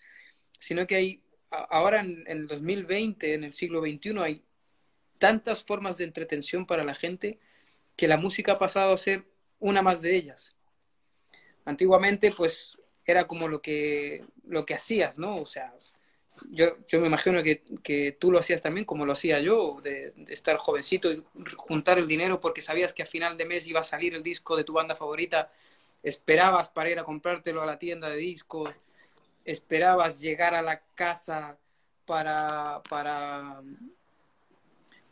sino 0.59 0.85
que 0.85 0.95
hay, 0.95 1.23
ahora 1.49 2.01
en, 2.01 2.23
en 2.27 2.37
el 2.39 2.47
2020, 2.47 3.33
en 3.33 3.43
el 3.45 3.53
siglo 3.53 3.81
XXI, 3.81 4.19
hay 4.19 4.43
tantas 5.17 5.63
formas 5.63 5.97
de 5.97 6.03
entretención 6.03 6.67
para 6.67 6.83
la 6.83 6.93
gente 6.93 7.39
que 7.95 8.07
la 8.07 8.17
música 8.17 8.53
ha 8.53 8.59
pasado 8.59 8.93
a 8.93 8.97
ser 8.97 9.25
una 9.59 9.81
más 9.81 10.01
de 10.01 10.15
ellas. 10.15 10.56
Antiguamente, 11.67 12.31
pues, 12.31 12.77
era 13.05 13.27
como 13.27 13.49
lo 13.49 13.61
que, 13.61 14.23
lo 14.45 14.65
que 14.65 14.73
hacías, 14.73 15.19
¿no? 15.19 15.37
O 15.37 15.45
sea, 15.45 15.73
yo, 16.49 16.77
yo 16.87 17.01
me 17.01 17.07
imagino 17.07 17.43
que, 17.43 17.61
que 17.83 18.13
tú 18.13 18.31
lo 18.31 18.39
hacías 18.39 18.61
también 18.61 18.85
como 18.85 19.05
lo 19.05 19.11
hacía 19.11 19.41
yo, 19.41 19.81
de, 19.83 20.13
de 20.15 20.33
estar 20.33 20.55
jovencito 20.57 21.11
y 21.11 21.21
juntar 21.57 21.97
el 21.97 22.07
dinero 22.07 22.39
porque 22.39 22.61
sabías 22.61 22.93
que 22.93 23.03
a 23.03 23.05
final 23.05 23.35
de 23.37 23.45
mes 23.45 23.67
iba 23.67 23.81
a 23.81 23.83
salir 23.83 24.13
el 24.15 24.23
disco 24.23 24.55
de 24.55 24.63
tu 24.63 24.71
banda 24.71 24.95
favorita, 24.95 25.51
esperabas 26.03 26.69
para 26.69 26.89
ir 26.89 26.99
a 26.99 27.03
comprártelo 27.03 27.61
a 27.61 27.65
la 27.65 27.77
tienda 27.77 28.09
de 28.09 28.15
discos, 28.17 28.69
esperabas 29.43 30.21
llegar 30.21 30.55
a 30.55 30.61
la 30.61 30.81
casa 30.95 31.57
para, 32.05 32.81
para, 32.89 33.61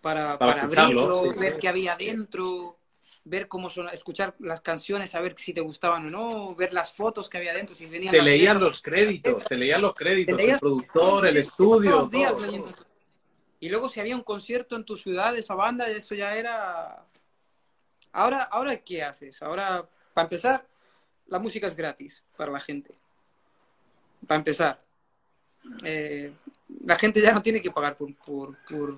para, 0.01 0.37
Para 0.37 0.61
abrirlo, 0.63 1.33
sí. 1.33 1.39
ver 1.39 1.57
qué 1.57 1.67
había 1.67 1.95
dentro, 1.95 2.77
ver 3.25 3.47
cómo 3.47 3.69
son, 3.69 3.89
escuchar 3.89 4.35
las 4.39 4.61
canciones, 4.61 5.15
a 5.15 5.19
ver 5.19 5.35
si 5.37 5.51
te 5.51 5.61
gustaban 5.61 6.05
o 6.05 6.09
no, 6.09 6.55
ver 6.55 6.71
las 6.71 6.93
fotos 6.93 7.27
que 7.27 7.39
había 7.39 7.53
dentro, 7.53 7.75
si 7.75 7.87
venían 7.87 8.11
Te 8.11 8.21
leían 8.21 8.59
los 8.59 8.81
créditos, 8.81 9.45
te 9.45 9.57
leían 9.57 9.81
los 9.81 9.95
créditos, 9.95 10.39
el 10.39 10.59
productor, 10.59 11.27
el 11.27 11.37
estudio. 11.37 12.09
Y 13.59 13.69
luego 13.69 13.89
si 13.89 13.99
había 13.99 14.15
un 14.15 14.21
concierto 14.21 14.75
en 14.75 14.85
tu 14.85 14.95
ciudad 14.95 15.33
de 15.33 15.39
esa 15.39 15.55
banda, 15.55 15.89
eso 15.89 16.13
ya 16.13 16.35
era... 16.35 17.03
Ahora, 18.11 18.43
ahora 18.43 18.77
¿qué 18.77 19.03
haces? 19.03 19.41
Ahora, 19.41 19.89
para 20.13 20.25
empezar, 20.25 20.67
la 21.27 21.39
música 21.39 21.65
es 21.65 21.75
gratis 21.75 22.23
para 22.37 22.51
la 22.51 22.59
gente. 22.59 22.93
Para 24.27 24.37
empezar. 24.37 24.77
Eh, 25.83 26.31
la 26.85 26.95
gente 26.95 27.21
ya 27.21 27.33
no 27.33 27.41
tiene 27.41 27.61
que 27.61 27.71
pagar 27.71 27.97
por, 27.97 28.13
por, 28.17 28.55
por... 28.65 28.97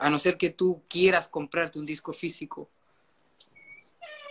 A 0.00 0.10
no 0.10 0.18
ser 0.18 0.36
que 0.36 0.50
tú 0.50 0.82
quieras 0.88 1.28
comprarte 1.28 1.78
un 1.78 1.86
disco 1.86 2.12
físico. 2.12 2.68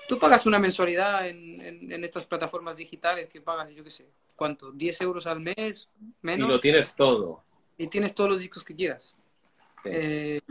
Tú 0.07 0.19
pagas 0.19 0.45
una 0.45 0.59
mensualidad 0.59 1.27
en, 1.27 1.61
en, 1.61 1.91
en 1.91 2.03
estas 2.03 2.25
plataformas 2.25 2.77
digitales 2.77 3.29
que 3.29 3.41
pagas, 3.41 3.69
yo 3.73 3.83
qué 3.83 3.89
sé, 3.89 4.09
¿cuánto? 4.35 4.71
¿10 4.73 5.01
euros 5.01 5.25
al 5.27 5.39
mes? 5.39 5.89
Y 6.01 6.05
¿Menos? 6.21 6.49
lo 6.49 6.59
tienes 6.59 6.95
todo. 6.95 7.43
y 7.77 7.87
tienes 7.87 8.13
todos 8.13 8.29
los 8.31 8.39
discos 8.39 8.63
que 8.63 8.75
quieras. 8.75 9.13
Sí. 9.83 9.89
Eh, 9.91 10.41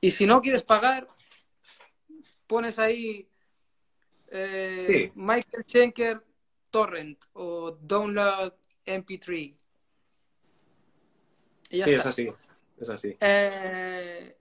y 0.00 0.10
si 0.10 0.26
no 0.26 0.40
quieres 0.40 0.62
pagar, 0.62 1.08
pones 2.46 2.78
ahí 2.78 3.28
eh, 4.28 4.80
Sí. 4.86 5.20
Michael 5.20 5.64
Schenker 5.66 6.24
Torrent 6.70 7.24
o 7.34 7.72
Download 7.72 8.52
MP3. 8.84 9.54
Y 11.70 11.78
ya 11.78 11.84
Sí, 11.84 11.90
está. 11.94 11.96
es 11.96 12.06
así, 12.06 12.28
es 12.80 12.88
así. 12.88 13.16
Eh, 13.20 14.36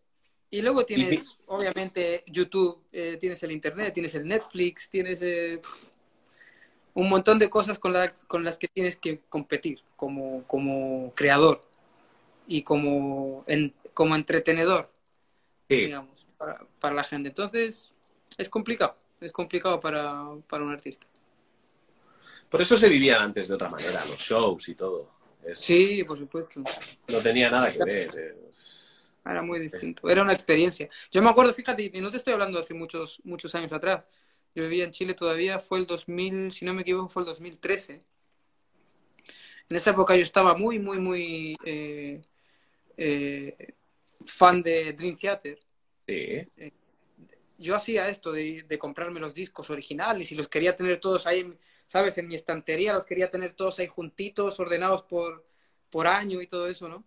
y 0.57 0.61
luego 0.61 0.85
tienes, 0.85 1.09
vi- 1.09 1.21
obviamente, 1.47 2.23
YouTube, 2.27 2.81
eh, 2.93 3.17
tienes 3.19 3.43
el 3.43 3.51
Internet, 3.51 3.93
tienes 3.93 4.15
el 4.15 4.25
Netflix, 4.25 4.89
tienes 4.89 5.21
eh, 5.21 5.59
un 6.93 7.09
montón 7.09 7.37
de 7.39 7.49
cosas 7.49 7.77
con 7.77 7.91
las, 7.91 8.23
con 8.23 8.43
las 8.43 8.57
que 8.57 8.67
tienes 8.69 8.95
que 8.95 9.19
competir 9.27 9.81
como, 9.97 10.43
como 10.47 11.11
creador 11.13 11.59
y 12.47 12.61
como, 12.63 13.43
en- 13.47 13.73
como 13.93 14.15
entretenedor, 14.15 14.89
Sí. 15.69 15.75
digamos, 15.87 16.25
para, 16.37 16.65
para 16.79 16.95
la 16.95 17.03
gente. 17.03 17.29
Entonces, 17.29 17.91
es 18.37 18.47
complicado, 18.49 18.95
es 19.19 19.31
complicado 19.33 19.79
para, 19.81 20.23
para 20.49 20.63
un 20.63 20.71
artista. 20.71 21.05
Por 22.49 22.61
eso 22.61 22.77
se 22.77 22.87
vivían 22.87 23.21
antes 23.21 23.49
de 23.49 23.55
otra 23.55 23.67
manera, 23.69 24.05
los 24.05 24.19
shows 24.19 24.69
y 24.69 24.75
todo. 24.75 25.09
Es- 25.43 25.59
Sí, 25.59 26.01
por 26.05 26.17
supuesto. 26.17 26.61
No 27.09 27.17
tenía 27.19 27.49
nada 27.49 27.69
que 27.73 27.83
ver. 27.83 28.39
es- 28.49 28.83
Era 29.25 29.41
muy 29.41 29.59
distinto, 29.59 30.07
era 30.09 30.21
una 30.21 30.33
experiencia. 30.33 30.87
Yo 31.09 31.21
me 31.21 31.29
acuerdo, 31.29 31.53
fíjate, 31.53 31.91
y 31.93 31.99
no 32.01 32.11
te 32.11 32.17
estoy 32.17 32.33
hablando 32.33 32.59
de 32.59 32.63
hace 32.63 32.73
muchos, 32.75 33.21
muchos 33.23 33.53
años 33.55 33.71
atrás. 33.73 34.07
Yo 34.53 34.63
vivía 34.63 34.85
en 34.85 34.91
Chile 34.91 35.15
todavía, 35.15 35.59
fue 35.59 35.79
el 35.79 35.87
2000, 35.87 36.51
si 36.51 36.63
no 36.63 36.73
me 36.73 36.81
equivoco, 36.81 37.09
fue 37.09 37.23
el 37.23 37.27
2013. 37.27 37.99
En 39.67 39.75
esa 39.75 39.89
época 39.91 40.15
yo 40.15 40.21
estaba 40.21 40.55
muy, 40.55 40.77
muy, 40.77 40.99
muy 40.99 41.55
eh, 41.65 42.21
eh, 42.97 43.73
fan 44.25 44.61
de 44.61 44.93
Dream 44.93 45.15
Theater. 45.17 45.59
Sí. 46.07 46.47
Yo 47.57 47.75
hacía 47.75 48.09
esto 48.09 48.31
de, 48.31 48.63
de 48.67 48.77
comprarme 48.77 49.19
los 49.19 49.33
discos 49.33 49.69
originales 49.69 50.31
y 50.31 50.35
los 50.35 50.47
quería 50.47 50.75
tener 50.75 50.99
todos 50.99 51.25
ahí, 51.25 51.57
¿sabes? 51.87 52.17
En 52.19 52.27
mi 52.27 52.35
estantería 52.35 52.93
los 52.93 53.05
quería 53.05 53.31
tener 53.31 53.53
todos 53.53 53.79
ahí 53.79 53.87
juntitos, 53.87 54.59
ordenados 54.59 55.03
por, 55.03 55.43
por 55.89 56.05
año 56.05 56.41
y 56.41 56.47
todo 56.47 56.67
eso, 56.67 56.87
¿no? 56.87 57.05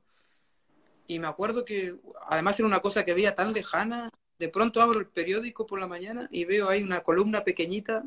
Y 1.09 1.19
me 1.19 1.27
acuerdo 1.27 1.65
que 1.65 1.97
además 2.27 2.61
era 2.61 2.69
una 2.69 2.81
cosa 2.81 3.05
que 3.05 3.15
veía 3.15 3.35
tan 3.35 3.53
lejana. 3.53 4.11
De 4.39 4.51
pronto 4.51 4.83
abro 4.83 5.01
el 5.01 5.07
periódico 5.07 5.67
por 5.67 5.81
la 5.81 5.89
mañana 5.89 6.29
y 6.31 6.45
veo 6.45 6.69
ahí 6.69 6.83
una 6.83 7.03
columna 7.03 7.43
pequeñita 7.43 8.05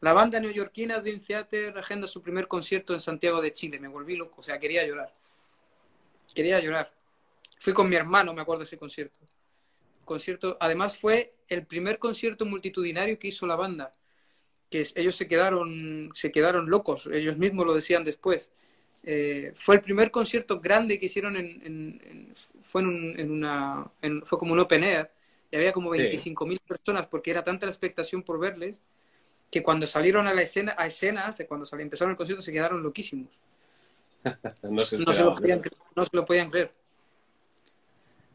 La 0.00 0.12
banda 0.12 0.40
neoyorquina 0.40 0.98
Dream 0.98 1.20
Theater 1.20 1.78
agenda 1.78 2.08
su 2.08 2.22
primer 2.22 2.48
concierto 2.48 2.94
en 2.94 3.00
Santiago 3.00 3.40
de 3.40 3.52
Chile. 3.52 3.78
Me 3.78 3.88
volví 3.88 4.16
loco, 4.16 4.40
o 4.40 4.42
sea, 4.42 4.58
quería 4.58 4.86
llorar. 4.86 5.12
Quería 6.34 6.58
llorar. 6.60 6.92
Fui 7.60 7.74
con 7.74 7.88
mi 7.88 7.96
hermano, 7.96 8.32
me 8.32 8.40
acuerdo 8.40 8.60
de 8.60 8.64
ese 8.64 8.78
concierto. 8.78 9.20
Concierto, 10.04 10.56
además 10.60 10.98
fue 10.98 11.34
el 11.48 11.66
primer 11.66 11.98
concierto 11.98 12.46
multitudinario 12.46 13.18
que 13.18 13.28
hizo 13.28 13.46
la 13.46 13.56
banda. 13.56 13.92
Que 14.70 14.86
ellos 14.96 15.14
se 15.14 15.28
quedaron, 15.28 16.10
se 16.14 16.32
quedaron 16.32 16.68
locos, 16.70 17.06
ellos 17.06 17.36
mismos 17.36 17.66
lo 17.66 17.74
decían 17.74 18.02
después. 18.02 18.50
Eh, 19.06 19.52
fue 19.54 19.74
el 19.76 19.82
primer 19.82 20.10
concierto 20.10 20.60
grande 20.60 20.98
que 20.98 21.06
hicieron 21.06 21.36
en, 21.36 21.46
en- 21.62 22.00
en- 22.04 22.34
fue 22.62 22.80
en, 22.80 22.88
un- 22.88 23.20
en 23.20 23.30
una 23.30 23.90
fue 24.24 24.38
como 24.38 24.52
un 24.54 24.60
open 24.60 24.82
air 24.82 25.10
y 25.50 25.56
había 25.56 25.72
como 25.72 25.92
Sí. 25.92 25.98
25.000 25.98 26.58
personas 26.60 27.06
porque 27.06 27.30
era 27.30 27.44
tanta 27.44 27.66
la 27.66 27.70
expectación 27.70 28.22
por 28.22 28.40
verles 28.40 28.80
que 29.50 29.62
cuando 29.62 29.86
salieron 29.86 30.26
a 30.26 30.32
la 30.34 30.40
escena 30.42 30.74
a 30.78 30.86
escenas 30.86 31.42
cuando 31.46 31.66
empezaron 31.78 32.12
el 32.12 32.16
concierto 32.16 32.42
se 32.42 32.52
quedaron 32.52 32.82
loquísimos. 32.82 33.28
No 34.62 34.82
se 34.82 34.98
no 34.98 35.12
se 35.12 35.22
lo 35.22 35.34
podían, 35.34 35.60
no 35.94 36.04
se 36.04 36.16
lo 36.16 36.24
podían 36.24 36.50
creer. 36.50 36.72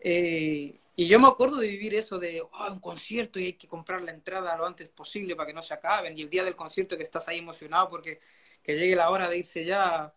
Eh, 0.02 0.80
y 0.96 1.08
yo 1.08 1.20
me 1.20 1.28
acuerdo 1.28 1.58
de 1.58 1.68
vivir 1.68 1.96
eso 1.96 2.20
de 2.20 2.42
"Oh, 2.42 2.72
un 2.72 2.80
concierto 2.80 3.40
y 3.40 3.46
hay 3.46 3.54
que 3.54 3.68
comprar 3.68 4.02
la 4.02 4.12
entrada 4.12 4.56
lo 4.56 4.66
antes 4.66 4.88
posible 4.90 5.36
para 5.36 5.48
que 5.48 5.54
no 5.54 5.62
se 5.62 5.74
acaben 5.74 6.18
y 6.18 6.22
el 6.22 6.30
día 6.30 6.44
del 6.44 6.56
concierto 6.56 6.96
que 6.96 7.04
estás 7.04 7.28
ahí 7.28 7.40
emocionado 7.40 7.90
porque 7.90 8.20
que 8.62 8.74
llegue 8.74 8.96
la 8.96 9.10
hora 9.10 9.28
de 9.28 9.38
irse 9.40 9.66
ya 9.66 10.14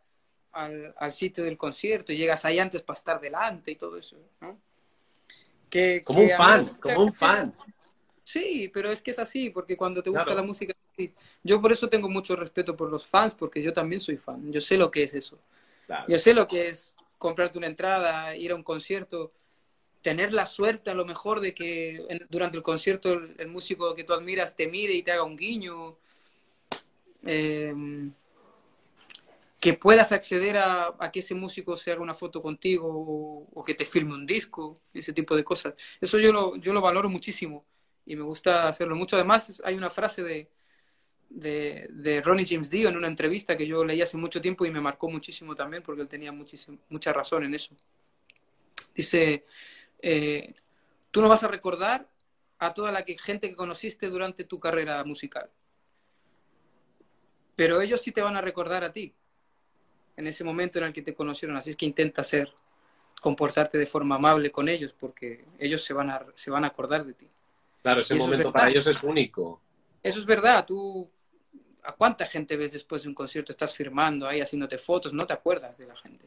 al, 0.53 0.95
al 0.99 1.13
sitio 1.13 1.45
del 1.45 1.57
concierto 1.57 2.13
y 2.13 2.17
llegas 2.17 2.45
ahí 2.45 2.59
antes 2.59 2.83
para 2.83 2.99
estar 2.99 3.21
delante 3.21 3.71
y 3.73 3.77
todo 3.77 3.97
eso 3.97 4.17
¿no? 4.41 4.59
que, 5.71 6.03
Como 6.05 6.21
que 6.21 6.25
un 6.27 6.31
fan, 6.37 6.61
mucha 6.61 6.79
como 6.81 7.03
un 7.05 7.13
fan. 7.13 7.55
Sí, 8.25 8.71
pero 8.73 8.91
es 8.91 9.03
que 9.03 9.11
es 9.11 9.19
así, 9.19 9.51
porque 9.51 9.77
cuando 9.77 10.03
te 10.03 10.11
gusta 10.11 10.25
Claro. 10.25 10.41
la 10.41 10.47
música, 10.47 10.75
sí. 10.97 11.13
yo 11.43 11.61
por 11.61 11.73
eso 11.73 11.89
tengo 11.89 12.09
mucho 12.09 12.35
respeto 12.37 12.77
por 12.77 12.91
los 12.91 13.07
fans, 13.07 13.35
porque 13.35 13.63
yo 13.63 13.73
también 13.73 14.01
soy 14.01 14.17
fan, 14.17 14.51
yo 14.53 14.61
sé 14.61 14.77
lo 14.77 14.91
que 14.91 15.03
es 15.05 15.15
eso. 15.15 15.39
Claro. 15.87 16.07
Yo 16.09 16.19
sé 16.19 16.33
lo 16.33 16.47
que 16.47 16.69
es 16.69 16.97
comprarte 17.19 17.59
una 17.59 17.67
entrada, 17.67 18.35
ir 18.37 18.53
a 18.53 18.55
un 18.55 18.63
concierto, 18.63 19.33
tener 20.03 20.33
la 20.33 20.47
suerte 20.47 20.91
a 20.91 20.95
lo 20.95 21.05
mejor 21.05 21.41
de 21.41 21.55
que 21.55 21.97
en- 22.09 22.27
durante 22.31 22.57
el 22.57 22.63
concierto 22.63 23.13
el, 23.13 23.35
el 23.39 23.49
músico 23.49 23.95
que 23.95 24.05
tú 24.05 24.13
admiras 24.15 24.57
te 24.57 24.67
mire 24.69 24.95
y 24.95 25.03
te 25.03 25.13
haga 25.13 25.25
un 25.25 25.37
guiño. 25.37 25.97
Eh, 27.25 27.75
que 29.63 29.75
puedas 29.75 30.11
acceder 30.11 30.57
a, 30.57 30.99
que 31.13 31.21
ese 31.21 31.37
músico 31.37 31.77
se 31.77 31.93
haga 31.93 32.03
una 32.03 32.15
foto 32.15 32.43
contigo 32.43 32.89
o, 33.55 33.63
que 33.63 33.75
te 33.75 33.85
filme 33.85 34.13
un 34.13 34.27
disco, 34.27 34.75
ese 34.93 35.13
tipo 35.13 35.37
de 35.37 35.45
cosas. 35.45 35.75
Eso 36.01 36.19
yo 36.19 36.33
lo, 36.33 36.57
yo 36.57 36.73
lo 36.73 36.81
valoro 36.81 37.09
muchísimo 37.09 37.61
y 38.05 38.17
me 38.17 38.25
gusta 38.25 38.67
hacerlo 38.67 38.97
mucho. 38.97 39.15
Además, 39.15 39.63
hay 39.65 39.77
una 39.77 39.89
frase 39.89 40.25
de, 40.25 40.51
de, 41.31 42.21
Ronnie 42.25 42.45
James 42.45 42.71
Dio 42.71 42.89
en 42.89 42.97
una 42.97 43.07
entrevista 43.07 43.57
que 43.57 43.65
yo 43.65 43.85
leí 43.85 44.03
hace 44.03 44.17
mucho 44.17 44.41
tiempo 44.41 44.67
y 44.67 44.73
me 44.73 44.81
marcó 44.81 45.09
muchísimo 45.09 45.55
también 45.55 45.85
porque 45.85 46.03
él 46.03 46.09
tenía 46.09 46.33
mucha 46.33 47.13
razón 47.13 47.45
en 47.45 47.55
eso. 47.55 47.77
Dice, 48.97 49.45
eh, 50.01 50.55
tú 51.13 51.23
no 51.23 51.29
vas 51.29 51.45
a 51.45 51.49
recordar 51.49 52.09
a 52.59 52.75
toda 52.75 52.91
la 52.91 53.05
gente 53.05 53.49
que 53.49 53.55
conociste 53.55 54.09
durante 54.09 54.43
tu 54.43 54.59
carrera 54.59 55.05
musical, 55.05 55.49
pero 57.55 57.81
ellos 57.81 58.01
sí 58.01 58.11
te 58.11 58.23
van 58.23 58.37
a 58.37 58.41
recordar 58.41 58.83
a 58.83 58.91
ti 58.91 59.15
en 60.23 60.29
ese 60.29 60.45
momento 60.45 60.79
en 60.79 60.87
el 60.87 60.93
que 60.93 61.03
te 61.03 61.15
conocieron. 61.15 61.57
Así 61.57 61.71
es 61.71 61.77
que 61.77 61.85
intenta 61.85 62.25
ser, 62.25 62.51
comportarte 63.21 63.77
de 63.79 63.87
forma 63.87 64.17
amable 64.17 64.51
con 64.51 64.69
ellos 64.69 64.95
porque 64.99 65.45
ellos 65.59 65.85
se 65.85 65.93
van 65.93 66.11
a, 66.11 66.25
se 66.35 66.51
van 66.51 66.65
a 66.65 66.69
acordar 66.69 67.05
de 67.05 67.15
ti. 67.15 67.29
Claro, 67.83 68.01
ese 68.01 68.15
es 68.15 68.21
momento 68.21 68.53
para 68.53 68.71
ellos 68.71 68.87
es 68.87 69.03
único. 69.03 69.61
Eso 70.03 70.19
es 70.19 70.27
verdad, 70.27 70.65
tú 70.65 71.09
¿a 71.85 71.93
cuánta 71.93 72.27
gente 72.27 72.57
ves 72.57 72.73
después 72.73 73.03
de 73.03 73.09
un 73.09 73.15
concierto? 73.15 73.53
Estás 73.53 73.75
firmando 73.75 74.27
ahí, 74.27 74.41
haciéndote 74.41 74.79
fotos, 74.79 75.13
no 75.13 75.27
te 75.27 75.33
acuerdas 75.33 75.79
de 75.79 75.87
la 75.87 75.97
gente. 75.97 76.27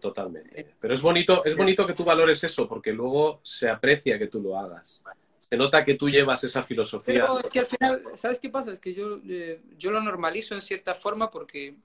Totalmente. 0.00 0.74
Pero 0.80 0.94
es 0.94 1.02
bonito, 1.02 1.44
es 1.44 1.56
bonito 1.56 1.86
que 1.86 1.92
tú 1.92 2.04
valores 2.04 2.42
eso, 2.42 2.68
porque 2.68 2.92
luego 2.92 3.40
se 3.44 3.68
aprecia 3.68 4.18
que 4.18 4.26
tú 4.26 4.40
lo 4.40 4.58
hagas. 4.58 5.02
Se 5.38 5.56
nota 5.56 5.84
que 5.84 5.94
tú 5.94 6.08
llevas 6.08 6.42
esa 6.42 6.62
filosofía. 6.62 7.26
Pero 7.26 7.38
es 7.38 7.50
que 7.50 7.60
al 7.60 7.66
final, 7.66 8.02
¿sabes 8.16 8.40
qué 8.40 8.50
pasa? 8.50 8.72
Es 8.72 8.80
que 8.80 8.92
yo, 8.92 9.20
eh, 9.28 9.62
yo 9.78 9.92
lo 9.92 10.00
normalizo 10.00 10.54
en 10.54 10.62
cierta 10.62 10.94
forma 10.94 11.30
porque 11.30 11.76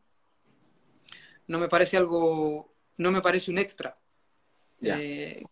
no 1.49 1.59
me 1.59 1.67
parece 1.67 1.97
algo, 1.97 2.71
no 2.97 3.11
me 3.11 3.21
parece 3.21 3.51
un 3.51 3.57
extra. 3.57 3.93
Eh, 4.99 5.43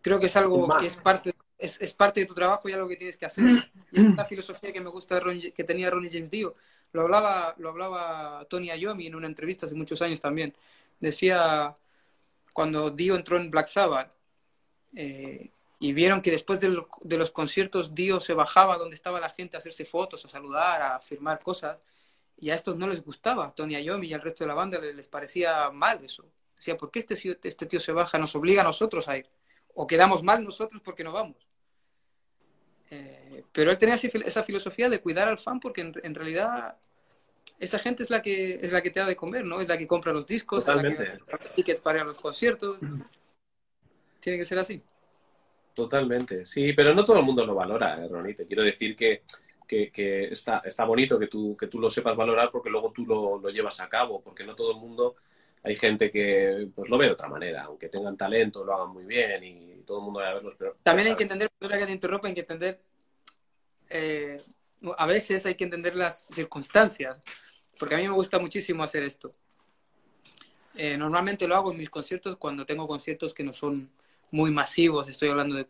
creo 0.00 0.20
que 0.20 0.26
es 0.26 0.36
algo 0.36 0.68
que 0.78 0.86
es 0.86 0.96
parte, 0.96 1.34
es, 1.58 1.80
es 1.80 1.92
parte 1.92 2.20
de 2.20 2.26
tu 2.26 2.34
trabajo 2.34 2.68
y 2.68 2.72
algo 2.72 2.86
que 2.88 2.96
tienes 2.96 3.16
que 3.16 3.26
hacer. 3.26 3.44
Y 3.90 3.98
es 4.06 4.14
la 4.14 4.24
filosofía 4.26 4.72
que 4.72 4.80
me 4.80 4.90
gusta 4.90 5.16
de 5.16 5.20
Ron- 5.22 5.52
que 5.52 5.64
tenía 5.64 5.90
Ronnie 5.90 6.10
James 6.12 6.30
Dio. 6.30 6.54
Lo 6.92 7.02
hablaba, 7.02 7.54
lo 7.58 7.70
hablaba 7.70 8.44
Tony 8.48 8.68
Iommi 8.70 9.06
en 9.08 9.14
una 9.16 9.26
entrevista 9.26 9.66
hace 9.66 9.74
muchos 9.74 10.00
años 10.02 10.20
también. 10.20 10.54
Decía, 11.00 11.74
cuando 12.54 12.90
Dio 12.90 13.16
entró 13.16 13.36
en 13.38 13.50
Black 13.50 13.66
Sabbath, 13.66 14.14
eh, 14.94 15.50
y 15.78 15.92
vieron 15.92 16.22
que 16.22 16.30
después 16.30 16.60
del- 16.60 16.84
de 17.02 17.18
los 17.18 17.30
conciertos 17.30 17.94
Dio 17.94 18.20
se 18.20 18.32
bajaba 18.34 18.78
donde 18.78 18.94
estaba 18.94 19.20
la 19.20 19.28
gente 19.28 19.56
a 19.56 19.58
hacerse 19.58 19.84
fotos, 19.84 20.24
a 20.24 20.28
saludar, 20.28 20.80
a 20.80 21.00
firmar 21.00 21.40
cosas, 21.42 21.78
y 22.38 22.50
a 22.50 22.54
estos 22.54 22.76
no 22.76 22.86
les 22.86 23.02
gustaba, 23.02 23.54
Tony 23.54 23.76
Iommi 23.82 24.08
y 24.08 24.12
al 24.14 24.22
resto 24.22 24.44
de 24.44 24.48
la 24.48 24.54
banda 24.54 24.78
les, 24.78 25.08
parecía 25.08 25.70
mal 25.70 26.04
eso. 26.04 26.24
Decía, 26.56 26.76
¿por 26.76 26.90
qué 26.90 26.98
este, 27.00 27.14
tío- 27.16 27.36
este 27.42 27.66
tío 27.66 27.80
se 27.80 27.92
baja? 27.92 28.18
Nos 28.18 28.34
obliga 28.34 28.62
a 28.62 28.64
nosotros 28.64 29.08
a 29.08 29.16
ir. 29.18 29.26
O 29.74 29.86
quedamos 29.86 30.22
mal 30.22 30.42
nosotros 30.44 30.80
porque 30.82 31.04
no 31.04 31.12
vamos. 31.12 31.36
Eh, 32.90 33.42
pero 33.52 33.70
él 33.70 33.78
tenía 33.78 33.96
esa 33.96 34.08
fil- 34.08 34.24
esa 34.24 34.44
filosofía 34.44 34.88
de 34.88 35.00
cuidar 35.00 35.28
al 35.28 35.38
fan 35.38 35.58
porque 35.60 35.80
en, 35.80 35.92
en 36.02 36.14
realidad 36.14 36.78
esa 37.58 37.78
gente 37.78 38.02
es 38.02 38.10
la 38.10 38.22
que 38.22 38.54
es 38.54 38.70
la 38.70 38.80
que 38.82 38.90
te 38.90 39.00
da 39.00 39.06
de 39.06 39.16
comer, 39.16 39.44
¿no? 39.44 39.60
Es 39.60 39.68
la 39.68 39.76
que 39.76 39.86
compra 39.86 40.12
los 40.12 40.26
discos, 40.26 40.60
es 40.60 40.66
la 40.66 40.74
que 40.74 40.90
Totalmente. 40.90 41.18
compra 41.18 41.38
tickets 41.54 41.80
para 41.80 41.98
ir 41.98 42.02
a 42.02 42.06
los 42.06 42.18
conciertos. 42.18 42.78
Tiene 44.20 44.38
que 44.38 44.44
ser 44.44 44.58
así. 44.58 44.82
Totalmente, 45.74 46.46
sí, 46.46 46.72
pero 46.72 46.94
no 46.94 47.04
todo 47.04 47.18
el 47.18 47.24
mundo 47.24 47.44
lo 47.44 47.54
valora, 47.54 48.02
eh, 48.02 48.08
Ronnie. 48.08 48.34
Te 48.34 48.46
quiero 48.46 48.64
decir 48.64 48.96
que, 48.96 49.22
que, 49.66 49.90
que 49.90 50.24
está, 50.24 50.58
está 50.64 50.84
bonito 50.84 51.18
que 51.18 51.26
tú, 51.26 51.56
que 51.56 51.66
tú 51.66 51.78
lo 51.80 51.90
sepas 51.90 52.16
valorar 52.16 52.50
porque 52.50 52.70
luego 52.70 52.92
tú 52.92 53.04
lo, 53.04 53.38
lo 53.38 53.50
llevas 53.50 53.80
a 53.80 53.88
cabo, 53.88 54.20
porque 54.20 54.44
no 54.44 54.54
todo 54.54 54.72
el 54.72 54.78
mundo, 54.78 55.16
hay 55.62 55.74
gente 55.76 56.10
que 56.10 56.68
pues 56.74 56.88
lo 56.88 56.96
ve 56.96 57.06
de 57.06 57.12
otra 57.12 57.28
manera, 57.28 57.64
aunque 57.64 57.88
tengan 57.88 58.16
talento, 58.16 58.64
lo 58.64 58.74
hagan 58.74 58.90
muy 58.90 59.04
bien 59.04 59.42
y 59.42 59.82
todo 59.82 59.98
el 59.98 60.04
mundo 60.04 60.20
va 60.20 60.28
a 60.30 60.34
verlos, 60.34 60.54
pero 60.58 60.76
También 60.82 61.08
hay 61.08 61.16
que 61.16 61.24
entender, 61.24 61.50
perdona 61.58 61.80
que 61.80 61.86
te 61.86 61.92
interrumpa, 61.92 62.28
hay 62.28 62.34
que 62.34 62.40
entender, 62.40 62.80
eh, 63.90 64.40
a 64.96 65.06
veces 65.06 65.44
hay 65.46 65.54
que 65.54 65.64
entender 65.64 65.96
las 65.96 66.26
circunstancias, 66.26 67.20
porque 67.78 67.94
a 67.94 67.98
mí 67.98 68.04
me 68.04 68.14
gusta 68.14 68.38
muchísimo 68.38 68.82
hacer 68.82 69.02
esto. 69.02 69.32
Eh, 70.76 70.96
normalmente 70.96 71.48
lo 71.48 71.56
hago 71.56 71.72
en 71.72 71.78
mis 71.78 71.88
conciertos 71.90 72.36
cuando 72.36 72.66
tengo 72.66 72.86
conciertos 72.86 73.32
que 73.32 73.42
no 73.42 73.52
son 73.52 73.90
muy 74.30 74.50
masivos, 74.50 75.08
estoy 75.08 75.30
hablando 75.30 75.56
de 75.56 75.66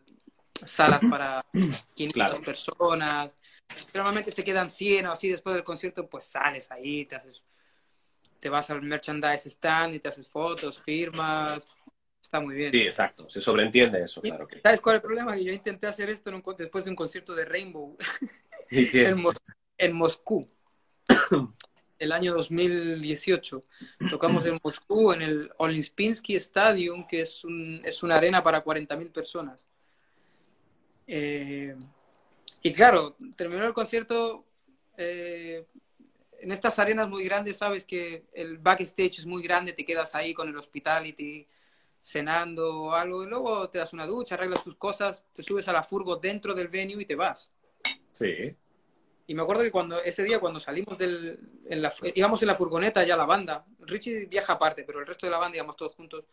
salas 0.65 1.01
para 1.09 1.45
500 1.95 2.13
Claro. 2.13 2.41
personas, 2.45 3.37
normalmente 3.93 4.31
se 4.31 4.43
quedan 4.43 4.69
100 4.69 5.07
o 5.07 5.11
así 5.11 5.29
después 5.29 5.53
del 5.55 5.63
concierto, 5.63 6.07
pues 6.07 6.25
sales 6.25 6.71
ahí, 6.71 7.05
te 7.05 7.15
haces, 7.15 7.41
te 8.39 8.49
vas 8.49 8.69
al 8.69 8.81
merchandise 8.81 9.49
stand 9.49 9.95
y 9.95 9.99
te 9.99 10.07
haces 10.07 10.27
fotos, 10.27 10.79
firmas, 10.81 11.59
está 12.21 12.39
muy 12.39 12.55
bien. 12.55 12.71
Sí, 12.71 12.81
exacto, 12.81 13.27
se 13.29 13.41
sobreentiende 13.41 14.03
eso, 14.03 14.21
Y- 14.23 14.29
claro 14.29 14.47
que. 14.47 14.61
¿Sabes 14.61 14.81
cuál 14.81 14.95
es 14.95 14.97
el 14.97 15.03
problema? 15.03 15.33
Que 15.35 15.43
yo 15.43 15.53
intenté 15.53 15.87
hacer 15.87 16.09
esto 16.09 16.29
en 16.29 16.35
un 16.35 16.41
con- 16.41 16.55
después 16.57 16.85
de 16.85 16.91
un 16.91 16.95
concierto 16.95 17.33
de 17.35 17.45
Rainbow 17.45 17.97
¿Y 18.69 18.89
qué? 18.89 19.07
en, 19.07 19.17
Mos- 19.17 19.37
en 19.77 19.93
Moscú, 19.93 20.47
el 21.99 22.11
año 22.11 22.33
2018. 22.35 23.63
Tocamos 24.09 24.45
en 24.45 24.59
Moscú, 24.63 25.11
en 25.13 25.21
el 25.21 25.51
Olimpinsky 25.57 26.35
Stadium, 26.35 27.07
que 27.07 27.21
es, 27.21 27.43
un, 27.43 27.81
es 27.83 28.03
una 28.03 28.15
arena 28.17 28.43
para 28.43 28.61
40.000 28.61 29.11
personas. 29.11 29.65
Eh, 31.07 31.75
y 32.67 32.71
claro, 32.71 33.15
terminó 33.35 33.65
el 33.65 33.73
concierto. 33.73 34.45
eh, 34.97 35.65
en 36.39 36.51
estas 36.51 36.77
arenas 36.79 37.09
muy 37.09 37.23
grandes, 37.23 37.57
sabes 37.57 37.83
que 37.85 38.25
el 38.33 38.59
backstage 38.59 39.19
es 39.19 39.25
muy 39.25 39.41
grande, 39.41 39.73
te 39.73 39.83
quedas 39.85 40.13
ahí 40.15 40.33
con 40.33 40.47
el 40.47 40.55
hospitality 40.57 41.47
cenando 42.01 42.83
o 42.83 42.91
algo, 42.93 43.23
y 43.23 43.27
luego 43.27 43.69
te 43.69 43.79
das 43.79 43.91
una 43.93 44.05
ducha, 44.05 44.35
arreglas 44.35 44.63
tus 44.63 44.75
cosas, 44.75 45.23
te 45.35 45.41
subes 45.43 45.67
a 45.67 45.73
la 45.73 45.81
furgo 45.83 46.15
dentro 46.17 46.53
del 46.53 46.67
venue 46.67 47.01
y 47.01 47.05
te 47.05 47.15
vas. 47.15 47.49
Sí, 48.11 48.55
Y 49.27 49.33
me 49.35 49.41
acuerdo 49.41 49.63
que 49.63 49.71
cuando 49.71 50.01
ese 50.01 50.23
día, 50.23 50.39
cuando 50.39 50.59
salimos 50.59 50.97
del. 50.97 51.37
En 51.69 51.81
la, 51.81 51.91
íbamos 52.15 52.41
en 52.41 52.47
la 52.47 52.55
furgoneta 52.55 53.03
ya 53.03 53.17
la 53.17 53.25
banda. 53.25 53.65
Richie 53.79 54.25
viaja 54.27 54.53
aparte, 54.53 54.83
pero 54.85 54.99
el 54.99 55.05
resto 55.07 55.25
de 55.25 55.31
la 55.31 55.37
banda 55.39 55.57
íbamos 55.57 55.75
todos 55.75 55.95
juntos. 55.95 56.23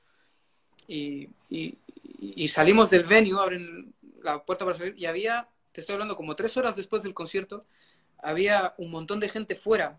Y, 0.86 1.28
y, 1.50 1.76
y 2.20 2.48
salimos 2.48 2.90
del 2.90 3.04
venue, 3.04 3.40
abren 3.42 3.94
la 4.22 4.44
puerta 4.44 4.64
para 4.64 4.76
salir, 4.76 4.94
y 4.96 5.06
había, 5.06 5.48
te 5.74 5.80
estoy 5.80 5.94
hablando, 5.94 6.16
como 6.16 6.36
tres 6.36 6.56
horas 6.56 6.76
después 6.76 7.02
del 7.02 7.14
concierto, 7.14 7.60
había 8.22 8.74
un 8.78 8.92
montón 8.92 9.18
de 9.18 9.28
gente 9.28 9.56
fuera 9.56 9.98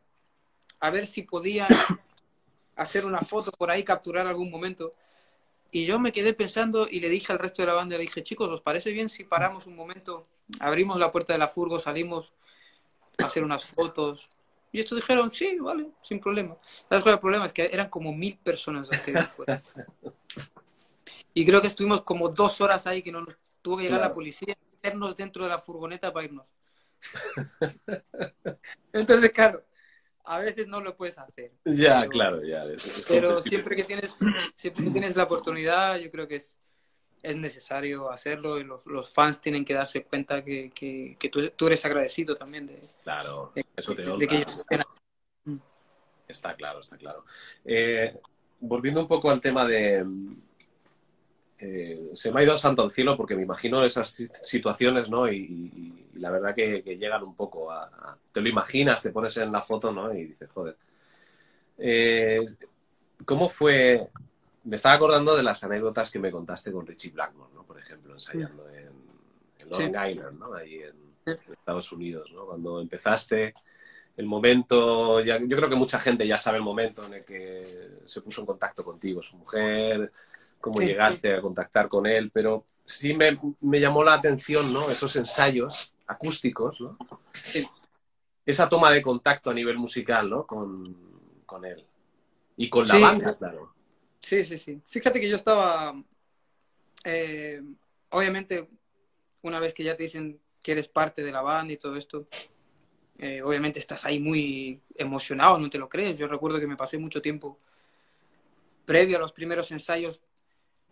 a 0.79 0.89
ver 0.89 1.05
si 1.05 1.23
podían 1.23 1.67
hacer 2.77 3.05
una 3.05 3.19
foto 3.19 3.51
por 3.51 3.69
ahí, 3.69 3.83
capturar 3.83 4.25
algún 4.25 4.49
momento. 4.49 4.93
Y 5.73 5.85
yo 5.85 5.99
me 5.99 6.13
quedé 6.13 6.33
pensando 6.33 6.87
y 6.89 7.01
le 7.01 7.09
dije 7.09 7.33
al 7.33 7.39
resto 7.39 7.61
de 7.61 7.67
la 7.67 7.73
banda, 7.73 7.97
le 7.97 8.03
dije, 8.03 8.23
chicos, 8.23 8.47
¿os 8.47 8.61
parece 8.61 8.93
bien 8.93 9.09
si 9.09 9.25
paramos 9.25 9.67
un 9.67 9.75
momento, 9.75 10.25
abrimos 10.61 10.97
la 10.97 11.11
puerta 11.11 11.33
de 11.33 11.39
la 11.39 11.49
furgo, 11.49 11.77
salimos 11.77 12.31
a 13.17 13.25
hacer 13.25 13.43
unas 13.43 13.65
fotos, 13.65 14.29
Y 14.71 14.79
estos 14.79 14.97
dijeron, 14.97 15.29
sí, 15.29 15.57
vale, 15.59 15.87
sin 16.01 16.21
problema. 16.21 16.57
¿Sabes 16.89 17.03
cuál 17.03 17.13
es 17.13 17.17
el 17.17 17.19
problema? 17.19 17.45
Es 17.45 17.53
que 17.53 17.69
eran 17.71 17.89
como 17.89 18.13
mil 18.13 18.37
personas 18.37 18.87
las 18.89 19.01
que 19.03 19.11
había 19.11 19.23
afuera. 19.23 19.61
Y 21.37 21.45
creo 21.45 21.59
que 21.59 21.67
estuvimos 21.67 22.01
como 22.03 22.29
dos 22.29 22.61
horas 22.61 22.87
ahí 22.87 23.01
que 23.01 23.11
no 23.11 23.19
nos 23.19 23.35
tuvo 23.61 23.75
que 23.75 23.83
llegar 23.83 23.99
Claro. 23.99 24.11
la 24.11 24.15
policía 24.15 24.55
meternos 24.85 25.15
dentro 25.17 25.43
de 25.43 25.49
la 25.49 25.59
furgoneta 25.59 26.13
para 26.13 26.25
irnos. 26.25 26.45
Entonces, 28.93 29.31
claro, 29.31 29.63
a 30.23 30.39
veces 30.39 30.67
no 30.67 30.81
lo 30.81 30.95
puedes 30.95 31.17
hacer. 31.17 31.51
Ya, 31.65 31.99
Pero- 32.01 32.09
claro, 32.11 32.43
ya. 32.43 32.65
es- 32.65 32.85
es 32.99 33.05
Pero 33.07 33.41
siempre 33.41 33.75
que 33.75 33.83
tienes, 33.83 34.19
siempre 34.55 34.83
que 34.85 34.91
tienes 34.91 35.15
la 35.15 35.23
oportunidad, 35.23 35.97
yo 35.97 36.09
creo 36.11 36.27
que 36.27 36.35
es, 36.35 36.57
es 37.21 37.35
necesario 37.37 38.11
hacerlo 38.11 38.59
y 38.59 38.63
los, 38.63 38.85
los 38.85 39.11
fans 39.11 39.41
tienen 39.41 39.65
que 39.65 39.73
darse 39.73 40.03
cuenta 40.03 40.43
que, 40.43 40.69
que, 40.71 41.15
que 41.19 41.29
tú, 41.29 41.49
tú 41.51 41.67
eres 41.67 41.83
agradecido 41.85 42.35
también 42.35 42.67
de, 42.67 42.87
Claro, 43.03 43.51
de- 43.55 43.65
eso 43.75 43.95
te 43.95 44.03
de 44.03 44.11
honra. 44.11 44.27
que 44.27 44.35
ellos 44.37 44.55
estén. 44.57 44.83
Está 46.27 46.55
claro, 46.55 46.79
está 46.79 46.97
claro. 46.97 47.23
Eh, 47.63 48.17
volviendo 48.59 48.99
un 49.01 49.07
poco 49.07 49.29
al 49.29 49.39
tema 49.41 49.63
de... 49.65 50.03
eh, 51.59 52.09
se 52.13 52.31
me 52.31 52.39
ha 52.39 52.43
ido 52.43 52.53
el 52.53 52.59
santo 52.59 52.83
al 52.83 52.91
cielo 52.91 53.15
porque 53.15 53.35
me 53.35 53.43
imagino 53.43 53.83
esas 53.83 54.09
si- 54.09 54.27
situaciones, 54.29 55.09
¿no? 55.09 55.27
Y, 55.31 55.37
y- 55.37 56.09
y 56.15 56.19
la 56.19 56.31
verdad 56.31 56.53
que, 56.55 56.83
que 56.83 56.97
llegan 56.97 57.23
un 57.23 57.35
poco 57.35 57.71
a, 57.71 57.83
a- 57.85 58.17
Te 58.31 58.41
lo 58.41 58.49
imaginas, 58.49 59.01
te 59.01 59.11
pones 59.11 59.35
en 59.37 59.51
la 59.51 59.61
foto, 59.61 59.91
¿no? 59.91 60.13
Y 60.13 60.25
dices, 60.25 60.49
joder. 60.51 60.75
Eh, 61.77 62.45
¿Cómo 63.25 63.49
fue...? 63.49 64.07
Me 64.63 64.77
estaba 64.77 64.95
acordando 64.95 65.35
de 65.35 65.43
las 65.43 65.63
anécdotas 65.63 66.09
que 66.09 66.17
me 66.19 66.31
contaste 66.31 66.71
con 66.71 66.87
Richie 66.87 67.11
Blackmore, 67.11 67.53
¿no? 67.53 67.63
Por 67.63 67.77
ejemplo, 67.77 68.13
ensayando 68.13 68.67
en, 68.69 68.87
en 69.59 69.69
Long 69.69 69.93
Sí. 69.95 70.11
Island, 70.11 70.39
¿no? 70.39 70.53
Ahí 70.55 70.75
en, 70.81 70.95
en 71.27 71.39
Estados 71.51 71.91
Unidos, 71.91 72.31
¿no? 72.33 72.47
Cuando 72.47 72.81
empezaste 72.81 73.53
el 74.17 74.25
momento, 74.25 75.21
ya, 75.21 75.37
yo 75.39 75.55
creo 75.57 75.69
que 75.69 75.75
mucha 75.75 75.99
gente 75.99 76.25
ya 76.25 76.37
sabe 76.39 76.57
el 76.57 76.63
momento 76.63 77.05
en 77.05 77.13
el 77.15 77.23
que 77.25 77.63
se 78.05 78.21
puso 78.21 78.41
en 78.41 78.47
contacto 78.47 78.83
contigo, 78.83 79.21
su 79.21 79.37
mujer, 79.37 80.11
cómo 80.65 80.79
Sí. 80.79 80.87
llegaste 80.87 81.31
a 81.31 81.41
contactar 81.41 81.87
con 81.87 82.07
él, 82.07 82.31
pero 82.31 82.65
sí 82.83 83.13
me, 83.13 83.39
me 83.61 83.79
llamó 83.79 84.03
la 84.03 84.15
atención, 84.15 84.73
¿no? 84.73 84.89
Esos 84.89 85.15
ensayos 85.15 85.93
acústicos, 86.07 86.81
¿no? 86.81 86.97
Esa 88.43 88.67
toma 88.67 88.89
de 88.89 89.03
contacto 89.03 89.51
a 89.51 89.53
nivel 89.53 89.77
musical, 89.77 90.27
¿no? 90.27 90.47
Con, 90.47 90.95
con 91.45 91.65
él. 91.65 91.85
Y 92.57 92.67
con 92.67 92.87
la 92.87 92.95
Sí. 92.95 93.01
banda, 93.03 93.35
claro. 93.37 93.75
Sí, 94.19 94.43
sí, 94.43 94.57
sí. 94.57 94.81
Fíjate 94.85 95.21
que 95.21 95.29
yo 95.29 95.35
estaba, 95.35 96.01
eh, 97.03 97.61
obviamente, 98.09 98.67
una 99.43 99.59
vez 99.59 99.71
que 99.75 99.83
ya 99.83 99.95
te 99.95 100.01
dicen 100.01 100.39
que 100.63 100.71
eres 100.71 100.87
parte 100.87 101.21
de 101.23 101.31
la 101.31 101.43
banda 101.43 101.73
y 101.73 101.77
todo 101.77 101.95
esto, 101.95 102.25
eh, 103.19 103.43
obviamente 103.43 103.77
estás 103.77 104.03
ahí 104.05 104.17
muy 104.17 104.81
emocionado, 104.95 105.59
no 105.59 105.69
te 105.69 105.77
lo 105.77 105.87
crees. 105.87 106.17
Yo 106.17 106.27
recuerdo 106.27 106.59
que 106.59 106.65
me 106.65 106.75
pasé 106.75 106.97
mucho 106.97 107.21
tiempo 107.21 107.59
previo 108.83 109.17
a 109.17 109.19
los 109.19 109.31
primeros 109.31 109.69
ensayos, 109.71 110.21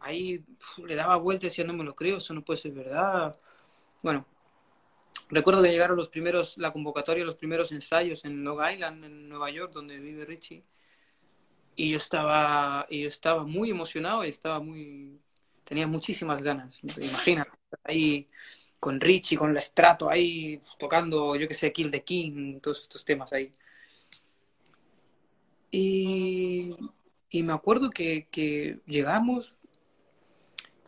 ahí 0.03 0.43
le 0.85 0.95
daba 0.95 1.15
vueltas 1.15 1.45
y 1.45 1.47
decía, 1.49 1.63
no 1.63 1.73
me 1.73 1.83
lo 1.83 1.95
creo, 1.95 2.17
eso 2.17 2.33
no 2.33 2.43
puede 2.43 2.59
ser 2.59 2.73
verdad. 2.73 3.35
Bueno, 4.01 4.25
recuerdo 5.29 5.63
que 5.63 5.69
llegaron 5.69 5.97
los 5.97 6.09
primeros, 6.09 6.57
la 6.57 6.73
convocatoria, 6.73 7.25
los 7.25 7.35
primeros 7.35 7.71
ensayos 7.71 8.25
en 8.25 8.43
Long 8.43 8.59
Island, 8.71 9.05
en 9.05 9.29
Nueva 9.29 9.49
York, 9.49 9.71
donde 9.73 9.99
vive 9.99 10.25
Richie. 10.25 10.63
Y 11.75 11.89
yo 11.89 11.97
estaba, 11.97 12.85
y 12.89 13.01
yo 13.03 13.07
estaba 13.07 13.45
muy 13.45 13.71
emocionado 13.71 14.23
y 14.25 14.29
estaba 14.29 14.59
muy, 14.59 15.19
tenía 15.63 15.87
muchísimas 15.87 16.41
ganas. 16.41 16.79
Imagina, 16.83 17.45
ahí 17.83 18.27
con 18.79 18.99
Richie, 18.99 19.37
con 19.37 19.53
la 19.53 19.61
Strato 19.61 20.09
ahí 20.09 20.61
tocando, 20.77 21.35
yo 21.37 21.47
que 21.47 21.53
sé, 21.53 21.71
Kill 21.71 21.89
the 21.89 22.03
King, 22.03 22.59
todos 22.59 22.81
estos 22.81 23.05
temas 23.05 23.31
ahí. 23.31 23.53
Y, 25.71 26.75
y 27.29 27.43
me 27.43 27.53
acuerdo 27.53 27.89
que, 27.89 28.27
que 28.29 28.81
llegamos 28.85 29.62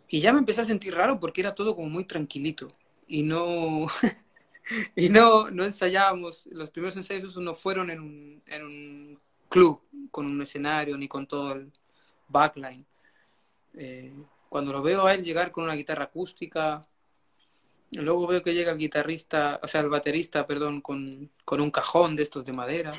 y 0.07 0.19
ya 0.19 0.34
me 0.34 0.40
empecé 0.40 0.61
a 0.61 0.65
sentir 0.65 0.94
raro 0.94 1.19
porque 1.19 1.41
era 1.41 1.56
todo 1.56 1.76
como 1.76 1.90
muy 1.90 2.06
tranquilito 2.06 2.68
y 3.07 3.23
no, 3.23 3.88
y 4.95 5.10
no, 5.10 5.49
no 5.52 5.64
ensayábamos, 5.64 6.48
los 6.48 6.69
primeros 6.69 6.98
ensayos 6.98 7.38
no 7.38 7.53
fueron 7.53 7.90
en 7.90 7.99
un, 7.99 8.44
en 8.45 8.64
un 8.64 9.19
club 9.49 9.82
con 10.11 10.26
un 10.26 10.41
escenario 10.41 10.98
ni 10.98 11.07
con 11.07 11.27
todo 11.27 11.53
el 11.53 11.72
backline. 12.27 12.86
Eh, 13.73 14.14
cuando 14.49 14.72
lo 14.72 14.82
veo 14.82 15.06
a 15.06 15.14
él 15.14 15.23
llegar 15.23 15.52
con 15.52 15.65
una 15.65 15.76
guitarra 15.76 16.06
acústica, 16.06 16.82
luego 17.91 18.27
veo 18.27 18.44
que 18.44 18.53
llega 18.53 18.72
el 18.72 18.77
guitarrista, 18.77 19.60
o 19.61 19.68
sea, 19.68 19.82
el 19.82 19.90
baterista, 19.90 20.48
perdón, 20.48 20.82
con, 20.82 21.30
con 21.44 21.61
un 21.61 21.72
cajón 21.72 22.15
de 22.15 22.23
estos 22.23 22.45
de 22.45 22.53
madera. 22.53 22.91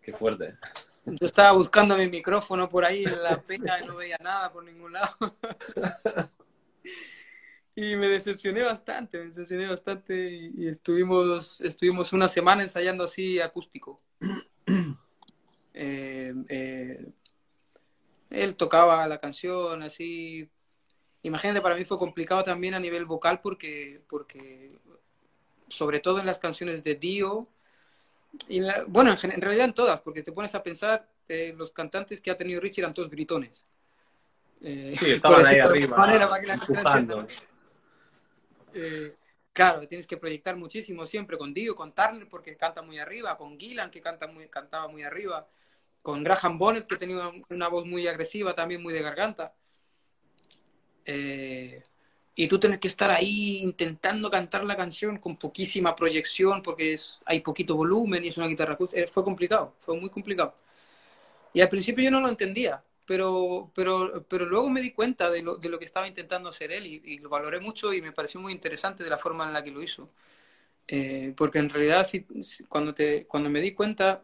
Qué 0.00 0.12
fuerte. 0.12 0.56
Yo 1.04 1.26
estaba 1.26 1.52
buscando 1.52 1.96
mi 1.96 2.08
micrófono 2.08 2.68
por 2.68 2.84
ahí 2.84 3.04
en 3.04 3.22
la 3.22 3.40
pena 3.42 3.80
y 3.80 3.86
no 3.86 3.96
veía 3.96 4.18
nada 4.18 4.52
por 4.52 4.64
ningún 4.64 4.92
lado. 4.92 5.16
Y 7.74 7.96
me 7.96 8.06
decepcioné 8.08 8.62
bastante, 8.62 9.18
me 9.18 9.24
decepcioné 9.24 9.66
bastante 9.66 10.30
y, 10.54 10.68
estuvimos, 10.68 11.58
estuvimos 11.62 12.12
una 12.12 12.28
semana 12.28 12.62
ensayando 12.62 13.04
así 13.04 13.40
acústico. 13.40 13.98
Eh, 15.74 16.34
eh, 16.50 17.12
él 18.28 18.56
tocaba 18.56 19.08
la 19.08 19.18
canción 19.18 19.82
así. 19.82 20.50
Imagínate, 21.22 21.62
para 21.62 21.74
mí 21.74 21.86
fue 21.86 21.96
complicado 21.96 22.44
también 22.44 22.74
a 22.74 22.78
nivel 22.78 23.06
vocal 23.06 23.40
porque, 23.40 24.02
porque 24.06 24.68
sobre 25.68 26.00
todo 26.00 26.20
en 26.20 26.26
las 26.26 26.38
canciones 26.38 26.84
de 26.84 26.94
Dio, 26.96 27.48
y 28.48 28.58
en 28.58 28.66
la- 28.66 28.84
bueno, 28.86 29.14
en, 29.22 29.40
realidad 29.40 29.66
en 29.66 29.74
todas, 29.74 30.00
porque 30.00 30.22
te 30.22 30.32
pones 30.32 30.54
a 30.54 30.62
pensar, 30.62 31.08
eh, 31.28 31.54
los 31.56 31.70
cantantes 31.72 32.20
que 32.20 32.30
ha 32.30 32.36
tenido 32.36 32.60
Richie 32.60 32.80
eran 32.82 32.94
todos 32.94 33.10
gritones. 33.10 33.64
Eh, 34.60 34.94
Sí, 34.98 35.10
estaban 35.12 35.44
ahí 35.44 35.58
arriba, 35.58 35.96
manera, 35.96 36.28
para 36.28 36.40
que 36.40 36.46
la. 36.46 37.26
Eh, 38.74 39.14
claro, 39.52 39.86
tienes 39.86 40.06
que 40.06 40.16
proyectar 40.16 40.56
muchísimo 40.56 41.04
siempre 41.04 41.36
con 41.36 41.52
Dio, 41.52 41.76
con 41.76 41.92
Turner 41.92 42.28
porque 42.28 42.56
canta 42.56 42.80
muy 42.82 42.98
arriba, 42.98 43.36
con 43.36 43.58
Gillan 43.58 43.90
que 43.90 44.00
canta 44.00 44.26
muy, 44.26 44.48
cantaba 44.48 44.88
muy 44.88 45.02
arriba, 45.02 45.46
con 46.00 46.24
Graham 46.24 46.58
Bonnet 46.58 46.86
que 46.86 46.96
tenía 46.96 47.30
una 47.50 47.68
voz 47.68 47.86
muy 47.86 48.06
agresiva, 48.08 48.54
también 48.54 48.82
muy 48.82 48.94
de 48.94 49.02
garganta. 49.02 49.54
Eh, 51.04 51.82
y 52.34 52.48
tú 52.48 52.58
tienes 52.60 52.78
que 52.80 52.88
estar 52.88 53.10
ahí 53.10 53.58
intentando 53.62 54.30
cantar 54.30 54.64
la 54.64 54.76
canción 54.76 55.18
con 55.18 55.36
poquísima 55.36 55.94
proyección 55.96 56.62
porque 56.62 56.94
es, 56.94 57.20
hay 57.26 57.40
poquito 57.40 57.76
volumen 57.76 58.24
y 58.24 58.28
es 58.28 58.38
una 58.38 58.46
guitarra 58.48 58.74
acústica. 58.74 59.02
Eh, 59.02 59.06
Fue 59.06 59.24
complicado, 59.24 59.74
fue 59.78 59.98
muy 60.00 60.10
complicado. 60.10 60.54
Y 61.52 61.60
al 61.60 61.68
principio 61.68 62.04
yo 62.04 62.10
no 62.10 62.20
lo 62.20 62.28
entendía, 62.28 62.82
pero, 63.06 63.70
pero, 63.74 64.24
pero 64.28 64.46
luego 64.46 64.70
me 64.70 64.80
di 64.80 64.92
cuenta 64.92 65.30
de 65.30 65.42
lo, 65.42 65.56
de 65.56 65.68
lo 65.68 65.78
que 65.78 65.84
estaba 65.84 66.08
intentando 66.08 66.48
hacer 66.48 66.72
él 66.72 66.86
y, 66.86 67.02
y 67.04 67.18
lo 67.18 67.28
valoré 67.28 67.60
mucho 67.60 67.92
y 67.92 68.00
me 68.02 68.12
pareció 68.12 68.40
muy 68.40 68.52
interesante 68.52 69.04
de 69.04 69.10
la 69.10 69.18
forma 69.18 69.46
en 69.46 69.52
la 69.52 69.62
que 69.62 69.70
lo 69.70 69.82
hizo. 69.82 70.08
Eh, 70.88 71.34
porque 71.36 71.58
en 71.60 71.70
realidad 71.70 72.06
si- 72.06 72.26
cuando, 72.68 72.94
te, 72.94 73.26
cuando 73.26 73.50
me 73.50 73.60
di 73.60 73.74
cuenta, 73.74 74.22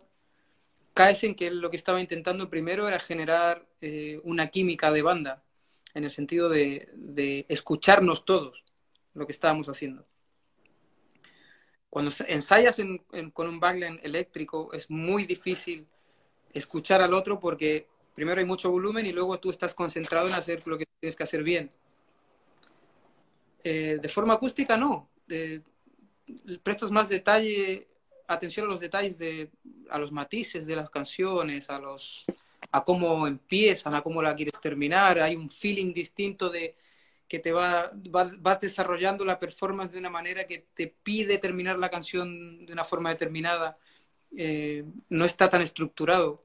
caes 0.95 1.25
en 1.25 1.35
que 1.37 1.51
lo 1.51 1.71
que 1.71 1.77
estaba 1.77 2.01
intentando 2.01 2.51
primero 2.51 2.89
era 2.89 3.01
generar 3.01 3.67
eh, 3.81 4.21
una 4.25 4.49
química 4.49 4.91
de 4.93 5.03
banda, 5.03 5.45
en 5.95 6.05
el 6.05 6.11
sentido 6.11 6.49
de, 6.49 6.89
de 6.95 7.47
escucharnos 7.49 8.25
todos 8.25 8.65
lo 9.15 9.27
que 9.27 9.33
estábamos 9.33 9.69
haciendo. 9.69 10.05
Cuando 11.91 12.11
ensayas 12.27 12.79
en- 12.79 13.03
en- 13.13 13.31
con 13.31 13.49
un 13.49 13.59
backline 13.59 14.01
eléctrico 14.03 14.73
es 14.73 14.91
muy 14.91 15.25
difícil 15.25 15.87
escuchar 16.53 17.01
al 17.01 17.15
otro 17.15 17.41
porque 17.41 17.87
primero 18.15 18.41
hay 18.41 18.47
mucho 18.47 18.71
volumen 18.71 19.07
y 19.07 19.13
luego 19.13 19.39
tú 19.39 19.51
estás 19.51 19.75
concentrado 19.75 20.29
en 20.29 20.35
hacer 20.35 20.63
lo 20.67 20.77
que 20.77 20.85
tienes 21.01 21.17
que 21.17 21.23
hacer 21.23 21.43
bien. 21.43 21.71
Eh, 23.65 23.99
de 24.01 24.09
forma 24.09 24.35
acústica 24.35 24.77
no. 24.77 25.09
Eh, 25.29 25.61
prestas 26.63 26.91
más 26.91 27.09
detalle, 27.09 27.89
atención 28.27 28.67
a 28.67 28.69
los 28.69 28.81
detalles 28.81 29.19
de, 29.19 29.51
a 29.91 29.99
los 29.99 30.13
matices 30.13 30.67
de 30.67 30.77
las 30.77 30.91
canciones, 30.91 31.71
a 31.71 31.79
los, 31.79 32.25
a 32.71 32.85
cómo 32.85 33.27
empiezan, 33.27 33.95
a 33.95 34.03
cómo 34.03 34.23
la 34.23 34.35
quieres 34.35 34.61
terminar. 34.61 35.21
Hay 35.21 35.37
un 35.37 35.51
feeling 35.51 35.93
distinto 35.93 36.51
de 36.51 36.77
que 37.29 37.39
te 37.39 37.53
va, 37.53 37.91
vas, 37.95 38.41
vas 38.41 38.61
desarrollando 38.61 39.25
la 39.25 39.39
performance 39.39 39.93
de 39.93 39.99
una 39.99 40.11
manera 40.11 40.47
que 40.47 40.67
te 40.75 40.95
pide 41.03 41.39
terminar 41.39 41.79
la 41.79 41.91
canción 41.91 42.67
de 42.67 42.73
una 42.73 42.85
forma 42.85 43.11
determinada. 43.11 43.77
Eh, 44.37 44.85
no 45.11 45.25
está 45.25 45.49
tan 45.51 45.63
estructurado. 45.63 46.41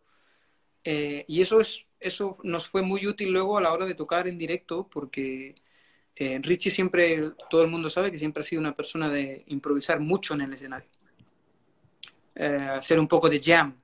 Eh, 0.84 1.26
y 1.28 1.41
eso, 1.41 1.62
es, 1.62 1.86
eso 2.00 2.38
nos 2.44 2.68
fue 2.68 2.82
muy 2.82 3.08
útil 3.08 3.32
luego 3.32 3.58
a 3.58 3.62
la 3.62 3.74
hora 3.74 3.86
de 3.86 3.95
tocar 3.95 4.28
en 4.28 4.38
directo 4.38 4.88
porque 4.90 5.56
eh, 6.16 6.40
Richie 6.44 6.72
siempre, 6.72 7.32
todo 7.50 7.64
el 7.64 7.72
mundo 7.72 7.90
sabe 7.90 8.12
que 8.12 8.20
siempre 8.20 8.41
ha 8.41 8.44
sido 8.44 8.60
una 8.60 8.76
persona 8.76 9.10
de 9.10 9.44
improvisar 9.48 10.00
mucho 10.00 10.34
en 10.34 10.41
el 10.41 10.54
escenario. 10.54 10.90
Eh, 12.36 12.68
hacer 12.72 13.00
un 13.00 13.08
poco 13.08 13.30
de 13.30 13.40
jam 13.40 13.78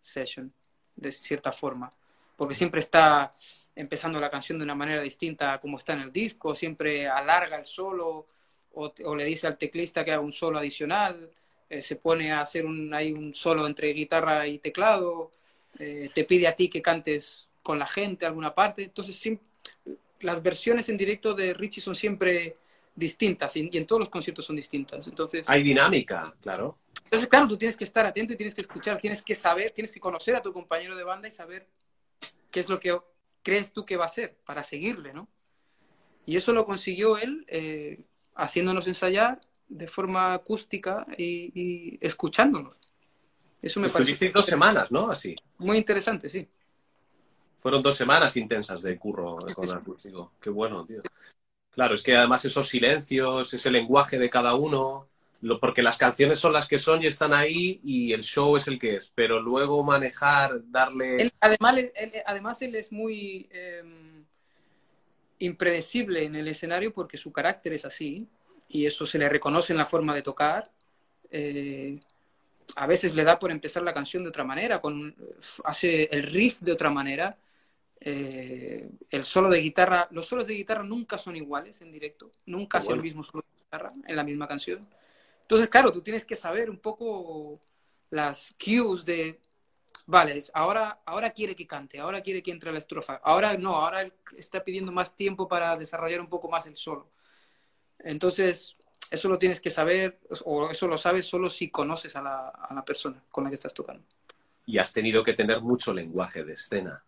session, 0.00 0.52
de 0.96 1.12
cierta 1.12 1.52
forma. 1.52 1.90
Porque 2.36 2.54
siempre 2.54 2.80
está 2.80 3.32
empezando 3.76 4.20
la 4.20 4.30
canción 4.30 4.58
de 4.58 4.64
una 4.64 4.74
manera 4.74 5.02
distinta 5.02 5.54
a 5.54 5.60
como 5.60 5.78
está 5.78 5.94
en 5.94 6.00
el 6.00 6.12
disco, 6.12 6.54
siempre 6.54 7.08
alarga 7.08 7.58
el 7.58 7.66
solo 7.66 8.26
o, 8.74 9.14
le 9.14 9.24
dice 9.24 9.46
al 9.46 9.58
teclista 9.58 10.04
que 10.04 10.12
haga 10.12 10.20
un 10.20 10.32
solo 10.32 10.58
adicional. 10.58 11.30
eh, 11.70 11.80
se 11.82 11.96
pone 11.96 12.32
a 12.32 12.40
hacer 12.40 12.66
un, 12.66 12.92
hay 12.92 13.12
un 13.12 13.34
solo 13.34 13.66
entre 13.66 13.92
guitarra 13.92 14.46
y 14.46 14.58
teclado, 14.58 15.30
eh, 15.78 16.10
te 16.14 16.24
pide 16.24 16.46
a 16.46 16.54
ti 16.56 16.68
que 16.68 16.82
cantes 16.82 17.46
con 17.62 17.78
la 17.78 17.86
gente 17.86 18.26
alguna 18.26 18.54
parte. 18.54 18.84
Entonces, 18.84 19.38
las 20.20 20.42
versiones 20.42 20.88
en 20.88 20.96
directo 20.96 21.34
de 21.34 21.54
Richie 21.54 21.82
son 21.82 21.94
siempre 21.96 22.54
distintas 22.94 23.56
y, 23.56 23.68
y 23.72 23.78
en 23.78 23.86
todos 23.86 24.00
los 24.00 24.08
conciertos 24.08 24.44
son 24.44 24.56
distintas. 24.56 25.06
Entonces, 25.06 25.48
Hay 25.48 25.62
dinámica, 25.62 26.34
claro. 26.40 26.78
entonces, 27.04 27.28
claro, 27.28 27.48
tú 27.48 27.56
tienes 27.56 27.76
que 27.76 27.84
estar 27.84 28.06
atento 28.06 28.32
y 28.32 28.36
tienes 28.36 28.54
que 28.54 28.60
escuchar, 28.60 28.98
tienes 29.00 29.22
que 29.22 29.34
saber, 29.34 29.70
tienes 29.70 29.90
que 29.92 30.00
conocer 30.00 30.36
a 30.36 30.42
tu 30.42 30.52
compañero 30.52 30.96
de 30.96 31.04
banda 31.04 31.28
y 31.28 31.30
saber 31.30 31.68
qué 32.50 32.60
es 32.60 32.68
lo 32.68 32.78
que 32.78 32.96
crees 33.42 33.72
tú 33.72 33.84
que 33.84 33.96
va 33.96 34.06
a 34.06 34.08
ser 34.08 34.36
para 34.44 34.62
seguirle, 34.62 35.12
¿no? 35.12 35.28
Y 36.26 36.36
eso 36.36 36.52
lo 36.52 36.64
consiguió 36.64 37.18
él 37.18 37.44
eh, 37.48 38.04
haciéndonos 38.34 38.86
ensayar 38.86 39.40
de 39.68 39.88
forma 39.88 40.32
acústica 40.34 41.06
y, 41.18 41.50
y 41.54 41.98
escuchándonos. 42.00 42.80
Eso 43.60 43.80
me 43.80 43.88
parece 43.88 44.28
dos 44.30 44.46
semanas, 44.46 44.90
¿no? 44.92 45.10
Así. 45.10 45.34
muy 45.58 45.78
interesante, 45.78 46.28
sí. 46.28 46.46
Fueron 47.58 47.82
dos 47.82 47.96
semanas 47.96 48.36
intensas 48.36 48.82
de 48.82 48.98
curro 48.98 49.38
con 49.54 49.70
acústico. 49.72 50.32
Qué 50.40 50.50
bueno, 50.50 50.84
tío. 50.84 51.00
Claro, 51.74 51.94
es 51.94 52.02
que 52.02 52.16
además 52.16 52.44
esos 52.44 52.68
silencios, 52.68 53.52
ese 53.52 53.70
lenguaje 53.70 54.18
de 54.18 54.30
cada 54.30 54.54
uno, 54.54 55.08
porque 55.60 55.82
las 55.82 55.98
canciones 55.98 56.38
son 56.38 56.52
las 56.52 56.66
que 56.66 56.78
son 56.78 57.02
y 57.02 57.06
están 57.06 57.34
ahí 57.34 57.80
y 57.84 58.12
el 58.12 58.22
show 58.22 58.56
es 58.56 58.66
el 58.68 58.78
que 58.78 58.96
es, 58.96 59.12
pero 59.14 59.40
luego 59.40 59.82
manejar, 59.84 60.60
darle... 60.70 61.30
Además, 61.40 61.76
él, 61.76 62.12
además, 62.24 62.62
él 62.62 62.74
es 62.76 62.92
muy 62.92 63.48
eh, 63.50 63.82
impredecible 65.40 66.24
en 66.24 66.36
el 66.36 66.48
escenario 66.48 66.92
porque 66.92 67.16
su 67.16 67.32
carácter 67.32 67.74
es 67.74 67.84
así 67.84 68.26
y 68.68 68.86
eso 68.86 69.04
se 69.04 69.18
le 69.18 69.28
reconoce 69.28 69.72
en 69.72 69.78
la 69.78 69.86
forma 69.86 70.14
de 70.14 70.22
tocar. 70.22 70.70
Eh, 71.30 71.98
a 72.76 72.86
veces 72.86 73.14
le 73.14 73.24
da 73.24 73.38
por 73.38 73.50
empezar 73.50 73.82
la 73.82 73.92
canción 73.92 74.22
de 74.22 74.30
otra 74.30 74.44
manera, 74.44 74.80
con, 74.80 75.14
hace 75.64 76.04
el 76.04 76.22
riff 76.22 76.60
de 76.60 76.72
otra 76.72 76.90
manera. 76.90 77.36
Eh, 78.06 78.86
el 79.08 79.24
solo 79.24 79.48
de 79.48 79.60
guitarra, 79.60 80.06
los 80.10 80.26
solos 80.26 80.46
de 80.46 80.52
guitarra 80.52 80.82
nunca 80.82 81.16
son 81.16 81.36
iguales 81.36 81.80
en 81.80 81.90
directo, 81.90 82.30
nunca 82.44 82.76
hace 82.76 82.88
bueno. 82.88 83.00
el 83.00 83.08
mismo 83.08 83.24
solo 83.24 83.42
de 83.50 83.62
guitarra 83.62 83.94
en 84.06 84.16
la 84.16 84.22
misma 84.22 84.46
canción. 84.46 84.86
Entonces, 85.40 85.68
claro, 85.70 85.90
tú 85.90 86.02
tienes 86.02 86.26
que 86.26 86.36
saber 86.36 86.68
un 86.68 86.76
poco 86.76 87.58
las 88.10 88.54
cues 88.62 89.06
de, 89.06 89.40
vale, 90.04 90.38
ahora, 90.52 91.00
ahora 91.06 91.30
quiere 91.30 91.56
que 91.56 91.66
cante, 91.66 91.98
ahora 91.98 92.20
quiere 92.20 92.42
que 92.42 92.50
entre 92.50 92.68
a 92.68 92.72
la 92.74 92.78
estrofa, 92.78 93.22
ahora 93.24 93.56
no, 93.56 93.74
ahora 93.76 94.06
está 94.36 94.62
pidiendo 94.62 94.92
más 94.92 95.16
tiempo 95.16 95.48
para 95.48 95.74
desarrollar 95.74 96.20
un 96.20 96.28
poco 96.28 96.50
más 96.50 96.66
el 96.66 96.76
solo. 96.76 97.10
Entonces, 98.00 98.76
eso 99.10 99.30
lo 99.30 99.38
tienes 99.38 99.62
que 99.62 99.70
saber, 99.70 100.20
o 100.44 100.68
eso 100.68 100.86
lo 100.88 100.98
sabes 100.98 101.24
solo 101.24 101.48
si 101.48 101.70
conoces 101.70 102.14
a 102.16 102.20
la, 102.20 102.48
a 102.48 102.74
la 102.74 102.84
persona 102.84 103.22
con 103.30 103.44
la 103.44 103.50
que 103.50 103.54
estás 103.54 103.72
tocando. 103.72 104.04
Y 104.66 104.76
has 104.76 104.92
tenido 104.92 105.22
que 105.22 105.32
tener 105.32 105.62
mucho 105.62 105.94
lenguaje 105.94 106.44
de 106.44 106.52
escena 106.52 107.02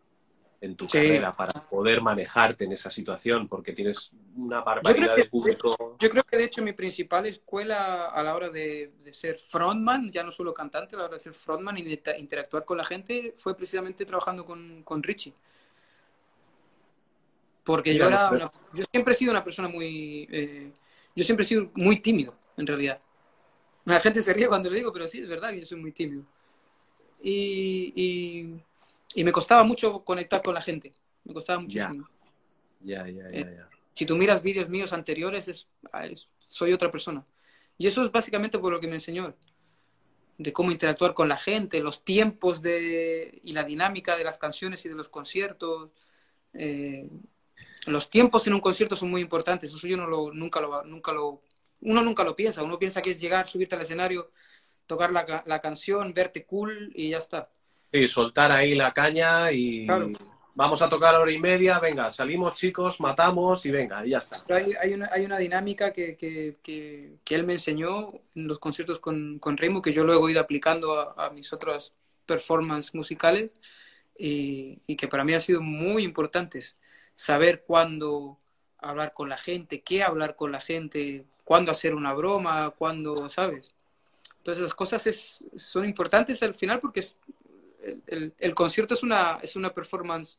en 0.61 0.75
tu 0.75 0.87
Sí. 0.89 0.99
carrera 0.99 1.37
para 1.37 1.53
poder 1.53 2.01
manejarte 2.01 2.65
en 2.65 2.73
esa 2.73 2.91
situación, 2.91 3.47
porque 3.47 3.73
tienes 3.73 4.11
una 4.37 4.63
barbaridad 4.63 5.15
que- 5.15 5.23
de 5.23 5.29
público. 5.29 5.97
Yo 5.99 6.09
creo 6.11 6.23
que 6.25 6.37
de 6.39 6.45
hecho 6.45 6.63
mi 6.63 6.73
principal 6.73 7.27
escuela 7.27 8.07
a 8.07 8.23
la 8.23 8.35
hora 8.35 8.49
de, 8.49 8.93
de 9.05 9.13
ser 9.13 9.39
frontman, 9.39 10.11
ya 10.11 10.23
no 10.23 10.31
solo 10.31 10.55
cantante, 10.55 10.97
a 10.97 10.99
la 11.01 11.05
hora 11.07 11.15
de 11.15 11.21
ser 11.21 11.35
frontman 11.35 11.77
y 11.79 11.83
de 11.83 12.03
interactuar 12.19 12.65
con 12.65 12.79
la 12.79 12.85
gente, 12.85 13.35
fue 13.37 13.55
precisamente 13.57 14.05
trabajando 14.07 14.45
con, 14.45 14.83
con 14.83 15.03
Richie. 15.03 15.35
Porque 17.65 17.95
yo 17.95 18.07
era 18.07 18.31
una- 18.31 18.51
yo 18.73 18.85
siempre 18.91 19.13
he 19.15 19.17
sido 19.17 19.33
una 19.33 19.43
persona 19.45 19.69
muy 19.69 20.29
eh, 20.31 20.73
yo 21.15 21.25
siempre 21.25 21.45
he 21.45 21.49
sido 21.49 21.71
muy 21.75 22.01
tímido, 22.01 22.35
en 22.57 22.67
realidad. 22.67 23.01
La 23.85 24.01
gente 24.01 24.21
se 24.23 24.33
ríe 24.33 24.49
cuando 24.49 24.69
lo 24.69 24.77
digo, 24.77 24.93
pero 24.93 25.07
sí, 25.09 25.21
es 25.21 25.29
verdad 25.29 25.51
que 25.51 25.61
yo 25.61 25.67
soy 25.67 25.79
muy 25.81 25.93
tímido. 25.93 26.23
Y, 27.23 27.93
y, 27.97 28.61
y 29.17 29.25
me 29.25 29.33
costaba 29.33 29.65
mucho 29.65 30.05
conectar 30.05 30.43
con 30.43 30.55
la 30.55 30.63
gente. 30.63 30.93
Me 31.25 31.35
costaba 31.35 31.59
muchísimo. 31.61 32.09
Ya, 32.81 33.09
ya, 33.09 33.31
ya, 33.31 33.51
ya. 33.51 33.71
Si 33.95 34.07
tú 34.07 34.17
miras 34.17 34.43
vídeos 34.43 34.69
míos 34.69 34.93
anteriores, 34.93 35.49
es, 35.49 35.67
es- 36.05 36.29
soy 36.39 36.73
otra 36.73 36.91
persona. 36.91 37.27
Y 37.79 37.87
eso 37.87 38.05
es 38.05 38.13
básicamente 38.13 38.59
por 38.59 38.73
lo 38.73 38.81
que 38.81 38.87
me 38.89 38.95
enseñó. 38.95 39.35
De 40.39 40.53
cómo 40.53 40.71
interactuar 40.71 41.15
con 41.15 41.29
la 41.29 41.39
gente, 41.39 41.81
los 41.81 42.05
tiempos 42.05 42.61
de, 42.61 43.41
y 43.43 43.53
la 43.53 43.65
dinámica 43.65 44.17
de 44.19 44.25
las 44.25 44.37
canciones 44.39 44.85
y 44.85 44.91
de 44.91 44.95
los 44.95 45.09
conciertos. 45.09 45.91
Eh, 46.53 47.09
los 47.87 48.11
tiempos 48.11 48.47
en 48.47 48.53
un 48.55 48.61
concierto 48.61 48.97
son 48.97 49.11
muy 49.11 49.23
importantes. 49.23 49.73
Eso 49.73 49.87
yo 49.87 49.97
no 49.97 50.07
lo, 50.07 50.33
nunca 50.35 50.61
lo, 50.61 50.85
nunca 50.85 51.13
lo, 51.13 51.43
uno 51.81 52.03
nunca 52.03 52.23
lo 52.23 52.37
piensa. 52.37 52.63
Uno 52.63 52.79
piensa 52.79 53.01
que 53.01 53.13
es 53.13 53.21
llegar, 53.21 53.47
subirte 53.49 53.77
al 53.77 53.81
escenario, 53.83 54.31
tocar 54.87 55.11
la, 55.11 55.43
la 55.47 55.61
canción, 55.63 56.13
verte 56.13 56.45
cool 56.45 56.93
y 56.95 57.11
ya 57.11 57.19
está. 57.19 57.51
Sí, 57.89 58.09
soltar 58.09 58.51
ahí 58.53 58.75
la 58.75 58.93
caña 58.93 59.53
y 59.53 59.87
Claro. 59.87 60.11
vamos 60.55 60.83
a 60.83 60.89
tocar 60.89 61.15
hora 61.15 61.31
y 61.31 61.39
media, 61.39 61.79
venga, 61.79 62.11
salimos 62.11 62.55
chicos, 62.55 63.01
matamos 63.01 63.65
y 63.67 63.71
venga, 63.71 64.05
y 64.05 64.11
ya 64.11 64.19
está. 64.19 64.45
Hay, 64.49 64.73
hay, 64.81 64.95
una, 64.95 65.09
hay 65.13 65.25
una 65.25 65.39
dinámica 65.39 65.93
que, 65.93 66.17
que, 66.17 66.57
que, 66.63 67.17
que 67.25 67.35
él 67.35 67.45
me 67.45 67.53
enseñó 67.55 68.09
en 68.35 68.49
los 68.49 68.59
conciertos 68.59 68.99
con, 68.99 69.39
con 69.39 69.57
Rainbow, 69.57 69.83
que 69.83 69.93
yo 69.93 70.05
luego 70.05 70.29
he 70.29 70.33
ido 70.33 70.41
aplicando 70.41 70.99
a, 70.99 71.27
a 71.27 71.31
mis 71.31 71.53
otras 71.53 71.93
performances 72.27 72.95
musicales 72.95 73.51
y, 74.19 74.81
y 74.87 74.97
que 74.97 75.09
para 75.09 75.25
mí 75.25 75.35
han 75.35 75.41
sido 75.41 75.61
muy 75.61 76.03
importantes. 76.03 76.77
Saber 77.15 77.63
cuándo 77.67 78.39
hablar 78.79 79.13
con 79.13 79.29
la 79.29 79.39
gente, 79.39 79.81
qué 79.83 80.03
hablar 80.03 80.37
con 80.37 80.53
la 80.53 80.61
gente, 80.61 81.25
cuándo 81.45 81.71
hacer 81.71 81.95
una 81.95 82.13
broma, 82.15 82.71
cuándo, 82.71 83.29
¿sabes? 83.31 83.71
Entonces 84.39 84.65
las 84.65 84.75
cosas 84.75 85.07
es, 85.07 85.45
son 85.57 85.85
importantes 85.87 86.43
al 86.43 86.55
final 86.55 86.81
porque 86.81 87.01
es- 87.01 87.17
el, 87.87 88.03
el- 88.07 88.35
el 88.39 88.55
concierto 88.55 88.95
es 88.95 89.03
una, 89.03 89.39
es 89.43 89.57
una 89.57 89.73
performance 89.73 90.39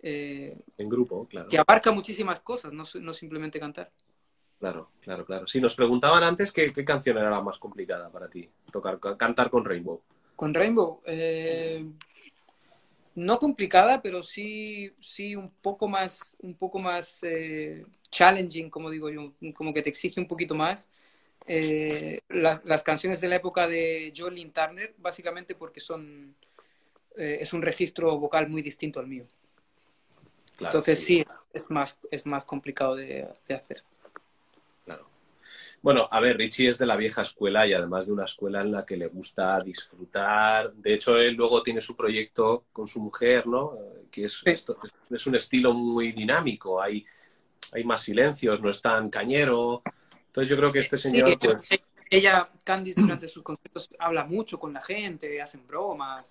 eh, 0.00 0.56
En 0.78 0.88
grupo, 0.88 1.26
claro. 1.26 1.48
que 1.48 1.58
abarca 1.58 1.90
muchísimas 1.92 2.40
cosas, 2.40 2.72
no, 2.72 2.84
no 3.00 3.14
simplemente 3.14 3.58
cantar. 3.58 3.90
Claro, 4.58 4.90
claro, 5.00 5.24
claro. 5.26 5.46
Sí, 5.46 5.60
nos 5.60 5.74
preguntaban 5.74 6.22
antes 6.24 6.52
qué, 6.52 6.72
qué 6.72 6.84
canción 6.84 7.18
era 7.18 7.30
la 7.30 7.40
más 7.40 7.58
complicada 7.58 8.10
para 8.10 8.28
ti, 8.28 8.48
tocar, 8.70 8.98
cantar 9.16 9.50
con 9.50 9.64
Rainbow. 9.64 10.00
Con 10.36 10.54
Rainbow, 10.54 11.00
eh, 11.06 11.84
no 13.14 13.38
complicada, 13.38 14.02
pero 14.02 14.22
sí, 14.22 14.92
sí 15.00 15.36
un 15.36 15.50
poco 15.50 15.86
más, 15.88 16.36
un 16.40 16.54
poco 16.56 16.78
más 16.78 17.20
eh, 17.22 17.84
challenging, 18.10 18.70
como 18.70 18.90
digo 18.90 19.08
yo, 19.10 19.34
como 19.54 19.72
que 19.72 19.82
te 19.82 19.90
exige 19.90 20.20
un 20.20 20.26
poquito 20.26 20.54
más. 20.54 20.88
La- 22.28 22.60
las 22.64 22.82
canciones 22.82 23.20
de 23.20 23.28
la 23.28 23.36
época 23.36 23.66
de 23.68 24.12
Jolene 24.16 24.50
Turner, 24.50 24.94
básicamente 24.98 25.54
porque 25.54 25.80
son 25.80 26.34
eh, 27.16 27.38
es 27.40 27.52
un 27.52 27.62
registro 27.62 28.18
vocal 28.18 28.48
muy 28.48 28.62
distinto 28.62 29.00
al 29.00 29.06
mío. 29.06 29.24
Claro, 30.56 30.70
Entonces 30.78 31.04
sí, 31.04 31.24
es 31.52 31.70
más, 31.70 31.98
es 32.10 32.24
más 32.26 32.44
complicado 32.44 32.94
de, 32.96 33.26
de 33.48 33.54
hacer. 33.54 33.82
Claro. 34.84 35.06
Bueno, 35.82 36.08
a 36.10 36.20
ver, 36.20 36.36
Richie 36.36 36.68
es 36.68 36.78
de 36.78 36.86
la 36.86 36.96
vieja 36.96 37.22
escuela 37.22 37.66
y 37.66 37.72
además 37.72 38.06
de 38.06 38.12
una 38.12 38.24
escuela 38.24 38.60
en 38.60 38.70
la 38.72 38.84
que 38.86 38.96
le 38.96 39.08
gusta 39.08 39.60
disfrutar. 39.60 40.72
De 40.74 40.94
hecho, 40.94 41.16
él 41.16 41.34
luego 41.34 41.62
tiene 41.62 41.80
su 41.80 41.96
proyecto 41.96 42.64
con 42.72 42.86
su 42.86 43.00
mujer, 43.00 43.46
¿no? 43.46 43.74
Eh, 43.74 44.00
Que 44.10 44.26
es, 44.26 44.34
Sí. 44.44 44.50
esto- 44.50 44.78
es- 44.84 44.92
es 45.10 45.26
un 45.26 45.34
estilo 45.34 45.74
muy 45.74 46.12
dinámico. 46.12 46.80
Hay, 46.80 47.04
hay 47.72 47.82
más 47.82 48.02
silencios, 48.02 48.60
no 48.60 48.70
es 48.70 48.80
tan 48.80 49.10
cañero. 49.10 49.82
Entonces 50.26 50.48
yo 50.48 50.56
creo 50.56 50.70
que 50.70 50.78
este 50.78 50.96
señor, 50.96 51.30
Sí, 51.30 51.36
pues, 51.36 51.68
ella, 52.10 52.46
Candice, 52.62 53.00
durante 53.00 53.26
sus 53.26 53.42
conciertos 53.42 53.90
habla 53.98 54.22
mucho 54.24 54.60
con 54.60 54.72
la 54.72 54.80
gente, 54.80 55.42
hacen 55.42 55.66
bromas, 55.66 56.28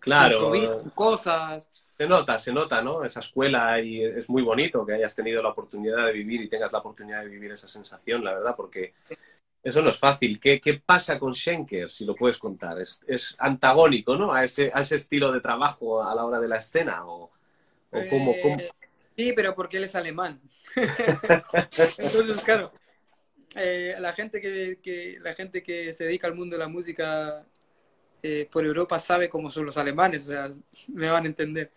claro, 0.00 0.50
cosas. 0.94 1.70
se 1.96 2.06
nota, 2.06 2.38
se 2.38 2.52
nota, 2.52 2.82
¿no? 2.82 3.04
Esa 3.04 3.20
escuela 3.20 3.80
y 3.80 4.02
es 4.02 4.28
muy 4.28 4.42
bonito 4.42 4.84
que 4.84 4.94
hayas 4.94 5.14
tenido 5.14 5.42
la 5.42 5.50
oportunidad 5.50 6.06
de 6.06 6.12
vivir 6.12 6.40
y 6.42 6.48
tengas 6.48 6.72
la 6.72 6.78
oportunidad 6.78 7.22
de 7.22 7.28
vivir 7.28 7.52
esa 7.52 7.68
sensación, 7.68 8.24
la 8.24 8.32
verdad, 8.34 8.56
porque 8.56 8.94
eso 9.62 9.82
no 9.82 9.90
es 9.90 9.98
fácil. 9.98 10.40
¿Qué, 10.40 10.58
qué 10.60 10.82
pasa 10.84 11.18
con 11.18 11.34
Schenker, 11.34 11.90
si 11.90 12.04
lo 12.06 12.14
puedes 12.14 12.38
contar? 12.38 12.80
¿Es, 12.80 13.02
es 13.06 13.36
antagónico, 13.38 14.16
¿no? 14.16 14.32
A 14.32 14.42
ese, 14.44 14.70
a 14.74 14.80
ese 14.80 14.96
estilo 14.96 15.30
de 15.30 15.40
trabajo 15.40 16.02
a 16.02 16.14
la 16.14 16.24
hora 16.24 16.40
de 16.40 16.48
la 16.48 16.56
escena 16.56 17.04
o, 17.06 17.24
o 17.90 18.00
cómo, 18.08 18.32
Eh, 18.32 18.40
cómo- 18.42 18.56
Sí, 19.16 19.34
pero 19.34 19.54
porque 19.54 19.76
él 19.76 19.84
es 19.84 19.94
alemán. 19.94 20.40
Entonces, 21.98 22.42
claro, 22.42 22.72
eh, 23.54 23.94
la, 23.98 24.12
gente 24.14 24.40
que, 24.40 24.78
que- 24.82 25.18
la 25.20 25.34
gente 25.34 25.62
que 25.62 25.92
se 25.92 26.04
dedica 26.04 26.26
al 26.26 26.34
mundo 26.34 26.56
de 26.56 26.60
la 26.60 26.68
música 26.68 27.44
eh, 28.22 28.48
por 28.50 28.64
Europa 28.64 28.98
sabe 28.98 29.28
cómo 29.28 29.50
son 29.50 29.66
los 29.66 29.76
alemanes, 29.76 30.24
o 30.24 30.30
sea, 30.30 30.50
me 30.88 31.08
van 31.08 31.24
a 31.24 31.28
entender. 31.28 31.72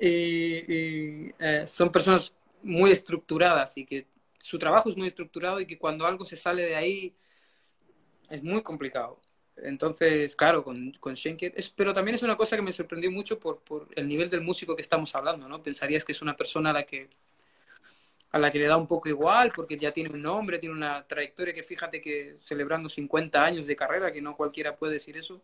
Y, 0.00 0.08
y, 0.08 1.34
eh, 1.38 1.64
son 1.66 1.92
personas 1.92 2.34
muy 2.62 2.90
estructuradas 2.90 3.76
y 3.78 3.84
que 3.84 4.06
su 4.38 4.58
trabajo 4.58 4.88
es 4.90 4.96
muy 4.96 5.06
estructurado 5.08 5.60
y 5.60 5.66
que 5.66 5.78
cuando 5.78 6.06
algo 6.06 6.24
se 6.24 6.36
sale 6.36 6.62
de 6.62 6.74
ahí 6.76 7.14
es 8.30 8.42
muy 8.42 8.62
complicado. 8.62 9.20
Entonces, 9.56 10.34
claro, 10.34 10.64
con, 10.64 10.92
con 10.92 11.14
Schenker, 11.14 11.52
es, 11.56 11.70
pero 11.70 11.92
también 11.94 12.14
es 12.14 12.22
una 12.22 12.36
cosa 12.36 12.56
que 12.56 12.62
me 12.62 12.72
sorprendió 12.72 13.10
mucho 13.10 13.38
por, 13.38 13.60
por 13.60 13.88
el 13.94 14.08
nivel 14.08 14.30
del 14.30 14.40
músico 14.40 14.74
que 14.74 14.82
estamos 14.82 15.14
hablando, 15.14 15.48
¿no? 15.48 15.62
Pensarías 15.62 16.04
que 16.04 16.12
es 16.12 16.22
una 16.22 16.36
persona 16.36 16.70
a 16.70 16.72
la 16.72 16.84
que, 16.84 17.10
a 18.30 18.38
la 18.38 18.50
que 18.50 18.58
le 18.58 18.66
da 18.66 18.76
un 18.76 18.86
poco 18.86 19.08
igual 19.08 19.52
porque 19.54 19.76
ya 19.76 19.92
tiene 19.92 20.10
un 20.10 20.22
nombre, 20.22 20.58
tiene 20.58 20.74
una 20.74 21.06
trayectoria 21.06 21.52
que 21.54 21.62
fíjate 21.62 22.00
que 22.00 22.36
celebrando 22.40 22.88
50 22.88 23.44
años 23.44 23.66
de 23.66 23.76
carrera, 23.76 24.10
que 24.10 24.22
no 24.22 24.36
cualquiera 24.36 24.76
puede 24.76 24.94
decir 24.94 25.16
eso. 25.16 25.40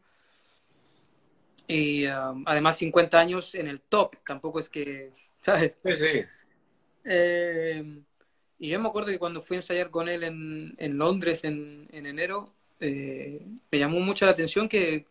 Y 1.69 2.07
um, 2.07 2.45
además 2.47 2.77
50 2.79 3.19
años 3.19 3.55
en 3.55 3.69
el 3.69 3.81
top, 3.81 4.17
tampoco 4.27 4.59
es 4.59 4.69
que, 4.69 5.13
¿sabes? 5.41 5.79
Sí, 5.85 5.97
sí. 5.97 6.25
Eh, 7.05 8.03
y 8.59 8.69
yo 8.69 8.81
me 8.81 8.89
acuerdo 8.89 9.11
que 9.11 9.19
cuando 9.19 9.41
fui 9.41 9.57
a 9.57 9.61
ensayar 9.61 9.91
con 9.91 10.09
él 10.09 10.25
en, 10.25 10.75
en 10.79 10.99
Londres 10.99 11.45
en, 11.45 11.87
en 11.93 12.07
enero, 12.07 12.45
eh, 12.81 13.47
me 13.71 13.79
llamó 13.79 14.01
mucho 14.01 14.25
la 14.25 14.33
atención 14.33 14.69
que 14.69 15.07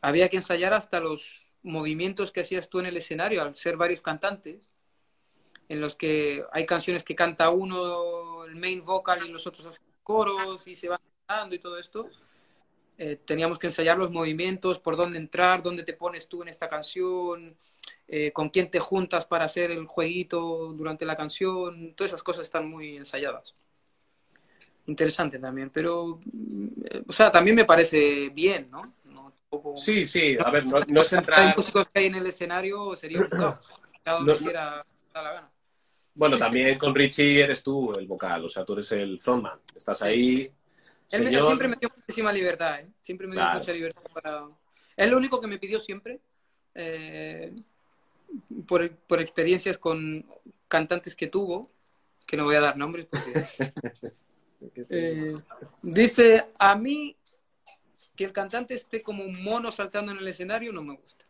había 0.00 0.28
que 0.28 0.36
ensayar 0.36 0.74
hasta 0.74 1.00
los 1.00 1.52
movimientos 1.62 2.30
que 2.30 2.40
hacías 2.40 2.68
tú 2.68 2.78
en 2.80 2.86
el 2.86 2.96
escenario, 2.96 3.42
al 3.42 3.56
ser 3.56 3.76
varios 3.76 4.00
cantantes 4.00 4.68
en 5.68 5.80
los 5.80 5.96
que 5.96 6.44
hay 6.52 6.66
canciones 6.66 7.04
que 7.04 7.14
canta 7.14 7.50
uno 7.50 8.44
el 8.44 8.56
main 8.56 8.84
vocal 8.84 9.20
y 9.24 9.28
los 9.28 9.46
otros 9.46 9.66
hacen 9.66 9.84
coros 10.02 10.66
y 10.66 10.74
se 10.74 10.88
van 10.88 11.00
cantando 11.26 11.54
y 11.54 11.58
todo 11.58 11.78
esto. 11.78 12.08
Eh, 12.98 13.16
teníamos 13.24 13.58
que 13.58 13.68
ensayar 13.68 13.96
los 13.96 14.10
movimientos, 14.10 14.80
por 14.80 14.96
dónde 14.96 15.18
entrar, 15.18 15.62
dónde 15.62 15.84
te 15.84 15.92
pones 15.92 16.28
tú 16.28 16.42
en 16.42 16.48
esta 16.48 16.68
canción, 16.68 17.56
eh, 18.08 18.32
con 18.32 18.48
quién 18.50 18.70
te 18.70 18.80
juntas 18.80 19.24
para 19.24 19.44
hacer 19.44 19.70
el 19.70 19.86
jueguito 19.86 20.72
durante 20.74 21.06
la 21.06 21.16
canción. 21.16 21.94
Todas 21.94 22.10
esas 22.10 22.22
cosas 22.22 22.42
están 22.42 22.68
muy 22.68 22.96
ensayadas. 22.96 23.54
Interesante 24.86 25.38
también, 25.38 25.70
pero, 25.70 26.18
eh, 26.90 27.02
o 27.06 27.12
sea, 27.12 27.30
también 27.30 27.54
me 27.54 27.64
parece 27.64 28.30
bien, 28.30 28.68
¿no? 28.70 28.82
Sí, 29.76 30.06
sí, 30.06 30.36
a 30.44 30.50
ver, 30.50 30.66
no, 30.66 30.80
no 30.88 31.02
es 31.02 31.12
entrar... 31.12 31.56
músicos 31.56 31.86
que 31.88 32.00
hay 32.00 32.06
en 32.06 32.16
el 32.16 32.26
escenario 32.26 32.94
sería 32.96 33.20
un 33.20 33.28
caos. 33.28 33.66
Cada 34.04 34.18
uno 34.18 34.26
No, 34.26 34.32
no. 34.32 34.38
hiciera 34.38 34.84
da 35.14 35.22
la 35.22 35.32
gana. 35.32 35.50
Bueno, 36.14 36.36
también 36.36 36.78
con 36.78 36.94
Richie 36.94 37.42
eres 37.42 37.62
tú 37.62 37.92
el 37.94 38.06
vocal, 38.06 38.44
o 38.44 38.48
sea, 38.48 38.64
tú 38.64 38.72
eres 38.72 38.90
el 38.92 39.18
frontman. 39.20 39.60
Estás 39.74 40.02
ahí, 40.02 40.50
Él, 41.10 41.20
me- 41.24 41.26
señor. 41.30 41.44
siempre 41.46 41.68
me 41.68 41.76
dio 41.76 41.88
muchísima 41.96 42.32
libertad, 42.32 42.80
¿eh? 42.80 42.88
Siempre 43.00 43.26
me 43.26 43.34
dio 43.34 43.42
Claro. 43.42 43.58
mucha 43.58 43.72
libertad 43.72 44.02
para... 44.12 44.48
Es 44.96 45.10
lo 45.10 45.16
único 45.16 45.40
que 45.40 45.46
me 45.46 45.58
pidió 45.58 45.78
siempre, 45.80 46.20
eh, 46.74 47.54
por, 48.66 48.90
por 48.90 49.20
experiencias 49.20 49.78
con 49.78 50.26
cantantes 50.66 51.14
que 51.16 51.28
tuvo, 51.28 51.68
que 52.26 52.36
no 52.36 52.44
voy 52.44 52.56
a 52.56 52.60
dar 52.60 52.76
nombres 52.76 53.06
porque... 53.06 53.44
eh, 54.90 55.34
dice, 55.82 56.46
a 56.58 56.74
mí 56.74 57.16
que 58.16 58.24
el 58.24 58.32
cantante 58.32 58.74
esté 58.74 59.02
como 59.02 59.24
un 59.24 59.42
mono 59.44 59.70
saltando 59.70 60.10
en 60.12 60.18
el 60.18 60.26
escenario 60.28 60.72
no 60.72 60.82
me 60.82 60.96
gusta. 60.96 61.24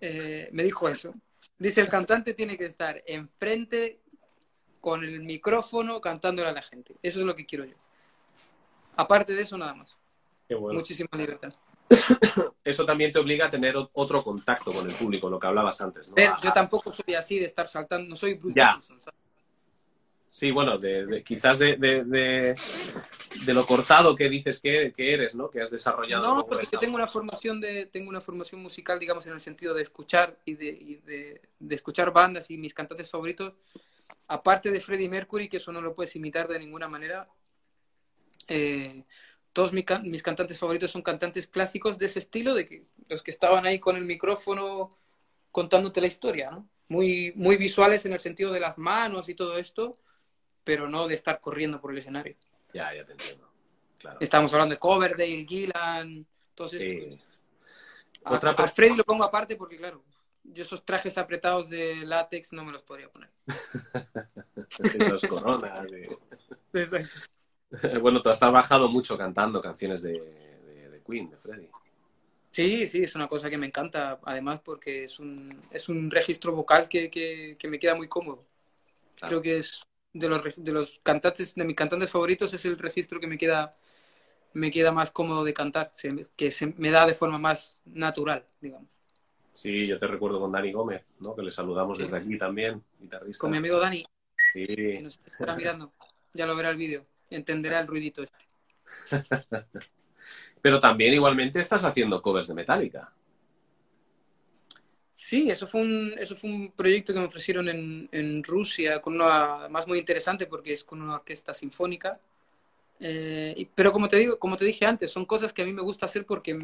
Eh, 0.00 0.48
me 0.52 0.62
dijo 0.62 0.88
eso. 0.88 1.14
Dice, 1.58 1.80
el 1.80 1.88
cantante 1.88 2.34
tiene 2.34 2.56
que 2.56 2.66
estar 2.66 3.02
enfrente 3.06 4.00
con 4.86 5.02
el 5.02 5.18
micrófono 5.18 6.00
cantándole 6.00 6.48
a 6.48 6.52
la 6.52 6.62
gente. 6.62 6.94
Eso 7.02 7.18
es 7.18 7.26
lo 7.26 7.34
que 7.34 7.44
quiero 7.44 7.64
yo. 7.64 7.74
Aparte 8.94 9.34
de 9.34 9.42
eso, 9.42 9.58
nada 9.58 9.74
más. 9.74 9.98
Qué 10.46 10.54
bueno. 10.54 10.78
Muchísima 10.78 11.08
libertad. 11.14 11.52
Eso 12.62 12.86
también 12.86 13.10
te 13.10 13.18
obliga 13.18 13.46
a 13.46 13.50
tener 13.50 13.74
otro 13.94 14.22
contacto 14.22 14.70
con 14.70 14.88
el 14.88 14.94
público, 14.94 15.28
lo 15.28 15.40
que 15.40 15.46
hablabas 15.48 15.80
antes, 15.80 16.08
¿no? 16.08 16.14
Yo 16.40 16.52
tampoco 16.52 16.92
soy 16.92 17.16
así 17.16 17.40
de 17.40 17.46
estar 17.46 17.66
saltando, 17.66 18.08
no 18.10 18.14
soy 18.14 18.34
Bruce 18.34 18.54
Ya. 18.54 18.78
¿sabes? 18.80 19.02
Sí, 20.28 20.52
bueno, 20.52 20.78
de, 20.78 21.04
de- 21.04 21.24
quizás 21.24 21.58
de, 21.58 21.74
de, 21.76 22.54
lo 23.52 23.66
cortado 23.66 24.14
que 24.14 24.28
dices 24.28 24.60
que, 24.60 24.92
que 24.92 25.14
eres, 25.14 25.34
¿no? 25.34 25.50
Que 25.50 25.62
has 25.62 25.70
desarrollado. 25.72 26.22
No, 26.36 26.46
porque 26.46 26.64
tengo 26.78 26.94
una 26.94 27.08
formación 27.08 27.60
de 27.60 27.86
tengo 27.86 28.08
una 28.08 28.20
formación 28.20 28.62
musical, 28.62 29.00
digamos, 29.00 29.26
en 29.26 29.32
el 29.32 29.40
sentido 29.40 29.74
de 29.74 29.82
escuchar 29.82 30.38
y 30.44 30.54
de, 30.54 30.66
y 30.68 30.94
de, 31.04 31.40
de 31.58 31.74
escuchar 31.74 32.12
bandas 32.12 32.52
y 32.52 32.56
mis 32.56 32.72
cantantes 32.72 33.10
favoritos. 33.10 33.52
Aparte 34.28 34.70
de 34.70 34.80
Freddie 34.80 35.08
Mercury, 35.08 35.48
que 35.48 35.58
eso 35.58 35.72
no 35.72 35.80
lo 35.80 35.94
puedes 35.94 36.14
imitar 36.16 36.48
de 36.48 36.58
ninguna 36.58 36.88
manera. 36.88 37.28
eh, 38.48 39.04
todos 39.52 39.72
mi 39.72 39.82
can- 39.84 40.08
mis 40.08 40.22
cantantes 40.22 40.58
favoritos 40.58 40.90
son 40.90 41.02
cantantes 41.02 41.46
clásicos 41.48 41.96
de 41.98 42.06
ese 42.06 42.18
estilo, 42.18 42.54
de 42.54 42.68
que 42.68 42.84
los 43.08 43.22
que 43.22 43.30
estaban 43.30 43.64
ahí 43.66 43.78
con 43.78 43.96
el 43.96 44.04
micrófono 44.04 44.90
contándote 45.50 46.00
la 46.00 46.06
historia, 46.08 46.50
¿no? 46.50 46.68
Muy, 46.88 47.32
muy 47.34 47.56
visuales 47.56 48.04
en 48.06 48.12
el 48.12 48.20
sentido 48.20 48.52
de 48.52 48.60
las 48.60 48.76
manos 48.78 49.28
y 49.28 49.34
todo 49.34 49.56
esto, 49.58 49.98
pero 50.62 50.88
no 50.88 51.08
de 51.08 51.14
estar 51.14 51.40
corriendo 51.40 51.80
por 51.80 51.90
el 51.92 51.98
escenario. 51.98 52.36
Ya, 52.74 52.94
ya 52.94 53.04
te 53.06 53.12
entiendo. 53.12 53.50
Claro. 53.98 54.18
Estamos 54.20 54.52
hablando 54.52 54.74
de 54.74 54.78
Coverdale, 54.78 55.46
Gillan, 55.48 56.26
todos 56.54 56.74
estos. 56.74 57.14
Sí. 57.14 57.20
A, 58.24 58.34
Otra 58.34 58.50
a 58.50 58.56
per- 58.56 58.68
Freddy 58.70 58.96
lo 58.96 59.04
pongo 59.04 59.24
aparte 59.24 59.56
porque, 59.56 59.76
claro, 59.78 60.04
yo 60.52 60.62
esos 60.62 60.84
trajes 60.84 61.18
apretados 61.18 61.68
de 61.68 61.96
látex 62.04 62.52
no 62.52 62.64
me 62.64 62.72
los 62.72 62.82
podría 62.82 63.10
poner. 63.10 63.30
Esas 64.94 65.22
coronas. 65.24 65.86
Bueno, 68.00 68.20
tú 68.20 68.28
has 68.28 68.38
trabajado 68.38 68.88
mucho 68.88 69.18
cantando 69.18 69.60
canciones 69.60 70.02
de, 70.02 70.12
de- 70.20 70.88
de 70.90 71.02
Queen, 71.02 71.30
de 71.30 71.36
Freddie. 71.36 71.70
Sí, 72.50 72.86
sí, 72.86 73.02
es 73.02 73.14
una 73.14 73.28
cosa 73.28 73.50
que 73.50 73.58
me 73.58 73.66
encanta, 73.66 74.18
además 74.24 74.60
porque 74.64 75.04
es 75.04 75.18
un, 75.20 75.50
es 75.70 75.88
un 75.88 76.10
registro 76.10 76.52
vocal 76.52 76.88
que, 76.88 77.10
que, 77.10 77.56
que 77.58 77.68
me 77.68 77.78
queda 77.78 77.94
muy 77.94 78.08
cómodo. 78.08 78.46
Claro. 79.16 79.28
Creo 79.28 79.42
que 79.42 79.58
es 79.58 79.82
de 80.12 80.28
los, 80.28 80.42
de 80.64 80.72
los 80.72 80.98
cantantes, 81.02 81.54
de 81.54 81.64
mis 81.64 81.76
cantantes 81.76 82.10
favoritos, 82.10 82.54
es 82.54 82.64
el 82.64 82.78
registro 82.78 83.20
que 83.20 83.26
me 83.26 83.36
queda, 83.36 83.76
me 84.54 84.70
queda 84.70 84.90
más 84.92 85.10
cómodo 85.10 85.44
de 85.44 85.52
cantar, 85.52 85.90
que 86.36 86.50
se 86.50 86.66
me 86.78 86.90
da 86.90 87.06
de 87.06 87.14
forma 87.14 87.38
más 87.38 87.80
natural, 87.84 88.44
digamos. 88.60 88.88
Sí, 89.56 89.86
yo 89.86 89.98
te 89.98 90.06
recuerdo 90.06 90.38
con 90.38 90.52
Dani 90.52 90.70
Gómez, 90.70 91.14
¿no? 91.20 91.34
Que 91.34 91.42
le 91.42 91.50
saludamos 91.50 91.96
Sí. 91.96 92.02
desde 92.04 92.18
aquí 92.18 92.36
también, 92.36 92.82
guitarrista. 93.00 93.40
Con 93.40 93.50
mi 93.52 93.56
amigo 93.56 93.80
Dani, 93.80 94.04
que 94.52 94.66
Sí, 94.66 95.02
nos 95.02 95.18
estará 95.18 95.56
mirando, 95.56 95.90
ya 96.34 96.44
lo 96.44 96.54
verá 96.54 96.68
el 96.70 96.76
vídeo, 96.76 97.06
entenderá 97.30 97.80
el 97.80 97.86
ruidito 97.86 98.22
este. 98.22 98.36
pero 100.60 100.78
también 100.78 101.14
igualmente 101.14 101.58
estás 101.58 101.84
haciendo 101.84 102.20
covers 102.20 102.48
de 102.48 102.54
Metallica. 102.54 103.10
Sí, 105.14 105.50
eso 105.50 105.66
fue 105.66 105.80
un, 105.80 106.12
eso 106.18 106.36
fue 106.36 106.50
un 106.50 106.72
proyecto 106.72 107.14
que 107.14 107.20
me 107.20 107.24
ofrecieron 107.26 107.68
en, 107.70 108.08
en 108.12 108.44
Rusia, 108.44 109.00
con 109.00 109.14
una, 109.14 109.60
además 109.60 109.88
muy 109.88 109.98
interesante 109.98 110.46
porque 110.46 110.74
es 110.74 110.84
con 110.84 111.00
una 111.00 111.14
orquesta 111.14 111.54
sinfónica. 111.54 112.20
Eh, 113.00 113.68
pero 113.74 113.90
como 113.92 114.08
te 114.08 114.18
digo, 114.18 114.38
como 114.38 114.56
te 114.58 114.66
dije 114.66 114.84
antes, 114.84 115.10
son 115.10 115.24
cosas 115.24 115.54
que 115.54 115.62
a 115.62 115.64
mí 115.64 115.72
me 115.72 115.80
gusta 115.82 116.04
hacer 116.04 116.26
porque 116.26 116.58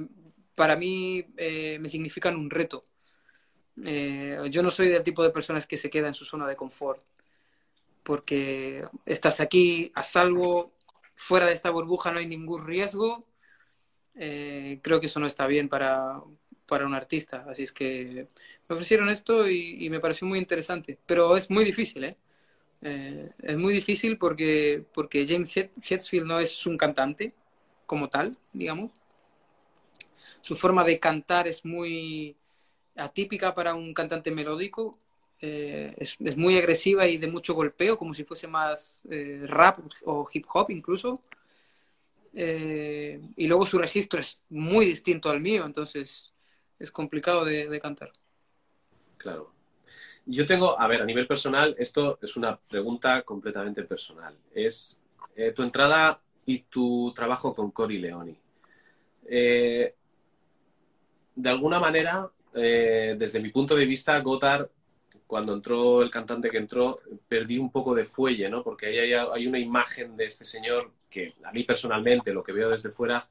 para 0.54 0.76
mí 0.76 1.24
eh, 1.36 1.78
me 1.80 1.88
significan 1.88 2.36
un 2.36 2.50
reto. 2.50 2.82
Eh, 3.84 4.38
yo 4.50 4.62
no 4.62 4.70
soy 4.70 4.88
del 4.88 5.02
tipo 5.02 5.22
de 5.22 5.30
personas 5.30 5.66
que 5.66 5.76
se 5.76 5.90
queda 5.90 6.08
en 6.08 6.14
su 6.14 6.24
zona 6.24 6.46
de 6.46 6.56
confort, 6.56 7.02
porque 8.02 8.84
estás 9.06 9.40
aquí 9.40 9.90
a 9.94 10.02
salvo, 10.02 10.74
fuera 11.14 11.46
de 11.46 11.52
esta 11.52 11.70
burbuja 11.70 12.12
no 12.12 12.18
hay 12.18 12.26
ningún 12.26 12.66
riesgo. 12.66 13.26
Eh, 14.14 14.80
creo 14.82 15.00
que 15.00 15.06
eso 15.06 15.20
no 15.20 15.26
está 15.26 15.46
bien 15.46 15.68
para, 15.68 16.20
para 16.66 16.86
un 16.86 16.94
artista, 16.94 17.44
así 17.48 17.62
es 17.62 17.72
que 17.72 18.26
me 18.68 18.74
ofrecieron 18.74 19.08
esto 19.08 19.48
y, 19.48 19.88
me 19.90 20.00
pareció 20.00 20.26
muy 20.26 20.38
interesante, 20.38 20.98
pero 21.06 21.36
es 21.36 21.50
muy 21.50 21.64
difícil, 21.64 22.04
¿eh? 22.04 22.16
Eh, 22.82 23.30
es 23.42 23.56
muy 23.58 23.72
difícil 23.72 24.18
porque, 24.18 24.84
porque 24.92 25.26
James 25.26 25.54
Hetfield 25.56 26.26
no 26.26 26.40
es 26.40 26.66
un 26.66 26.76
cantante 26.76 27.34
como 27.86 28.08
tal, 28.08 28.32
digamos. 28.52 28.90
Su 30.42 30.56
forma 30.56 30.84
de 30.84 30.98
cantar 30.98 31.46
es 31.46 31.64
muy 31.64 32.36
atípica 32.96 33.54
para 33.54 33.74
un 33.74 33.94
cantante 33.94 34.30
melódico. 34.30 34.98
eh, 35.40 35.94
es, 35.96 36.36
muy 36.36 36.56
agresiva 36.56 37.06
y 37.08 37.18
de 37.18 37.26
mucho 37.26 37.54
golpeo, 37.54 37.98
como 37.98 38.14
si 38.14 38.22
fuese 38.22 38.46
más 38.46 39.02
eh, 39.10 39.42
rap 39.46 39.80
o 40.04 40.28
hip 40.32 40.46
hop 40.52 40.70
incluso. 40.70 41.20
Eh, 42.32 43.20
y 43.36 43.46
luego 43.46 43.66
su 43.66 43.78
registro 43.78 44.20
es 44.20 44.40
muy 44.50 44.86
distinto 44.86 45.30
al 45.30 45.40
mío, 45.40 45.64
entonces 45.64 46.32
es 46.78 46.90
complicado 46.92 47.44
de, 47.44 47.80
cantar. 47.80 48.12
Claro. 49.16 49.52
Yo 50.26 50.46
tengo, 50.46 50.78
a 50.78 50.86
ver, 50.86 51.02
a 51.02 51.04
nivel 51.04 51.26
personal, 51.26 51.74
esto 51.78 52.18
es 52.22 52.36
una 52.36 52.56
pregunta 52.56 53.22
completamente 53.22 53.82
personal. 53.82 54.36
Es 54.54 55.00
tu 55.54 55.62
entrada 55.62 56.20
y 56.46 56.60
tu 56.62 57.12
trabajo 57.14 57.52
con 57.52 57.72
Cory 57.72 57.98
Leoni. 57.98 58.38
Eh, 59.26 59.94
de 61.34 61.50
alguna 61.50 61.80
manera, 61.80 62.30
eh, 62.54 63.14
desde 63.18 63.40
mi 63.40 63.50
punto 63.50 63.74
de 63.74 63.86
vista, 63.86 64.18
Gotthard, 64.20 64.68
cuando 65.26 65.54
entró 65.54 66.02
el 66.02 66.10
cantante 66.10 66.50
que 66.50 66.58
entró, 66.58 66.98
perdí 67.26 67.56
un 67.58 67.70
poco 67.72 67.94
de 67.94 68.04
fuelle, 68.04 68.50
¿no? 68.50 68.62
Porque 68.62 68.86
ahí 68.86 68.98
hay, 68.98 69.12
hay 69.14 69.46
una 69.46 69.58
imagen 69.58 70.14
de 70.16 70.26
este 70.26 70.44
señor 70.44 70.92
que 71.08 71.32
a 71.44 71.52
mí 71.52 71.64
personalmente, 71.64 72.32
lo 72.34 72.42
que 72.42 72.52
veo 72.52 72.68
desde 72.68 72.90
fuera, 72.90 73.28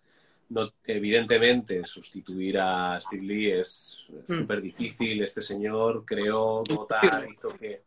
no, 0.50 0.74
evidentemente 0.86 1.86
sustituir 1.86 2.58
a 2.60 3.00
Steve 3.00 3.24
Lee 3.24 3.52
es 3.52 4.04
Mm. 4.28 4.34
súper 4.40 4.62
difícil. 4.62 5.22
Este 5.24 5.42
señor 5.42 6.04
creó, 6.06 6.64
Gotthard, 6.64 7.30
hizo 7.30 7.50
que 7.50 7.84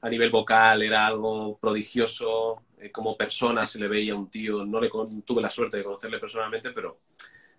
a 0.00 0.08
nivel 0.08 0.30
vocal 0.30 0.82
era 0.82 1.06
algo 1.06 1.58
prodigioso. 1.58 2.62
eh, 2.82 2.90
como 2.90 3.14
persona 3.14 3.66
se 3.66 3.78
le 3.78 3.88
veía 3.88 4.14
un 4.14 4.30
tío, 4.30 4.64
no 4.64 4.80
le 4.80 4.88
con- 4.88 5.20
tuve 5.20 5.42
la 5.42 5.50
suerte 5.50 5.76
de 5.76 5.84
conocerle 5.84 6.18
personalmente, 6.18 6.70
pero 6.70 7.00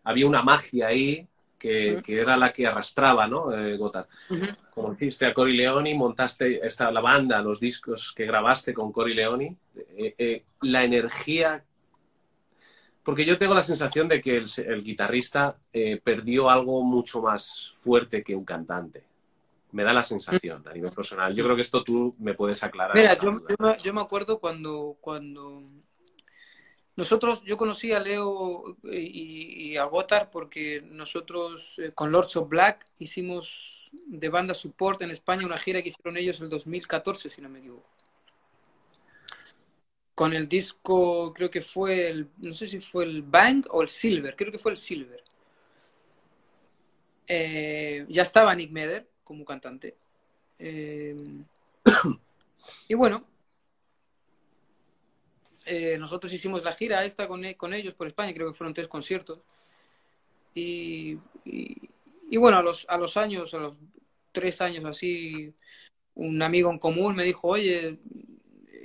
había 0.03 0.25
una 0.25 0.41
magia 0.41 0.87
ahí 0.87 1.27
que, 1.61 2.01
que 2.03 2.19
era 2.19 2.35
la 2.35 2.51
que 2.51 2.65
arrastraba, 2.65 3.27
¿no? 3.27 3.53
Eh, 3.55 3.77
Gotthard. 3.77 4.07
Ujú. 4.29 4.45
Conociste 4.73 5.27
a 5.27 5.33
Cory 5.33 5.55
Leoni, 5.55 5.93
montaste 5.93 6.65
esta, 6.65 6.91
la 6.91 7.01
banda, 7.01 7.41
los 7.41 7.59
discos 7.59 8.13
que 8.13 8.25
grabaste 8.25 8.73
con 8.73 8.91
Cory 8.91 9.13
Leoni. 9.13 9.55
Eh, 9.75 10.15
eh, 10.17 10.43
la 10.61 10.83
energía. 10.83 11.63
Porque 13.03 13.25
yo 13.25 13.37
tengo 13.37 13.53
la 13.53 13.63
sensación 13.63 14.07
de 14.07 14.21
que 14.21 14.37
el, 14.37 14.47
el 14.65 14.83
guitarrista 14.83 15.57
eh, 15.71 15.99
perdió 16.03 16.49
algo 16.49 16.83
mucho 16.83 17.21
más 17.21 17.71
fuerte 17.75 18.23
que 18.23 18.35
un 18.35 18.45
cantante. 18.45 19.03
Me 19.71 19.83
da 19.83 19.93
la 19.93 20.03
sensación 20.03 20.67
a 20.67 20.73
nivel 20.73 20.91
personal. 20.91 21.33
Yo 21.35 21.43
creo 21.43 21.55
que 21.55 21.61
esto 21.61 21.83
tú 21.83 22.15
me 22.19 22.33
puedes 22.33 22.63
aclarar. 22.63 22.95
Mira, 22.95 23.13
yo, 23.13 23.31
duda. 23.31 23.47
yo 23.49 23.65
me, 23.65 23.77
yo 23.83 23.93
me 23.93 24.01
acuerdo 24.01 24.39
cuando, 24.39 24.97
cuando 24.99 25.61
nosotros, 26.95 27.43
yo 27.43 27.55
conocí 27.57 27.93
a 27.93 27.99
Leo 27.99 28.77
y, 28.83 29.71
y 29.71 29.77
a 29.77 29.85
Gotthard 29.85 30.29
porque 30.29 30.81
nosotros 30.91 31.79
eh, 31.79 31.91
con 31.93 32.11
Lords 32.11 32.35
of 32.35 32.49
Black 32.49 32.85
hicimos 32.99 33.91
de 34.05 34.29
banda 34.29 34.53
support 34.53 35.01
en 35.01 35.11
España 35.11 35.45
una 35.45 35.57
gira 35.57 35.81
que 35.81 35.89
hicieron 35.89 36.17
ellos 36.17 36.41
el 36.41 36.49
2014, 36.49 37.29
si 37.29 37.41
no 37.41 37.49
me 37.49 37.59
equivoco. 37.59 37.89
Con 40.15 40.33
el 40.33 40.47
disco, 40.47 41.33
creo 41.33 41.49
que 41.49 41.61
fue 41.61 42.09
el, 42.09 42.29
no 42.37 42.53
sé 42.53 42.67
si 42.67 42.81
fue 42.81 43.05
el 43.05 43.21
Bang 43.23 43.65
o 43.69 43.81
el 43.81 43.89
Silver, 43.89 44.35
creo 44.35 44.51
que 44.51 44.59
fue 44.59 44.71
el 44.71 44.77
Silver. 44.77 45.23
Eh, 47.27 48.05
ya 48.09 48.23
estaba 48.23 48.53
Nick 48.53 48.71
Meder 48.71 49.07
como 49.23 49.45
cantante. 49.45 49.95
Eh, 50.59 51.15
y 52.89 52.93
bueno, 52.93 53.25
eh, 55.71 55.97
nosotros 55.97 56.33
hicimos 56.33 56.63
la 56.63 56.73
gira 56.73 57.05
esta 57.05 57.27
con, 57.29 57.45
e- 57.45 57.55
con 57.55 57.73
ellos 57.73 57.93
por 57.93 58.07
España, 58.07 58.33
creo 58.33 58.49
que 58.49 58.57
fueron 58.57 58.73
tres 58.73 58.89
conciertos. 58.89 59.39
Y, 60.53 61.17
y- 61.45 62.37
bueno, 62.37 62.57
a 62.57 62.63
los, 62.63 62.85
a 62.89 62.97
los 62.97 63.15
años, 63.15 63.53
a 63.53 63.57
los 63.57 63.79
tres 64.31 64.59
años 64.61 64.83
así, 64.85 65.53
un 66.15 66.41
amigo 66.41 66.69
en 66.71 66.79
común 66.79 67.15
me 67.15 67.23
dijo, 67.23 67.47
oye, 67.47 67.99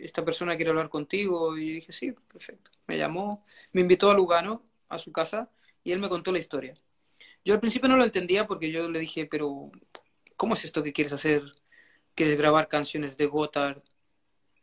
esta 0.00 0.24
persona 0.24 0.54
quiere 0.56 0.70
hablar 0.70 0.88
contigo. 0.88 1.56
Y 1.58 1.72
dije, 1.74 1.92
sí, 1.92 2.12
perfecto. 2.12 2.70
Me 2.86 2.96
llamó, 2.98 3.44
me 3.72 3.80
invitó 3.80 4.10
a 4.10 4.14
Lugano, 4.14 4.62
a 4.88 4.98
su 4.98 5.10
casa, 5.10 5.50
y 5.82 5.92
él 5.92 5.98
me 5.98 6.08
contó 6.08 6.30
la 6.32 6.38
historia. 6.38 6.74
Yo 7.44 7.54
al 7.54 7.60
principio 7.60 7.88
no 7.88 7.96
lo 7.96 8.04
entendía 8.04 8.46
porque 8.46 8.70
yo 8.70 8.88
le 8.88 8.98
dije, 9.00 9.26
pero 9.26 9.70
¿cómo 10.36 10.54
es 10.54 10.64
esto 10.64 10.82
que 10.82 10.92
quieres 10.92 11.12
hacer? 11.12 11.42
¿Quieres 12.14 12.36
grabar 12.36 12.68
canciones 12.68 13.16
de 13.16 13.26
Gotthard, 13.26 13.82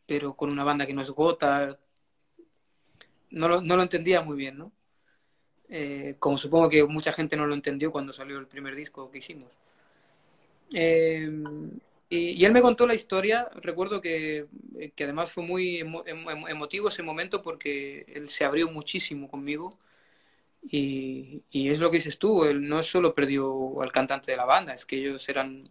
pero 0.05 0.35
con 0.35 0.49
una 0.49 0.63
banda 0.63 0.85
que 0.85 0.93
no 0.93 1.01
es 1.01 1.09
Gotthard? 1.09 1.77
No 3.33 3.47
lo, 3.49 3.61
no 3.61 3.75
lo 3.75 3.83
entendía 3.83 4.21
muy 4.21 4.37
bien, 4.37 4.57
¿no? 4.57 4.71
Eh, 5.69 6.15
como 6.19 6.37
supongo 6.37 6.69
que 6.69 6.83
mucha 6.85 7.13
gente 7.13 7.35
no 7.35 7.47
lo 7.47 7.55
entendió 7.55 7.91
cuando 7.91 8.13
salió 8.13 8.37
el 8.37 8.47
primer 8.47 8.75
disco 8.75 9.09
que 9.11 9.17
hicimos. 9.19 9.49
Eh, 10.73 11.29
y, 12.09 12.45
él 12.45 12.51
me 12.51 12.61
contó 12.61 12.85
la 12.85 12.93
historia, 12.93 13.49
recuerdo 13.55 14.01
que, 14.01 14.45
que 14.95 15.03
además 15.03 15.31
fue 15.31 15.43
muy 15.43 15.79
emo- 15.81 16.03
emo- 16.05 16.47
emotivo 16.47 16.89
ese 16.89 17.01
momento 17.01 17.41
porque 17.41 18.05
él 18.07 18.29
se 18.29 18.45
abrió 18.45 18.69
muchísimo 18.69 19.27
conmigo 19.27 19.71
y, 20.63 21.43
y 21.51 21.69
es 21.69 21.79
lo 21.79 21.91
que 21.91 21.97
dices 21.97 22.17
tú, 22.19 22.45
él 22.45 22.67
no 22.67 22.83
solo 22.83 23.15
perdió 23.15 23.81
al 23.81 23.91
cantante 23.91 24.31
de 24.31 24.37
la 24.37 24.45
banda, 24.45 24.73
es 24.73 24.85
que 24.85 24.97
ellos 24.97 25.27
eran 25.29 25.69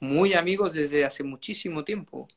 muy 0.00 0.34
amigos 0.34 0.74
desde 0.74 1.04
hace 1.04 1.24
muchísimo 1.24 1.84
tiempo. 1.84 2.28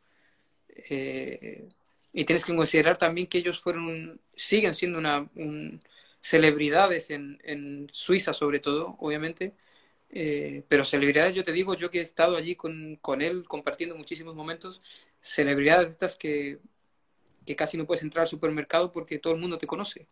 Eh, 0.69 1.69
y 2.13 2.25
tienes 2.25 2.45
que 2.45 2.55
considerar 2.55 2.97
también 2.97 3.27
que 3.27 3.38
ellos 3.39 3.61
fueron, 3.61 4.21
siguen 4.35 4.73
siendo 4.73 4.99
una, 4.99 5.29
un- 5.35 5.81
celebridades 6.21 7.09
en, 7.09 7.39
en 7.43 7.88
Suiza 7.91 8.33
sobre 8.33 8.59
todo, 8.59 8.95
obviamente. 8.99 9.53
Eh, 10.09 10.63
pero 10.69 10.85
celebridades, 10.85 11.35
yo 11.35 11.43
te 11.45 11.53
digo, 11.53 11.73
yo 11.75 11.89
que 11.91 11.99
he 11.99 12.01
estado 12.03 12.38
allí 12.38 12.55
con, 12.55 12.97
con 12.97 13.21
él 13.21 13.45
compartiendo 13.47 13.95
muchísimos 13.95 14.35
momentos, 14.35 14.81
celebridades 15.21 15.89
estas 15.89 16.17
que, 16.17 16.59
que 17.45 17.55
casi 17.55 17.77
no 17.77 17.85
puedes 17.88 18.03
entrar 18.03 18.23
al 18.23 18.27
supermercado 18.29 18.91
porque 18.91 19.19
todo 19.19 19.33
el 19.33 19.39
mundo 19.41 19.57
te 19.59 19.67
conoce. 19.67 20.07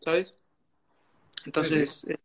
¿Sabes? 0.00 0.32
Entonces, 1.44 2.04
eh, 2.08 2.16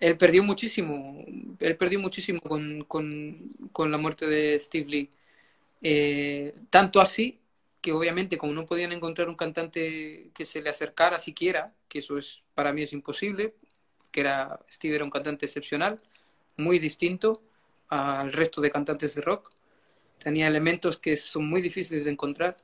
él 0.00 0.16
perdió 0.18 0.42
muchísimo, 0.42 1.24
él 1.58 1.76
perdió 1.76 2.00
muchísimo 2.00 2.40
con, 2.40 2.84
con, 2.84 3.50
con 3.72 3.90
la 3.90 3.98
muerte 3.98 4.26
de 4.26 4.58
Steve 4.60 4.86
Lee. 4.88 5.10
Eh, 5.88 6.52
tanto 6.68 7.00
así 7.00 7.38
que 7.80 7.92
obviamente 7.92 8.36
como 8.36 8.52
no 8.52 8.66
podían 8.66 8.90
encontrar 8.90 9.28
un 9.28 9.36
cantante 9.36 10.32
que 10.34 10.44
se 10.44 10.60
le 10.60 10.68
acercara 10.68 11.20
siquiera, 11.20 11.72
que 11.86 12.00
eso 12.00 12.18
es 12.18 12.42
para 12.56 12.72
mí 12.72 12.82
es 12.82 12.92
imposible, 12.92 13.54
que 14.10 14.22
era 14.22 14.58
Steve 14.68 14.96
era 14.96 15.04
un 15.04 15.10
cantante 15.10 15.46
excepcional, 15.46 16.02
muy 16.56 16.80
distinto 16.80 17.40
al 17.86 18.32
resto 18.32 18.60
de 18.60 18.72
cantantes 18.72 19.14
de 19.14 19.22
rock. 19.22 19.48
Tenía 20.18 20.48
elementos 20.48 20.98
que 20.98 21.16
son 21.16 21.48
muy 21.48 21.62
difíciles 21.62 22.04
de 22.04 22.10
encontrar 22.10 22.56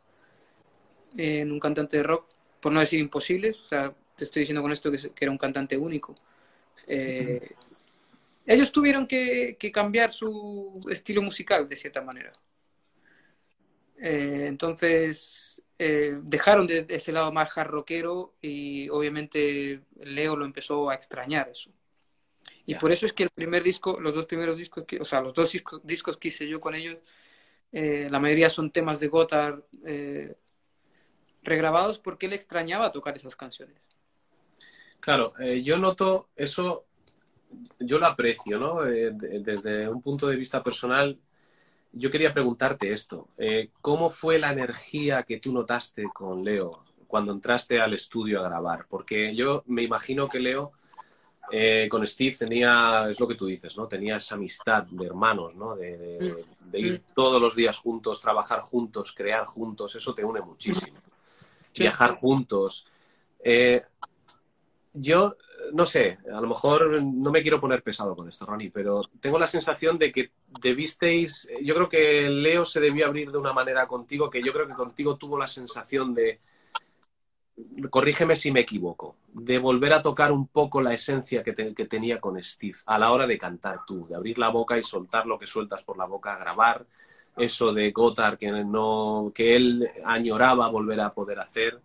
en 1.17 1.53
un 1.53 1.61
cantante 1.61 1.99
de 1.99 2.03
rock, 2.03 2.27
por 2.61 2.73
no 2.73 2.81
decir 2.81 2.99
imposibles. 2.99 3.57
O 3.61 3.67
sea, 3.69 3.95
te 4.17 4.25
estoy 4.25 4.41
diciendo 4.41 4.63
con 4.63 4.73
esto 4.73 4.91
que, 4.91 4.99
que 4.99 5.25
era 5.25 5.31
un 5.31 5.39
cantante 5.39 5.77
único. 5.77 6.17
Eh, 6.89 7.53
ellos 8.47 8.73
tuvieron 8.73 9.07
que, 9.07 9.57
que, 9.61 9.71
cambiar 9.71 10.11
su 10.11 10.85
estilo 10.91 11.23
musical 11.23 11.69
de 11.69 11.77
cierta 11.77 12.03
manera. 12.03 12.33
Eh, 14.05 14.47
entonces 14.49 15.63
eh, 15.79 16.19
dejaron 16.25 16.67
de, 16.67 16.83
de, 16.83 16.97
ese 16.97 17.13
lado 17.13 17.31
más 17.31 17.57
hard 17.57 17.71
rockero 17.71 18.35
y 18.43 18.89
obviamente 18.89 19.85
Leo 20.01 20.35
lo 20.35 20.45
empezó 20.45 20.91
a 20.91 20.95
extrañar 20.97 21.49
eso. 21.49 21.71
Y 22.65 22.73
yeah. 22.73 22.81
por 22.81 22.91
eso 22.91 23.07
es 23.07 23.13
que 23.13 23.23
el 23.23 23.31
primer 23.31 23.63
disco, 23.63 24.01
los 24.01 24.13
dos 24.13 24.27
primeros 24.27 24.59
discos, 24.59 24.85
que, 24.89 24.99
o 25.01 25.05
sea, 25.05 25.21
los 25.21 25.33
dos 25.33 25.53
discos, 25.53 25.81
discos 25.85 26.17
que 26.17 26.29
hice 26.29 26.49
yo 26.49 26.61
con 26.61 26.75
ellos, 26.75 26.97
eh, 27.71 28.09
la 28.11 28.19
mayoría 28.19 28.51
son 28.51 28.73
temas 28.73 28.99
de 28.99 29.07
Gotthard 29.07 29.63
regrabados 31.45 32.01
porque 32.01 32.27
él 32.27 32.33
extrañaba 32.33 32.91
tocar 32.91 33.15
esas 33.15 33.37
canciones. 33.37 33.77
Claro, 34.99 35.33
yo 35.63 35.79
noto 35.79 36.29
eso, 36.35 36.87
yo 37.79 37.99
lo 37.99 38.07
aprecio, 38.07 38.59
¿no? 38.59 38.83
Desde 38.83 39.89
un 39.89 40.03
punto 40.03 40.27
de 40.29 40.37
vista 40.37 40.63
personal, 40.63 41.19
yo 41.93 42.11
quería 42.11 42.33
preguntarte 42.33 42.93
esto. 42.93 43.29
Eh, 43.39 43.71
¿Cómo 43.81 44.11
fue 44.11 44.39
la 44.39 44.53
energía 44.53 45.23
que 45.23 45.39
tú 45.39 45.53
notaste 45.53 46.05
con 46.13 46.43
Leo 46.43 46.85
cuando 47.07 47.33
entraste 47.33 47.81
al 47.81 47.95
estudio 47.95 48.41
a 48.41 48.49
grabar? 48.49 48.87
Porque 48.89 49.35
yo 49.35 49.63
me 49.67 49.83
imagino 49.83 50.29
que 50.29 50.41
Leo 50.41 50.73
eh, 51.51 51.89
con 51.91 52.07
Steve 52.07 52.35
tenía, 52.39 53.09
es 53.11 53.21
lo 53.21 53.29
que 53.29 53.35
tú 53.35 53.47
dices, 53.47 53.77
¿no? 53.77 53.87
Tenía 53.87 54.17
esa 54.17 54.37
amistad 54.37 54.85
de 54.85 55.07
hermanos, 55.07 55.55
¿no? 55.55 55.77
De, 55.77 55.99
de, 55.99 56.45
de 56.61 56.81
ir 56.81 57.03
todos 57.15 57.41
los 57.41 57.55
días 57.55 57.77
juntos, 57.79 58.21
trabajar 58.21 58.61
juntos, 58.61 59.13
crear 59.13 59.45
juntos, 59.45 59.95
eso 59.95 60.15
te 60.15 60.25
une 60.25 60.41
muchísimo. 60.41 60.97
Sí. 61.73 61.83
Viajar 61.83 62.17
juntos. 62.17 62.87
Eh, 63.45 63.83
yo, 64.93 65.37
no 65.73 65.87
sé, 65.87 66.19
a 66.33 66.41
lo 66.41 66.49
mejor 66.49 67.03
no 67.03 67.31
me 67.31 67.43
quiero 67.43 67.61
poner 67.61 67.83
pesado 67.83 68.15
con 68.15 68.29
esto, 68.29 68.45
Ronnie, 68.47 68.71
pero 68.71 69.03
tengo 69.21 69.39
la 69.39 69.47
sensación 69.47 69.99
de 69.99 70.13
que 70.13 70.33
debisteis, 70.61 71.49
yo 71.63 71.75
creo 71.75 71.89
que 71.89 72.29
Leo 72.29 72.65
se 72.65 72.81
debió 72.81 73.07
abrir 73.07 73.31
de 73.31 73.39
una 73.39 73.53
manera 73.53 73.87
contigo, 73.87 74.29
que 74.29 74.43
yo 74.43 74.53
creo 74.53 74.67
que 74.67 74.75
contigo 74.75 75.17
tuvo 75.17 75.39
la 75.39 75.47
sensación 75.47 76.15
de, 76.15 76.41
corrígeme 77.91 78.37
si 78.37 78.53
me 78.53 78.61
equivoco, 78.61 79.17
de 79.33 79.59
volver 79.59 79.93
a 79.95 80.03
tocar 80.03 80.33
un 80.33 80.47
poco 80.49 80.83
la 80.83 80.93
esencia 80.93 81.43
que, 81.43 81.53
te, 81.53 81.75
que 81.75 81.87
tenía 81.87 82.21
con 82.21 82.43
Steve 82.43 82.79
a 82.87 82.99
la 82.99 83.13
hora 83.13 83.27
de 83.27 83.39
cantar 83.39 83.81
tú, 83.87 84.07
de 84.07 84.15
abrir 84.15 84.39
la 84.39 84.49
boca 84.49 84.77
y 84.77 84.83
soltar 84.83 85.27
lo 85.27 85.39
que 85.39 85.47
sueltas 85.47 85.83
por 85.83 85.97
la 85.97 86.05
boca, 86.05 86.37
grabar 86.37 86.87
eso 87.37 87.73
de 87.73 87.91
Gotthard 87.93 88.39
que, 88.39 88.51
no, 88.51 89.33
que 89.35 89.57
él 89.57 89.89
añoraba 90.05 90.69
volver 90.69 91.01
a 91.01 91.11
poder 91.11 91.39
hacer 91.41 91.81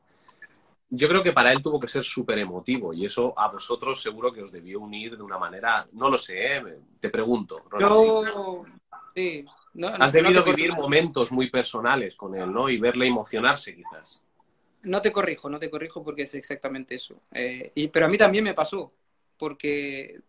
yo 0.89 1.09
creo 1.09 1.21
que 1.21 1.33
para 1.33 1.51
él 1.51 1.61
tuvo 1.61 1.79
que 1.79 1.87
ser 1.87 2.03
súper 2.03 2.39
emotivo 2.39 2.93
y 2.93 3.05
eso 3.05 3.33
a 3.37 3.49
vosotros 3.49 4.01
seguro 4.01 4.31
que 4.31 4.41
os 4.41 4.51
debió 4.51 4.79
unir 4.79 5.17
de 5.17 5.23
una 5.23 5.37
manera, 5.37 5.85
no 5.93 6.09
lo 6.09 6.17
sé, 6.17 6.57
¿eh? 6.57 6.79
te 6.99 7.09
pregunto. 7.09 7.63
Yo... 7.79 8.63
Sí. 9.13 9.45
No, 9.73 9.89
Has 9.89 10.13
no, 10.13 10.21
debido 10.21 10.43
no 10.43 10.53
vivir 10.53 10.75
momentos 10.75 11.31
muy 11.31 11.49
personales 11.49 12.15
con 12.15 12.35
él, 12.35 12.51
¿no? 12.51 12.67
Y 12.67 12.79
verle 12.79 13.05
emocionarse 13.05 13.75
quizás. 13.75 14.23
No 14.83 15.01
te 15.01 15.11
corrijo, 15.11 15.49
no 15.49 15.59
te 15.59 15.69
corrijo 15.69 16.03
porque 16.03 16.23
es 16.23 16.33
exactamente 16.33 16.95
eso. 16.95 17.19
Eh, 17.31 17.71
y, 17.75 17.87
pero 17.89 18.07
a 18.07 18.09
mí 18.09 18.17
también 18.17 18.43
me 18.43 18.55
pasó, 18.55 18.91
porque, 19.37 20.21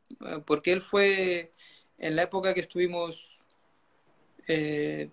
porque 0.45 0.73
él 0.73 0.83
fue 0.83 1.51
en 1.99 2.17
la 2.17 2.25
época 2.25 2.53
que 2.53 2.61
estuvimos 2.61 3.45
eh, 4.47 5.11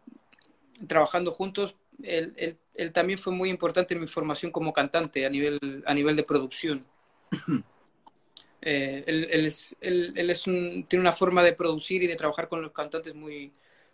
trabajando 0.87 1.31
juntos, 1.31 1.77
él, 2.03 2.33
él, 2.37 2.57
él, 2.73 2.91
también 2.93 3.19
fue 3.19 3.33
muy 3.33 3.49
importante 3.49 3.93
en 3.93 4.01
mi 4.01 4.07
formación 4.07 4.51
como 4.51 4.73
cantante 4.73 5.25
a 5.25 5.29
nivel, 5.29 5.83
a 5.85 5.93
nivel 5.93 6.15
de 6.15 6.23
producción. 6.23 6.85
eh, 8.61 9.03
él, 9.07 9.27
él, 9.31 10.29
es, 10.29 10.47
un, 10.47 10.85
tiene 10.87 11.01
una 11.01 11.11
forma 11.11 11.43
de 11.43 11.53
producir 11.53 12.03
y 12.03 12.07
de 12.07 12.15
trabajar 12.15 12.47
con 12.47 12.61
los 12.61 12.71
cantantes 12.71 13.13
muy, 13.13 13.51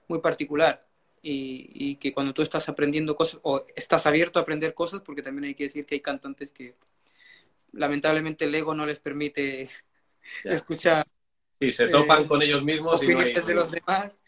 muy 0.07 0.19
particular. 0.19 0.85
Y, 1.23 1.69
y, 1.73 1.95
que 1.97 2.13
cuando 2.13 2.33
tú 2.33 2.41
estás 2.41 2.67
aprendiendo 2.67 3.15
cosas 3.15 3.39
o 3.43 3.63
estás 3.75 4.07
abierto 4.07 4.39
a 4.39 4.41
aprender 4.41 4.73
cosas, 4.73 5.01
porque 5.01 5.21
también 5.21 5.43
hay 5.43 5.55
que 5.55 5.65
decir 5.65 5.85
que 5.85 5.95
hay 5.95 6.01
cantantes 6.01 6.51
que 6.51 6.73
lamentablemente 7.73 8.45
el 8.45 8.55
ego 8.55 8.73
no 8.73 8.85
les 8.85 8.99
permite 8.99 9.69
Ya. 10.43 10.51
escuchar 10.53 11.05
Sí, 11.61 11.71
se 11.71 11.87
topan 11.89 12.23
Eh, 12.23 12.27
con 12.27 12.41
ellos 12.41 12.63
mismos 12.63 13.03
y 13.03 13.09
no 13.09 13.19
hay- 13.19 13.33
de 13.33 13.53
los 13.53 13.69
demás. 13.69 14.19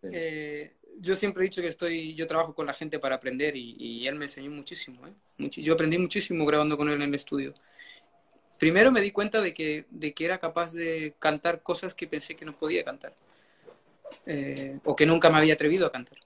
Sí. 0.00 0.08
Eh, 0.10 0.76
yo 1.00 1.16
siempre 1.16 1.42
he 1.42 1.48
dicho 1.48 1.62
que 1.62 1.68
estoy, 1.68 2.14
yo 2.14 2.26
trabajo 2.26 2.54
con 2.54 2.66
la 2.66 2.74
gente 2.74 2.98
para 2.98 3.16
aprender 3.16 3.56
y, 3.56 4.06
él 4.06 4.16
me 4.16 4.26
enseñó 4.26 4.50
muchísimo. 4.50 5.06
¿eh? 5.06 5.48
Yo 5.50 5.74
aprendí 5.74 5.98
muchísimo 5.98 6.44
grabando 6.46 6.76
con 6.76 6.88
él 6.88 6.96
en 6.96 7.08
el 7.08 7.14
estudio. 7.14 7.54
Primero 8.58 8.90
me 8.90 9.00
di 9.00 9.12
cuenta 9.12 9.40
de 9.40 9.54
que, 9.54 9.86
de 9.90 10.12
que 10.12 10.24
era 10.24 10.38
capaz 10.38 10.72
de 10.72 11.14
cantar 11.18 11.62
cosas 11.62 11.94
que 11.94 12.06
pensé 12.06 12.34
que 12.34 12.44
no 12.44 12.56
podía 12.56 12.84
cantar. 12.84 13.14
Eh, 14.26 14.78
o 14.84 14.96
que 14.96 15.06
nunca 15.06 15.30
me 15.30 15.38
había 15.38 15.54
atrevido 15.54 15.86
a 15.86 15.92
cantar. 15.92 16.18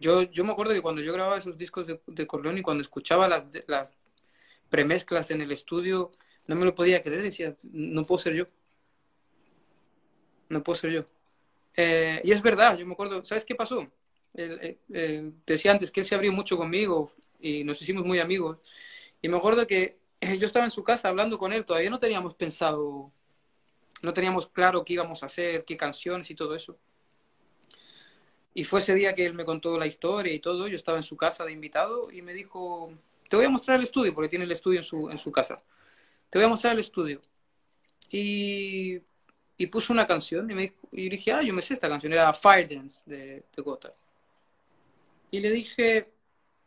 Yo, 0.00 0.22
yo 0.22 0.44
me 0.44 0.52
acuerdo 0.52 0.72
que 0.72 0.82
cuando 0.82 1.02
yo 1.02 1.12
grababa 1.12 1.38
esos 1.38 1.58
discos 1.58 1.86
de, 1.86 2.00
de 2.06 2.26
Corleone 2.26 2.60
y 2.60 2.62
cuando 2.62 2.82
escuchaba 2.82 3.28
las, 3.28 3.46
las 3.66 3.92
premezclas 4.70 5.30
en 5.30 5.42
el 5.42 5.50
estudio, 5.50 6.10
no 6.46 6.56
me 6.56 6.64
lo 6.64 6.74
podía 6.74 7.02
creer. 7.02 7.22
Decía, 7.22 7.56
no 7.62 8.06
puedo 8.06 8.18
ser 8.18 8.34
yo. 8.34 8.46
No 10.48 10.62
puedo 10.62 10.78
ser 10.78 10.90
yo. 10.92 11.04
Eh, 11.80 12.20
y 12.24 12.32
es 12.32 12.42
verdad, 12.42 12.76
yo 12.76 12.84
me 12.84 12.94
acuerdo, 12.94 13.24
¿sabes 13.24 13.44
qué 13.44 13.54
pasó? 13.54 13.86
Él, 14.34 14.58
eh, 14.62 14.78
eh, 14.92 15.32
decía 15.46 15.72
antes 15.72 15.90
que 15.90 16.00
él 16.00 16.06
se 16.06 16.14
abrió 16.14 16.32
mucho 16.32 16.56
conmigo 16.56 17.12
y 17.40 17.64
nos 17.64 17.80
hicimos 17.82 18.04
muy 18.04 18.18
amigos. 18.18 18.58
Y 19.20 19.28
me 19.28 19.36
acuerdo 19.36 19.66
que 19.66 19.98
eh, 20.20 20.38
yo 20.38 20.46
estaba 20.46 20.64
en 20.64 20.70
su 20.70 20.84
casa 20.84 21.08
hablando 21.08 21.38
con 21.38 21.52
él, 21.52 21.64
todavía 21.64 21.90
no 21.90 21.98
teníamos 21.98 22.34
pensado, 22.34 23.12
no 24.02 24.12
teníamos 24.12 24.48
claro 24.48 24.84
qué 24.84 24.94
íbamos 24.94 25.22
a 25.22 25.26
hacer, 25.26 25.64
qué 25.64 25.76
canciones 25.76 26.30
y 26.30 26.34
todo 26.34 26.54
eso. 26.54 26.78
Y 28.54 28.64
fue 28.64 28.80
ese 28.80 28.94
día 28.94 29.14
que 29.14 29.26
él 29.26 29.34
me 29.34 29.44
contó 29.44 29.78
la 29.78 29.86
historia 29.86 30.32
y 30.32 30.40
todo, 30.40 30.68
yo 30.68 30.76
estaba 30.76 30.98
en 30.98 31.04
su 31.04 31.16
casa 31.16 31.44
de 31.44 31.52
invitado 31.52 32.10
y 32.10 32.22
me 32.22 32.32
dijo, 32.32 32.92
te 33.28 33.36
voy 33.36 33.44
a 33.44 33.50
mostrar 33.50 33.78
el 33.78 33.84
estudio, 33.84 34.14
porque 34.14 34.28
tiene 34.28 34.44
el 34.44 34.52
estudio 34.52 34.80
en 34.80 34.84
su, 34.84 35.10
en 35.10 35.18
su 35.18 35.30
casa. 35.30 35.56
Te 36.30 36.38
voy 36.38 36.46
a 36.46 36.48
mostrar 36.48 36.72
el 36.74 36.80
estudio. 36.80 37.22
Y 38.10 39.00
y 39.58 39.66
puso 39.66 39.92
una 39.92 40.06
canción 40.06 40.48
y, 40.50 40.54
me 40.54 40.72
y 40.92 41.08
dije, 41.08 41.32
ah, 41.32 41.42
yo 41.42 41.52
me 41.52 41.60
sé 41.60 41.74
esta 41.74 41.88
canción, 41.88 42.12
era 42.12 42.32
Fire 42.32 42.68
Dance 42.68 43.02
de, 43.10 43.44
de 43.54 43.62
Gotthard. 43.62 43.92
Y 45.30 45.40
le 45.40 45.50
dije, 45.50 46.12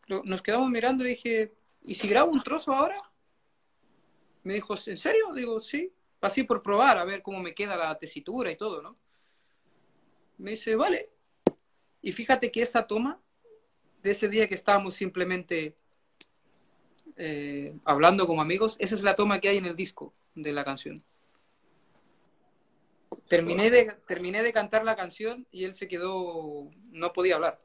nos 0.08 0.42
quedamos 0.42 0.70
mirando 0.70 1.06
y 1.06 1.10
dije, 1.10 1.54
¿y 1.84 1.96
si 1.96 2.08
grabo 2.08 2.32
un 2.32 2.42
trozo 2.42 2.74
ahora? 2.74 3.02
Me 4.44 4.56
dijo, 4.56 4.76
¿en 4.86 4.98
serio? 4.98 5.34
Digo, 5.34 5.60
sí, 5.60 5.92
así 6.22 6.44
por 6.44 6.62
probar, 6.62 6.98
a 6.98 7.06
ver 7.06 7.22
cómo 7.22 7.40
me 7.40 7.54
queda 7.54 7.78
la 7.78 7.98
tesitura 7.98 8.52
y 8.52 8.56
todo, 8.56 8.82
¿no? 8.82 8.96
Me 10.38 10.52
dice, 10.52 10.76
vale. 10.76 11.10
Y 12.02 12.12
fíjate 12.12 12.52
que 12.52 12.62
esa 12.62 12.88
toma, 12.88 13.22
de 14.02 14.12
ese 14.12 14.28
día 14.28 14.48
que 14.48 14.56
estábamos 14.56 14.96
simplemente 14.96 15.76
eh, 17.18 17.76
hablando 17.86 18.26
como 18.26 18.42
amigos, 18.42 18.76
esa 18.80 18.96
es 18.96 19.04
la 19.04 19.16
toma 19.16 19.40
que 19.40 19.50
hay 19.50 19.58
en 19.58 19.66
el 19.66 19.76
disco 19.76 20.14
de 20.34 20.52
la 20.52 20.64
canción. 20.64 21.04
Terminé 23.28 23.70
de, 23.70 23.96
terminé 24.08 24.42
de 24.42 24.52
cantar 24.52 24.84
la 24.84 24.96
canción 24.96 25.48
y 25.52 25.66
él 25.66 25.76
se 25.76 25.88
quedó, 25.88 26.70
no 26.92 27.14
podía 27.14 27.36
hablar, 27.36 27.60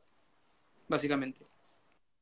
básicamente. 0.88 1.40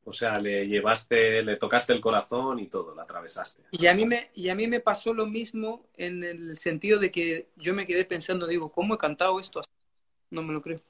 O 0.07 0.13
sea, 0.13 0.39
le 0.39 0.67
llevaste, 0.67 1.43
le 1.43 1.57
tocaste 1.57 1.93
el 1.93 2.01
corazón 2.01 2.59
y 2.59 2.67
todo, 2.69 2.95
la 2.95 3.03
atravesaste. 3.05 3.63
Y 3.71 3.87
a 3.87 3.95
mí 3.95 4.07
me, 4.07 4.31
y 4.35 4.49
a 4.51 4.55
mí 4.55 4.67
me 4.67 4.81
pasó 4.81 5.15
lo 5.15 5.27
mismo 5.27 5.87
en 5.97 6.23
el 6.23 6.57
sentido 6.59 6.99
de 7.01 7.11
que 7.11 7.49
yo 7.57 7.75
me 7.75 7.87
quedé 7.87 8.05
pensando, 8.05 8.47
digo, 8.47 8.71
¿cómo 8.71 8.95
he 8.95 8.99
cantado 8.99 9.41
esto? 9.41 9.61
así? 9.61 9.71
No 10.31 10.43
me 10.43 10.53
lo 10.53 10.63
creo. 10.63 10.81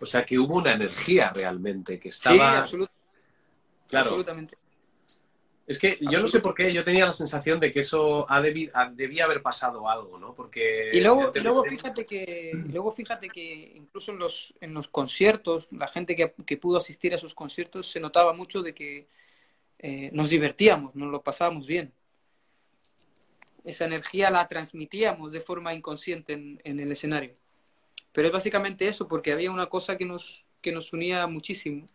O 0.00 0.06
sea, 0.06 0.24
que 0.24 0.38
hubo 0.38 0.56
una 0.56 0.72
energía 0.72 1.32
realmente 1.34 1.98
que 1.98 2.08
Sí, 2.08 2.10
estaba... 2.10 2.64
absolut- 2.64 2.90
claro, 3.88 4.10
absolutamente. 4.10 4.56
Es 5.66 5.78
que 5.78 5.96
yo 6.10 6.20
no 6.20 6.28
sé 6.28 6.40
por 6.40 6.54
qué, 6.54 6.72
yo 6.72 6.84
tenía 6.84 7.06
la 7.06 7.12
sensación 7.12 7.58
de 7.58 7.72
que 7.72 7.80
eso 7.80 8.30
ha 8.30 8.40
debi- 8.42 8.70
ha- 8.74 8.90
debía 8.90 9.24
haber 9.24 9.40
pasado 9.40 9.88
algo, 9.88 10.18
¿no? 10.18 10.34
Porque... 10.34 10.90
Y 10.92 11.00
luego, 11.00 11.32
y 11.34 11.40
luego 11.40 11.64
fíjate 11.64 12.04
que, 12.04 12.52
luego 12.70 12.92
fíjate 12.92 13.28
que 13.28 13.72
incluso 13.74 14.12
en 14.12 14.18
los, 14.18 14.54
en 14.60 14.74
los 14.74 14.88
conciertos, 14.88 15.68
la 15.70 15.88
gente 15.88 16.14
que, 16.16 16.34
que 16.44 16.56
pudo 16.58 16.76
asistir 16.78 17.12
a 17.12 17.16
esos 17.16 17.34
conciertos 17.34 17.90
se 17.90 17.98
notaba 18.00 18.32
mucho 18.34 18.60
de 18.62 18.74
que 18.74 19.08
eh, 19.78 20.10
nos 20.12 20.28
divertíamos, 20.28 20.94
nos 20.94 21.10
lo 21.10 21.22
pasábamos 21.22 21.66
bien. 21.66 21.92
Esa 23.64 23.86
energía 23.86 24.30
la 24.30 24.46
transmitíamos 24.46 25.32
de 25.32 25.40
forma 25.40 25.72
inconsciente 25.72 26.34
en, 26.34 26.60
en 26.64 26.80
el 26.80 26.92
escenario. 26.92 27.32
Pero 28.12 28.28
es 28.28 28.32
básicamente 28.32 28.86
eso, 28.86 29.08
porque 29.08 29.32
había 29.32 29.50
una 29.50 29.66
cosa 29.66 29.96
que 29.96 30.04
nos, 30.04 30.46
que 30.60 30.70
nos 30.72 30.92
unía 30.92 31.26
muchísimo. 31.26 31.88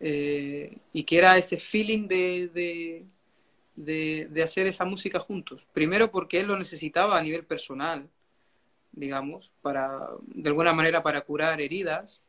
Eh, 0.00 0.78
y 0.92 1.04
que 1.04 1.18
era 1.18 1.36
ese 1.36 1.58
feeling 1.58 2.08
de, 2.08 2.48
de, 2.48 3.04
de, 3.76 4.28
de 4.30 4.42
hacer 4.42 4.66
esa 4.66 4.84
música 4.84 5.20
juntos. 5.20 5.66
Primero 5.72 6.10
porque 6.10 6.40
él 6.40 6.46
lo 6.46 6.58
necesitaba 6.58 7.18
a 7.18 7.22
nivel 7.22 7.44
personal, 7.44 8.08
digamos, 8.92 9.50
para, 9.62 10.08
de 10.22 10.48
alguna 10.48 10.72
manera 10.72 11.02
para 11.02 11.20
curar 11.20 11.60
heridas, 11.60 12.20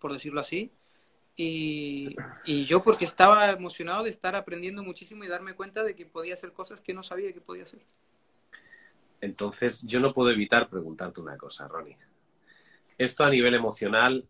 por 0.00 0.12
decirlo 0.12 0.40
así. 0.40 0.70
Y, 1.34 2.14
y 2.44 2.66
yo 2.66 2.82
porque 2.82 3.04
estaba 3.06 3.50
emocionado 3.50 4.04
de 4.04 4.10
estar 4.10 4.36
aprendiendo 4.36 4.82
muchísimo 4.82 5.24
y 5.24 5.28
darme 5.28 5.54
cuenta 5.54 5.82
de 5.82 5.96
que 5.96 6.06
podía 6.06 6.34
hacer 6.34 6.52
cosas 6.52 6.80
que 6.80 6.94
no 6.94 7.02
sabía 7.02 7.32
que 7.32 7.40
podía 7.40 7.64
hacer. 7.64 7.80
Entonces, 9.20 9.86
yo 9.86 9.98
no 10.00 10.12
puedo 10.12 10.30
evitar 10.30 10.68
preguntarte 10.68 11.20
una 11.20 11.36
cosa, 11.36 11.68
Ronnie. 11.68 11.96
Esto 12.98 13.24
a 13.24 13.30
nivel 13.30 13.54
emocional, 13.54 14.26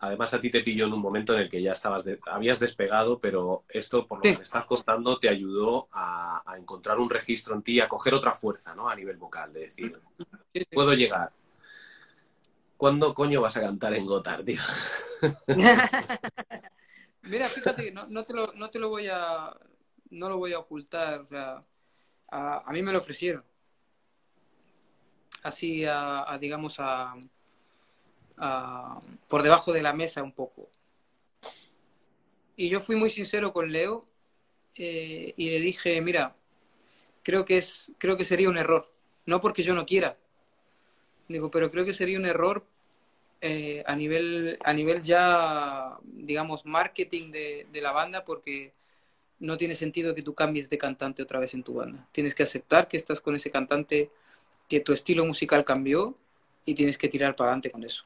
además 0.00 0.34
a 0.34 0.40
ti 0.40 0.50
te 0.50 0.62
pilló 0.62 0.86
en 0.86 0.92
un 0.94 1.00
momento 1.00 1.34
en 1.34 1.40
el 1.40 1.48
que 1.50 1.62
ya 1.62 1.72
estabas 1.72 2.04
de- 2.04 2.18
habías 2.26 2.58
despegado, 2.58 3.20
pero 3.20 3.64
esto, 3.68 4.06
por 4.06 4.18
lo 4.18 4.24
Sí. 4.24 4.32
que 4.32 4.38
me 4.38 4.42
estás 4.44 4.64
contando, 4.64 5.18
te 5.18 5.28
ayudó 5.28 5.88
a, 5.92 6.42
a 6.50 6.56
encontrar 6.58 6.98
un 6.98 7.10
registro 7.10 7.54
en 7.54 7.62
ti, 7.62 7.80
a 7.80 7.88
coger 7.88 8.14
otra 8.14 8.32
fuerza, 8.32 8.74
¿no? 8.74 8.88
A 8.88 8.96
nivel 8.96 9.16
vocal, 9.18 9.52
de 9.52 9.60
decir, 9.60 10.00
Sí, 10.52 10.60
sí. 10.60 10.66
puedo 10.72 10.92
llegar. 10.94 11.30
¿Cuándo 12.76 13.14
coño 13.14 13.42
vas 13.42 13.56
a 13.56 13.60
cantar 13.60 13.92
en 13.94 14.06
Gotthard, 14.06 14.44
tío? 14.44 14.60
Mira, 17.22 17.44
fíjate 17.46 17.92
no, 17.92 18.06
no 18.06 18.24
te 18.24 18.32
lo, 18.32 18.52
no 18.54 18.70
te 18.70 18.78
lo 18.78 18.88
voy 18.88 19.08
a 19.08 19.54
no 20.10 20.28
lo 20.28 20.38
voy 20.38 20.52
a 20.54 20.58
ocultar, 20.58 21.20
o 21.20 21.26
sea, 21.26 21.60
a, 22.28 22.62
a 22.68 22.72
mí 22.72 22.82
me 22.82 22.92
lo 22.92 22.98
ofrecieron. 22.98 23.44
Así 25.42 25.84
a, 25.84 26.30
a, 26.30 26.38
digamos 26.38 26.80
a, 26.80 27.14
a- 28.40 29.00
por 29.28 29.42
debajo 29.42 29.72
de 29.72 29.82
la 29.82 29.92
mesa 29.92 30.22
un 30.22 30.32
poco. 30.32 30.68
Y 32.56 32.68
yo 32.68 32.80
fui 32.80 32.96
muy 32.96 33.10
sincero 33.10 33.52
con 33.52 33.72
Leo 33.72 34.06
eh, 34.76 35.34
y 35.36 35.50
le 35.50 35.60
dije, 35.60 36.00
mira, 36.00 36.34
creo 37.22 37.44
que 37.44 37.58
es 37.58 37.92
creo 37.98 38.16
que 38.16 38.24
sería 38.24 38.48
un 38.48 38.58
error, 38.58 38.92
no 39.26 39.40
porque 39.40 39.62
yo 39.62 39.74
no 39.74 39.86
quiera. 39.86 40.16
Digo, 41.28 41.50
pero 41.50 41.70
creo 41.70 41.84
que 41.84 41.92
sería 41.92 42.18
un 42.18 42.26
error 42.26 42.66
eh, 43.40 43.82
a 43.86 43.96
nivel 43.96 44.58
a 44.64 44.72
nivel 44.72 45.02
ya 45.02 45.96
digamos 46.02 46.66
marketing 46.66 47.30
de, 47.30 47.66
de 47.72 47.80
la 47.80 47.92
banda 47.92 48.24
porque 48.24 48.74
no 49.38 49.56
tiene 49.56 49.74
sentido 49.74 50.14
que 50.14 50.22
tú 50.22 50.34
cambies 50.34 50.68
de 50.68 50.76
cantante 50.76 51.22
otra 51.22 51.40
vez 51.40 51.54
en 51.54 51.62
tu 51.62 51.74
banda 51.74 52.06
tienes 52.12 52.34
que 52.34 52.42
aceptar 52.42 52.86
que 52.86 52.98
estás 52.98 53.20
con 53.22 53.34
ese 53.34 53.50
cantante 53.50 54.10
que 54.68 54.80
tu 54.80 54.92
estilo 54.92 55.24
musical 55.24 55.64
cambió 55.64 56.14
y 56.66 56.74
tienes 56.74 56.98
que 56.98 57.08
tirar 57.08 57.34
para 57.34 57.48
adelante 57.50 57.70
con 57.70 57.82
eso 57.82 58.04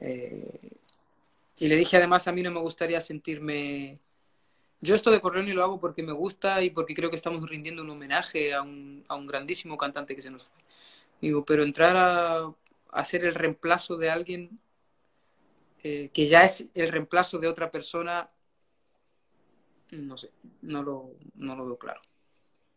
Eh, 0.00 0.70
y 1.58 1.68
le 1.68 1.76
dije 1.76 1.96
además 1.96 2.28
a 2.28 2.32
mí 2.32 2.42
no 2.42 2.50
me 2.50 2.60
gustaría 2.60 3.00
sentirme 3.00 3.98
yo 4.80 4.94
esto 4.94 5.10
de 5.10 5.20
Corleone 5.20 5.54
lo 5.54 5.62
hago 5.64 5.80
porque 5.80 6.02
me 6.02 6.12
gusta 6.12 6.62
y 6.62 6.70
porque 6.70 6.94
creo 6.94 7.10
que 7.10 7.16
estamos 7.16 7.48
rindiendo 7.48 7.82
un 7.82 7.90
homenaje 7.90 8.54
a 8.54 8.62
un, 8.62 9.04
a 9.08 9.16
un 9.16 9.26
grandísimo 9.26 9.76
cantante 9.78 10.16
que 10.16 10.22
se 10.22 10.30
nos 10.30 10.44
fue 10.44 10.58
digo 11.20 11.44
pero 11.44 11.64
entrar 11.64 11.96
a 11.96 12.52
hacer 12.92 13.24
el 13.24 13.34
reemplazo 13.34 13.96
de 13.96 14.10
alguien 14.10 14.60
eh, 15.82 16.10
que 16.12 16.28
ya 16.28 16.44
es 16.44 16.66
el 16.74 16.92
reemplazo 16.92 17.38
de 17.38 17.48
otra 17.48 17.70
persona, 17.70 18.30
no 19.92 20.16
sé, 20.16 20.30
no 20.62 20.82
lo, 20.82 21.10
no 21.34 21.56
lo 21.56 21.66
veo 21.66 21.76
claro. 21.76 22.00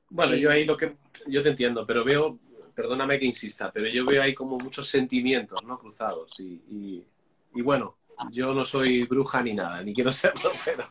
Bueno, 0.10 0.36
Y- 0.36 0.42
yo 0.42 0.50
ahí 0.52 0.66
lo 0.66 0.76
que 0.76 0.96
yo 1.28 1.44
te 1.44 1.50
entiendo, 1.50 1.86
pero 1.86 2.04
veo, 2.04 2.40
perdóname 2.76 3.18
que 3.18 3.26
insista, 3.26 3.72
pero 3.72 3.88
yo 3.88 4.06
veo 4.06 4.22
ahí 4.22 4.34
como 4.34 4.58
muchos 4.58 4.88
sentimientos, 4.88 5.64
¿no? 5.64 5.78
Cruzados 5.78 6.40
y, 6.40 6.62
y, 6.70 7.06
y 7.56 7.62
bueno, 7.62 7.98
yo 8.32 8.54
no 8.54 8.66
soy 8.66 9.04
bruja 9.04 9.42
ni 9.42 9.54
nada, 9.54 9.82
ni 9.82 9.94
quiero 9.94 10.12
serlo, 10.12 10.52
pero 10.64 10.84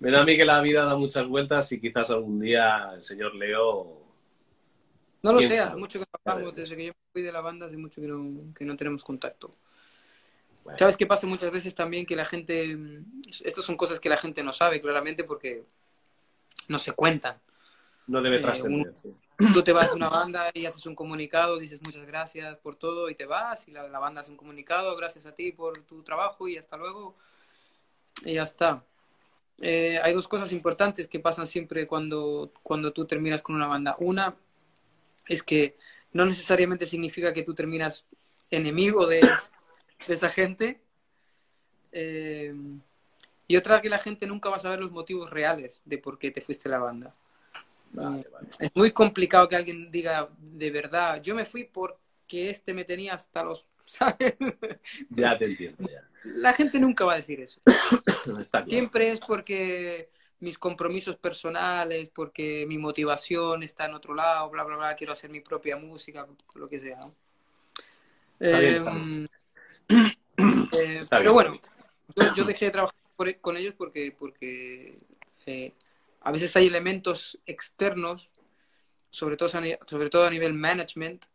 me 0.00 0.10
da 0.10 0.22
a 0.22 0.24
mí 0.24 0.36
que 0.36 0.44
la 0.44 0.60
vida 0.60 0.84
da 0.84 0.96
muchas 0.96 1.26
vueltas 1.26 1.70
y 1.72 1.80
quizás 1.80 2.10
algún 2.10 2.40
día 2.40 2.92
el 2.94 3.02
señor 3.02 3.34
Leo, 3.34 4.02
No 5.22 5.32
lo 5.32 5.38
¿Quién 5.38 5.52
sé, 5.52 5.60
hace 5.60 5.76
mucho 5.76 6.00
que 6.00 6.06
no 6.12 6.32
hablamos, 6.32 6.56
desde 6.56 6.76
que 6.76 6.86
yo 6.86 6.92
me 6.92 7.12
fui 7.12 7.22
de 7.22 7.32
la 7.32 7.40
banda, 7.40 7.66
hace 7.66 7.76
mucho 7.76 8.00
que 8.00 8.08
no, 8.08 8.52
que 8.54 8.64
no 8.64 8.76
tenemos 8.76 9.04
contacto. 9.04 9.50
bueno, 10.64 10.78
¿Sabes 10.78 10.96
qué 10.96 11.06
pasa 11.06 11.26
muchas 11.26 11.50
veces 11.50 11.74
también? 11.74 12.06
Que 12.06 12.16
la 12.16 12.24
gente, 12.24 12.78
estas 13.44 13.64
son 13.64 13.76
cosas 13.76 14.00
que 14.00 14.08
la 14.08 14.16
gente 14.16 14.42
no 14.42 14.52
sabe 14.52 14.80
claramente 14.80 15.24
porque 15.24 15.64
no 16.68 16.78
se 16.78 16.92
cuentan. 16.92 17.38
no 18.08 18.20
debe 18.20 18.36
eh, 18.36 18.40
trascender. 18.40 18.92
sí. 18.96 19.14
Tú 19.36 19.62
te 19.64 19.72
vas 19.72 19.88
de 19.88 19.96
una 19.96 20.08
banda 20.08 20.50
y 20.54 20.66
haces 20.66 20.86
un 20.86 20.94
comunicado, 20.94 21.58
dices 21.58 21.80
muchas 21.82 22.06
gracias 22.06 22.56
por 22.58 22.76
todo 22.76 23.10
y 23.10 23.14
te 23.14 23.26
vas 23.26 23.66
y 23.66 23.72
la, 23.72 23.98
banda 23.98 24.20
hace 24.20 24.30
un 24.30 24.36
comunicado, 24.36 24.96
gracias 24.96 25.26
a 25.26 25.32
ti 25.32 25.52
por 25.52 25.78
tu 25.80 26.02
trabajo 26.02 26.46
y 26.46 26.56
hasta 26.56 26.76
luego 26.76 27.16
y 28.24 28.34
ya 28.34 28.44
está. 28.44 28.84
Eh, 29.58 29.98
hay 30.02 30.14
dos 30.14 30.28
cosas 30.28 30.52
importantes 30.52 31.08
que 31.08 31.20
pasan 31.20 31.46
siempre 31.46 31.86
cuando, 31.86 32.52
cuando 32.62 32.92
tú 32.92 33.06
terminas 33.06 33.42
con 33.42 33.56
una 33.56 33.66
banda. 33.66 33.96
Una 33.98 34.36
es 35.26 35.42
que 35.42 35.76
no 36.12 36.24
necesariamente 36.24 36.86
significa 36.86 37.34
que 37.34 37.42
tú 37.42 37.54
terminas 37.54 38.04
enemigo 38.50 39.06
de, 39.06 39.20
de 39.20 40.14
esa 40.14 40.28
gente. 40.28 40.80
Eh, 41.92 42.54
y 43.46 43.56
otra 43.56 43.80
que 43.80 43.88
la 43.88 43.98
gente 43.98 44.26
nunca 44.26 44.48
va 44.48 44.56
a 44.56 44.60
saber 44.60 44.80
los 44.80 44.90
motivos 44.90 45.30
reales 45.30 45.82
de 45.84 45.98
por 45.98 46.18
qué 46.18 46.30
te 46.30 46.40
fuiste 46.40 46.68
a 46.68 46.72
la 46.72 46.78
banda. 46.78 47.12
Vale, 47.94 48.26
vale. 48.32 48.48
Es 48.58 48.70
muy 48.74 48.90
complicado 48.92 49.48
que 49.48 49.56
alguien 49.56 49.90
diga 49.90 50.28
de 50.38 50.70
verdad, 50.70 51.22
yo 51.22 51.34
me 51.34 51.46
fui 51.46 51.64
porque 51.64 52.50
este 52.50 52.74
me 52.74 52.84
tenía 52.84 53.14
hasta 53.14 53.42
los... 53.44 53.66
¿sabes? 53.86 54.34
Ya 55.10 55.36
te 55.38 55.44
entiendo, 55.44 55.84
ya. 55.88 56.08
La 56.24 56.52
gente 56.54 56.80
nunca 56.80 57.04
va 57.04 57.12
a 57.14 57.16
decir 57.16 57.40
eso. 57.40 57.60
Está. 58.40 58.64
Siempre 58.64 59.10
es 59.12 59.20
porque 59.20 60.08
mis 60.40 60.58
compromisos 60.58 61.16
personales, 61.16 62.08
porque 62.08 62.64
mi 62.66 62.78
motivación 62.78 63.62
está 63.62 63.84
en 63.86 63.94
otro 63.94 64.14
lado, 64.14 64.50
bla, 64.50 64.64
bla, 64.64 64.76
bla, 64.76 64.96
quiero 64.96 65.12
hacer 65.12 65.30
mi 65.30 65.40
propia 65.40 65.76
música, 65.76 66.26
lo 66.54 66.68
que 66.68 66.80
sea. 66.80 66.98
¿no? 67.00 67.14
Está 68.40 68.58
bien, 68.58 68.72
Eh, 68.72 68.76
está 68.76 68.90
bien. 68.94 69.30
eh, 70.72 70.98
Está 71.00 71.18
pero 71.18 71.32
bien. 71.34 71.34
bueno, 71.34 71.60
yo, 72.16 72.34
yo 72.34 72.44
dejé 72.44 72.66
de 72.66 72.70
trabajar 72.72 72.96
por- 73.16 73.40
con 73.40 73.56
ellos 73.56 73.74
porque, 73.76 74.14
porque 74.18 74.96
eh, 75.46 75.72
a 76.24 76.32
veces 76.32 76.56
hay 76.56 76.66
elementos 76.66 77.38
externos, 77.44 78.30
sobre 79.10 79.36
todo, 79.36 79.50
a 79.50 79.86
sobre 79.86 80.08
todo 80.10 80.26
a 80.26 80.30
nivel 80.30 80.54
management, 80.54 81.26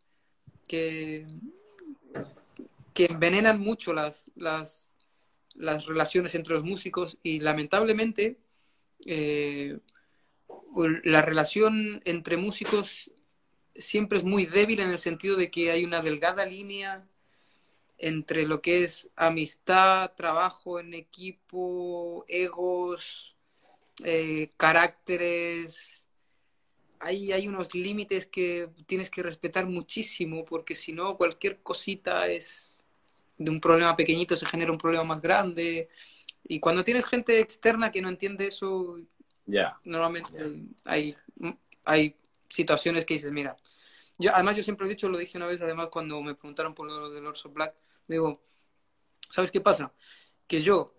que, 0.66 1.26
que 2.92 3.06
envenenan 3.06 3.60
mucho 3.60 3.92
las, 3.92 4.32
las, 4.34 4.90
las 5.54 5.86
relaciones 5.86 6.34
entre 6.34 6.54
los 6.54 6.64
músicos 6.64 7.18
y 7.22 7.38
lamentablemente 7.38 8.38
eh, 9.06 9.78
la 11.04 11.22
relación 11.22 12.02
entre 12.04 12.36
músicos 12.36 13.12
siempre 13.76 14.18
es 14.18 14.24
muy 14.24 14.44
débil 14.44 14.80
en 14.80 14.90
el 14.90 14.98
sentido 14.98 15.36
de 15.36 15.50
que 15.52 15.70
hay 15.70 15.84
una 15.84 16.02
delgada 16.02 16.44
línea 16.46 17.06
entre 17.96 18.44
lo 18.44 18.60
que 18.60 18.82
es 18.82 19.10
amistad, 19.14 20.12
trabajo 20.16 20.80
en 20.80 20.94
equipo, 20.94 22.24
egos, 22.28 23.36
eh, 24.04 24.52
caracteres. 24.56 26.06
Hay, 26.98 27.32
hay 27.32 27.48
unos 27.48 27.74
límites 27.74 28.26
que 28.26 28.68
tienes 28.86 29.10
que 29.10 29.22
respetar 29.22 29.66
muchísimo 29.66 30.44
porque 30.44 30.74
si 30.74 30.92
no 30.92 31.16
cualquier 31.16 31.60
cosita 31.62 32.26
es 32.28 32.78
de 33.38 33.50
un 33.50 33.60
problema 33.60 33.96
pequeñito 33.96 34.36
se 34.36 34.46
genera 34.46 34.70
un 34.70 34.78
problema 34.78 35.04
más 35.04 35.22
grande. 35.22 35.88
Y 36.46 36.60
cuando 36.60 36.84
tienes 36.84 37.06
gente 37.06 37.38
externa 37.38 37.90
que 37.90 38.02
no 38.02 38.08
entiende 38.08 38.46
eso, 38.48 38.98
normalmente 39.84 40.30
hay, 40.84 41.16
hay 41.84 42.16
situaciones 42.48 43.04
que 43.04 43.14
dices, 43.14 43.32
mira, 43.32 43.56
yo 44.18 44.34
además 44.34 44.56
yo 44.56 44.62
siempre 44.62 44.86
he 44.86 44.90
dicho, 44.90 45.08
lo 45.08 45.16
dije 45.16 45.38
una 45.38 45.46
vez, 45.46 45.60
además 45.62 45.88
cuando 45.90 46.20
me 46.22 46.34
preguntaron 46.34 46.74
por 46.74 46.86
lo 46.86 47.10
del 47.10 47.26
Orso 47.26 47.48
Black, 47.50 47.74
digo, 48.06 48.42
¿sabes 49.30 49.50
qué 49.50 49.60
pasa? 49.60 49.94
Que 50.46 50.60
yo, 50.60 50.94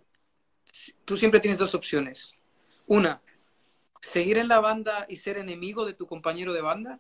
tú 1.05 1.15
siempre 1.15 1.39
tienes 1.39 1.59
dos 1.59 1.75
opciones. 1.75 2.33
Una, 2.87 3.21
seguir 4.01 4.37
en 4.37 4.47
la 4.47 4.59
banda 4.59 5.05
y 5.07 5.17
ser 5.17 5.37
enemigo 5.37 5.85
de 5.85 5.93
tu 5.93 6.07
compañero 6.07 6.53
de 6.53 6.61
banda, 6.61 6.99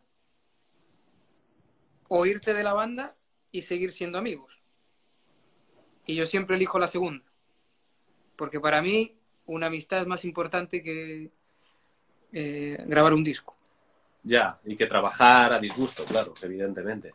o 2.07 2.25
irte 2.25 2.53
de 2.53 2.63
la 2.63 2.73
banda 2.73 3.15
y 3.51 3.61
seguir 3.61 3.91
siendo 3.91 4.17
amigos. 4.17 4.61
Y 6.05 6.15
yo 6.15 6.25
siempre 6.25 6.55
elijo 6.55 6.77
la 6.77 6.87
segunda, 6.87 7.23
porque 8.35 8.59
para 8.59 8.81
mí 8.81 9.15
una 9.45 9.67
amistad 9.67 10.01
es 10.01 10.07
más 10.07 10.25
importante 10.25 10.83
que 10.83 11.31
eh, 12.33 12.83
grabar 12.85 13.13
un 13.13 13.23
disco. 13.23 13.55
Ya, 14.23 14.59
y 14.65 14.75
que 14.75 14.85
trabajar 14.85 15.53
a 15.53 15.59
disgusto, 15.59 16.05
claro, 16.05 16.33
evidentemente. 16.41 17.13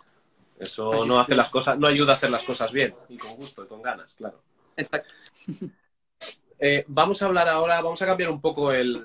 Eso 0.58 0.92
Así 0.92 1.08
no 1.08 1.20
hace 1.20 1.34
las 1.34 1.50
cosas, 1.50 1.78
no 1.78 1.86
ayuda 1.86 2.12
a 2.12 2.16
hacer 2.16 2.30
las 2.30 2.42
cosas 2.42 2.72
bien, 2.72 2.94
y 3.08 3.16
con 3.16 3.36
gusto, 3.36 3.64
y 3.64 3.68
con 3.68 3.82
ganas, 3.82 4.14
claro. 4.16 4.42
Exacto. 4.76 5.12
Eh, 6.58 6.84
vamos 6.88 7.20
a 7.22 7.26
hablar 7.26 7.48
ahora, 7.48 7.80
vamos 7.82 8.00
a 8.02 8.06
cambiar 8.06 8.30
un 8.30 8.40
poco 8.40 8.72
el, 8.72 9.04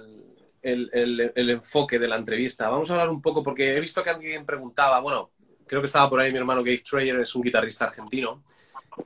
el- 0.61 0.90
el- 0.94 1.32
el 1.36 1.49
enfoque 1.49 1.99
de 1.99 2.07
la 2.07 2.15
entrevista. 2.18 2.69
Vamos 2.69 2.90
a 2.90 2.94
hablar 2.94 3.10
un 3.10 3.22
poco, 3.22 3.44
porque 3.44 3.76
he 3.76 3.80
visto 3.80 4.03
que 4.03 4.10
alguien 4.10 4.45
preguntaba, 4.45 4.99
bueno, 4.99 5.32
creo 5.68 5.82
que 5.82 5.88
estaba 5.88 6.10
por 6.10 6.19
ahí 6.19 6.32
mi 6.32 6.38
hermano 6.38 6.61
Gabe 6.64 6.80
Trayer, 6.80 7.19
es 7.19 7.36
un 7.36 7.41
guitarrista 7.41 7.86
argentino, 7.86 8.44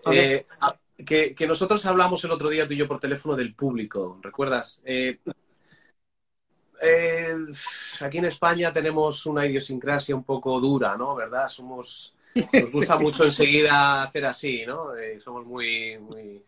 eh, 0.06 0.46
que, 1.06 1.36
que 1.36 1.48
nosotros 1.48 1.86
hablamos 1.86 2.24
el 2.26 2.32
otro 2.32 2.50
día 2.50 2.68
tú 2.68 2.74
y 2.74 2.78
yo 2.78 2.88
por 2.88 3.00
teléfono 3.00 3.36
del 3.36 3.56
público, 3.56 4.20
¿recuerdas? 4.24 4.82
Eh, 4.86 5.20
aquí 8.02 8.18
en 8.18 8.26
España 8.26 8.72
tenemos 8.72 9.26
una 9.26 9.46
idiosincrasia 9.46 10.16
un 10.16 10.24
poco 10.24 10.60
dura, 10.60 10.96
¿no? 10.98 11.16
¿Verdad? 11.16 11.48
Somos, 11.48 12.16
nos 12.56 12.72
gusta 12.72 12.98
mucho 13.00 13.24
enseguida 13.24 14.04
hacer 14.04 14.26
así, 14.26 14.66
¿no? 14.66 14.90
Somos 15.24 15.46
muy, 15.46 15.98
muy... 16.00 16.44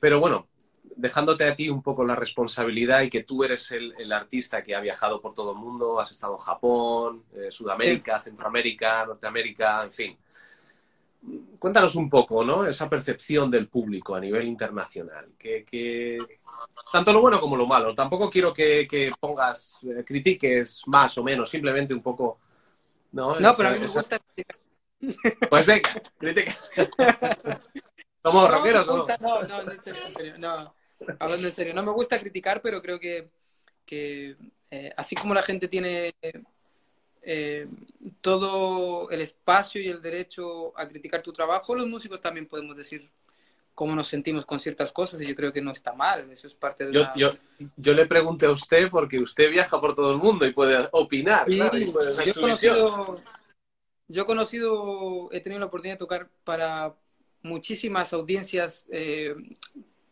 Pero 0.00 0.20
bueno, 0.20 0.48
dejándote 0.96 1.44
a 1.46 1.54
ti 1.54 1.68
un 1.68 1.82
poco 1.82 2.04
la 2.04 2.16
responsabilidad 2.16 3.02
y 3.02 3.10
que 3.10 3.22
tú 3.22 3.44
eres 3.44 3.70
el, 3.72 3.94
el 3.98 4.12
artista 4.12 4.62
que 4.62 4.74
ha 4.74 4.80
viajado 4.80 5.20
por 5.20 5.34
todo 5.34 5.52
el 5.52 5.58
mundo, 5.58 6.00
has 6.00 6.10
estado 6.10 6.32
en 6.34 6.38
Japón, 6.40 7.24
eh, 7.34 7.50
Sudamérica, 7.50 8.18
Centroamérica, 8.18 9.04
Norteamérica, 9.06 9.84
en 9.84 9.92
fin. 9.92 10.18
Cuéntanos 11.58 11.96
un 11.96 12.08
poco, 12.08 12.44
¿no? 12.44 12.64
Esa 12.66 12.88
percepción 12.88 13.50
del 13.50 13.68
público 13.68 14.14
a 14.14 14.20
nivel 14.20 14.46
internacional. 14.46 15.32
Que, 15.36 15.64
que- 15.64 16.18
Tanto 16.92 17.12
lo 17.12 17.20
bueno 17.20 17.40
como 17.40 17.56
lo 17.56 17.66
malo. 17.66 17.94
Tampoco 17.94 18.30
quiero 18.30 18.52
que, 18.54 18.86
que 18.88 19.10
pongas, 19.18 19.78
eh, 19.82 20.04
critiques 20.04 20.82
más 20.86 21.18
o 21.18 21.24
menos, 21.24 21.50
simplemente 21.50 21.92
un 21.92 22.02
poco. 22.02 22.38
No, 23.12 23.40
No, 23.40 23.50
Esa- 23.50 23.56
pero 23.56 23.68
a 23.68 23.72
mí 23.72 23.78
me 23.80 23.86
esa- 23.86 24.00
gusta. 24.00 24.18
Pues 25.50 25.66
venga, 25.66 25.90
critica. 26.16 26.54
Somos 28.22 28.48
no, 28.86 28.96
¿no? 28.96 28.98
gusta- 28.98 29.18
no, 29.20 29.42
no, 29.42 29.70
serio, 29.80 30.38
no. 30.38 30.75
Hablando 31.18 31.46
en 31.46 31.52
serio, 31.52 31.74
no 31.74 31.82
me 31.82 31.92
gusta 31.92 32.18
criticar, 32.18 32.62
pero 32.62 32.80
creo 32.80 32.98
que, 32.98 33.26
que 33.84 34.36
eh, 34.70 34.92
así 34.96 35.14
como 35.14 35.34
la 35.34 35.42
gente 35.42 35.68
tiene 35.68 36.14
eh, 37.22 37.66
todo 38.20 39.10
el 39.10 39.20
espacio 39.20 39.80
y 39.80 39.88
el 39.88 40.00
derecho 40.00 40.78
a 40.78 40.88
criticar 40.88 41.22
tu 41.22 41.32
trabajo, 41.32 41.74
los 41.74 41.88
músicos 41.88 42.20
también 42.20 42.46
podemos 42.46 42.76
decir 42.76 43.10
cómo 43.74 43.94
nos 43.94 44.08
sentimos 44.08 44.46
con 44.46 44.58
ciertas 44.58 44.90
cosas 44.90 45.20
y 45.20 45.26
yo 45.26 45.34
creo 45.34 45.52
que 45.52 45.60
no 45.60 45.70
está 45.70 45.92
mal, 45.92 46.30
eso 46.30 46.46
es 46.46 46.54
parte 46.54 46.86
de 46.86 46.92
Yo, 46.92 47.02
una... 47.02 47.14
yo, 47.14 47.32
yo 47.76 47.92
le 47.92 48.06
pregunté 48.06 48.46
a 48.46 48.50
usted 48.50 48.88
porque 48.90 49.18
usted 49.18 49.50
viaja 49.50 49.78
por 49.78 49.94
todo 49.94 50.12
el 50.12 50.16
mundo 50.16 50.46
y 50.46 50.52
puede 50.52 50.88
opinar, 50.92 51.46
Sí, 51.46 51.56
claro, 51.56 51.76
y 51.76 51.90
puede 51.90 52.14
dar 52.14 52.24
yo 52.24 52.32
su 52.32 52.40
conocido, 52.40 53.22
yo 54.08 54.22
he 54.22 54.26
conocido, 54.26 55.28
he 55.32 55.40
tenido 55.40 55.60
la 55.60 55.66
oportunidad 55.66 55.96
de 55.96 55.98
tocar 55.98 56.30
para 56.42 56.94
muchísimas 57.42 58.12
audiencias 58.12 58.86
eh, 58.90 59.34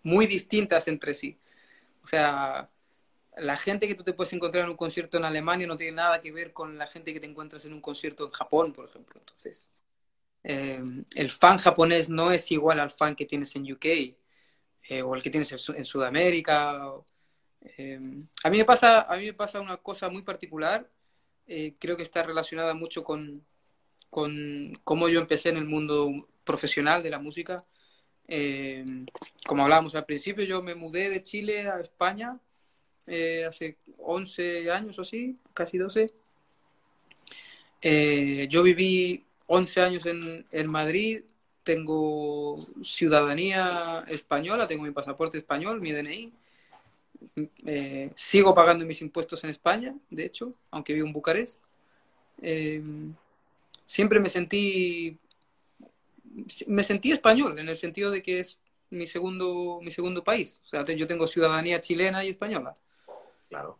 muy 0.05 0.29
distintas 0.29 0.89
entre 0.89 1.15
sí. 1.15 1.41
O 2.05 2.09
sea, 2.09 2.71
la 3.37 3.57
gente 3.57 3.89
que 3.89 3.95
tú 3.97 4.05
te 4.05 4.13
puedes 4.15 4.33
encontrar 4.35 4.65
en 4.65 4.71
un 4.73 4.77
concierto 4.77 5.19
en 5.19 5.25
Alemania 5.27 5.67
no 5.67 5.77
tiene 5.77 5.95
nada 5.97 6.21
que 6.23 6.33
ver 6.33 6.53
con 6.53 6.79
la 6.79 6.87
gente 6.89 7.13
que 7.15 7.21
te 7.21 7.27
encuentras 7.27 7.65
en 7.67 7.75
un 7.75 7.81
concierto 7.83 8.27
en 8.27 8.33
Japón, 8.33 8.73
por 8.73 8.87
ejemplo. 8.89 9.21
Entonces, 9.21 9.69
eh, 10.43 10.83
el 11.15 11.31
fan 11.31 11.59
japonés 11.59 12.09
no 12.09 12.31
es 12.33 12.51
igual 12.53 12.81
al 12.81 12.91
fan 12.91 13.17
que 13.17 13.27
tienes 13.27 13.55
en 13.57 13.71
UK 13.73 14.17
eh, 14.89 15.03
o 15.03 15.15
el 15.15 15.23
que 15.23 15.31
tienes 15.31 15.53
en, 15.53 15.77
en 15.77 15.85
Sudamérica. 15.85 16.89
o- 16.89 17.07
eh, 17.79 18.01
a 18.45 18.51
mí 18.51 18.59
me 18.59 18.65
pasa, 18.65 19.03
a 19.03 19.17
mí 19.17 19.27
me 19.27 19.35
pasa 19.35 19.61
una 19.61 19.79
cosa 19.79 20.09
muy 20.11 20.23
particular. 20.23 20.91
eh, 21.49 21.77
creo 21.81 21.97
que 21.97 22.03
está 22.05 22.23
relacionada 22.25 22.75
mucho 22.75 23.05
con, 23.05 23.45
con 24.11 24.75
cómo 24.85 25.09
yo 25.09 25.21
empecé 25.21 25.51
en 25.51 25.59
el 25.59 25.67
mundo 25.67 26.11
profesional 26.45 27.03
de 27.03 27.11
la 27.11 27.19
música. 27.21 27.65
Eh, 28.29 28.85
como 29.47 29.63
hablábamos 29.63 29.95
al 29.95 30.05
principio, 30.05 30.45
yo 30.45 30.63
me 30.63 30.75
mudé 30.75 31.11
de 31.11 31.23
Chile 31.23 31.69
a 31.69 31.81
España 31.81 32.39
eh, 33.07 33.45
hace 33.47 33.77
11 33.99 34.71
años 34.71 34.99
o 34.99 35.03
así, 35.03 35.37
casi 35.53 35.79
12. 35.79 36.13
Eh, 37.83 38.47
yo 38.49 38.63
viví 38.63 39.25
11 39.47 39.81
años 39.83 40.07
en, 40.07 40.71
Madrid, 40.71 41.23
tengo 41.63 42.59
ciudadanía 42.83 44.05
española, 44.09 44.67
tengo 44.67 44.85
mi 44.85 44.91
pasaporte 44.91 45.39
español, 45.39 45.81
mi 45.81 45.93
DNI. 45.93 46.33
Sigo 48.15 48.55
pagando 48.55 48.87
mis 48.87 49.03
impuestos 49.03 49.45
en 49.45 49.51
España, 49.51 49.95
de 50.09 50.25
hecho, 50.25 50.51
aunque 50.71 50.95
vivo 50.95 51.07
en 51.07 51.13
Bucarest. 51.13 51.61
Siempre 53.87 54.19
me 54.19 54.31
sentí 54.31 55.19
me 56.67 56.83
sentí 56.83 57.13
español 57.13 57.59
en 57.59 57.69
el 57.69 57.77
sentido 57.77 58.11
de 58.11 58.23
que 58.23 58.41
es 58.41 58.59
mi 58.91 59.07
segundo 59.07 59.81
mi 59.83 59.91
segundo 59.91 60.23
país. 60.23 60.61
O 60.67 60.69
sea, 60.69 60.85
yo 60.85 61.07
tengo 61.07 61.27
ciudadanía 61.27 61.81
chilena 61.81 62.25
y 62.25 62.31
española. 62.31 62.75
Claro. 63.49 63.79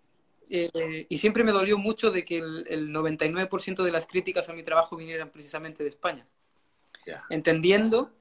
Eh, 0.51 1.07
y 1.09 1.19
siempre 1.19 1.43
me 1.43 1.53
dolió 1.53 1.79
mucho 1.79 2.11
de 2.11 2.25
que 2.25 2.39
el, 2.39 2.67
el 2.69 2.89
99% 2.91 3.83
de 3.83 3.93
las 3.93 4.07
críticas 4.07 4.49
a 4.49 4.53
mi 4.53 4.63
trabajo 4.63 4.97
vinieran 4.97 5.31
precisamente 5.31 5.83
de 5.83 5.89
España. 5.89 6.27
Entendiendo, 7.29 8.13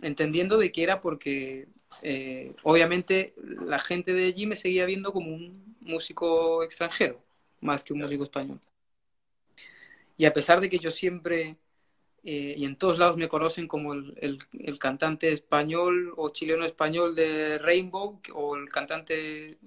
entendiendo 0.00 0.58
de 0.58 0.72
que 0.72 0.82
era 0.82 1.00
porque 1.00 1.68
eh, 2.02 2.54
obviamente 2.62 3.34
la 3.42 3.78
gente 3.78 4.12
de 4.12 4.26
allí 4.26 4.46
me 4.46 4.56
seguía 4.56 4.84
viendo 4.84 5.12
como 5.12 5.32
un 5.34 5.76
músico 5.80 6.62
extranjero, 6.62 7.22
más 7.60 7.84
que 7.84 7.92
un 7.92 8.00
músico 8.00 8.24
español. 8.24 8.60
y 10.16 10.24
a 10.24 10.32
pesar 10.32 10.60
de 10.60 10.68
que 10.70 10.78
yo 10.78 10.90
siempre 10.90 11.56
eh, 12.28 12.54
y 12.56 12.64
en 12.64 12.74
todos 12.74 12.98
lados 12.98 13.16
me 13.16 13.28
conocen 13.28 13.68
como 13.68 13.92
el, 13.92 14.12
el, 14.20 14.38
el, 14.58 14.80
cantante 14.80 15.30
español 15.30 16.12
o 16.16 16.30
chileno 16.30 16.64
español 16.64 17.14
de 17.14 17.56
Rainbow 17.58 18.20
o 18.34 18.56
el 18.56 18.68
cantante 18.68 19.58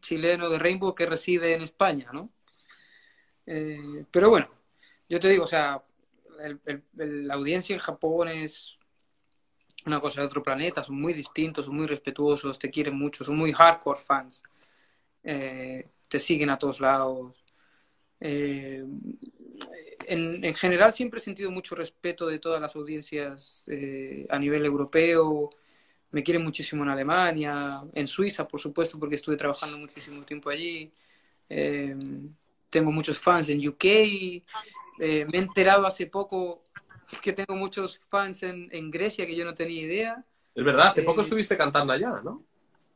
chileno 0.00 0.48
de 0.48 0.58
Rainbow 0.58 0.94
que 0.94 1.04
reside 1.04 1.52
en 1.52 1.60
España, 1.60 2.08
¿no? 2.14 2.30
Eh, 3.44 4.06
pero 4.10 4.30
bueno, 4.30 4.48
yo 5.10 5.20
te 5.20 5.28
digo, 5.28 5.44
o 5.44 5.46
sea, 5.46 5.82
la 6.94 7.34
audiencia 7.34 7.74
en 7.74 7.80
Japón 7.80 8.28
es 8.28 8.78
una 9.84 10.00
cosa 10.00 10.22
de 10.22 10.26
otro 10.26 10.42
planeta, 10.42 10.82
son 10.82 10.98
muy 10.98 11.12
distintos, 11.12 11.66
son 11.66 11.76
muy 11.76 11.86
respetuosos, 11.86 12.58
te 12.58 12.70
quieren 12.70 12.96
mucho, 12.96 13.24
son 13.24 13.36
muy 13.36 13.52
hardcore 13.52 14.00
fans, 14.00 14.42
eh, 15.22 15.90
te 16.08 16.18
siguen 16.18 16.48
a 16.48 16.58
todos 16.58 16.80
lados. 16.80 17.34
En, 20.08 20.44
en, 20.44 20.54
general 20.54 20.92
siempre 20.92 21.18
he 21.18 21.22
sentido 21.22 21.50
mucho 21.50 21.74
respeto 21.74 22.26
de 22.26 22.38
todas 22.38 22.60
las 22.60 22.74
audiencias 22.76 23.64
eh, 23.66 24.26
a 24.30 24.38
nivel 24.38 24.64
europeo. 24.64 25.50
Me 26.10 26.22
quieren 26.22 26.42
muchísimo 26.42 26.82
en 26.84 26.90
Alemania, 26.90 27.82
en 27.92 28.06
Suiza, 28.06 28.46
por 28.46 28.60
supuesto, 28.60 28.98
porque 28.98 29.16
estuve 29.16 29.36
trabajando 29.36 29.76
muchísimo 29.76 30.22
tiempo 30.22 30.50
allí. 30.50 30.90
Eh, 31.48 31.94
tengo 32.70 32.90
muchos 32.92 33.18
fans 33.18 33.48
en 33.48 33.66
UK. 33.66 33.84
Eh, 33.84 34.42
me 34.98 35.38
he 35.38 35.40
enterado 35.40 35.86
hace 35.86 36.06
poco 36.06 36.62
que 37.22 37.32
tengo 37.32 37.54
muchos 37.54 38.00
fans 38.08 38.42
en, 38.42 38.68
en, 38.72 38.90
Grecia 38.90 39.26
que 39.26 39.36
yo 39.36 39.44
no 39.44 39.54
tenía 39.54 39.82
idea. 39.82 40.24
Es 40.54 40.64
verdad, 40.64 40.88
hace 40.88 41.02
poco 41.02 41.20
estuviste 41.20 41.56
cantando 41.56 41.92
allá, 41.92 42.20
¿no? 42.24 42.42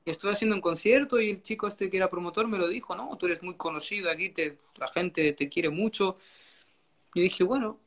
Estuve 0.04 0.32
haciendo 0.32 0.56
un 0.56 0.62
concierto 0.62 1.20
y 1.20 1.30
el 1.30 1.42
chico 1.42 1.66
este 1.66 1.90
que 1.90 1.98
era 1.98 2.08
promotor 2.08 2.48
me 2.48 2.58
lo 2.58 2.66
dijo, 2.68 2.96
¿no? 2.96 3.16
Tú 3.18 3.26
eres 3.26 3.42
muy 3.42 3.54
conocido 3.54 4.10
aquí, 4.10 4.30
te, 4.30 4.58
la 4.76 4.88
gente 4.88 5.32
te 5.34 5.48
quiere 5.48 5.68
mucho. 5.68 6.16
Y 7.14 7.22
dije, 7.22 7.44
bueno, 7.44 7.78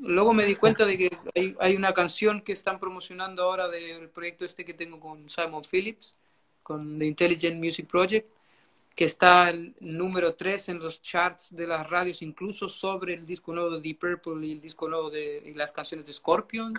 luego 0.00 0.34
me 0.34 0.44
di 0.44 0.54
cuenta 0.54 0.84
de 0.84 0.98
que 0.98 1.18
hay, 1.34 1.56
hay, 1.58 1.76
una 1.76 1.94
canción 1.94 2.42
que 2.42 2.52
están 2.52 2.78
promocionando 2.78 3.42
ahora 3.42 3.68
del 3.68 4.08
proyecto 4.10 4.44
este 4.44 4.64
que 4.64 4.74
tengo 4.74 5.00
con 5.00 5.28
Simon 5.28 5.62
Phillips, 5.70 6.18
con 6.62 6.98
The 6.98 7.06
Intelligent 7.06 7.62
Music 7.62 7.86
Project, 7.86 8.28
que 8.94 9.04
está 9.04 9.50
el 9.50 9.74
número 9.80 10.34
3 10.34 10.70
en 10.70 10.78
los 10.78 11.02
charts 11.02 11.54
de 11.54 11.66
las 11.66 11.88
radios, 11.88 12.22
incluso 12.22 12.68
sobre 12.68 13.14
el 13.14 13.26
disco 13.26 13.52
nuevo 13.52 13.70
de 13.70 13.80
Deep 13.80 13.98
Purple 13.98 14.46
y 14.46 14.52
el 14.52 14.60
disco 14.60 14.88
nuevo 14.88 15.10
de 15.10 15.52
las 15.54 15.72
canciones 15.72 16.06
de 16.06 16.12
Scorpion. 16.12 16.74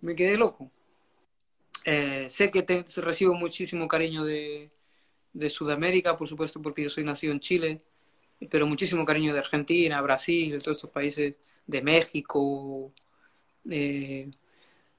Me 0.00 0.14
quedé 0.16 0.36
loco. 0.36 0.70
Eh, 1.84 2.26
sé 2.30 2.50
que 2.50 2.62
te, 2.62 2.84
recibo 2.96 3.34
muchísimo 3.34 3.86
cariño 3.86 4.24
de, 4.24 4.70
de 5.32 5.50
Sudamérica, 5.50 6.16
por 6.16 6.28
supuesto, 6.28 6.60
porque 6.62 6.82
yo 6.82 6.88
soy 6.88 7.04
nacido 7.04 7.32
en 7.32 7.40
Chile 7.40 7.78
pero 8.50 8.66
muchísimo 8.66 9.04
cariño 9.04 9.32
de 9.32 9.40
Argentina, 9.40 10.00
Brasil, 10.00 10.52
de 10.52 10.58
todos 10.58 10.76
estos 10.76 10.90
países, 10.90 11.34
de 11.66 11.82
México. 11.82 12.92
Eh, 13.70 14.30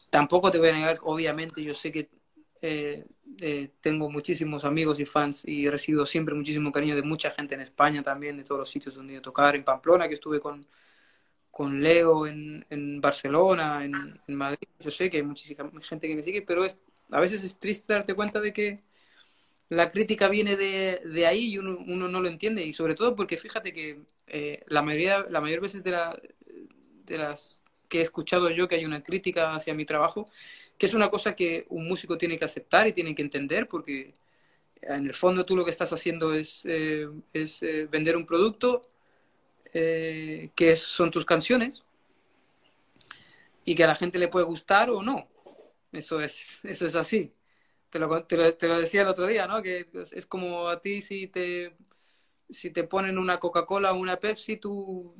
tampoco 0.09 0.51
te 0.51 0.59
voy 0.59 0.69
a 0.69 0.73
negar, 0.73 0.99
obviamente, 1.03 1.63
yo 1.63 1.73
sé 1.75 1.91
que 1.91 2.09
eh, 2.61 3.05
eh, 3.41 3.71
tengo 3.81 4.09
muchísimos 4.09 4.63
amigos 4.63 4.99
y 4.99 5.05
fans 5.05 5.43
y 5.45 5.65
he 5.65 5.71
recibido 5.71 6.05
siempre 6.05 6.35
muchísimo 6.35 6.71
cariño 6.71 6.95
de 6.95 7.01
mucha 7.03 7.31
gente 7.31 7.55
en 7.55 7.61
España 7.61 8.01
también, 8.03 8.37
de 8.37 8.43
todos 8.43 8.59
los 8.59 8.69
sitios 8.69 8.95
donde 8.95 9.17
a 9.17 9.21
tocar, 9.21 9.55
en 9.55 9.63
Pamplona, 9.63 10.07
que 10.07 10.13
estuve 10.15 10.39
con, 10.39 10.65
con 11.51 11.81
Leo, 11.83 12.27
en, 12.27 12.65
en 12.69 13.01
Barcelona, 13.01 13.83
en, 13.85 13.93
en, 14.27 14.35
Madrid. 14.35 14.67
Yo 14.79 14.91
sé 14.91 15.09
que 15.09 15.17
hay 15.17 15.23
muchísima 15.23 15.69
gente 15.81 16.07
que 16.07 16.15
me 16.15 16.23
sigue, 16.23 16.41
pero 16.41 16.65
es, 16.65 16.79
a 17.11 17.19
veces 17.19 17.43
es 17.43 17.59
triste 17.59 17.93
darte 17.93 18.13
cuenta 18.15 18.39
de 18.39 18.53
que 18.53 18.79
la 19.75 19.91
crítica 19.91 20.29
viene 20.29 20.55
de, 20.55 21.01
de 21.05 21.27
ahí 21.27 21.53
y 21.53 21.57
uno, 21.57 21.77
uno, 21.87 22.07
no 22.07 22.21
lo 22.21 22.27
entiende. 22.27 22.63
Y 22.63 22.73
sobre 22.73 22.95
todo 22.95 23.15
porque 23.15 23.37
fíjate 23.37 23.73
que 23.73 24.01
eh, 24.27 24.63
la 24.67 24.81
mayoría, 24.81 25.25
la 25.29 25.41
mayor 25.41 25.61
veces 25.61 25.83
de, 25.83 25.91
la, 25.91 26.19
de 27.05 27.17
las 27.17 27.61
que 27.89 27.99
he 27.99 28.01
escuchado 28.01 28.49
yo 28.49 28.67
que 28.67 28.75
hay 28.75 28.85
una 28.85 29.03
crítica 29.03 29.55
hacia 29.55 29.73
mi 29.73 29.85
trabajo, 29.85 30.25
que 30.77 30.85
es 30.85 30.93
una 30.93 31.09
cosa 31.09 31.35
que 31.35 31.65
un 31.69 31.87
músico 31.87 32.17
tiene 32.17 32.37
que 32.39 32.45
aceptar 32.45 32.87
y 32.87 32.93
tiene 32.93 33.15
que 33.15 33.21
entender, 33.21 33.67
porque 33.67 34.13
en 34.81 35.07
el 35.07 35.13
fondo 35.13 35.45
tú 35.45 35.55
lo 35.55 35.63
que 35.63 35.71
estás 35.71 35.93
haciendo 35.93 36.33
es, 36.33 36.63
eh, 36.65 37.07
es 37.33 37.63
eh, 37.63 37.87
vender 37.89 38.17
un 38.17 38.25
producto 38.25 38.81
eh, 39.73 40.49
que 40.55 40.75
son 40.75 41.11
tus 41.11 41.25
canciones 41.25 41.83
y 43.65 43.75
que 43.75 43.83
a 43.83 43.87
la 43.87 43.95
gente 43.95 44.19
le 44.19 44.27
puede 44.27 44.45
gustar 44.45 44.89
o 44.89 45.01
no. 45.01 45.27
Eso 45.91 46.21
es, 46.21 46.59
eso 46.63 46.85
es 46.87 46.95
así 46.95 47.31
te 47.93 47.99
lo, 47.99 48.23
te, 48.23 48.37
lo, 48.37 48.55
te 48.55 48.67
lo, 48.67 48.79
decía 48.79 49.03
el 49.03 49.07
otro 49.07 49.27
día, 49.27 49.45
¿no? 49.45 49.61
Que 49.61 49.87
es 50.13 50.25
como 50.25 50.67
a 50.67 50.81
ti 50.81 51.03
si 51.03 51.27
te, 51.27 51.77
si 52.49 52.71
te 52.71 52.85
ponen 52.85 53.19
una 53.19 53.39
Coca-Cola 53.39 53.91
o 53.91 53.97
una 53.97 54.17
Pepsi, 54.17 54.57
tú, 54.57 55.15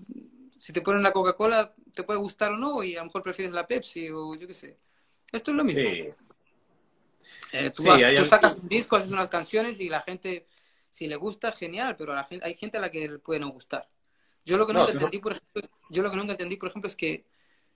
si 0.58 0.74
te 0.74 0.82
ponen 0.82 1.02
una 1.02 1.12
Coca-Cola, 1.12 1.76
te 1.94 2.02
puede 2.02 2.18
gustar 2.18 2.54
o 2.54 2.58
no, 2.58 2.82
y 2.82 2.95
a 2.95 3.02
lo 3.02 3.06
mejor 3.06 3.22
prefieres 3.22 3.54
la 3.54 3.68
Pepsi 3.68 4.10
o 4.10 4.34
yo 4.34 4.48
qué 4.48 4.56
sé. 4.56 4.80
Esto 5.32 5.52
es 5.52 5.58
lo 5.58 5.64
mismo. 5.64 5.84
Sí. 5.84 6.10
Eh, 7.52 7.70
tú, 7.70 7.84
sí, 7.84 7.90
vas, 7.90 8.02
tú 8.18 8.26
sacas 8.26 8.56
un 8.56 8.68
disco, 8.68 8.95
haces 8.95 9.12
unas 9.12 9.30
canciones 9.30 9.80
y 9.80 9.88
la 9.88 10.02
gente, 10.02 10.48
si 10.90 11.06
le 11.06 11.16
gusta, 11.16 11.52
genial, 11.52 11.95
pero 11.95 12.16
la 12.16 12.24
gente, 12.24 12.44
hay 12.44 12.56
gente 12.56 12.80
a 12.80 12.82
la 12.82 12.90
que 12.90 13.08
le 13.08 13.20
puede 13.20 13.40
no 13.40 13.50
gustar. 13.50 13.88
Yo 14.45 14.58
lo 14.58 14.66
que 14.66 14.74
nunca 14.74 14.88
no, 14.88 14.94
entendí, 14.94 15.20
por 15.20 15.34
ejemplo, 15.34 15.62
es, 15.62 15.70
yo 15.91 16.02
lo 16.02 16.10
que 16.10 16.18
nunca 16.18 16.32
entendí, 16.32 16.58
por 16.58 16.70
ejemplo, 16.70 16.88
es 16.88 16.95
que 16.95 17.24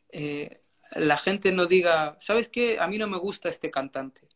eh, 0.09 0.59
la 0.95 1.19
gente 1.19 1.51
no 1.51 1.67
diga, 1.67 2.17
¿sabes 2.19 2.49
qué? 2.49 2.79
A 2.79 2.87
mí 2.87 2.97
no 2.97 3.07
me 3.07 3.19
gusta 3.19 3.47
este 3.47 3.69
cantante 3.69 4.27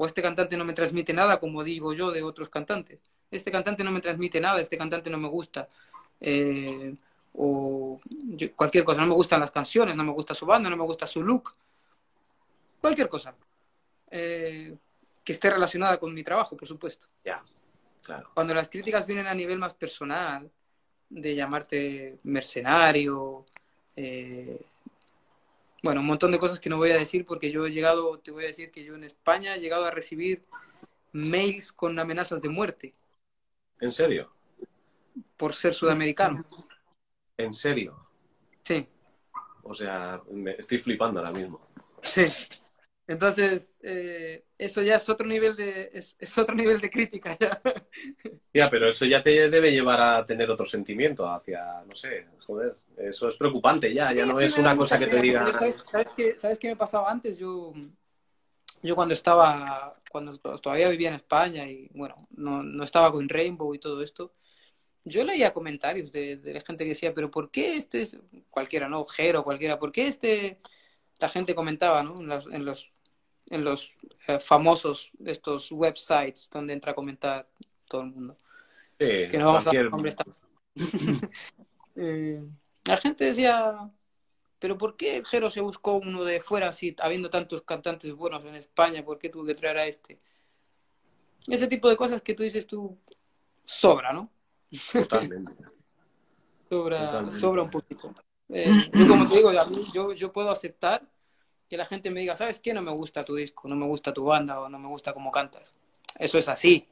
o 0.00 0.06
este 0.06 0.22
cantante 0.22 0.56
no 0.56 0.64
me 0.64 0.74
transmite 0.74 1.12
nada, 1.12 1.40
como 1.40 1.64
digo 1.64 1.92
yo 1.92 2.12
de 2.12 2.22
otros 2.22 2.48
cantantes. 2.48 3.00
Este 3.32 3.50
cantante 3.50 3.82
no 3.82 3.90
me 3.90 4.00
transmite 4.00 4.40
nada, 4.40 4.60
este 4.60 4.78
cantante 4.78 5.10
no 5.10 5.18
me 5.18 5.26
gusta. 5.28 5.66
Eh, 6.20 6.94
o 7.34 7.98
yo, 8.12 8.54
cualquier 8.54 8.84
cosa, 8.84 9.00
no 9.00 9.08
me 9.08 9.14
gustan 9.14 9.40
las 9.40 9.50
canciones, 9.50 9.96
no 9.96 10.04
me 10.04 10.12
gusta 10.12 10.34
su 10.34 10.46
banda, 10.46 10.70
no 10.70 10.76
me 10.76 10.84
gusta 10.84 11.04
su 11.08 11.20
look. 11.20 11.52
Cualquier 12.80 13.08
cosa. 13.08 13.34
Eh, 14.08 14.76
que 15.24 15.32
esté 15.32 15.50
relacionada 15.50 15.98
con 15.98 16.14
mi 16.14 16.22
trabajo, 16.22 16.56
por 16.56 16.68
supuesto. 16.68 17.08
Ya, 17.24 17.42
claro. 18.04 18.30
Cuando 18.34 18.54
las 18.54 18.68
críticas 18.68 19.04
vienen 19.04 19.26
a 19.26 19.34
nivel 19.34 19.58
más 19.58 19.74
personal, 19.74 20.48
de 21.10 21.34
llamarte 21.34 22.18
mercenario, 22.22 23.46
eh, 23.96 24.60
bueno, 25.82 26.00
un 26.00 26.06
montón 26.06 26.32
de 26.32 26.38
cosas 26.38 26.60
que 26.60 26.70
no 26.70 26.76
voy 26.76 26.90
a 26.90 26.96
decir 26.96 27.24
porque 27.24 27.50
yo 27.50 27.66
he 27.66 27.70
llegado, 27.70 28.18
te 28.18 28.30
voy 28.30 28.44
a 28.44 28.48
decir 28.48 28.70
que 28.70 28.84
yo 28.84 28.94
en 28.94 29.04
España 29.04 29.54
he 29.54 29.60
llegado 29.60 29.84
a 29.86 29.90
recibir 29.90 30.42
mails 31.12 31.72
con 31.72 31.98
amenazas 31.98 32.42
de 32.42 32.48
muerte. 32.48 32.92
¿En 33.80 33.92
serio? 33.92 34.32
Por 35.36 35.54
ser 35.54 35.74
sudamericano. 35.74 36.44
¿En 37.36 37.54
serio? 37.54 38.08
Sí. 38.62 38.86
O 39.62 39.72
sea, 39.72 40.20
me 40.30 40.52
estoy 40.52 40.78
flipando 40.78 41.20
ahora 41.20 41.32
mismo. 41.32 41.60
Sí. 42.02 42.24
Entonces, 43.08 43.74
eh, 43.82 44.44
eso 44.58 44.82
ya 44.82 44.96
es 44.96 45.08
otro 45.08 45.26
nivel 45.26 45.56
de 45.56 45.90
es, 45.94 46.14
es, 46.20 46.36
otro 46.36 46.54
nivel 46.54 46.78
de 46.78 46.90
crítica 46.90 47.36
ya. 47.40 47.60
Ya, 48.52 48.68
pero 48.68 48.88
eso 48.88 49.06
ya 49.06 49.22
te 49.22 49.48
debe 49.48 49.72
llevar 49.72 50.00
a 50.00 50.26
tener 50.26 50.50
otro 50.50 50.66
sentimiento 50.66 51.26
hacia, 51.30 51.82
no 51.86 51.94
sé, 51.94 52.26
joder, 52.46 52.76
eso 52.98 53.28
es 53.28 53.36
preocupante 53.36 53.94
ya, 53.94 54.08
sí, 54.08 54.16
ya 54.16 54.26
no 54.26 54.40
es 54.40 54.58
una 54.58 54.76
cosa 54.76 54.98
que 54.98 55.06
te 55.06 55.22
diga. 55.22 55.50
¿Sabes, 55.52 55.84
sabes, 55.86 56.10
qué, 56.14 56.36
¿Sabes 56.36 56.58
qué 56.58 56.68
me 56.68 56.76
pasaba 56.76 57.10
antes? 57.10 57.38
Yo, 57.38 57.72
yo 58.82 58.94
cuando 58.94 59.14
estaba, 59.14 59.94
cuando 60.10 60.36
todavía 60.36 60.90
vivía 60.90 61.08
en 61.08 61.14
España 61.14 61.66
y 61.66 61.88
bueno, 61.94 62.14
no, 62.32 62.62
no 62.62 62.84
estaba 62.84 63.10
con 63.10 63.28
Rainbow 63.28 63.74
y 63.74 63.78
todo 63.78 64.02
esto, 64.02 64.34
yo 65.04 65.24
leía 65.24 65.54
comentarios 65.54 66.12
de, 66.12 66.36
de 66.36 66.60
gente 66.60 66.84
que 66.84 66.90
decía, 66.90 67.14
pero 67.14 67.30
¿por 67.30 67.50
qué 67.50 67.76
este, 67.76 68.06
cualquiera, 68.50 68.86
no, 68.86 69.06
Jero, 69.06 69.44
cualquiera, 69.44 69.78
¿por 69.78 69.92
qué 69.92 70.08
este, 70.08 70.60
la 71.18 71.28
gente 71.28 71.54
comentaba, 71.54 72.02
¿no? 72.02 72.20
En 72.20 72.26
los, 72.26 72.46
en 72.46 72.64
los 72.64 72.92
en 73.50 73.64
los 73.64 73.92
eh, 74.26 74.38
famosos 74.38 75.10
estos 75.24 75.72
websites 75.72 76.48
donde 76.52 76.72
entra 76.72 76.92
a 76.92 76.94
comentar 76.94 77.48
todo 77.86 78.02
el 78.02 78.08
mundo. 78.08 78.36
Sí, 78.98 79.06
que 79.30 79.38
no 79.38 79.46
vamos 79.46 79.64
cualquier... 79.64 79.86
a 79.86 79.90
nombres 79.90 80.16
eh, 81.96 82.40
la 82.84 82.96
gente 82.98 83.24
decía, 83.24 83.90
pero 84.58 84.78
¿por 84.78 84.96
qué 84.96 85.22
Jero 85.24 85.50
se 85.50 85.60
buscó 85.60 85.94
uno 85.94 86.24
de 86.24 86.40
fuera 86.40 86.68
así, 86.68 86.94
habiendo 87.00 87.30
tantos 87.30 87.62
cantantes 87.62 88.12
buenos 88.12 88.44
en 88.44 88.54
España? 88.54 89.04
¿Por 89.04 89.18
qué 89.18 89.28
tuvo 89.28 89.44
que 89.44 89.54
traer 89.54 89.78
a 89.78 89.86
este? 89.86 90.20
Ese 91.46 91.66
tipo 91.66 91.88
de 91.88 91.96
cosas 91.96 92.22
que 92.22 92.34
tú 92.34 92.42
dices 92.42 92.66
tú 92.66 92.96
sobra, 93.64 94.12
¿no? 94.12 94.30
Totalmente. 94.92 95.56
sobra, 96.68 97.06
Totalmente. 97.06 97.36
sobra 97.36 97.62
un 97.62 97.70
poquito. 97.70 98.14
Eh, 98.50 98.90
yo 98.92 99.08
como 99.08 99.28
te 99.28 99.36
digo, 99.36 99.52
yo, 99.92 100.12
yo 100.12 100.32
puedo 100.32 100.50
aceptar 100.50 101.06
que 101.68 101.76
la 101.76 101.84
gente 101.84 102.10
me 102.10 102.20
diga, 102.20 102.34
¿sabes 102.34 102.60
qué? 102.60 102.72
No 102.72 102.82
me 102.82 102.92
gusta 102.92 103.24
tu 103.24 103.34
disco, 103.34 103.68
no 103.68 103.76
me 103.76 103.86
gusta 103.86 104.12
tu 104.12 104.24
banda 104.24 104.60
o 104.60 104.68
no 104.68 104.78
me 104.78 104.88
gusta 104.88 105.12
cómo 105.12 105.30
cantas. 105.30 105.72
Eso 106.18 106.38
es 106.38 106.48
así. 106.48 106.86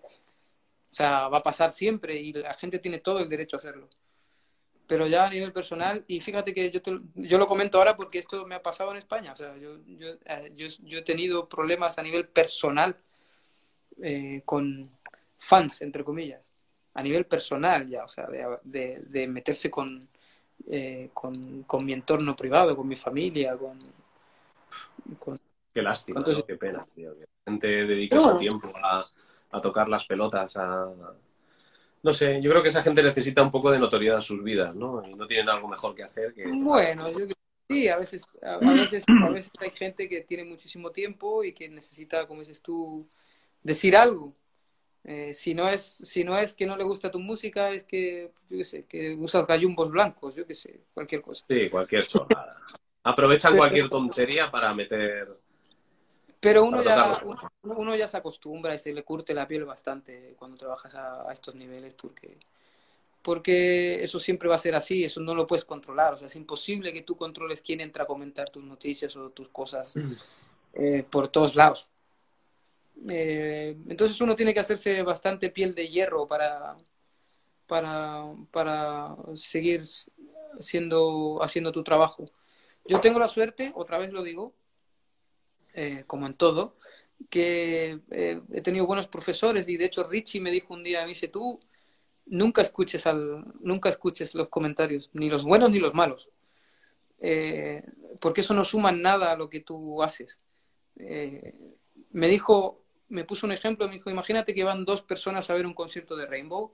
O 0.91 0.95
sea, 0.95 1.29
va 1.29 1.39
a 1.39 1.43
pasar 1.43 1.73
siempre 1.73 2.17
y 2.17 2.33
la 2.33 2.55
gente 2.55 2.79
tiene 2.79 2.99
todo 3.01 3.19
el 3.19 3.29
derecho 3.29 3.57
a 3.57 3.59
hacerlo. 3.59 3.89
Pero 4.87 5.07
ya 5.07 5.27
a 5.27 5.31
nivel 5.31 5.53
personal, 5.53 6.05
y 6.07 6.21
fíjate 6.21 6.55
que 6.55 6.71
yo, 6.71 6.81
te, 6.81 6.99
yo 7.17 7.39
lo 7.39 7.47
comento 7.47 7.79
ahora 7.79 7.97
porque 7.97 8.19
esto 8.19 8.47
me 8.47 8.55
ha 8.55 8.63
pasado 8.63 8.93
en 8.93 8.99
España. 8.99 9.33
O 9.33 9.37
sea, 9.37 9.57
yo, 9.57 9.79
yo, 9.87 10.09
eh, 10.25 10.53
yo, 10.55 10.99
he 10.99 11.03
tenido 11.03 11.49
problemas 11.49 11.99
a 11.99 12.03
nivel 12.03 12.29
personal 12.29 12.97
eh, 14.01 14.43
con 14.45 14.91
fans, 15.39 15.83
entre 15.83 16.05
comillas. 16.05 16.41
A 16.95 17.03
nivel 17.03 17.27
personal 17.27 17.89
ya, 17.89 18.05
o 18.05 18.09
sea, 18.09 18.27
de, 18.27 18.59
de, 18.63 19.03
de 19.07 19.27
meterse 19.27 19.71
con, 19.71 20.09
eh, 20.69 21.11
con, 21.13 21.65
con, 21.65 21.85
mi 21.85 21.93
entorno 21.93 22.35
privado, 22.35 22.77
con 22.77 22.89
mi 22.89 22.97
familia, 22.97 23.57
con... 23.57 23.79
con 25.19 25.39
qué 25.73 25.83
lástima, 25.83 26.21
Entonces... 26.21 26.45
qué 26.47 26.57
pena, 26.57 26.87
tío. 26.95 27.15
Que 27.15 27.21
la 27.21 27.53
gente 27.53 27.67
dedica 27.87 28.21
su 28.21 28.39
tiempo 28.39 28.73
a, 28.83 29.07
a, 29.51 29.61
tocar 29.61 29.89
las 29.89 30.07
pelotas, 30.07 30.57
a... 30.57 30.93
No 32.03 32.13
sé, 32.13 32.41
yo 32.41 32.51
creo 32.51 32.63
que 32.63 32.69
esa 32.69 32.83
gente 32.83 33.03
necesita 33.03 33.43
un 33.43 33.51
poco 33.51 33.71
de 33.71 33.79
notoriedad 33.79 34.17
en 34.17 34.23
sus 34.23 34.43
vidas, 34.43 34.75
¿no? 34.75 35.03
Y 35.07 35.15
no 35.15 35.27
tienen 35.27 35.49
algo 35.49 35.69
mejor 35.69 35.95
que 35.95 36.05
hacer 36.05 36.33
que... 36.33 36.47
Bueno, 36.47 37.11
yo 37.11 37.27
sí, 37.69 37.89
a 37.89 37.97
veces, 37.97 38.27
a, 38.43 38.59
veces, 38.59 39.05
a 39.09 39.29
veces 39.29 39.51
hay 39.59 39.71
gente 39.71 40.09
que 40.09 40.23
tiene 40.23 40.45
muchísimo 40.45 40.91
tiempo 40.93 41.43
y 41.43 41.53
que 41.53 41.69
necesita, 41.69 42.27
como 42.27 42.41
dices 42.41 42.61
tú, 42.61 43.09
decir 43.63 43.97
algo. 43.97 44.33
Eh, 45.05 45.35
si, 45.35 45.55
no 45.55 45.69
es, 45.69 45.83
si 45.83 46.25
no 46.25 46.37
es 46.37 46.53
que 46.53 46.67
no 46.67 46.77
le 46.77 46.83
gusta 46.85 47.11
tu 47.11 47.21
música, 47.21 47.71
es 47.71 47.85
que, 47.85 48.33
yo 48.49 48.59
qué 48.59 48.65
sé, 48.65 48.85
que 48.87 49.15
usas 49.15 49.47
gallumbos 49.47 49.91
blancos, 49.91 50.35
yo 50.35 50.47
qué 50.47 50.55
sé, 50.55 50.81
cualquier 50.95 51.23
cosa. 51.23 51.45
Sí, 51.49 51.69
cualquier 51.71 52.05
chorrada. 52.07 52.57
Aprovechan 53.07 53.57
cualquier 53.57 53.89
tontería 53.89 54.51
para 54.51 54.75
meter... 54.75 55.39
Pero 56.41 56.65
uno 56.65 56.83
ya, 56.83 57.23
uno, 57.63 57.97
ya 57.97 58.09
se 58.09 58.17
acostumbra 58.17 58.75
y 58.75 58.79
se 58.79 58.93
le 58.93 59.05
curte 59.05 59.33
la 59.33 59.47
piel 59.47 59.65
bastante 59.65 60.35
cuando 60.37 60.57
trabajas 60.57 60.95
a, 60.95 61.33
estos 61.33 61.55
niveles 61.55 61.95
porque, 61.95 62.37
porque 63.23 64.03
eso 64.03 64.21
siempre 64.21 64.49
va 64.49 64.57
a 64.57 64.59
ser 64.59 64.75
así, 64.75 65.05
eso 65.05 65.21
no 65.21 65.35
lo 65.35 65.47
puedes 65.47 65.65
controlar, 65.65 66.15
o 66.15 66.17
sea, 66.17 66.27
es 66.27 66.37
imposible 66.37 66.93
que 66.93 67.03
tú 67.03 67.17
controles 67.17 67.63
quién 67.63 67.81
entra 67.81 68.05
a 68.05 68.07
comentar 68.07 68.51
tus 68.51 68.63
noticias 68.63 69.17
o 69.17 69.31
tus 69.31 69.49
cosas 69.49 69.97
mm. 69.97 70.13
eh, 70.75 71.07
por 71.09 71.29
todos 71.29 71.57
lados. 71.57 71.89
Eh, 73.09 73.77
entonces 73.89 74.21
uno 74.21 74.37
tiene 74.37 74.53
que 74.53 74.61
hacerse 74.61 75.03
bastante 75.03 75.51
piel 75.51 75.75
de 75.75 75.89
hierro 75.89 76.27
para, 76.27 76.77
para, 77.67 78.25
para 78.51 79.17
seguir 79.35 79.85
siendo, 80.61 81.43
haciendo 81.43 81.73
tu 81.73 81.83
trabajo. 81.83 82.27
Yo 82.89 83.01
tengo 83.01 83.19
la 83.19 83.29
suerte, 83.29 83.73
otra 83.75 83.99
vez 83.99 84.13
lo 84.13 84.23
digo, 84.23 84.55
eh, 85.75 86.05
como 86.07 86.27
en 86.27 86.35
todo, 86.35 86.77
que 87.31 88.01
eh, 88.11 88.41
he 88.53 88.61
tenido 88.63 88.87
buenos 88.87 89.09
profesores 89.09 89.69
y 89.69 89.77
de 89.77 89.87
hecho 89.87 90.05
Richie 90.05 90.41
me 90.41 90.51
dijo 90.51 90.75
un 90.75 90.85
día, 90.85 91.03
me 91.03 91.09
dice, 91.09 91.29
tú 91.29 91.61
nunca 92.27 92.63
escuches, 92.63 93.07
al, 93.07 93.45
nunca 93.61 93.89
escuches 93.89 94.35
los 94.35 94.49
comentarios, 94.49 95.11
ni 95.13 95.29
los 95.29 95.45
buenos 95.45 95.71
ni 95.71 95.79
los 95.79 95.95
malos, 95.95 96.29
porque 98.21 98.41
eso 98.41 98.55
no 98.55 98.65
suma 98.65 98.93
nada 98.93 99.33
a 99.33 99.37
lo 99.37 99.49
que 99.49 99.61
tú 99.61 100.03
haces. 100.03 100.41
me 100.97 102.29
dijo, 102.29 102.85
me 103.09 103.25
puso 103.25 103.47
un 103.47 103.53
ejemplo, 103.53 103.87
me 103.87 103.95
dijo, 103.95 104.11
imagínate 104.11 104.55
que 104.55 104.65
van 104.65 104.85
dos 104.85 105.03
personas 105.03 105.49
a 105.51 105.55
ver 105.55 105.67
un 105.67 105.75
concierto 105.75 106.17
de 106.17 106.27
Rainbow. 106.27 106.73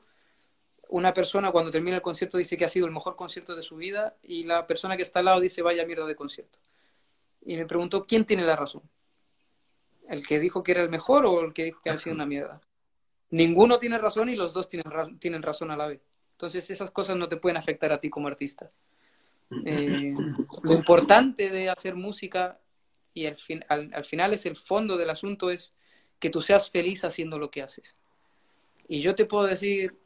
Una 0.92 1.14
persona 1.14 1.50
cuando 1.50 1.70
termina 1.70 1.96
el 1.96 2.02
concierto 2.02 2.36
dice 2.36 2.58
que 2.58 2.66
ha 2.66 2.68
sido 2.68 2.84
el 2.84 2.92
mejor 2.92 3.16
concierto 3.16 3.56
de 3.56 3.62
su 3.62 3.76
vida 3.76 4.14
y 4.22 4.44
la 4.44 4.66
persona 4.66 4.94
que 4.94 5.02
está 5.02 5.20
al 5.20 5.24
lado 5.24 5.40
dice, 5.40 5.62
vaya 5.62 5.86
mierda 5.86 6.04
de 6.04 6.14
concierto. 6.14 6.58
Y 7.46 7.56
me 7.56 7.64
preguntó, 7.64 8.04
¿quién 8.04 8.26
tiene 8.26 8.44
la 8.44 8.56
razón? 8.56 8.82
¿El 10.06 10.26
que 10.26 10.38
dijo 10.38 10.62
que 10.62 10.72
era 10.72 10.82
el 10.82 10.90
mejor 10.90 11.24
o 11.24 11.40
el 11.40 11.54
que 11.54 11.64
dijo 11.64 11.80
que 11.82 11.88
ha 11.88 11.96
sido 11.96 12.14
una 12.14 12.26
mierda? 12.26 12.60
Ninguno 13.30 13.78
tiene 13.78 13.96
razón 13.96 14.28
y 14.28 14.36
los 14.36 14.52
dos 14.52 14.68
tienen, 14.68 15.18
tienen 15.18 15.42
razón 15.42 15.70
a 15.70 15.78
la 15.78 15.86
vez. 15.86 16.02
Entonces 16.32 16.68
esas 16.68 16.90
cosas 16.90 17.16
no 17.16 17.26
te 17.26 17.38
pueden 17.38 17.56
afectar 17.56 17.90
a 17.90 17.98
ti 17.98 18.10
como 18.10 18.28
artista. 18.28 18.68
Eh, 19.64 20.12
lo 20.62 20.74
importante 20.74 21.48
de 21.48 21.70
hacer 21.70 21.94
música 21.94 22.60
y 23.14 23.24
al, 23.24 23.38
fin, 23.38 23.64
al 23.70 24.04
final 24.04 24.34
es 24.34 24.44
el 24.44 24.58
fondo 24.58 24.98
del 24.98 25.08
asunto 25.08 25.50
es 25.50 25.72
que 26.18 26.28
tú 26.28 26.42
seas 26.42 26.70
feliz 26.70 27.02
haciendo 27.02 27.38
lo 27.38 27.50
que 27.50 27.62
haces. 27.62 27.96
Y 28.88 29.00
yo 29.00 29.14
te 29.14 29.24
puedo 29.24 29.46
decir 29.46 30.01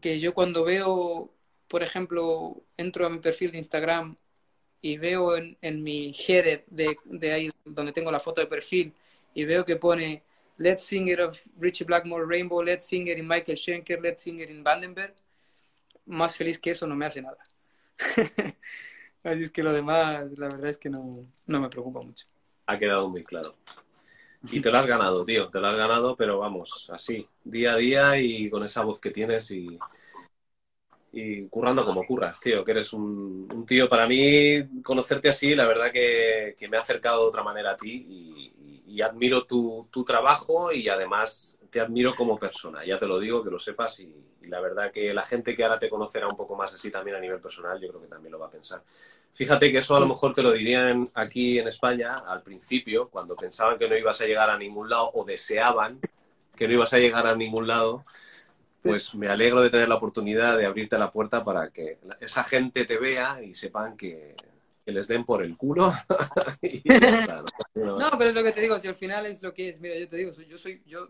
que 0.00 0.20
yo 0.20 0.34
cuando 0.34 0.64
veo, 0.64 1.32
por 1.68 1.82
ejemplo, 1.82 2.62
entro 2.76 3.06
a 3.06 3.10
mi 3.10 3.18
perfil 3.18 3.52
de 3.52 3.58
Instagram 3.58 4.16
y 4.80 4.96
veo 4.98 5.36
en, 5.36 5.82
mi 5.82 6.12
header 6.12 6.64
de, 6.68 6.96
de, 7.04 7.32
ahí 7.32 7.50
donde 7.64 7.92
tengo 7.92 8.10
la 8.10 8.20
foto 8.20 8.40
de 8.40 8.46
perfil 8.46 8.94
y 9.34 9.44
veo 9.44 9.64
que 9.64 9.76
pone 9.76 10.22
Let's 10.56 10.82
Singer 10.82 11.22
of 11.22 11.40
Richie 11.58 11.84
Blackmore 11.84 12.26
Rainbow, 12.26 12.62
Let's 12.62 12.86
Singer 12.86 13.16
in 13.16 13.26
Michael 13.26 13.56
Schenker, 13.56 14.00
Let's 14.00 14.22
Singer 14.22 14.50
in 14.50 14.62
Vandenberg, 14.62 15.14
más 16.06 16.36
feliz 16.36 16.58
que 16.58 16.70
eso 16.70 16.86
no 16.86 16.96
me 16.96 17.06
hace 17.06 17.22
nada. 17.22 17.38
Así 19.22 19.42
es 19.42 19.50
que 19.50 19.62
lo 19.62 19.72
demás, 19.72 20.30
la 20.38 20.48
verdad 20.48 20.66
es 20.66 20.78
que 20.78 20.88
no, 20.88 21.26
no 21.46 21.60
me 21.60 21.68
preocupa 21.68 22.00
mucho. 22.00 22.26
Ha 22.66 22.78
quedado 22.78 23.08
muy 23.08 23.22
claro. 23.22 23.54
Y 24.42 24.60
te 24.60 24.70
lo 24.70 24.78
has 24.78 24.86
ganado, 24.86 25.24
tío, 25.24 25.48
te 25.48 25.60
lo 25.60 25.66
has 25.68 25.76
ganado, 25.76 26.16
pero 26.16 26.38
vamos, 26.38 26.88
así, 26.92 27.26
día 27.44 27.74
a 27.74 27.76
día 27.76 28.18
y 28.18 28.48
con 28.48 28.64
esa 28.64 28.82
voz 28.82 28.98
que 28.98 29.10
tienes 29.10 29.50
y, 29.50 29.78
y 31.12 31.46
currando 31.48 31.84
como 31.84 32.06
curras, 32.06 32.40
tío, 32.40 32.64
que 32.64 32.70
eres 32.70 32.92
un, 32.92 33.64
tío, 33.66 33.88
para 33.88 34.06
mí, 34.06 34.82
conocerte 34.82 35.28
así, 35.28 35.54
la 35.54 35.66
verdad 35.66 35.90
que, 35.92 36.56
me 36.70 36.76
ha 36.76 36.80
acercado 36.80 37.22
de 37.22 37.28
otra 37.28 37.42
manera 37.42 37.72
a 37.72 37.76
ti 37.76 38.06
y, 38.86 39.00
admiro 39.02 39.44
tu, 39.46 39.88
tu, 39.90 40.04
trabajo 40.04 40.72
y 40.72 40.90
además 40.90 41.58
te 41.70 41.80
admiro 41.80 42.14
como 42.14 42.38
persona, 42.38 42.84
ya 42.84 42.98
te 42.98 43.06
lo 43.06 43.18
digo, 43.18 43.42
que 43.42 43.50
lo 43.50 43.58
sepas 43.58 44.00
y, 44.00 44.14
la 44.48 44.60
verdad 44.60 44.90
que 44.90 45.14
la 45.14 45.22
gente 45.22 45.54
que 45.54 45.62
ahora 45.62 45.78
te 45.78 45.88
conocerá 45.88 46.26
un 46.26 46.36
poco 46.36 46.56
más 46.56 46.72
así 46.72 46.90
también 46.90 47.16
a 47.16 47.20
nivel 47.20 47.40
personal, 47.40 47.80
yo 47.80 47.88
creo 47.88 48.00
que 48.00 48.08
también 48.08 48.32
lo 48.32 48.38
va 48.38 48.46
a 48.46 48.50
pensar. 48.50 48.82
Fíjate 49.32 49.70
que 49.70 49.78
eso 49.78 49.94
a 49.94 50.00
lo 50.00 50.06
mejor 50.06 50.34
te 50.34 50.42
lo 50.42 50.50
dirían 50.50 51.06
aquí 51.14 51.58
en 51.58 51.68
España 51.68 52.14
al 52.14 52.42
principio, 52.42 53.08
cuando 53.10 53.36
pensaban 53.36 53.78
que 53.78 53.88
no 53.88 53.96
ibas 53.96 54.20
a 54.20 54.24
llegar 54.24 54.50
a 54.50 54.58
ningún 54.58 54.88
lado 54.88 55.10
o 55.14 55.24
deseaban 55.24 56.00
que 56.56 56.66
no 56.66 56.74
ibas 56.74 56.92
a 56.92 56.98
llegar 56.98 57.26
a 57.26 57.34
ningún 57.34 57.66
lado, 57.66 58.04
pues 58.82 59.14
me 59.14 59.28
alegro 59.28 59.62
de 59.62 59.70
tener 59.70 59.88
la 59.88 59.94
oportunidad 59.94 60.58
de 60.58 60.66
abrirte 60.66 60.98
la 60.98 61.10
puerta 61.10 61.44
para 61.44 61.70
que 61.70 61.98
esa 62.20 62.44
gente 62.44 62.84
te 62.84 62.98
vea 62.98 63.42
y 63.42 63.54
sepan 63.54 63.96
que, 63.96 64.34
les 64.86 65.06
den 65.06 65.24
por 65.24 65.44
el 65.44 65.56
culo 65.56 65.92
y 66.62 66.82
ya 66.82 66.96
está, 66.96 67.44
¿no? 67.76 67.96
¿no? 67.96 68.10
pero 68.18 68.30
es 68.30 68.34
lo 68.34 68.42
que 68.42 68.50
te 68.50 68.60
digo, 68.60 68.76
si 68.80 68.88
al 68.88 68.96
final 68.96 69.24
es 69.24 69.40
lo 69.40 69.54
que 69.54 69.68
es, 69.68 69.80
mira, 69.80 69.96
yo 69.96 70.08
te 70.08 70.16
digo, 70.16 70.32
yo 70.32 70.58
soy, 70.58 70.82
yo 70.84 71.08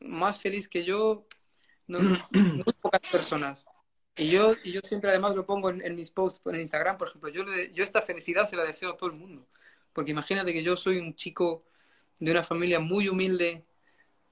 más 0.00 0.40
feliz 0.40 0.68
que 0.68 0.84
yo, 0.84 1.26
no, 1.86 2.00
no 2.00 2.18
pocas 2.80 3.00
personas. 3.10 3.66
Y 4.16 4.28
yo, 4.28 4.52
y 4.64 4.72
yo 4.72 4.80
siempre 4.82 5.10
además 5.10 5.36
lo 5.36 5.44
pongo 5.44 5.70
en, 5.70 5.94
mis 5.94 6.10
posts 6.10 6.40
en 6.46 6.60
Instagram, 6.60 6.96
por 6.96 7.08
ejemplo, 7.08 7.28
yo, 7.28 7.44
yo 7.72 7.84
esta 7.84 8.00
felicidad 8.00 8.48
se 8.48 8.56
la 8.56 8.64
deseo 8.64 8.90
a 8.90 8.96
todo 8.96 9.10
el 9.10 9.18
mundo. 9.18 9.46
Porque 9.92 10.10
imagínate 10.10 10.52
que 10.52 10.62
yo 10.62 10.76
soy 10.76 10.98
un 10.98 11.14
chico 11.14 11.64
de 12.18 12.30
una 12.30 12.42
familia 12.42 12.80
muy 12.80 13.08
humilde, 13.08 13.64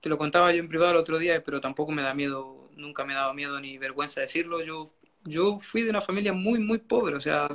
te 0.00 0.08
lo 0.08 0.18
contaba 0.18 0.52
yo 0.52 0.60
en 0.60 0.68
privado 0.68 0.92
el 0.92 0.98
otro 0.98 1.18
día, 1.18 1.42
pero 1.44 1.60
tampoco 1.60 1.92
me 1.92 2.02
da 2.02 2.14
miedo, 2.14 2.70
nunca 2.76 3.04
me 3.04 3.14
ha 3.14 3.18
dado 3.18 3.34
miedo 3.34 3.60
ni 3.60 3.78
vergüenza 3.78 4.20
decirlo. 4.20 4.62
Yo, 4.62 4.90
yo 5.24 5.58
fui 5.58 5.82
de 5.82 5.90
una 5.90 6.00
familia 6.00 6.32
muy, 6.32 6.58
muy 6.60 6.78
pobre, 6.78 7.16
o 7.16 7.20
sea, 7.20 7.48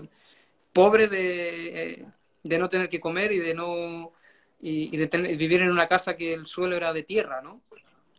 pobre 0.73 1.07
de, 1.07 2.07
de 2.43 2.57
no 2.59 2.69
tener 2.69 2.89
que 2.89 2.99
comer 2.99 3.31
y 3.31 3.39
de 3.39 3.53
no 3.53 4.13
y, 4.59 4.97
de 4.97 5.07
vivir 5.37 5.61
en 5.61 5.71
una 5.71 5.87
casa 5.87 6.15
que 6.15 6.33
el 6.33 6.45
suelo 6.45 6.75
era 6.75 6.93
de 6.93 7.03
tierra, 7.03 7.41
¿no? 7.41 7.61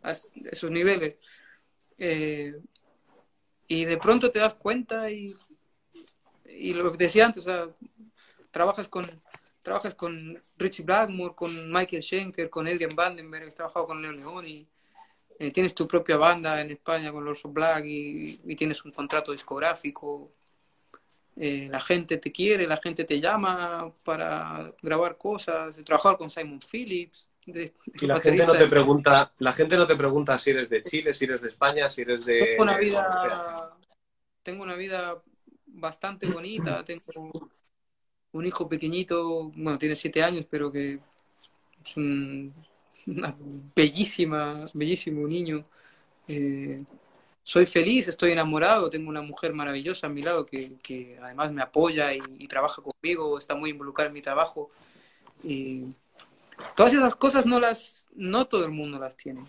A 0.03 0.11
esos 0.11 0.71
niveles. 0.71 1.17
Eh, 1.97 2.55
y 3.67 3.85
de 3.85 3.97
pronto 3.97 4.31
te 4.31 4.39
das 4.39 4.55
cuenta 4.55 5.09
y, 5.09 5.33
y 6.45 6.73
lo 6.73 6.91
que 6.91 6.97
decía 6.97 7.25
antes, 7.25 7.45
trabajas 8.51 8.87
con, 8.87 9.07
trabajas 9.61 9.95
con 9.95 10.41
Richie 10.57 10.83
Blackmore, 10.83 11.35
con 11.35 11.71
Michael 11.71 12.03
Schenker, 12.03 12.49
con 12.49 12.67
Adrian 12.67 12.95
Vandenberg, 12.95 13.47
has 13.47 13.55
trabajado 13.55 13.87
con 13.87 14.01
Leo 14.01 14.11
León 14.11 14.47
y 14.47 14.67
eh, 15.39 15.51
tienes 15.51 15.73
tu 15.73 15.87
propia 15.87 16.17
banda 16.17 16.59
en 16.61 16.71
España 16.71 17.11
con 17.11 17.23
los 17.23 17.41
Black 17.43 17.85
y, 17.85 18.41
y, 18.45 18.55
tienes 18.55 18.83
un 18.83 18.91
contrato 18.91 19.31
discográfico. 19.31 20.31
Eh, 21.35 21.67
la 21.71 21.79
gente 21.79 22.17
te 22.17 22.31
quiere, 22.31 22.67
la 22.67 22.77
gente 22.77 23.05
te 23.05 23.19
llama 23.21 23.93
para 24.03 24.73
grabar 24.81 25.17
cosas, 25.17 25.75
trabajar 25.85 26.17
con 26.17 26.29
Simon 26.29 26.59
Phillips 26.59 27.30
y 27.45 28.05
la 28.05 28.19
gente 28.21 28.45
no 28.45 28.53
te 28.53 28.67
pregunta, 28.67 29.33
la 29.39 29.53
gente 29.53 29.77
no 29.77 29.87
te 29.87 29.95
pregunta 29.95 30.37
si 30.37 30.51
eres 30.51 30.69
de 30.69 30.83
Chile, 30.83 31.13
si 31.13 31.25
eres 31.25 31.41
de 31.41 31.49
España, 31.49 31.89
si 31.89 32.01
eres 32.01 32.25
de. 32.25 32.39
Tengo 32.39 32.63
una 32.63 32.77
vida, 32.77 33.77
tengo 34.43 34.63
una 34.63 34.75
vida 34.75 35.21
bastante 35.65 36.27
bonita, 36.27 36.83
tengo 36.85 37.49
un 38.33 38.45
hijo 38.45 38.67
pequeñito, 38.67 39.51
bueno, 39.55 39.77
tiene 39.77 39.95
siete 39.95 40.23
años, 40.23 40.45
pero 40.49 40.71
que 40.71 40.99
es 41.83 41.97
un 41.97 42.53
una 43.07 43.35
bellísima, 43.75 44.65
bellísimo 44.73 45.27
niño. 45.27 45.65
Eh, 46.27 46.83
soy 47.43 47.65
feliz, 47.65 48.07
estoy 48.07 48.31
enamorado, 48.31 48.89
tengo 48.89 49.09
una 49.09 49.21
mujer 49.21 49.53
maravillosa 49.53 50.07
a 50.07 50.09
mi 50.09 50.21
lado 50.21 50.45
que, 50.45 50.77
que 50.83 51.17
además 51.21 51.51
me 51.51 51.61
apoya 51.61 52.13
y, 52.13 52.19
y, 52.37 52.47
trabaja 52.47 52.81
conmigo, 52.81 53.37
está 53.37 53.55
muy 53.55 53.71
involucrada 53.71 54.09
en 54.09 54.13
mi 54.13 54.21
trabajo. 54.21 54.69
Y 55.43 55.85
Todas 56.75 56.93
esas 56.93 57.15
cosas 57.15 57.45
no 57.45 57.59
las, 57.59 58.07
no 58.15 58.45
todo 58.45 58.65
el 58.65 58.71
mundo 58.71 58.99
las 58.99 59.15
tiene. 59.17 59.45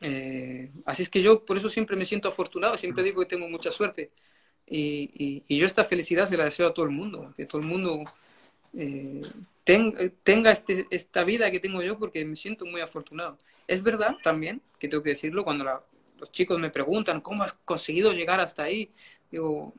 Eh, 0.00 0.70
así 0.86 1.02
es 1.02 1.10
que 1.10 1.22
yo 1.22 1.44
por 1.44 1.58
eso 1.58 1.68
siempre 1.68 1.96
me 1.96 2.06
siento 2.06 2.28
afortunado, 2.28 2.76
siempre 2.78 3.02
digo 3.02 3.20
que 3.20 3.28
tengo 3.28 3.48
mucha 3.48 3.70
suerte. 3.70 4.10
Y, 4.66 5.42
y, 5.48 5.58
yo 5.58 5.66
esta 5.66 5.84
felicidad 5.84 6.28
se 6.28 6.36
la 6.36 6.44
deseo 6.44 6.68
a 6.68 6.74
todo 6.74 6.86
el 6.86 6.92
mundo, 6.92 7.34
que 7.36 7.44
todo 7.44 7.60
el 7.60 7.66
mundo 7.66 8.04
eh, 8.74 9.20
tenga 10.22 10.50
este, 10.52 10.86
esta 10.90 11.24
vida 11.24 11.50
que 11.50 11.60
tengo 11.60 11.82
yo 11.82 11.98
porque 11.98 12.24
me 12.24 12.36
siento 12.36 12.64
muy 12.66 12.80
afortunado. 12.80 13.36
Es 13.66 13.82
verdad 13.82 14.16
también, 14.22 14.62
que 14.78 14.88
tengo 14.88 15.02
que 15.02 15.10
decirlo, 15.10 15.44
cuando 15.44 15.64
los 16.18 16.30
chicos 16.32 16.58
me 16.58 16.70
preguntan 16.70 17.20
cómo 17.20 17.42
has 17.42 17.52
conseguido 17.64 18.12
llegar 18.12 18.40
hasta 18.40 18.64
ahí, 18.64 18.90
digo, 19.30 19.72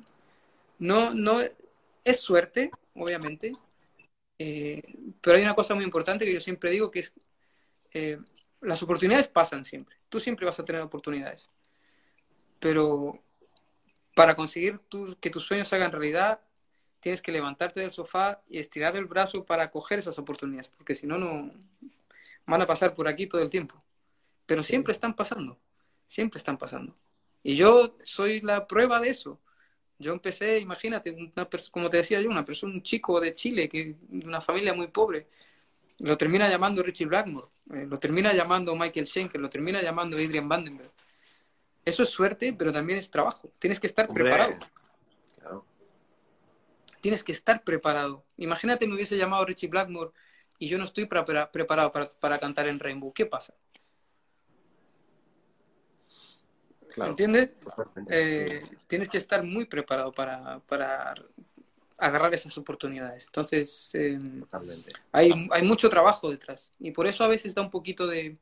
no, 0.79 1.13
no, 1.13 1.39
es 2.03 2.19
suerte, 2.19 2.71
obviamente, 2.95 3.53
eh, 4.43 4.81
pero 5.21 5.37
hay 5.37 5.43
una 5.43 5.53
cosa 5.53 5.75
muy 5.75 5.83
importante 5.83 6.25
que 6.25 6.33
yo 6.33 6.39
siempre 6.39 6.71
digo 6.71 6.89
que 6.89 6.99
es, 6.99 7.13
eh, 7.93 8.17
las 8.61 8.81
oportunidades 8.81 9.27
pasan 9.27 9.65
siempre, 9.65 9.97
tú 10.09 10.19
siempre 10.19 10.45
vas 10.45 10.59
a 10.59 10.65
tener 10.65 10.81
oportunidades, 10.81 11.49
pero 12.59 13.21
para 14.15 14.35
conseguir 14.35 14.79
que 15.19 15.29
tus 15.29 15.43
sueños 15.45 15.67
se 15.67 15.75
hagan 15.75 15.91
realidad, 15.91 16.41
tienes 16.99 17.21
que 17.21 17.31
levantarte 17.31 17.81
del 17.81 17.91
sofá 17.91 18.41
y 18.47 18.57
estirar 18.57 18.95
el 18.95 19.05
brazo 19.05 19.45
para 19.45 19.69
coger 19.69 19.99
esas 19.99 20.17
oportunidades, 20.17 20.69
porque 20.69 20.95
si 20.95 21.05
no, 21.05 21.19
no 21.19 21.51
van 22.47 22.61
a 22.61 22.65
pasar 22.65 22.95
por 22.95 23.07
aquí 23.07 23.27
todo 23.27 23.41
el 23.41 23.49
tiempo. 23.49 23.83
Pero 24.47 24.63
siempre 24.63 24.91
están 24.91 25.15
pasando, 25.15 25.59
siempre 26.07 26.39
están 26.39 26.57
pasando. 26.57 26.95
Y 27.43 27.55
yo 27.55 27.95
soy 28.05 28.41
la 28.41 28.67
prueba 28.67 28.99
de 28.99 29.09
eso. 29.09 29.39
Yo 30.01 30.13
empecé, 30.13 30.59
imagínate, 30.59 31.11
una 31.11 31.47
como 31.71 31.89
te 31.89 31.97
decía 31.97 32.19
yo, 32.19 32.29
una 32.29 32.43
persona, 32.43 32.73
un 32.73 32.83
chico 32.83 33.19
de 33.19 33.33
Chile, 33.33 33.69
que 33.69 33.95
de 34.09 34.27
una 34.27 34.41
familia 34.41 34.73
muy 34.73 34.87
pobre, 34.87 35.27
lo 35.99 36.17
termina 36.17 36.49
llamando 36.49 36.81
Richie 36.81 37.05
Blackmore, 37.05 37.47
eh, 37.73 37.85
lo 37.87 37.97
termina 37.97 38.33
llamando 38.33 38.75
Michael 38.75 39.07
Schenker, 39.07 39.39
lo 39.39 39.49
termina 39.49 39.81
llamando 39.81 40.17
Adrian 40.17 40.49
Vandenberg. 40.49 40.91
Eso 41.85 42.03
es 42.03 42.09
suerte, 42.09 42.53
pero 42.53 42.71
también 42.71 42.99
es 42.99 43.09
trabajo. 43.09 43.51
Tienes 43.59 43.79
que 43.79 43.87
estar 43.87 44.07
preparado. 44.07 44.57
Tienes 47.01 47.23
que 47.23 47.31
estar 47.31 47.63
preparado. 47.63 48.23
Imagínate 48.37 48.85
me 48.85 48.93
hubiese 48.93 49.17
llamado 49.17 49.45
Richie 49.45 49.67
Blackmore 49.67 50.11
y 50.59 50.67
yo 50.67 50.77
no 50.77 50.83
estoy 50.83 51.05
preparado 51.05 51.91
para, 51.91 52.37
cantar 52.37 52.67
en 52.67 52.79
Rainbow. 52.79 53.11
¿Qué 53.11 53.25
pasa? 53.25 53.55
¿Entiendes? 56.97 57.51
Eh, 58.09 58.61
tienes 58.87 59.09
que 59.09 59.17
estar 59.17 59.43
muy 59.43 59.65
preparado 59.65 60.11
para, 60.11 60.61
agarrar 61.97 62.33
esas 62.33 62.57
oportunidades. 62.57 63.25
Entonces, 63.25 63.91
eh, 63.93 64.19
hay, 65.11 65.31
hay 65.51 65.63
mucho 65.63 65.89
trabajo 65.89 66.29
detrás. 66.29 66.73
Y 66.79 66.91
por 66.91 67.07
eso 67.07 67.23
a 67.23 67.27
veces 67.27 67.53
da 67.53 67.61
un 67.61 67.69
poquito 67.69 68.07
de, 68.07 68.37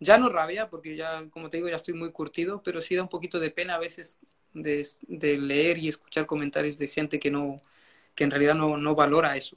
ya 0.00 0.18
no 0.18 0.28
rabia, 0.28 0.68
porque 0.68 0.96
ya, 0.96 1.28
como 1.30 1.50
te 1.50 1.56
digo, 1.56 1.68
ya 1.68 1.76
estoy 1.76 1.94
muy 1.94 2.12
curtido, 2.12 2.62
pero 2.62 2.80
sí 2.80 2.94
da 2.94 3.02
un 3.02 3.08
poquito 3.08 3.40
de 3.40 3.50
pena 3.50 3.74
a 3.74 3.78
veces 3.78 4.18
de, 4.52 4.86
leer 5.38 5.78
y 5.78 5.88
escuchar 5.88 6.26
comentarios 6.26 6.78
de 6.78 6.88
gente 6.88 7.18
que 7.18 7.30
no, 7.30 7.60
que 8.14 8.24
en 8.24 8.30
realidad 8.30 8.54
no, 8.54 8.76
no 8.76 8.94
valora 8.94 9.36
eso. 9.36 9.56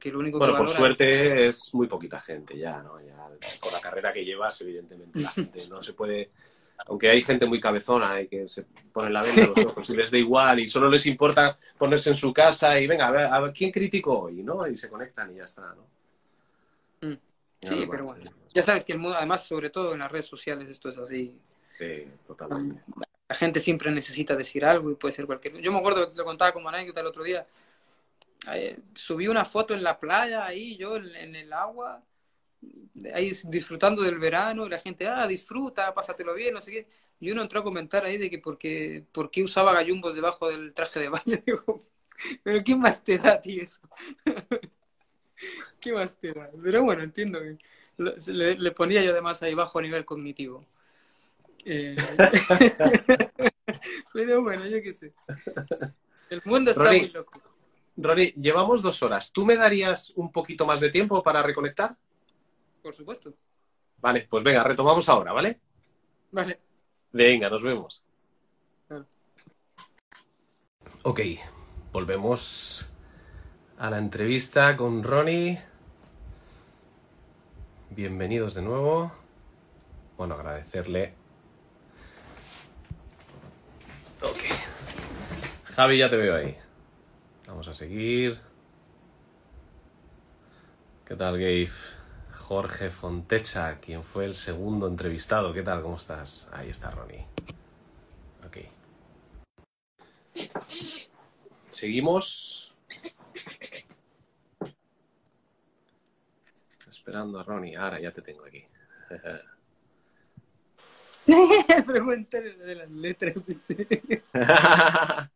Que 0.00 0.10
lo 0.10 0.18
único 0.18 0.38
bueno, 0.38 0.56
por 0.56 0.66
suerte 0.66 1.46
es... 1.46 1.72
muy 1.72 1.86
poquita 1.86 2.18
gente 2.18 2.58
ya, 2.58 2.82
¿no? 2.82 3.00
Ya, 3.00 3.16
con 3.60 3.72
la 3.72 3.80
carrera 3.80 4.12
que 4.12 4.24
llevas, 4.24 4.60
evidentemente, 4.60 5.20
la 5.20 5.30
gente 5.32 5.66
no 5.68 5.80
se 5.80 5.92
puede... 5.92 6.30
Aunque 6.86 7.10
hay 7.10 7.22
gente 7.22 7.46
muy 7.46 7.58
cabezona 7.58 8.20
y 8.20 8.28
que 8.28 8.48
se 8.48 8.62
pone 8.92 9.10
la 9.10 9.22
venda 9.22 9.52
los 9.54 9.66
ojos 9.66 9.90
y 9.90 9.96
les 9.96 10.10
da 10.10 10.18
igual 10.18 10.60
y 10.60 10.68
solo 10.68 10.88
les 10.88 11.06
importa 11.06 11.56
ponerse 11.78 12.10
en 12.10 12.16
su 12.16 12.32
casa 12.32 12.78
y 12.78 12.86
venga, 12.86 13.08
a 13.08 13.10
ver, 13.10 13.26
a 13.26 13.40
ver 13.40 13.52
¿quién 13.52 13.72
critico 13.72 14.20
hoy? 14.20 14.42
¿no? 14.42 14.66
Y 14.66 14.76
se 14.76 14.88
conectan 14.88 15.32
y 15.32 15.38
ya 15.38 15.44
está, 15.44 15.74
¿no? 15.74 17.08
Mm. 17.08 17.18
Sí, 17.62 17.86
pero 17.90 18.04
bueno. 18.04 18.22
Ya 18.54 18.62
sabes 18.62 18.84
que 18.84 18.92
el 18.92 18.98
mundo, 18.98 19.16
además, 19.16 19.44
sobre 19.44 19.70
todo 19.70 19.92
en 19.92 19.98
las 19.98 20.10
redes 20.10 20.26
sociales, 20.26 20.68
esto 20.68 20.88
es 20.88 20.98
así. 20.98 21.34
Sí, 21.78 22.08
totalmente. 22.26 22.82
La 23.28 23.34
gente 23.34 23.60
siempre 23.60 23.90
necesita 23.90 24.36
decir 24.36 24.64
algo 24.64 24.90
y 24.90 24.94
puede 24.94 25.12
ser 25.12 25.26
cualquier 25.26 25.60
Yo 25.60 25.72
me 25.72 25.78
acuerdo, 25.78 26.10
lo 26.14 26.24
contaba 26.24 26.52
como 26.52 26.68
anécdota 26.68 27.00
el 27.00 27.06
otro 27.06 27.24
día. 27.24 27.46
Eh, 28.54 28.78
subí 28.94 29.26
una 29.28 29.44
foto 29.44 29.74
en 29.74 29.82
la 29.82 29.98
playa, 29.98 30.44
ahí 30.44 30.76
yo 30.76 30.96
en, 30.96 31.34
el 31.34 31.52
agua, 31.52 32.02
ahí 33.14 33.32
disfrutando 33.44 34.02
del 34.02 34.18
verano, 34.18 34.66
y 34.66 34.70
la 34.70 34.78
gente, 34.78 35.06
ah, 35.06 35.26
disfruta, 35.26 35.94
pásatelo 35.94 36.34
bien, 36.34 36.54
no 36.54 36.60
sé 36.60 36.70
qué. 36.70 36.88
Y 37.20 37.30
uno 37.30 37.42
entró 37.42 37.60
a 37.60 37.64
comentar 37.64 38.04
ahí 38.04 38.18
de 38.18 38.30
que 38.30 38.38
por 38.38 38.58
qué, 38.58 39.04
por 39.12 39.30
qué 39.30 39.42
usaba 39.42 39.72
gallumbos 39.72 40.14
debajo 40.14 40.48
del 40.48 40.74
traje 40.74 41.00
de 41.00 41.08
baño. 41.08 41.24
Digo, 41.46 41.80
pero 42.42 42.64
¿qué 42.64 42.76
más 42.76 43.02
te 43.02 43.18
da 43.18 43.34
a 43.34 43.40
ti 43.40 43.60
eso? 43.60 43.80
¿Qué 45.80 45.92
más 45.92 46.16
te 46.16 46.32
da? 46.32 46.50
Pero 46.62 46.82
bueno, 46.82 47.02
entiendo 47.02 47.40
que 47.40 47.58
le, 47.98 48.70
ponía 48.72 49.02
yo 49.02 49.12
además 49.12 49.42
ahí 49.42 49.54
bajo 49.54 49.78
a 49.78 49.82
nivel 49.82 50.04
cognitivo. 50.04 50.66
Eh... 51.64 51.96
pero 54.12 54.42
bueno, 54.42 54.66
yo 54.66 54.82
qué 54.82 54.92
sé. 54.92 55.12
El 56.30 56.42
mundo 56.44 56.70
está 56.70 56.84
muy 56.84 57.08
loco. 57.08 57.40
Rory, 57.96 58.32
llevamos 58.32 58.82
dos 58.82 59.02
horas. 59.02 59.32
¿Tú 59.32 59.46
me 59.46 59.56
darías 59.56 60.12
un 60.16 60.30
poquito 60.30 60.66
más 60.66 60.80
de 60.80 60.90
tiempo 60.90 61.22
para 61.22 61.42
reconectar? 61.42 61.96
Por 62.86 62.94
supuesto. 62.94 63.34
Vale, 63.96 64.28
pues 64.30 64.44
venga, 64.44 64.62
retomamos 64.62 65.08
ahora, 65.08 65.32
¿vale? 65.32 65.60
Vale. 66.30 66.60
Venga, 67.10 67.50
nos 67.50 67.60
vemos. 67.60 68.04
Ok, 71.02 71.20
volvemos 71.90 72.86
a 73.76 73.90
la 73.90 73.98
entrevista 73.98 74.76
con 74.76 75.02
Ronnie. 75.02 75.60
Bienvenidos 77.90 78.54
de 78.54 78.62
nuevo. 78.62 79.12
Bueno, 80.16 80.34
agradecerle. 80.36 81.12
Ok. 84.22 84.38
Javi, 85.74 85.98
ya 85.98 86.08
te 86.08 86.16
veo 86.16 86.36
ahí. 86.36 86.56
Vamos 87.48 87.66
a 87.66 87.74
seguir. 87.74 88.38
¿Qué 91.04 91.16
tal, 91.16 91.36
Gabe? 91.36 91.68
Jorge 92.46 92.90
Fontecha, 92.90 93.80
quien 93.80 94.04
fue 94.04 94.24
el 94.24 94.32
segundo 94.36 94.86
entrevistado. 94.86 95.52
¿Qué 95.52 95.64
tal? 95.64 95.82
¿Cómo 95.82 95.96
estás? 95.96 96.46
Ahí 96.52 96.70
está 96.70 96.92
Ronnie. 96.92 97.26
Ok. 98.46 98.58
Seguimos. 101.68 102.72
Esperando 106.86 107.40
a 107.40 107.42
Ronnie. 107.42 107.76
Ahora 107.76 107.98
ya 107.98 108.12
te 108.12 108.22
tengo 108.22 108.44
aquí. 108.44 108.64
Pregúntale 111.84 112.56
de 112.58 112.74
las 112.76 112.90
letras. 112.90 113.34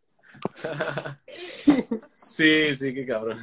Sí, 2.14 2.74
sí, 2.74 2.94
qué 2.94 3.04
cabrón. 3.04 3.38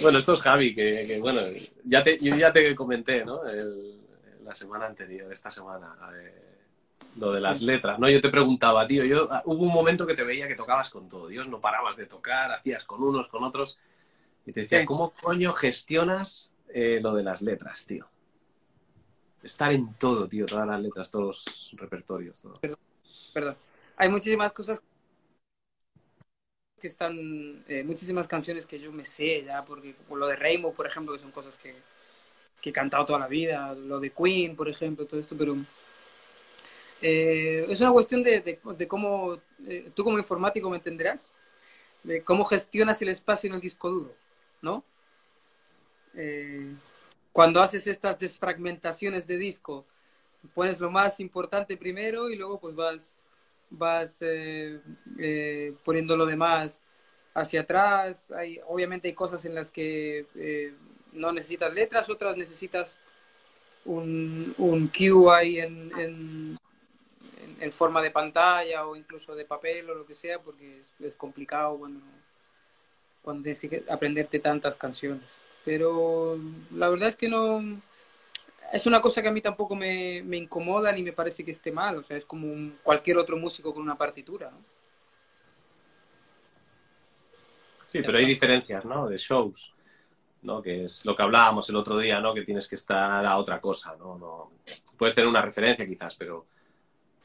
Bueno, 0.00 0.18
esto 0.18 0.32
es 0.32 0.40
Javi, 0.40 0.74
que, 0.74 1.18
bueno, 1.20 1.40
ya 1.84 2.02
te, 2.02 2.18
yo 2.18 2.34
ya 2.36 2.52
te 2.52 2.74
comenté, 2.74 3.24
¿no? 3.24 3.42
la 4.48 4.54
semana 4.54 4.86
anterior, 4.86 5.30
esta 5.30 5.50
semana, 5.50 5.94
eh, 6.14 6.48
lo 7.16 7.32
de 7.32 7.40
las 7.40 7.60
letras, 7.60 7.98
¿no? 7.98 8.08
Yo 8.08 8.20
te 8.20 8.30
preguntaba, 8.30 8.86
tío, 8.86 9.04
yo 9.04 9.28
ah, 9.30 9.42
hubo 9.44 9.64
un 9.64 9.72
momento 9.72 10.06
que 10.06 10.14
te 10.14 10.24
veía 10.24 10.48
que 10.48 10.54
tocabas 10.54 10.88
con 10.90 11.06
todo, 11.06 11.28
Dios, 11.28 11.46
no 11.48 11.60
parabas 11.60 11.96
de 11.96 12.06
tocar, 12.06 12.50
hacías 12.52 12.84
con 12.84 13.02
unos, 13.02 13.28
con 13.28 13.44
otros, 13.44 13.78
y 14.46 14.52
te 14.52 14.60
decía, 14.60 14.86
¿cómo 14.86 15.10
coño 15.10 15.52
gestionas 15.52 16.54
eh, 16.72 16.98
lo 17.02 17.14
de 17.14 17.24
las 17.24 17.42
letras, 17.42 17.86
tío? 17.86 18.08
Estar 19.42 19.70
en 19.72 19.92
todo, 19.94 20.26
tío, 20.26 20.46
todas 20.46 20.66
las 20.66 20.80
letras, 20.80 21.10
todos 21.10 21.26
los 21.26 21.80
repertorios, 21.80 22.40
todo. 22.40 22.54
Perdón, 22.54 22.78
perdón. 23.34 23.56
Hay 23.96 24.08
muchísimas 24.08 24.52
cosas 24.52 24.80
que 26.78 26.88
están 26.88 27.64
eh, 27.68 27.82
muchísimas 27.84 28.28
canciones 28.28 28.66
que 28.66 28.78
yo 28.78 28.92
me 28.92 29.04
sé 29.04 29.44
ya, 29.44 29.64
porque 29.64 29.94
lo 30.10 30.26
de 30.26 30.36
Rainbow, 30.36 30.72
por 30.74 30.86
ejemplo, 30.86 31.12
que 31.12 31.20
son 31.20 31.30
cosas 31.30 31.58
que, 31.58 31.74
que 32.60 32.70
he 32.70 32.72
cantado 32.72 33.04
toda 33.04 33.18
la 33.18 33.28
vida, 33.28 33.74
lo 33.74 34.00
de 34.00 34.10
Queen, 34.10 34.56
por 34.56 34.68
ejemplo, 34.68 35.06
todo 35.06 35.20
esto, 35.20 35.36
pero 35.36 35.56
eh, 37.02 37.66
es 37.68 37.80
una 37.80 37.92
cuestión 37.92 38.22
de, 38.22 38.40
de, 38.40 38.88
cómo, 38.88 39.38
eh, 39.66 39.90
tú 39.94 40.04
como 40.04 40.18
informático 40.18 40.70
me 40.70 40.76
entenderás, 40.76 41.20
de 42.02 42.22
cómo 42.22 42.44
gestionas 42.44 43.00
el 43.02 43.08
espacio 43.08 43.48
en 43.48 43.54
el 43.54 43.60
disco 43.60 43.90
duro, 43.90 44.14
¿no? 44.62 44.84
cuando 47.30 47.60
haces 47.60 47.86
estas 47.86 48.18
desfragmentaciones 48.18 49.28
de 49.28 49.36
disco, 49.36 49.84
pones 50.54 50.80
lo 50.80 50.90
más 50.90 51.20
importante 51.20 51.76
primero 51.76 52.28
y 52.30 52.34
luego 52.34 52.58
pues 52.58 52.74
vas 52.74 53.18
vas 53.70 54.18
eh, 54.20 54.80
eh, 55.18 55.74
poniendo 55.84 56.16
lo 56.16 56.26
demás 56.26 56.80
hacia 57.34 57.62
atrás. 57.62 58.30
Hay, 58.32 58.60
obviamente 58.66 59.08
hay 59.08 59.14
cosas 59.14 59.44
en 59.44 59.54
las 59.54 59.70
que 59.70 60.26
eh, 60.34 60.74
no 61.12 61.32
necesitas 61.32 61.72
letras, 61.72 62.08
otras 62.08 62.36
necesitas 62.36 62.98
un, 63.84 64.54
un 64.58 64.88
cue 64.88 65.34
ahí 65.34 65.58
en, 65.58 65.90
en, 65.96 67.72
forma 67.72 68.00
de 68.00 68.10
pantalla 68.10 68.86
o 68.86 68.96
incluso 68.96 69.34
de 69.34 69.44
papel 69.44 69.90
o 69.90 69.94
lo 69.94 70.06
que 70.06 70.14
sea, 70.14 70.40
porque 70.40 70.80
es, 71.00 71.14
complicado 71.14 71.76
cuando, 71.76 72.00
cuando 73.22 73.42
tienes 73.42 73.60
que 73.60 73.84
aprenderte 73.90 74.38
tantas 74.38 74.74
canciones. 74.76 75.28
Pero 75.64 76.38
la 76.72 76.88
verdad 76.88 77.08
es 77.08 77.16
que 77.16 77.28
no, 77.28 77.62
es 78.72 78.86
una 78.86 79.00
cosa 79.00 79.22
que 79.22 79.28
a 79.28 79.32
mí 79.32 79.40
tampoco 79.40 79.74
me, 79.74 80.18
incomoda 80.18 80.92
ni 80.92 81.02
me 81.02 81.12
parece 81.12 81.44
que 81.44 81.50
esté 81.50 81.72
mal. 81.72 81.98
O 81.98 82.02
sea, 82.02 82.16
es 82.16 82.24
como 82.24 82.72
cualquier 82.82 83.18
otro 83.18 83.36
músico 83.36 83.72
con 83.72 83.82
una 83.82 83.96
partitura. 83.96 84.50
¿no? 84.50 84.58
Sí, 87.86 88.02
pero 88.02 88.18
hay 88.18 88.26
diferencias, 88.26 88.84
¿no? 88.84 89.08
De 89.08 89.16
shows, 89.16 89.72
¿no? 90.42 90.60
Que 90.60 90.84
es 90.84 91.04
lo 91.04 91.16
que 91.16 91.22
hablábamos 91.22 91.68
el 91.70 91.76
otro 91.76 91.98
día, 91.98 92.20
¿no? 92.20 92.34
Que 92.34 92.42
tienes 92.42 92.68
que 92.68 92.74
estar 92.74 93.24
a 93.24 93.36
otra 93.38 93.60
cosa, 93.60 93.96
¿no? 93.96 94.18
no 94.18 94.50
puedes 94.98 95.14
tener 95.14 95.28
una 95.28 95.40
referencia 95.40 95.86
quizás, 95.86 96.14
pero 96.16 96.44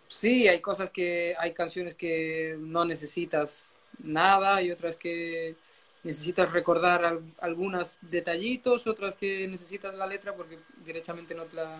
sí, 0.07 0.48
hay 0.48 0.61
cosas 0.61 0.91
que, 0.91 1.36
hay 1.38 1.53
canciones 1.53 1.95
que 1.95 2.56
no 2.60 2.86
necesitas 2.86 3.65
nada 3.99 4.61
y 4.61 4.72
otras 4.72 4.95
que 4.95 5.56
necesitas 6.04 6.52
recordar 6.52 7.06
al- 7.06 7.24
algunos 7.40 7.98
detallitos, 8.02 8.88
otras 8.88 9.16
que 9.16 9.48
necesitas 9.48 9.94
la 9.96 10.06
letra 10.08 10.36
porque 10.36 10.60
directamente 10.86 11.34
no 11.34 11.46
te 11.46 11.56
la, 11.56 11.80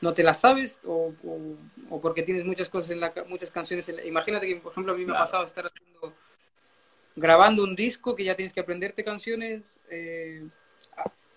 no 0.00 0.12
te 0.14 0.22
la 0.22 0.34
sabes 0.34 0.80
o, 0.84 1.14
o- 1.24 1.56
o 1.90 2.00
porque 2.00 2.22
tienes 2.22 2.44
muchas 2.44 2.68
cosas 2.68 2.90
en 2.90 3.00
la, 3.00 3.12
muchas 3.28 3.50
canciones. 3.50 3.88
en 3.88 3.96
la- 3.96 4.04
imagínate 4.04 4.46
que, 4.48 4.56
por 4.56 4.72
ejemplo, 4.72 4.92
a 4.92 4.96
mí 4.96 5.04
me 5.04 5.14
ha 5.14 5.18
pasado 5.18 5.44
estar 5.44 5.64
haciendo, 5.66 6.12
grabando 7.14 7.62
un 7.64 7.74
disco 7.76 8.14
que 8.14 8.24
ya 8.24 8.34
tienes 8.34 8.52
que 8.52 8.60
aprenderte 8.60 9.04
canciones. 9.04 9.78
eh, 9.90 10.46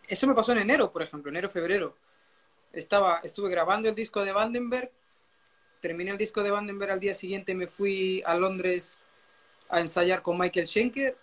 eso 0.08 0.26
me 0.26 0.34
pasó 0.34 0.52
en 0.54 0.58
enero, 0.58 0.92
por 0.92 1.04
ejemplo, 1.04 1.30
enero, 1.30 1.50
febrero. 1.52 1.96
Estaba, 2.74 3.20
estuve 3.24 3.50
grabando 3.52 3.88
el 3.90 3.94
disco 3.96 4.24
de 4.26 4.32
Vandenberg, 4.32 4.90
terminé 5.82 6.10
el 6.12 6.18
disco 6.18 6.42
de 6.42 6.50
Vandenberg 6.52 6.92
al 6.94 7.00
día 7.00 7.14
siguiente, 7.14 7.54
me 7.54 7.68
fui 7.68 8.24
a 8.26 8.34
Londres 8.36 9.00
a 9.70 9.80
ensayar 9.80 10.24
con 10.24 10.38
Michael 10.40 10.66
Schenker, 10.68 11.16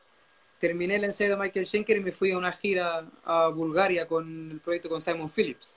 terminé 0.59 0.97
el 0.97 1.05
ensayo 1.05 1.31
de 1.31 1.37
Michael 1.43 1.67
Schenker 1.67 1.97
y 1.97 2.01
me 2.01 2.13
fui 2.13 2.33
a 2.33 2.39
una 2.39 2.53
gira 2.53 3.07
a 3.25 3.49
Bulgaria 3.49 4.07
con 4.09 4.51
el 4.53 4.61
proyecto 4.61 4.89
con 4.89 5.03
Simon 5.03 5.31
Phillips. 5.31 5.77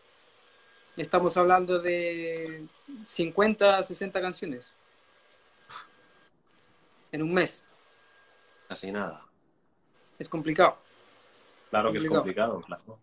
Estamos 0.97 1.35
hablando 1.37 1.79
de 1.79 2.65
50, 3.07 3.83
60 3.83 4.21
canciones 4.21 4.65
en 7.11 7.21
un 7.23 7.33
mes. 7.33 7.69
Casi 8.67 8.91
nada. 8.91 9.25
Es 10.17 10.27
complicado. 10.29 10.77
Claro 11.69 11.91
que 11.91 11.99
es 11.99 12.05
Complicado. 12.05 12.61
claro. 12.61 12.99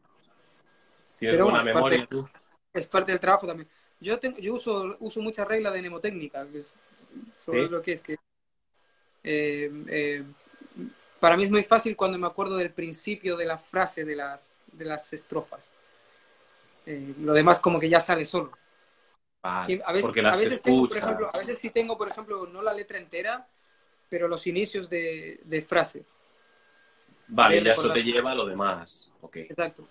Tienes 1.19 1.37
Pero 1.37 1.45
buena 1.47 1.63
bueno, 1.63 1.75
memoria 1.75 1.99
parte- 2.01 2.11
tú. 2.17 2.29
Es 2.73 2.87
parte 2.87 3.13
del 3.13 3.21
trabajo 3.21 3.47
también. 3.47 3.69
Yo, 4.01 4.19
tengo, 4.19 4.39
yo 4.39 4.53
uso, 4.55 4.97
uso 5.01 5.21
mucha 5.23 5.45
regla 5.45 5.71
de 5.71 5.81
mnemotécnica, 5.81 6.47
que 6.47 6.61
es 6.61 6.67
sobre 7.45 7.65
Sí. 7.65 7.71
lo 7.71 7.81
que 7.81 7.93
es 7.93 8.03
que... 8.03 8.17
eh, 9.25 9.71
eh, 9.89 10.25
para 11.21 11.37
mí 11.37 11.45
es 11.45 11.51
muy 11.51 11.65
fácil 11.65 11.97
cuando 11.97 12.19
me 12.19 12.27
acuerdo 12.27 12.57
del 12.57 12.73
principio 12.73 13.37
de 13.37 13.47
la 13.47 13.59
frase 13.59 14.05
de 14.05 14.17
las, 14.17 14.61
de 14.73 14.85
las 14.85 15.13
estrofas. 15.13 15.71
Eh, 16.85 17.15
lo 17.21 17.33
demás 17.33 17.59
como 17.59 17.81
que 17.81 17.89
ya 17.89 18.01
sale 18.01 18.25
solo. 18.25 18.53
Vale, 19.43 19.67
Sí, 19.67 19.81
a 19.85 19.93
veces, 19.93 20.07
porque 20.07 20.21
a 20.21 20.25
las 20.25 20.39
veces 20.39 20.63
tengo, 20.63 20.89
por 20.89 20.97
ejemplo, 20.97 21.31
a 21.33 21.39
veces 21.39 21.59
sí 21.59 21.71
tengo, 21.71 21.99
por 21.99 22.09
ejemplo, 22.09 22.47
no 22.47 22.63
la 22.63 22.73
letra 22.73 22.99
entera, 22.99 23.49
pero 24.09 24.29
los 24.29 24.47
inicios 24.47 24.89
de, 24.89 25.41
de 25.45 25.63
frase. 25.63 26.05
Vale, 27.29 27.63
ya 27.63 27.73
eso 27.73 27.93
te 27.93 28.03
lleva 28.03 28.31
a 28.31 28.35
lo 28.35 28.47
demás. 28.47 29.11
Ok. 29.21 29.37
Exacto. 29.39 29.89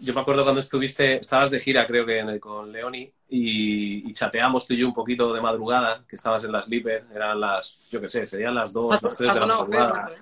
Yo 0.00 0.14
me 0.14 0.20
acuerdo 0.20 0.44
cuando 0.44 0.60
estuviste, 0.60 1.16
estabas 1.16 1.50
de 1.50 1.58
gira, 1.58 1.86
creo 1.86 2.06
que 2.06 2.18
en 2.20 2.28
el- 2.28 2.40
con 2.40 2.70
Leoni, 2.70 3.12
y, 3.28 4.08
y 4.08 4.12
chateamos 4.12 4.66
tú 4.66 4.74
y 4.74 4.78
yo 4.78 4.86
un 4.86 4.94
poquito 4.94 5.32
de 5.34 5.40
madrugada, 5.40 6.04
que 6.08 6.14
estabas 6.16 6.44
en 6.44 6.52
las 6.52 6.66
Sleeper, 6.66 7.06
eran 7.12 7.40
las, 7.40 7.88
yo 7.90 8.00
qué 8.00 8.06
sé, 8.08 8.26
serían 8.26 8.54
las 8.54 8.72
2, 8.72 9.02
las 9.02 9.16
3 9.16 9.30
Ha 9.30 9.34
de 9.34 9.40
la 9.40 9.46
madrugada. 9.46 10.12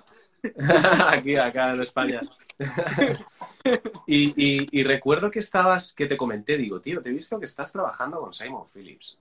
aquí, 1.09 1.35
acá 1.35 1.73
en 1.73 1.81
España. 1.81 2.21
y, 4.07 4.33
y- 4.35 4.67
y 4.71 4.83
recuerdo 4.83 5.29
que 5.29 5.39
estabas, 5.39 5.93
que 5.93 6.07
te 6.07 6.17
comenté, 6.17 6.57
digo, 6.57 6.81
tío, 6.81 7.01
te 7.01 7.09
he 7.09 7.13
visto 7.13 7.39
que 7.39 7.45
estás 7.45 7.71
trabajando 7.71 8.19
con 8.19 8.33
Simon 8.33 8.63
Phillips. 8.73 9.19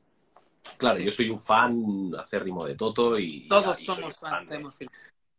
Claro, 0.78 0.96
Sí. 0.96 1.04
yo 1.04 1.12
soy 1.12 1.30
un 1.30 1.38
fan 1.40 2.12
acérrimo 2.18 2.64
de 2.66 2.74
Toto 2.74 3.18
y, 3.18 3.46
Todos 3.48 3.78
somos 3.80 4.16
fans 4.16 4.48
de- 4.48 4.54
de 4.54 4.58
Simon 4.58 4.72
Phillips. 4.72 4.94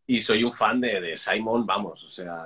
y 0.08 0.22
soy 0.22 0.44
un 0.44 0.52
fan 0.52 0.80
de, 0.80 1.02
de 1.02 1.18
Simon, 1.18 1.66
vamos, 1.66 2.04
o 2.04 2.10
sea, 2.10 2.46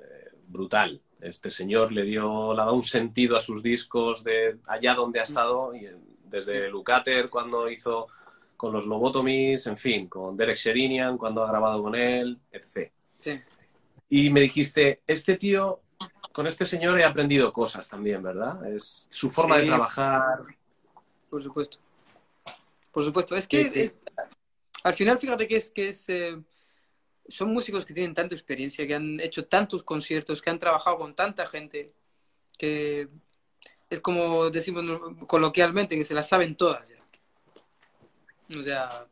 eh, 0.00 0.30
brutal. 0.48 1.00
Este 1.22 1.50
señor 1.50 1.92
le 1.92 2.02
dio, 2.02 2.52
le 2.54 2.60
ha 2.60 2.64
dado 2.64 2.76
un 2.76 2.82
sentido 2.82 3.36
a 3.36 3.40
sus 3.40 3.62
discos 3.62 4.24
de 4.24 4.58
allá 4.66 4.94
donde 4.94 5.20
ha 5.20 5.22
estado, 5.22 5.74
y, 5.74 5.86
eh, 5.86 5.96
desde 6.24 6.68
Lucater 6.68 7.30
cuando 7.30 7.70
hizo 7.70 8.08
con 8.56 8.72
los 8.72 8.86
Lobotomies, 8.86 9.66
en 9.66 9.76
fin, 9.76 10.08
con 10.08 10.36
Derek 10.36 10.56
Sherinian 10.56 11.16
cuando 11.18 11.44
ha 11.44 11.48
grabado 11.48 11.82
con 11.82 11.94
él, 11.94 12.38
etc. 12.50 12.90
Sí. 13.16 13.40
Y 14.08 14.30
me 14.30 14.40
dijiste, 14.40 15.00
este 15.06 15.36
tío, 15.36 15.80
con 16.32 16.46
este 16.46 16.64
señor 16.66 16.98
he 16.98 17.04
aprendido 17.04 17.52
cosas 17.52 17.88
también, 17.88 18.22
¿verdad? 18.22 18.64
Es 18.72 19.08
su 19.10 19.30
forma 19.30 19.56
Sí. 19.56 19.62
de 19.62 19.66
trabajar. 19.68 20.20
Por 21.30 21.42
supuesto. 21.42 21.78
Por 22.92 23.04
supuesto. 23.04 23.36
Es 23.36 23.46
que 23.46 23.64
Sí, 23.64 23.70
sí. 23.74 23.80
es- 23.80 23.96
al 24.84 24.94
final, 24.94 25.18
fíjate 25.18 25.46
que 25.46 25.56
es 25.56 25.70
que 25.70 25.88
es 25.88 26.08
eh, 26.08 26.36
son 27.32 27.52
músicos 27.52 27.86
que 27.86 27.94
tienen 27.94 28.14
tanta 28.14 28.34
experiencia, 28.34 28.86
que 28.86 28.94
han 28.94 29.20
hecho 29.20 29.46
tantos 29.46 29.82
conciertos, 29.82 30.42
que 30.42 30.50
han 30.50 30.58
trabajado 30.58 30.98
con 30.98 31.14
tanta 31.14 31.46
gente, 31.46 31.92
que 32.58 33.08
es 33.90 34.00
como 34.00 34.50
decimos 34.50 34.84
coloquialmente, 35.26 35.96
que 35.96 36.04
se 36.04 36.14
las 36.14 36.28
saben 36.28 36.56
todas 36.56 36.88
ya. 36.88 36.96
O 38.58 38.62
sea, 38.62 39.06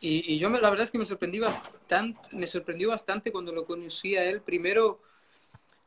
y, 0.00 0.38
yo 0.38 0.50
me, 0.50 0.60
la 0.60 0.70
verdad 0.70 0.84
es 0.84 0.90
que 0.90 0.98
me 0.98 1.06
sorprendí 1.06 1.38
bastante, 1.38 2.20
me 2.32 2.46
sorprendió 2.46 2.90
bastante 2.90 3.32
cuando 3.32 3.52
lo 3.52 3.64
conocí 3.64 4.16
a 4.16 4.24
él. 4.24 4.40
Primero, 4.42 5.00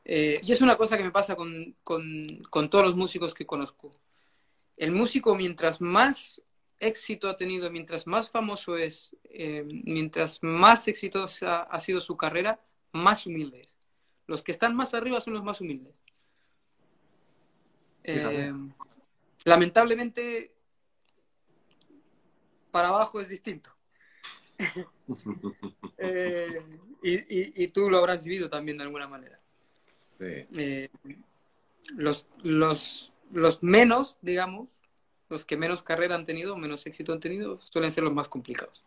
eh, 0.04 0.42
y 0.44 0.52
es 0.52 0.62
una 0.62 0.78
cosa 0.78 0.98
que 0.98 1.04
me 1.04 1.12
pasa 1.12 1.36
con, 1.36 1.76
con, 1.84 2.28
con 2.50 2.70
todos 2.70 2.86
los 2.86 2.96
músicos 2.96 3.34
que 3.34 3.46
conozco. 3.46 3.92
El 4.78 4.92
músico, 4.92 5.36
mientras 5.36 5.80
más 5.80 6.42
éxito 6.80 7.28
ha 7.30 7.36
tenido, 7.38 7.70
mientras 7.72 8.08
más 8.08 8.30
famoso 8.32 8.78
es, 8.78 9.16
eh, 9.26 9.64
mientras 9.86 10.40
más 10.42 10.88
exitosa 10.88 11.62
ha 11.64 11.80
sido 11.80 12.02
su 12.02 12.16
carrera, 12.18 12.60
más 12.92 13.26
humilde 13.28 13.62
es. 13.62 13.78
Los 14.28 14.44
que 14.44 14.52
están 14.52 14.76
más 14.76 14.94
arriba 14.94 15.20
son 15.22 15.34
los 15.34 15.44
más 15.44 15.60
humildes. 15.62 15.94
Eh, 18.04 18.52
lamentablemente, 19.44 20.54
para 22.72 22.90
abajo 22.90 23.20
es 23.22 23.30
distinto. 23.30 23.72
Eh, 26.02 26.64
y, 27.04 27.14
y- 27.14 27.54
y 27.64 27.68
tú 27.70 27.90
lo 27.90 27.98
habrás 27.98 28.24
vivido 28.24 28.50
también 28.50 28.78
de 28.78 28.84
alguna 28.86 29.06
manera. 29.08 29.38
Sí. 30.08 30.46
Los, 31.96 32.28
los, 32.42 33.12
los 33.32 33.62
menos, 33.64 34.18
digamos, 34.22 34.70
los 35.30 35.46
que 35.46 35.58
menos 35.58 35.84
carrera 35.84 36.16
han 36.16 36.26
tenido, 36.26 36.58
menos 36.58 36.86
éxito 36.86 37.14
han 37.14 37.20
tenido, 37.20 37.60
suelen 37.62 37.92
ser 37.92 38.04
los 38.04 38.14
más 38.14 38.28
complicados. 38.28 38.84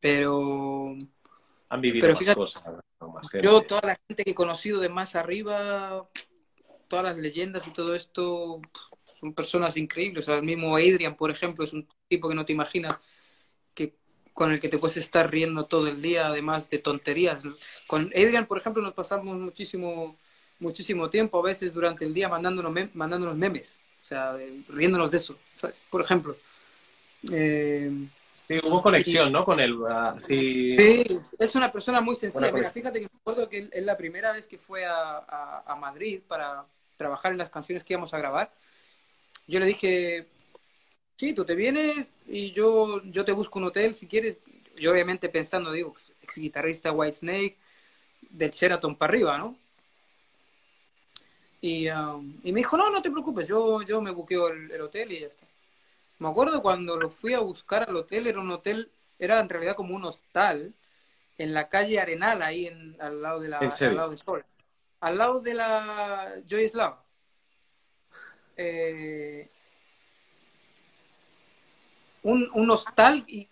Pero 0.00 0.96
Han 1.70 1.80
vivido 1.80 2.02
Pero 2.02 2.14
más 2.14 2.20
fíjate, 2.20 2.38
cosas. 2.38 2.62
yo, 3.42 3.62
toda 3.62 3.80
la 3.82 4.00
gente 4.06 4.24
que 4.24 4.30
he 4.32 4.34
conocido 4.34 4.80
de 4.80 4.88
más 4.90 5.14
arriba, 5.16 6.06
todas 6.88 7.04
las 7.06 7.16
leyendas 7.16 7.66
y 7.66 7.70
todo 7.70 7.94
esto, 7.94 8.60
son 9.04 9.32
personas 9.32 9.76
increíbles. 9.76 10.24
O 10.24 10.26
sea, 10.26 10.36
el 10.36 10.42
mismo 10.42 10.76
Adrian, 10.76 11.16
por 11.16 11.30
ejemplo, 11.30 11.64
es 11.64 11.72
un 11.72 11.88
tipo 12.08 12.28
que 12.28 12.34
no 12.34 12.44
te 12.44 12.52
imaginas, 12.52 13.00
que 13.74 13.94
con 14.34 14.52
el 14.52 14.60
que 14.60 14.68
te 14.68 14.78
puedes 14.78 14.98
estar 14.98 15.30
riendo 15.30 15.64
todo 15.64 15.88
el 15.88 16.02
día, 16.02 16.26
además 16.26 16.68
de 16.68 16.78
tonterías. 16.78 17.42
Con 17.86 18.06
Adrian, 18.08 18.46
por 18.46 18.58
ejemplo, 18.58 18.82
nos 18.82 18.92
pasamos 18.92 19.36
muchísimo, 19.38 20.18
muchísimo 20.58 21.08
tiempo, 21.08 21.38
a 21.38 21.42
veces 21.42 21.72
durante 21.72 22.04
el 22.04 22.12
día, 22.12 22.28
mandándonos, 22.28 22.72
mem- 22.72 22.90
mandándonos 22.92 23.36
memes. 23.36 23.80
O 24.04 24.06
sea, 24.06 24.34
de- 24.34 24.62
riéndonos 24.68 25.10
de 25.10 25.16
eso, 25.16 25.38
¿sabes? 25.54 25.80
Por 25.88 26.02
ejemplo. 26.02 26.36
Eh, 27.32 27.90
Sí, 28.46 28.60
hubo 28.62 28.82
conexión, 28.82 29.32
¿no? 29.32 29.42
Con 29.42 29.58
él. 29.58 29.78
ah, 29.88 30.14
sí. 30.20 30.76
Sí, 30.76 31.04
es 31.38 31.54
una 31.54 31.72
persona 31.72 32.02
muy 32.02 32.14
sencilla. 32.14 32.52
Mira, 32.52 32.70
fíjate 32.70 33.00
que 33.00 33.06
me 33.10 33.18
acuerdo 33.20 33.48
que 33.48 33.58
él- 33.58 33.70
es 33.72 33.82
la 33.82 33.96
primera 33.96 34.32
vez 34.32 34.46
que 34.46 34.58
fue 34.58 34.84
a, 34.84 35.16
a- 35.16 35.62
a 35.66 35.74
Madrid 35.76 36.20
para 36.28 36.66
trabajar 36.98 37.32
en 37.32 37.38
las 37.38 37.48
canciones 37.48 37.82
que 37.82 37.94
íbamos 37.94 38.12
a 38.12 38.18
grabar. 38.18 38.52
Yo 39.46 39.58
le 39.60 39.64
dije, 39.66 40.26
sí, 41.16 41.32
tú 41.32 41.46
te 41.46 41.54
vienes 41.54 42.06
y 42.26 42.52
yo, 42.52 43.02
yo 43.04 43.24
te 43.24 43.32
busco 43.32 43.58
un 43.58 43.64
hotel 43.66 43.94
si 43.94 44.06
quieres. 44.06 44.36
Yo 44.76 44.92
obviamente 44.92 45.30
pensando, 45.30 45.72
digo, 45.72 45.94
ex 46.20 46.36
guitarrista 46.36 46.92
Whitesnake, 46.92 47.56
del 48.20 48.50
Sheraton 48.50 48.96
para 48.96 49.10
arriba, 49.10 49.38
¿no? 49.38 49.56
Y, 51.64 51.88
um, 51.88 52.38
y 52.42 52.52
me 52.52 52.60
dijo, 52.60 52.76
no, 52.76 52.90
no 52.90 53.00
te 53.00 53.10
preocupes, 53.10 53.48
yo, 53.48 53.80
yo 53.80 54.02
me 54.02 54.10
buqueo 54.10 54.48
el, 54.48 54.70
el 54.70 54.82
hotel 54.82 55.10
y 55.12 55.20
ya 55.20 55.28
está. 55.28 55.46
Me 56.18 56.28
acuerdo 56.28 56.60
cuando 56.60 56.98
lo 56.98 57.08
fui 57.08 57.32
a 57.32 57.40
buscar 57.40 57.88
al 57.88 57.96
hotel, 57.96 58.26
era 58.26 58.38
un 58.38 58.50
hotel, 58.50 58.92
era 59.18 59.40
en 59.40 59.48
realidad 59.48 59.74
como 59.74 59.96
un 59.96 60.04
hostal, 60.04 60.74
en 61.38 61.54
la 61.54 61.70
calle 61.70 61.98
Arenal, 61.98 62.42
ahí 62.42 62.66
en, 62.66 63.00
al 63.00 63.22
lado 63.22 63.40
de 63.40 63.48
la, 63.48 63.60
al 63.60 63.96
lado 63.96 64.10
de 64.10 64.18
Sol, 64.18 64.44
al 65.00 65.16
lado 65.16 65.40
de 65.40 65.54
la 65.54 66.34
Joy 66.46 66.68
Slava. 66.68 67.02
Eh, 68.58 69.48
un, 72.24 72.50
un 72.52 72.70
hostal 72.70 73.24
y 73.26 73.48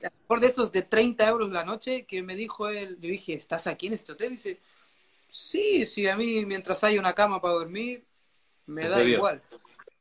mejor 0.00 0.40
de 0.40 0.46
esos 0.46 0.72
de 0.72 0.80
30 0.80 1.28
euros 1.28 1.50
la 1.50 1.66
noche 1.66 2.06
que 2.06 2.22
me 2.22 2.34
dijo 2.34 2.70
él, 2.70 2.96
yo 3.02 3.10
dije, 3.10 3.34
¿estás 3.34 3.66
aquí 3.66 3.88
en 3.88 3.92
este 3.92 4.12
hotel? 4.12 4.30
dice, 4.30 4.58
sí, 5.32 5.84
sí, 5.84 6.06
a 6.08 6.16
mí 6.16 6.44
mientras 6.44 6.84
hay 6.84 6.98
una 6.98 7.14
cama 7.14 7.40
para 7.40 7.54
dormir, 7.54 8.04
me 8.66 8.84
¿En 8.84 8.90
da 8.90 8.96
serio? 8.98 9.16
igual. 9.16 9.40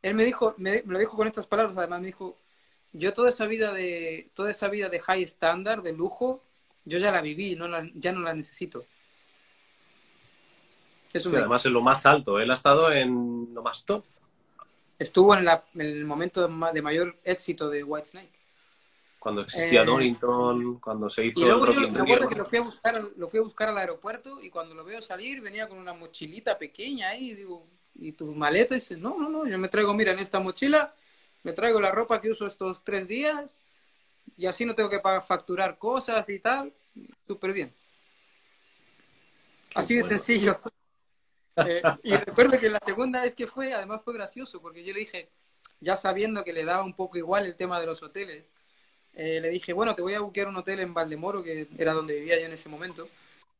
Él 0.01 0.15
me 0.15 0.25
dijo, 0.25 0.55
me, 0.57 0.83
me 0.85 0.93
lo 0.93 0.99
dijo 0.99 1.17
con 1.17 1.27
estas 1.27 1.47
palabras, 1.47 1.77
además 1.77 2.01
me 2.01 2.07
dijo, 2.07 2.37
yo 2.93 3.13
toda 3.13 3.29
esa 3.29 3.45
vida 3.47 3.73
de, 3.73 4.31
toda 4.35 4.51
esa 4.51 4.69
vida 4.69 4.89
de 4.89 4.99
high 5.01 5.23
standard, 5.23 5.83
de 5.83 5.93
lujo, 5.93 6.43
yo 6.85 6.99
ya 6.99 7.11
la 7.11 7.21
viví, 7.21 7.55
no 7.55 7.67
la- 7.67 7.89
ya 7.95 8.11
no 8.11 8.21
la 8.21 8.33
necesito. 8.33 8.85
Eso 11.13 11.29
Sí, 11.29 11.35
me 11.35 11.39
además 11.39 11.65
en 11.65 11.73
lo 11.73 11.81
más 11.81 12.05
alto. 12.05 12.39
Él 12.39 12.51
ha 12.51 12.53
estado 12.55 12.91
en 12.91 13.53
lo 13.53 13.61
más 13.61 13.85
top. 13.85 14.03
estuvo 14.99 15.35
en, 15.35 15.45
la- 15.45 15.65
en 15.73 15.81
el 15.81 16.05
momento 16.05 16.41
de, 16.41 16.47
ma- 16.47 16.71
de 16.71 16.81
mayor 16.81 17.17
éxito 17.23 17.69
de 17.69 17.83
Whitesnake. 17.83 18.31
Cuando 19.21 19.41
existía 19.41 19.83
Eh, 19.83 19.85
Donington, 19.85 20.79
cuando 20.79 21.07
se 21.07 21.23
hizo 21.23 21.41
Y 21.41 21.43
luego 21.43 21.67
el 21.67 21.73
yo 21.93 22.03
Rio. 22.03 22.27
que 22.27 22.33
lo 22.35 22.43
fui, 22.43 22.57
a 22.57 22.61
buscar, 22.61 22.99
lo 23.15 23.29
fui 23.29 23.37
a 23.37 23.43
buscar 23.43 23.69
al 23.69 23.77
aeropuerto 23.77 24.41
y 24.41 24.49
cuando 24.49 24.73
lo 24.73 24.83
veo 24.83 24.99
salir 24.99 25.41
venía 25.41 25.69
con 25.69 25.77
una 25.77 25.93
mochilita 25.93 26.57
pequeña 26.57 27.09
ahí 27.09 27.29
y 27.29 27.35
digo, 27.35 27.67
¿y 27.93 28.13
tu 28.13 28.33
maleta? 28.33 28.73
Y 28.73 28.79
dice, 28.79 28.97
no, 28.97 29.15
no, 29.19 29.29
no, 29.29 29.45
yo 29.45 29.59
me 29.59 29.69
traigo, 29.69 29.93
mira, 29.93 30.11
en 30.11 30.17
esta 30.17 30.39
mochila 30.39 30.95
me 31.43 31.53
traigo 31.53 31.79
la 31.79 31.91
ropa 31.91 32.19
que 32.19 32.31
uso 32.31 32.47
estos 32.47 32.83
tres 32.83 33.07
días 33.07 33.45
y 34.37 34.47
así 34.47 34.65
no 34.65 34.73
tengo 34.73 34.89
que 34.89 34.99
facturar 34.99 35.77
cosas 35.77 36.27
y 36.27 36.39
tal. 36.39 36.73
Súper 37.27 37.53
bien. 37.53 37.71
Qué 39.69 39.79
Así 39.79 39.93
de 39.97 40.01
bueno. 40.01 40.17
sencillo. 40.17 40.59
Eh, 41.67 41.81
y 42.03 42.15
recuerdo 42.15 42.57
que 42.57 42.69
la 42.69 42.79
segunda 42.83 43.21
vez 43.21 43.35
que 43.35 43.45
fue, 43.45 43.73
además 43.73 44.01
fue 44.03 44.13
gracioso, 44.15 44.61
porque 44.61 44.83
yo 44.85 44.93
le 44.93 45.01
dije, 45.01 45.29
ya 45.81 45.95
sabiendo 45.97 46.43
que 46.45 46.53
le 46.53 46.63
daba 46.63 46.83
un 46.83 46.95
poco 46.95 47.17
igual 47.17 47.45
el 47.45 47.57
tema 47.57 47.79
de 47.79 47.85
los 47.85 48.01
hoteles, 48.01 48.53
eh, 49.15 49.39
le 49.41 49.49
dije, 49.49 49.73
bueno, 49.73 49.95
te 49.95 50.01
voy 50.01 50.13
a 50.15 50.21
buscar 50.21 50.47
un 50.47 50.55
hotel 50.57 50.79
en 50.79 50.93
Valdemoro, 50.93 51.43
que 51.43 51.67
era 51.77 51.93
donde 51.93 52.15
vivía 52.15 52.39
yo 52.39 52.45
en 52.45 52.53
ese 52.53 52.69
momento, 52.69 53.07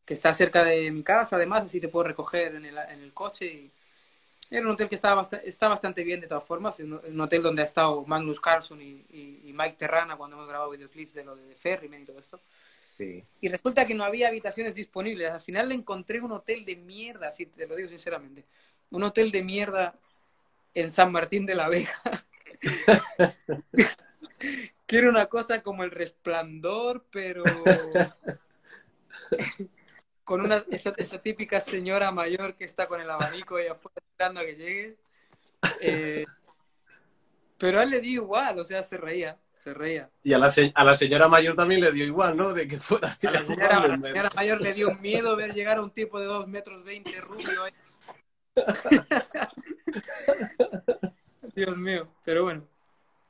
que 0.06 0.14
está 0.14 0.34
cerca 0.34 0.64
de 0.64 0.91
mi 0.91 1.03
casa, 1.03 1.36
además, 1.38 1.64
así 1.65 1.80
te 1.82 1.88
puedo 1.90 2.03
recoger 2.06 2.56
en 2.56 2.65
el, 2.65 2.78
en 2.78 3.02
el 3.02 3.14
coche. 3.14 3.45
Y 3.48 3.72
era 4.49 4.65
un 4.65 4.72
hotel 4.73 4.90
que 4.90 4.95
estaba 4.95 5.22
bast- 5.23 5.41
está 5.45 5.68
bastante 5.69 6.03
bien 6.03 6.19
de 6.22 6.28
todas 6.28 6.44
formas, 6.44 6.78
un 6.80 7.22
hotel 7.22 7.41
donde 7.41 7.61
ha 7.61 7.65
estado 7.65 8.03
Magnus 8.06 8.40
Carlson 8.41 8.82
y, 8.82 9.06
y- 9.10 9.41
y 9.45 9.53
Mike 9.53 9.78
Terrana 9.80 10.18
cuando 10.18 10.36
hemos 10.36 10.48
grabado 10.49 10.72
videoclips 10.72 11.14
de 11.14 11.23
lo 11.23 11.36
de 11.36 11.56
Ferryman 11.56 12.02
y 12.02 12.06
todo 12.06 12.19
esto. 12.19 12.40
Sí. 12.98 13.23
Y 13.41 13.49
resulta 13.49 13.86
que 13.86 13.95
no 13.95 14.03
había 14.03 14.28
habitaciones 14.28 14.76
disponibles. 14.76 15.32
Al 15.32 15.41
final 15.41 15.69
le 15.69 15.76
encontré 15.76 16.19
un 16.22 16.34
hotel 16.34 16.65
de 16.65 16.76
mierda, 16.76 17.32
si 17.32 17.45
te 17.45 17.65
lo 17.65 17.76
digo 17.76 17.90
sinceramente. 17.90 18.44
Un 18.91 19.03
hotel 19.03 19.32
de 19.32 19.44
mierda 19.44 19.95
en 20.73 20.91
San 20.91 21.11
Martín 21.11 21.45
de 21.45 21.56
la 21.56 21.69
Vega. 21.69 22.02
que 24.92 24.98
era 24.98 25.10
una 25.10 25.28
cosa 25.28 25.64
como 25.64 25.86
el 25.86 25.92
resplandor, 25.92 27.06
pero 27.10 27.44
con 30.26 30.42
una, 30.42 30.66
esa, 30.70 30.94
esa 30.98 31.22
típica 31.22 31.62
señora 31.62 32.12
mayor 32.12 32.58
que 32.58 32.66
está 32.66 32.90
con 32.90 33.00
el 33.00 33.10
abanico 33.10 33.58
y 33.58 33.68
afuera 33.68 33.96
esperando 34.06 34.42
a 34.42 34.44
que 34.44 34.56
llegue. 34.58 34.98
Eh, 35.80 36.26
pero 37.58 37.80
a 37.80 37.84
él 37.84 37.92
le 37.92 38.02
dio 38.02 38.24
igual, 38.24 38.60
o 38.60 38.66
sea, 38.66 38.84
se 38.84 38.98
reía, 38.98 39.40
se 39.60 39.74
reía. 39.74 40.10
Y 40.24 40.34
a 40.34 40.38
la, 40.38 40.50
se- 40.50 40.74
a 40.76 40.84
la 40.84 40.98
señora 40.98 41.30
mayor 41.30 41.56
también 41.56 41.80
le 41.80 41.94
dio 41.94 42.04
igual, 42.04 42.36
¿no? 42.36 42.52
De 42.54 42.68
que 42.68 42.78
fuera 42.78 43.18
A 43.26 43.32
la 43.32 43.44
señora, 43.46 43.78
a 43.78 43.88
la 43.88 43.98
señora 43.98 44.30
mayor 44.36 44.60
le 44.60 44.74
dio 44.74 44.94
miedo 44.96 45.38
ver 45.38 45.54
llegar 45.54 45.78
a 45.78 45.84
un 45.84 45.92
tipo 45.92 46.20
de 46.20 46.26
2 46.26 46.50
metros 46.50 46.84
20 46.84 47.22
rubio. 47.22 47.64
ahí. 47.64 47.72
Dios 51.56 51.78
mío, 51.78 52.14
pero 52.26 52.44
bueno. 52.44 52.68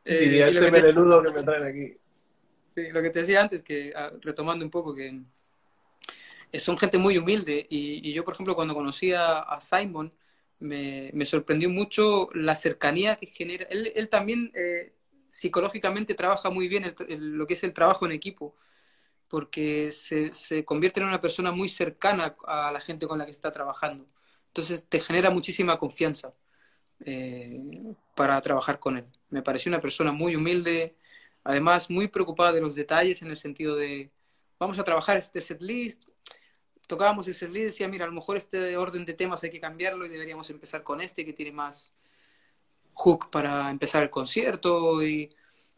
Eh, 0.06 0.18
Diría 0.20 0.48
este 0.48 0.68
que 0.72 0.72
te, 0.72 0.82
melenudo 0.82 1.22
que 1.24 1.32
me 1.32 1.44
traen 1.44 1.64
aquí. 1.64 1.98
sí, 2.76 2.90
lo 2.92 3.02
que 3.02 3.10
te 3.10 3.20
decía 3.20 3.42
antes, 3.42 3.64
que 3.64 3.94
ah, 3.96 4.12
retomando 4.22 4.66
un 4.66 4.72
poco, 4.72 4.94
que 4.96 5.12
son 6.60 6.78
gente 6.78 6.98
muy 6.98 7.18
humilde 7.18 7.66
y, 7.70 8.08
y 8.10 8.14
yo, 8.14 8.24
por 8.26 8.34
ejemplo, 8.34 8.56
cuando 8.56 8.74
conocí 8.76 9.14
a, 9.14 9.40
a 9.40 9.60
Simon, 9.62 10.14
me, 10.60 11.10
me 11.14 11.26
sorprendió 11.26 11.70
mucho 11.70 12.30
la 12.34 12.56
cercanía 12.56 13.16
que 13.16 13.26
genera. 13.28 13.66
Él, 13.70 13.92
él 13.96 14.10
también 14.10 14.52
eh, 14.54 14.94
psicológicamente 15.28 16.14
trabaja 16.16 16.50
muy 16.50 16.68
bien 16.68 16.84
el- 16.86 16.96
el- 17.10 17.32
lo 17.38 17.48
que 17.48 17.54
es 17.56 17.64
el 17.64 17.74
trabajo 17.74 18.06
en 18.06 18.12
equipo 18.12 18.56
porque 19.30 19.92
se, 19.92 20.34
se 20.34 20.66
convierte 20.66 21.02
en 21.02 21.08
una 21.08 21.22
persona 21.22 21.52
muy 21.52 21.70
cercana 21.70 22.36
a 22.48 22.72
la 22.72 22.82
gente 22.82 23.08
con 23.08 23.20
la 23.20 23.26
que 23.26 23.32
está 23.32 23.52
trabajando. 23.52 24.06
Entonces 24.48 24.86
te 24.90 25.00
genera 25.02 25.30
muchísima 25.32 25.80
confianza 25.80 26.34
eh, 27.06 27.94
para 28.16 28.42
trabajar 28.42 28.80
con 28.80 28.98
él. 28.98 29.06
Me 29.30 29.42
pareció 29.42 29.70
una 29.70 29.82
persona 29.82 30.12
muy 30.12 30.36
humilde, 30.36 30.96
además 31.44 31.90
muy 31.90 32.08
preocupada 32.08 32.52
de 32.52 32.62
los 32.62 32.76
detalles 32.76 33.22
en 33.22 33.30
el 33.30 33.38
sentido 33.38 33.76
de, 33.76 34.12
vamos 34.60 34.80
a 34.80 34.84
trabajar 34.84 35.18
este 35.18 35.42
set 35.42 35.62
list, 35.62 36.04
tocábamos 36.88 37.28
el 37.28 37.34
set 37.34 37.50
list 37.52 37.62
y 37.62 37.66
decía, 37.66 37.88
mira, 37.88 38.06
a 38.06 38.08
lo 38.08 38.14
mejor 38.14 38.38
este 38.38 38.78
orden 38.78 39.06
de 39.06 39.14
temas 39.14 39.44
hay 39.44 39.50
que 39.50 39.60
cambiarlo 39.60 40.06
y 40.06 40.10
deberíamos 40.10 40.50
empezar 40.50 40.84
con 40.84 41.02
este 41.02 41.26
que 41.26 41.34
tiene 41.34 41.52
más 41.52 41.94
hook 42.94 43.30
para 43.30 43.70
empezar 43.70 44.04
el 44.04 44.10
concierto 44.10 45.02
y 45.04 45.30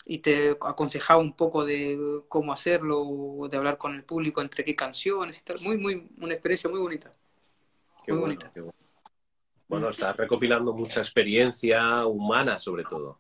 y 0.06 0.20
te 0.20 0.52
aconsejaba 0.52 1.20
un 1.20 1.34
poco 1.34 1.64
de 1.66 2.24
cómo 2.28 2.52
hacerlo, 2.52 3.48
de 3.50 3.58
hablar 3.58 3.78
con 3.78 3.96
el 3.96 4.04
público 4.04 4.42
entre 4.42 4.64
qué 4.66 4.76
canciones 4.76 5.40
y 5.40 5.44
tal. 5.44 5.60
Muy, 5.62 5.78
muy, 5.78 6.10
una 6.20 6.34
experiencia 6.34 6.70
muy 6.70 6.80
bonita. 6.80 7.12
Qué 8.06 8.12
Muy 8.12 8.22
bueno, 8.22 8.36
bonita. 8.36 8.52
qué 8.52 8.62
bueno. 8.62 8.83
Bueno, 9.74 9.90
estás 9.90 10.16
recopilando 10.18 10.74
mucha 10.74 11.00
experiencia 11.00 12.06
humana, 12.06 12.60
sobre 12.60 12.84
todo. 12.84 13.20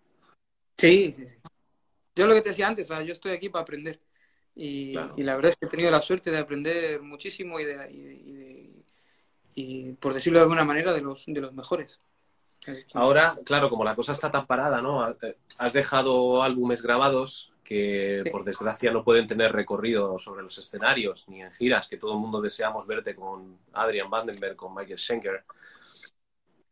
Sí, 0.78 1.14
sí, 1.14 1.28
sí. 1.28 1.36
Yo 2.16 2.28
lo 2.28 2.34
que 2.34 2.42
te 2.42 2.50
decía 2.50 2.68
antes, 2.68 2.88
sea, 2.88 3.02
yo 3.02 3.12
estoy 3.12 3.32
aquí 3.32 3.50
para 3.50 3.64
aprender. 3.64 4.00
Y, 4.56 4.92
Claro. 4.94 5.14
y 5.18 5.24
la 5.24 5.36
verdad 5.36 5.50
es 5.50 5.56
que 5.56 5.66
he 5.66 5.70
tenido 5.70 5.90
la 5.90 6.00
suerte 6.02 6.30
de 6.30 6.38
aprender 6.38 7.02
muchísimo 7.02 7.60
y, 7.60 7.66
de, 7.66 7.74
y, 7.92 8.02
de- 8.02 8.14
y 8.14 8.32
de- 8.34 8.84
y, 9.56 9.92
por 9.94 10.14
decirlo 10.14 10.40
de 10.40 10.44
alguna 10.44 10.64
manera, 10.64 10.94
de 10.94 11.02
los, 11.02 11.26
de 11.26 11.42
los 11.42 11.54
mejores. 11.54 12.00
Ahora, 12.94 13.36
claro, 13.44 13.70
como 13.70 13.84
la 13.84 13.96
cosa 13.96 14.14
está 14.14 14.32
tan 14.32 14.46
parada, 14.48 14.82
¿no? 14.82 15.04
Has 15.58 15.74
dejado 15.74 16.42
álbumes 16.44 16.82
grabados 16.82 17.52
que, 17.64 18.22
Sí. 18.26 18.30
por 18.32 18.44
desgracia, 18.44 18.92
no 18.92 19.04
pueden 19.04 19.28
tener 19.28 19.52
recorrido 19.52 20.18
sobre 20.20 20.44
los 20.44 20.58
escenarios 20.58 21.28
ni 21.30 21.42
en 21.42 21.52
giras, 21.52 21.88
que 21.88 21.98
todo 21.98 22.14
el 22.14 22.20
mundo 22.20 22.42
deseamos 22.42 22.86
verte 22.88 23.16
con 23.16 23.58
Adrian 23.74 24.10
Vandenberg, 24.10 24.56
con 24.56 24.74
Michael 24.74 25.00
Schenker. 25.00 25.44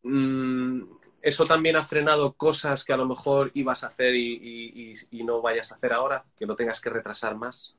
Mm, 0.03 0.83
¿Eso 1.21 1.45
también 1.45 1.75
ha 1.75 1.83
frenado 1.83 2.33
cosas 2.33 2.83
que 2.83 2.93
a 2.93 2.97
lo 2.97 3.05
mejor 3.05 3.51
ibas 3.53 3.83
a 3.83 3.87
hacer 3.87 4.15
y, 4.15 4.93
no 5.23 5.41
vayas 5.41 5.71
a 5.71 5.75
hacer 5.75 5.93
ahora? 5.93 6.25
¿Que 6.35 6.47
no 6.47 6.55
tengas 6.55 6.81
que 6.81 6.89
retrasar 6.89 7.35
más? 7.35 7.75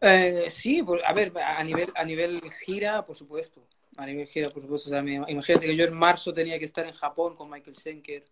Eh, 0.00 0.48
sí, 0.50 0.82
por- 0.82 1.04
a 1.04 1.12
ver, 1.12 1.32
a 1.38 1.62
nivel, 1.62 1.92
a 1.94 2.04
nivel 2.04 2.40
gira, 2.64 3.06
por 3.06 3.14
supuesto. 3.14 3.62
A 3.96 4.04
nivel 4.04 4.26
gira, 4.26 4.48
por 4.48 4.62
supuesto. 4.62 4.90
Imagínate 4.96 5.66
que 5.66 5.76
yo 5.76 5.84
en 5.84 5.94
marzo 5.94 6.34
tenía 6.34 6.58
que 6.58 6.64
estar 6.64 6.84
en 6.84 6.92
Japón 6.92 7.36
con 7.36 7.48
Michael 7.48 7.76
Schenker. 7.76 8.24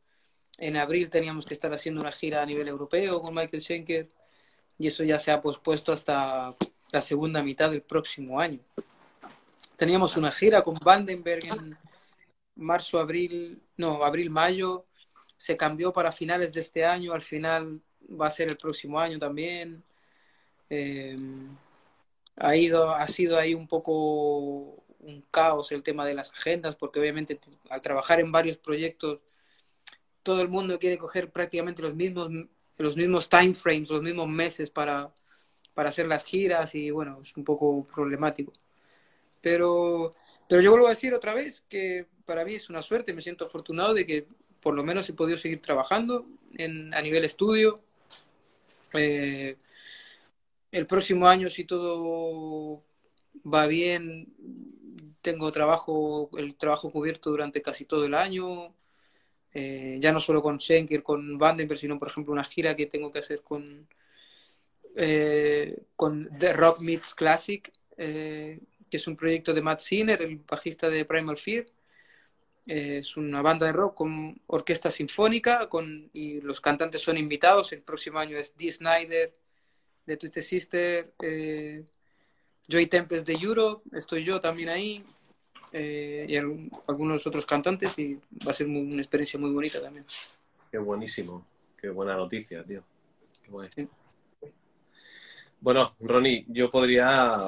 En 0.59 0.77
abril 0.77 1.09
teníamos 1.09 1.47
que 1.47 1.55
estar 1.55 1.73
haciendo 1.73 2.01
una 2.01 2.11
gira 2.11 2.43
a 2.43 2.47
nivel 2.47 2.67
europeo 2.67 3.23
con 3.23 3.33
Michael 3.33 3.63
Schenker. 3.63 4.09
Y 4.79 4.89
eso 4.89 5.05
ya 5.05 5.19
se 5.21 5.31
ha 5.31 5.41
pospuesto 5.41 5.93
hasta 5.93 6.55
la 6.91 7.01
segunda 7.01 7.41
mitad 7.41 7.71
del 7.71 7.83
próximo 7.83 8.41
año. 8.41 8.59
Teníamos 9.77 10.17
una 10.17 10.33
gira 10.33 10.63
con 10.63 10.75
Vandenberg 10.75 11.47
en 11.47 11.79
marzo, 12.57 12.99
abril, 12.99 13.63
no, 13.77 14.05
abril-mayo. 14.05 14.87
Se 15.37 15.57
cambió 15.57 15.93
para 15.93 16.13
finales 16.13 16.53
de 16.53 16.61
este 16.61 16.85
año. 16.85 17.13
Al 17.13 17.23
final 17.23 17.81
va 18.21 18.27
a 18.27 18.31
ser 18.31 18.49
el 18.51 18.57
próximo 18.57 19.01
año 19.01 19.19
también. 19.19 19.83
Eh, 20.69 21.17
ha 22.37 22.57
ido, 22.57 22.91
ha 22.91 23.07
sido 23.09 23.39
ahí 23.39 23.55
un 23.55 23.69
poco 23.69 24.83
un 25.01 25.25
caos 25.31 25.73
el 25.73 25.83
tema 25.83 26.07
de 26.07 26.15
las 26.15 26.31
agendas, 26.31 26.77
porque 26.77 27.01
obviamente 27.01 27.39
al 27.69 27.81
trabajar 27.81 28.21
en 28.21 28.33
varios 28.33 28.59
proyectos, 28.59 29.21
todo 30.23 30.43
el 30.43 30.49
mundo 30.49 30.79
quiere 30.79 30.99
coger 30.99 31.31
prácticamente 31.31 31.83
los 31.83 31.95
mismos, 31.95 32.29
los 32.79 32.97
mismos 32.97 33.29
time 33.29 33.55
frames, 33.55 33.91
los 33.91 34.03
mismos 34.03 34.29
meses 34.29 34.71
para, 34.71 35.13
para 35.75 35.89
hacer 35.89 36.07
las 36.07 36.25
giras 36.25 36.75
y 36.75 36.91
bueno, 36.91 37.21
es 37.23 37.37
un 37.37 37.45
poco 37.45 37.87
problemático. 37.93 38.53
Pero, 39.41 40.11
pero 40.49 40.61
yo 40.61 40.71
vuelvo 40.71 40.87
a 40.87 40.91
decir 40.91 41.15
otra 41.15 41.35
vez 41.35 41.63
que 41.69 42.07
para 42.25 42.45
mí 42.45 42.55
es 42.55 42.71
una 42.71 42.83
suerte, 42.83 43.15
me 43.15 43.23
siento 43.23 43.47
afortunado 43.47 43.95
de 43.95 44.07
que 44.07 44.27
por 44.61 44.75
lo 44.75 44.85
menos 44.85 45.09
he 45.09 45.15
podido 45.15 45.39
seguir 45.39 45.63
trabajando 45.63 46.27
en, 46.55 46.93
a 46.95 47.01
nivel 47.01 47.25
estudio. 47.25 47.81
Eh, 48.93 49.57
el 50.73 50.87
próximo 50.87 51.29
año, 51.29 51.49
si 51.49 51.65
todo 51.65 52.83
va 53.45 53.67
bien, 53.67 54.27
tengo 55.23 55.51
trabajo, 55.53 56.31
el 56.37 56.55
trabajo 56.57 56.91
cubierto 56.91 57.31
durante 57.31 57.63
casi 57.63 57.85
todo 57.85 58.05
el 58.05 58.15
año. 58.15 58.75
Eh, 59.53 59.97
ya 60.01 60.13
no 60.13 60.21
solo 60.21 60.43
con 60.43 60.61
Schenker, 60.61 61.03
con 61.03 61.37
Vandenberg, 61.39 61.81
sino 61.81 61.99
por 61.99 62.09
ejemplo 62.09 62.33
una 62.33 62.45
gira 62.45 62.77
que 62.77 62.87
tengo 62.87 63.11
que 63.11 63.19
hacer 63.19 63.43
con, 63.43 63.89
eh, 64.97 65.83
con 65.97 66.29
The 66.39 66.53
Rock 66.53 66.81
Meets 66.83 67.15
Classic, 67.15 67.73
eh, 67.97 68.61
que 68.91 68.97
es 68.97 69.07
un 69.07 69.17
proyecto 69.17 69.55
de 69.55 69.63
Matt 69.63 69.81
Sinner, 69.81 70.21
el 70.21 70.37
bajista 70.39 70.91
de 70.91 71.05
Primal 71.05 71.39
Fear. 71.39 71.65
Eh, 72.67 72.99
es 72.99 73.17
una 73.17 73.41
banda 73.41 73.67
de 73.67 73.73
rock 73.73 73.95
con 73.95 74.39
orquesta 74.49 74.91
sinfónica 74.91 75.69
con, 75.69 76.11
y 76.13 76.41
los 76.41 76.61
cantantes 76.61 77.01
son 77.01 77.17
invitados. 77.17 77.73
El 77.73 77.83
próximo 77.83 78.19
año 78.19 78.37
es 78.37 78.57
Dee 78.57 78.71
Snyder 78.73 79.33
de 80.07 80.17
Twisted 80.17 80.43
Sister, 80.43 81.13
eh, 81.23 81.85
Joy 82.69 82.87
Tempest 82.87 83.27
de 83.27 83.35
Europe, 83.35 83.89
estoy 83.97 84.25
yo 84.25 84.41
también 84.41 84.69
ahí, 84.69 85.05
eh, 85.73 86.27
y 86.29 86.37
algún- 86.37 86.71
algunos 86.87 87.27
otros 87.27 87.47
cantantes, 87.47 87.99
y 87.99 88.15
va 88.47 88.51
a 88.51 88.55
ser 88.55 88.67
muy- 88.67 88.93
una 88.93 89.03
experiencia 89.03 89.39
muy 89.39 89.51
bonita 89.51 89.81
también. 89.81 90.05
Qué 90.71 90.79
buenísimo. 90.79 91.47
Qué 91.81 91.89
buena 91.89 92.17
noticia, 92.17 92.63
tío. 92.65 92.83
Qué. 93.43 93.51
Sí. 93.75 93.89
Bueno, 95.61 95.95
Ronnie, 96.01 96.45
yo 96.49 96.71
podría, 96.71 97.45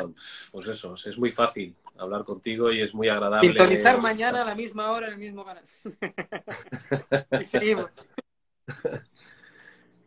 pues 0.51 0.69
eso, 0.69 0.95
es 0.95 1.19
muy 1.19 1.31
fácil 1.33 1.75
hablar 1.97 2.25
contigo 2.25 2.71
y 2.73 2.83
es 2.83 2.95
muy 2.95 3.09
agradable. 3.09 3.47
Sintonizar 3.47 4.01
mañana 4.01 4.43
a 4.43 4.45
la 4.45 4.55
misma 4.55 4.91
hora 4.91 5.09
en 5.09 5.15
el 5.15 5.19
mismo 5.19 5.45
canal. 5.45 5.65
y 7.41 7.45
seguimos. 7.45 7.91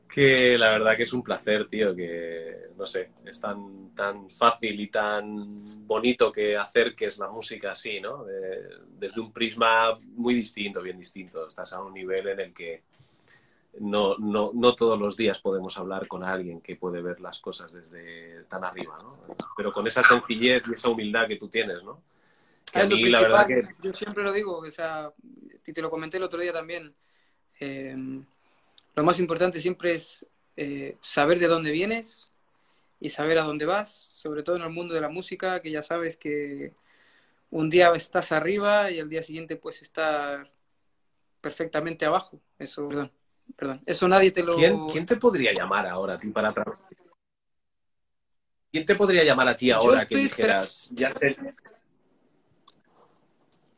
Que 0.07 0.57
la 0.57 0.69
verdad 0.69 0.95
que 0.95 1.03
es 1.03 1.11
un 1.13 1.23
placer, 1.23 1.67
tío, 1.67 1.93
que 1.93 2.69
no 2.77 2.85
sé, 2.85 3.11
es 3.25 3.41
tan, 3.41 3.93
tan 3.93 4.29
fácil 4.29 4.79
y 4.79 4.87
tan 4.89 5.55
bonito 5.85 6.31
que 6.31 6.55
acerques 6.55 7.17
la 7.17 7.29
música 7.29 7.71
así, 7.71 7.99
¿no? 7.99 8.23
De- 8.23 8.69
desde 8.97 9.19
un 9.19 9.33
prisma 9.33 9.93
muy 10.15 10.35
distinto, 10.35 10.81
bien 10.81 10.97
distinto. 10.97 11.47
Estás 11.47 11.73
a 11.73 11.81
un 11.81 11.93
nivel 11.93 12.27
en 12.29 12.39
el 12.39 12.53
que 12.53 12.83
no, 13.79 14.17
no, 14.17 14.51
no 14.53 14.75
todos 14.75 14.99
los 14.99 15.17
días 15.17 15.39
podemos 15.39 15.77
hablar 15.77 16.07
con 16.07 16.23
alguien 16.23 16.61
que 16.61 16.75
puede 16.75 17.01
ver 17.01 17.19
las 17.19 17.39
cosas 17.39 17.73
desde 17.73 18.43
tan 18.45 18.63
arriba, 18.63 18.97
¿no? 19.01 19.19
Pero 19.57 19.71
con 19.73 19.85
esa 19.87 20.03
sencillez 20.03 20.63
y 20.69 20.73
esa 20.73 20.89
humildad 20.89 21.27
que 21.27 21.37
tú 21.37 21.47
tienes, 21.47 21.83
¿no? 21.83 22.01
Que 22.71 22.79
a 22.79 22.85
mí 22.85 23.09
la 23.09 23.21
verdad 23.21 23.47
que... 23.47 23.67
Yo 23.81 23.93
siempre 23.93 24.23
lo 24.23 24.31
digo, 24.31 24.57
o 24.57 24.71
sea, 24.71 25.11
y 25.65 25.73
te 25.73 25.81
lo 25.81 25.89
comenté 25.89 26.17
el 26.17 26.23
otro 26.23 26.39
día 26.39 26.53
también. 26.53 26.93
eh, 27.59 27.95
lo 28.95 29.03
más 29.03 29.19
importante 29.19 29.59
siempre 29.59 29.93
es 29.93 30.25
eh, 30.55 30.97
saber 31.01 31.37
de 31.39 31.47
dónde 31.47 31.71
vienes 31.71 32.29
y 32.99 33.09
saber 33.09 33.37
a 33.39 33.43
dónde 33.43 33.65
vas, 33.65 34.11
sobre 34.15 34.41
todo 34.41 34.55
en 34.55 34.61
el 34.61 34.69
mundo 34.69 34.93
de 34.93 35.01
la 35.01 35.09
música, 35.09 35.61
que 35.61 35.69
ya 35.69 35.81
sabes 35.81 36.15
que 36.15 36.71
un 37.51 37.69
día 37.69 37.93
estás 37.93 38.31
arriba 38.31 38.89
y 38.89 38.99
al 38.99 39.09
día 39.09 39.21
siguiente 39.21 39.57
puedes 39.57 39.81
estar 39.81 40.49
perfectamente 41.41 42.05
abajo. 42.05 42.39
Eso, 42.57 42.87
perdón, 42.87 43.11
perdón. 43.55 43.81
Eso 43.85 44.07
nadie 44.07 44.31
te 44.31 44.43
lo... 44.43 44.55
¿Quién, 44.55 44.87
quién 44.87 45.05
te 45.05 45.15
podría 45.17 45.53
llamar 45.53 45.87
ahora 45.87 46.13
a 46.13 46.19
ti 46.19 46.29
para 46.29 46.53
tra- 46.53 46.77
¿Quién 48.71 48.85
te 48.85 48.95
podría 48.95 49.23
llamar 49.23 49.47
a 49.47 49.55
ti 49.55 49.71
ahora 49.71 50.05
que 50.05 50.17
dijeras, 50.17 50.89
ya 50.93 51.11
sé, 51.11 51.35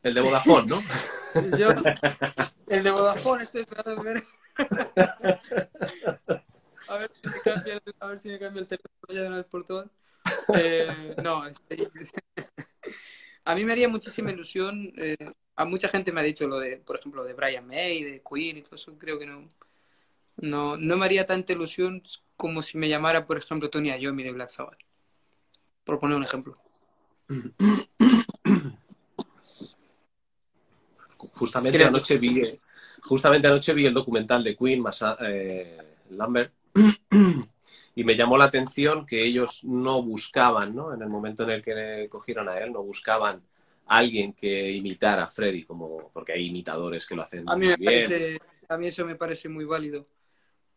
el 0.02 0.14
de 0.14 0.20
Vodafone, 0.20 0.66
¿no? 0.66 0.82
Yo, 1.58 1.70
el 2.66 2.82
de 2.82 2.90
Vodafone, 2.90 3.44
estoy 3.44 3.60
esperando 3.62 4.02
ver. 4.02 4.24
A 6.88 6.96
ver 6.96 7.10
si 7.22 7.28
me 7.28 7.40
cambia, 7.42 7.82
a 8.00 8.06
ver 8.06 8.20
si 8.20 8.28
me 8.28 8.38
cambia 8.38 8.60
el 8.62 8.66
teléfono 8.66 9.08
ya 9.10 9.20
de 9.20 9.26
una 9.26 9.36
vez 9.36 9.46
por 9.46 9.66
todas. 9.66 9.88
Eh, 10.54 11.14
no, 11.22 11.46
este- 11.46 11.90
a 13.48 13.54
mí 13.54 13.64
me 13.64 13.72
haría 13.72 13.88
muchísima 13.88 14.30
ilusión. 14.30 14.92
eh, 14.96 15.16
a 15.56 15.64
mucha 15.64 15.88
gente 15.88 16.12
me 16.12 16.20
ha 16.20 16.24
dicho 16.24 16.46
lo 16.46 16.58
de, 16.60 16.76
por 16.76 16.96
ejemplo, 16.98 17.24
de 17.24 17.32
Brian 17.32 17.66
May, 17.66 18.04
de 18.04 18.22
Queen 18.22 18.58
y 18.58 18.62
todo 18.62 18.76
eso. 18.76 18.96
Creo 18.98 19.18
que 19.18 19.24
no, 19.26 19.48
no, 20.36 20.76
no 20.76 20.96
me 20.98 21.04
haría 21.06 21.26
tanta 21.26 21.52
ilusión 21.54 22.02
como 22.36 22.60
si 22.62 22.76
me 22.76 22.88
llamara, 22.90 23.26
por 23.26 23.38
ejemplo, 23.38 23.70
Tony 23.70 23.90
Iommi 23.90 24.22
de 24.22 24.32
Black 24.32 24.50
Sabbath. 24.50 24.78
Por 25.84 25.98
poner 25.98 26.16
un 26.18 26.24
ejemplo. 26.24 26.52
Justamente 31.16 31.78
Creo 31.78 31.90
que 31.90 31.96
anoche 31.96 32.18
vi, 32.18 32.42
justamente 33.02 33.48
anoche 33.48 33.72
vi 33.72 33.86
el 33.86 33.94
documental 33.94 34.44
de 34.44 34.56
Queen, 34.56 34.80
Masa- 34.80 35.16
eh, 35.22 35.96
Lambert, 36.10 36.52
y 37.98 38.04
me 38.04 38.14
llamó 38.14 38.38
la 38.38 38.44
atención 38.44 39.04
que 39.04 39.24
ellos 39.24 39.64
no 39.64 40.04
buscaban, 40.04 40.72
¿no? 40.72 40.94
En 40.94 41.02
el 41.02 41.08
momento 41.08 41.42
en 41.42 41.50
el 41.50 41.60
que 41.60 42.06
cogieron 42.08 42.48
a 42.48 42.56
él, 42.56 42.70
no 42.70 42.80
buscaban 42.80 43.42
a 43.86 43.96
alguien 43.96 44.34
que 44.34 44.70
imitara 44.70 45.24
a 45.24 45.26
Freddy, 45.26 45.64
como, 45.64 46.08
porque 46.12 46.32
hay 46.32 46.46
imitadores 46.46 47.04
que 47.04 47.16
lo 47.16 47.22
hacen 47.22 47.42
A 47.50 47.56
mí, 47.56 47.66
muy 47.66 47.74
bien. 47.74 48.06
parece, 48.06 48.38
a 48.68 48.76
mí 48.76 48.86
eso 48.86 49.04
me 49.04 49.16
parece 49.16 49.48
muy 49.48 49.64
válido. 49.64 50.06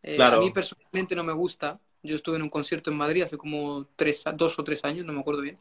Eh, 0.02 0.16
Claro. 0.16 0.38
A 0.38 0.40
mí 0.40 0.50
personalmente 0.50 1.14
no 1.14 1.22
me 1.22 1.32
gusta. 1.32 1.78
Yo 2.02 2.16
estuve 2.16 2.38
en 2.38 2.42
un 2.42 2.50
concierto 2.50 2.90
en 2.90 2.96
Madrid 2.96 3.22
hace 3.22 3.38
como 3.38 3.86
tres, 3.94 4.24
dos 4.34 4.58
o 4.58 4.64
tres 4.64 4.84
años, 4.84 5.06
no 5.06 5.12
me 5.12 5.20
acuerdo 5.20 5.42
bien. 5.42 5.58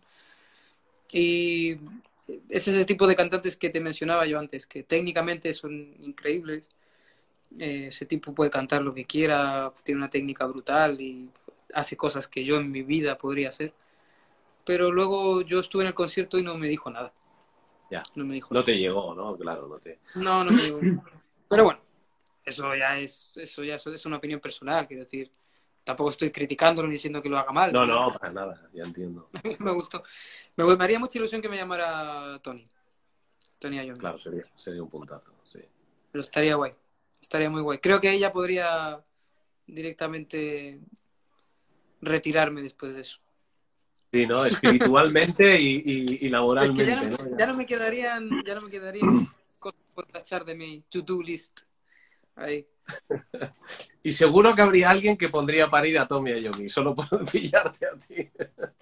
Y 1.14 1.74
es 2.50 2.68
ese 2.68 2.86
tipo 2.86 3.06
de 3.06 3.16
cantantes 3.16 3.56
que 3.56 3.70
te 3.70 3.80
mencionaba 3.80 4.26
yo 4.26 4.40
antes, 4.40 4.66
que 4.66 4.82
técnicamente 4.82 5.54
son 5.54 5.94
increíbles. 6.00 6.64
Eh, 7.60 7.90
ese 7.90 8.08
tipo 8.08 8.34
puede 8.34 8.50
cantar 8.50 8.82
lo 8.82 8.96
que 8.96 9.06
quiera, 9.06 9.72
tiene 9.84 10.00
una 10.00 10.10
técnica 10.10 10.48
brutal 10.48 11.00
y 11.00 11.30
hace 11.74 11.98
cosas 11.98 12.28
que 12.28 12.44
yo 12.44 12.58
en 12.58 12.72
mi 12.72 12.84
vida 12.84 13.18
podría 13.18 13.50
hacer. 13.50 13.74
Pero 14.66 14.92
luego 14.92 15.42
yo 15.42 15.60
estuve 15.60 15.84
en 15.84 15.88
el 15.88 15.94
concierto 15.94 16.38
y 16.38 16.44
no 16.44 16.58
me 16.58 16.68
dijo 16.68 16.90
nada. 16.90 17.14
Ya. 17.90 18.04
No 18.16 18.24
me 18.24 18.36
dijo 18.36 18.54
No 18.54 18.64
te 18.64 18.78
llegó, 18.78 19.14
¿no? 19.14 19.36
Claro, 19.36 19.68
no 19.68 19.78
te... 19.80 20.00
no, 20.16 20.44
no 20.44 20.52
me 20.52 20.64
digo. 20.64 20.80
Pero 21.50 21.66
bueno, 21.66 21.82
eso 22.46 22.74
ya 22.76 22.98
es, 22.98 23.32
eso 23.36 23.64
ya 23.64 23.76
es 23.76 24.06
una 24.06 24.18
opinión 24.18 24.40
personal, 24.40 24.88
quiero 24.88 25.04
decir. 25.04 25.32
Tampoco 25.84 26.12
estoy 26.12 26.32
criticándolo 26.32 26.88
ni 26.88 26.94
diciendo 26.94 27.22
que 27.22 27.30
lo 27.30 27.38
haga 27.38 27.52
mal. 27.52 27.74
No, 27.74 27.86
no, 27.86 28.14
para 28.14 28.32
nada, 28.32 28.70
ya 28.72 28.84
entiendo. 28.84 29.30
me 29.60 29.72
gustó. 29.72 30.04
Me, 30.56 30.64
me 30.64 30.84
haría 30.84 31.00
mucha 31.00 31.18
ilusión 31.18 31.42
que 31.42 31.50
me 31.50 31.58
llamara 31.58 32.40
Tony. 32.42 32.70
Tony 33.58 33.78
Iommi. 33.78 34.00
Claro, 34.00 34.20
sería, 34.20 34.46
sería 34.56 34.82
un 34.82 34.90
puntazo, 34.90 35.34
sí. 35.44 35.60
Pero 36.12 36.22
estaría 36.22 36.56
guay. 36.56 36.72
Estaría 37.20 37.50
muy 37.50 37.62
guay. 37.62 37.80
Creo 37.80 38.00
que 38.00 38.12
ella 38.12 38.32
podría 38.32 39.02
directamente 39.68 40.80
retirarme 42.02 42.62
después 42.62 42.96
de 42.96 43.02
eso. 43.02 43.20
Sí, 44.12 44.26
¿no? 44.28 44.46
Espiritualmente 44.46 45.60
y, 45.60 45.76
y- 45.76 45.82
y 45.86 46.14
Es 46.16 46.20
que 46.20 46.30
laboralmente, 46.30 46.86
ya 46.86 47.02
no, 47.02 47.10
¿no? 47.18 47.38
ya 47.38 47.46
no 47.48 47.56
me 47.56 47.66
quedarían, 47.66 48.30
ya 48.46 48.56
no 48.56 48.62
me 48.62 48.70
quedarían 48.70 49.06
cosas 49.60 49.80
por 49.96 50.06
tachar 50.08 50.44
de 50.44 50.56
mi 50.56 50.82
to-do 50.90 51.22
list. 51.22 51.62
Ahí. 52.36 52.66
Y 54.04 54.12
seguro 54.14 54.56
que 54.56 54.64
habría 54.64 54.90
alguien 54.90 55.16
que 55.16 55.30
pondría 55.30 55.70
para 55.70 55.88
ir 55.88 56.00
a 56.00 56.08
Tommy 56.08 56.32
Iommi, 56.32 56.68
solo 56.68 56.96
por 56.96 57.08
pillarte 57.32 57.86
a 57.86 57.96
ti. 57.96 58.32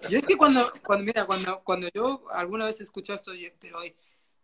Yo 0.08 0.16
es 0.18 0.24
que 0.24 0.34
cuando, 0.38 0.72
cuando 0.82 1.04
mira, 1.04 1.26
cuando, 1.26 1.60
cuando 1.62 1.88
yo 1.94 2.24
alguna 2.32 2.64
vez 2.64 2.80
he 2.80 2.84
escuchado 2.84 3.16
esto, 3.16 3.34
yo, 3.34 3.50
pero 3.60 3.80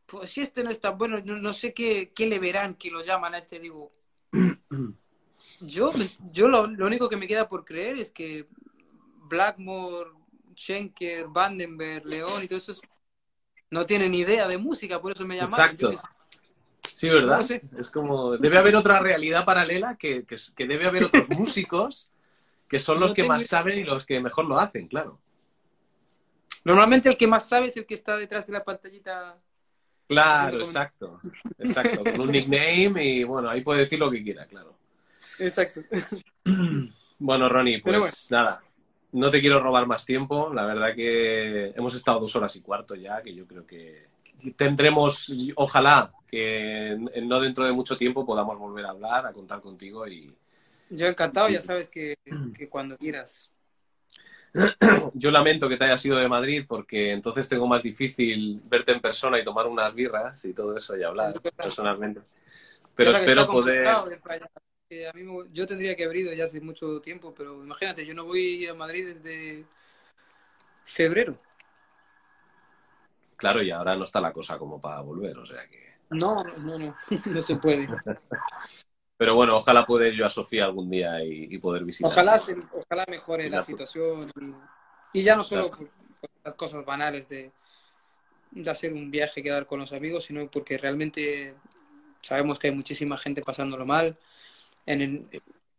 pues 0.05 0.29
si 0.29 0.43
este 0.43 0.63
no 0.63 0.71
está 0.71 0.91
bueno, 0.91 1.19
no, 1.25 1.39
no 1.39 1.53
sé 1.55 1.73
qué, 1.73 2.13
qué 2.15 2.27
le 2.27 2.39
verán 2.39 2.75
que 2.75 2.91
lo 2.91 3.03
llaman 3.03 3.35
a 3.35 3.39
este, 3.39 3.59
digo. 3.59 3.91
Yo, 5.61 5.93
yo 6.33 6.49
lo, 6.49 6.67
lo 6.67 6.87
único 6.87 7.09
que 7.09 7.17
me 7.17 7.27
queda 7.29 7.49
por 7.49 7.65
creer 7.65 7.99
es 7.99 8.11
que 8.11 8.47
Blackmore, 9.29 10.11
Schenker, 10.55 11.27
Vandenberg, 11.29 12.07
León 12.07 12.43
y 12.43 12.49
todo 12.49 12.59
eso 12.59 12.75
no 13.71 13.85
tienen 13.87 14.13
ni 14.13 14.21
idea 14.21 14.47
de 14.49 14.59
música, 14.59 15.01
por 15.01 15.13
eso 15.13 15.27
me 15.27 15.37
llamaron. 15.37 15.71
Exacto. 15.75 15.93
Yo. 15.93 15.99
Sí, 16.93 17.09
¿verdad? 17.09 17.39
No 17.39 17.45
sé. 17.47 17.63
Es 17.79 17.91
como, 17.91 18.37
debe 18.39 18.59
haber 18.59 18.77
otra 18.77 19.01
realidad 19.01 19.45
paralela 19.45 19.97
que, 19.97 20.25
que, 20.25 20.37
que 20.55 20.67
debe 20.67 20.87
haber 20.87 21.05
otros 21.05 21.29
músicos 21.39 22.11
que 22.69 22.79
son 22.79 22.99
los 22.99 23.11
No 23.11 23.15
que 23.15 23.25
más 23.25 23.43
idea. 23.43 23.49
saben 23.49 23.79
y 23.79 23.85
los 23.85 24.05
que 24.07 24.21
mejor 24.21 24.47
lo 24.47 24.59
hacen, 24.59 24.89
claro. 24.89 25.21
Normalmente 26.65 27.09
el 27.09 27.17
que 27.17 27.27
más 27.27 27.49
sabe 27.49 27.67
es 27.69 27.77
el 27.77 27.87
que 27.87 27.95
está 27.95 28.17
detrás 28.17 28.47
de 28.47 28.53
la 28.53 28.65
pantallita. 28.65 29.39
Claro, 30.09 30.59
exacto. 30.59 31.21
Exacto, 31.59 32.03
con 32.03 32.21
un 32.21 32.33
nickname 32.33 33.05
y 33.05 33.25
bueno, 33.25 33.49
ahí 33.51 33.61
puede 33.61 33.81
decir 33.81 33.99
lo 33.99 34.11
que 34.11 34.23
quiera, 34.23 34.47
claro. 34.47 34.77
Exacto. 35.39 35.81
Bueno, 37.19 37.49
Ronnie, 37.49 37.81
pues 37.81 38.31
nada, 38.31 38.63
no 39.17 39.31
te 39.31 39.41
quiero 39.41 39.61
robar 39.61 39.87
más 39.87 40.05
tiempo. 40.05 40.53
La 40.53 40.67
verdad 40.67 40.95
que 40.95 41.69
hemos 41.71 41.95
estado 41.95 42.21
dos 42.21 42.37
horas 42.37 42.55
y 42.57 42.61
cuarto 42.61 42.95
ya, 42.95 43.23
que 43.23 43.35
yo 43.35 43.47
creo 43.47 43.67
que 43.67 44.09
tendremos, 44.57 45.33
ojalá 45.57 46.13
que 46.29 46.99
no 47.23 47.41
dentro 47.41 47.65
de 47.65 47.73
mucho 47.73 47.97
tiempo 47.97 48.27
podamos 48.27 48.59
volver 48.59 48.85
a 48.85 48.91
hablar, 48.91 49.27
a 49.27 49.33
contar 49.33 49.61
contigo 49.61 50.07
y 50.07 50.35
Yo 50.91 51.07
encantado, 51.07 51.49
ya 51.49 51.63
sabes 51.63 51.89
que, 51.89 52.17
que 52.57 52.69
cuando 52.69 52.99
quieras. 52.99 53.51
yo 55.15 55.31
lamento 55.31 55.69
que 55.69 55.77
te 55.77 55.85
hayas 55.87 56.05
ido 56.05 56.19
de 56.19 56.29
Madrid 56.29 56.65
porque 56.69 57.13
entonces 57.13 57.49
tengo 57.49 57.67
más 57.67 57.83
difícil 57.83 58.61
verte 58.69 58.93
en 58.93 59.01
persona 59.01 59.39
y 59.39 59.45
tomar 59.45 59.67
unas 59.67 59.95
birras 59.95 60.45
y 60.45 60.53
todo 60.53 60.77
eso 60.77 60.97
y 60.97 61.03
hablar 61.03 61.35
Es 61.43 61.55
personalmente. 61.55 62.21
Pero 62.95 63.13
espero 63.13 63.47
poder... 63.47 63.87
Que 64.89 65.09
a 65.09 65.13
mí 65.13 65.25
me- 65.25 65.47
yo 65.53 65.67
tendría 65.67 65.97
que 65.97 66.05
haber 66.05 66.19
ido 66.19 66.33
ya 66.33 66.45
hace 66.45 66.61
mucho 66.61 67.01
tiempo, 67.01 67.35
pero 67.35 67.63
imagínate, 67.65 68.07
yo 68.07 68.15
no 68.15 68.25
voy 68.25 68.67
a 68.67 68.75
Madrid 68.75 69.09
desde 69.09 69.67
febrero. 70.85 71.37
Claro, 73.37 73.63
y 73.63 73.71
ahora 73.71 73.97
no 73.97 74.05
está 74.05 74.21
la 74.21 74.33
cosa 74.33 74.57
como 74.59 74.81
para 74.81 75.01
volver, 75.01 75.37
o 75.39 75.45
sea 75.45 75.69
que... 75.69 75.97
No, 76.11 76.45
no, 76.45 76.79
no, 76.79 76.97
no 77.27 77.43
se 77.43 77.57
puede. 77.57 77.89
Pero 79.19 79.35
bueno, 79.35 79.57
ojalá 79.57 79.87
pueda 79.87 80.07
ir 80.09 80.15
yo 80.15 80.27
a 80.27 80.31
Sofía 80.31 80.67
algún 80.67 80.91
día 80.91 81.25
y, 81.25 81.49
y 81.51 81.59
poder 81.59 81.85
visitar. 81.85 82.13
Ojalá, 82.13 82.41
ojalá 82.71 83.05
mejore 83.09 83.49
la 83.49 83.63
situación. 83.63 84.31
Y, 85.13 85.19
y 85.21 85.23
ya 85.23 85.35
no 85.35 85.43
solo 85.43 85.71
Claro. 85.71 85.91
por, 85.91 86.21
por 86.21 86.31
las 86.45 86.55
cosas 86.55 86.85
banales 86.85 87.27
de, 87.31 87.51
de 88.51 88.71
hacer 88.71 88.93
un 88.93 89.11
viaje, 89.11 89.43
quedar 89.43 89.67
con 89.67 89.81
los 89.81 89.93
amigos, 89.95 90.25
sino 90.25 90.49
porque 90.51 90.77
realmente 90.77 91.55
sabemos 92.21 92.59
que 92.59 92.69
hay 92.69 92.75
muchísima 92.75 93.17
gente 93.17 93.41
pasándolo 93.41 93.87
mal, 93.87 94.19
en 94.87 95.29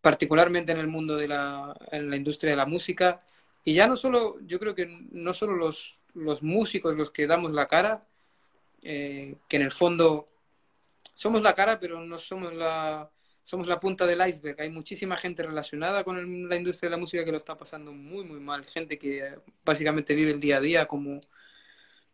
particularmente 0.01 0.71
en 0.71 0.79
el 0.79 0.88
mundo 0.88 1.17
de 1.17 1.27
la, 1.27 1.75
en 1.91 2.09
la 2.09 2.15
industria 2.15 2.51
de 2.51 2.57
la 2.57 2.65
música. 2.65 3.19
Y 3.63 3.73
ya 3.73 3.88
no 3.88 3.95
solo, 3.95 4.38
yo 4.41 4.59
creo 4.59 4.75
que 4.75 4.88
no 5.11 5.34
solo 5.34 5.55
los, 5.55 5.99
los 6.13 6.43
músicos 6.43 6.95
los 6.95 7.11
que 7.11 7.27
damos 7.27 7.51
la 7.51 7.67
cara, 7.67 8.01
eh, 8.81 9.35
que 9.49 9.57
en 9.57 9.63
el 9.63 9.71
fondo 9.71 10.25
somos 11.13 11.41
la 11.41 11.53
cara, 11.53 11.79
pero 11.79 11.99
no 12.05 12.17
somos 12.17 12.53
la, 12.53 13.09
somos 13.43 13.67
la 13.67 13.79
punta 13.79 14.05
del 14.05 14.25
iceberg. 14.27 14.61
Hay 14.61 14.69
muchísima 14.69 15.17
gente 15.17 15.43
relacionada 15.43 16.03
con 16.03 16.47
la 16.47 16.55
industria 16.55 16.89
de 16.89 16.95
la 16.95 17.01
música 17.01 17.25
que 17.25 17.31
lo 17.31 17.38
está 17.38 17.57
pasando 17.57 17.91
muy, 17.91 18.23
muy 18.23 18.39
mal. 18.39 18.63
Gente 18.65 18.97
que 18.97 19.39
básicamente 19.65 20.15
vive 20.15 20.31
el 20.31 20.39
día 20.39 20.57
a 20.57 20.61
día 20.61 20.85
como, 20.85 21.19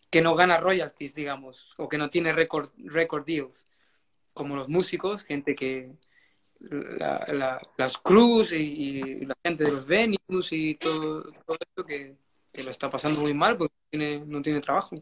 que 0.09 0.21
no 0.21 0.35
gana 0.35 0.57
royalties, 0.57 1.15
digamos, 1.15 1.73
o 1.77 1.89
que 1.89 1.97
no 1.97 2.11
tiene 2.11 2.33
record, 2.33 2.69
record 2.77 3.25
deals, 3.25 3.67
como 4.33 4.55
los 4.55 4.69
músicos, 4.69 5.23
gente 5.23 5.55
que 5.55 5.91
la, 6.69 7.25
la- 7.31 7.67
las 7.77 7.97
crews 7.97 8.51
y, 8.53 8.55
y 9.21 9.25
la 9.25 9.35
gente 9.43 9.63
de 9.65 9.71
los 9.71 9.85
venues 9.85 10.51
y 10.51 10.75
todo, 10.75 11.23
todo 11.45 11.57
esto 11.59 11.85
que, 11.85 12.15
que 12.51 12.63
lo 12.63 12.71
está 12.71 12.89
pasando 12.89 13.21
muy 13.21 13.33
mal 13.33 13.57
porque 13.57 13.73
no 13.73 13.89
tiene, 13.89 14.25
no 14.25 14.41
tiene 14.41 14.61
trabajo. 14.61 14.95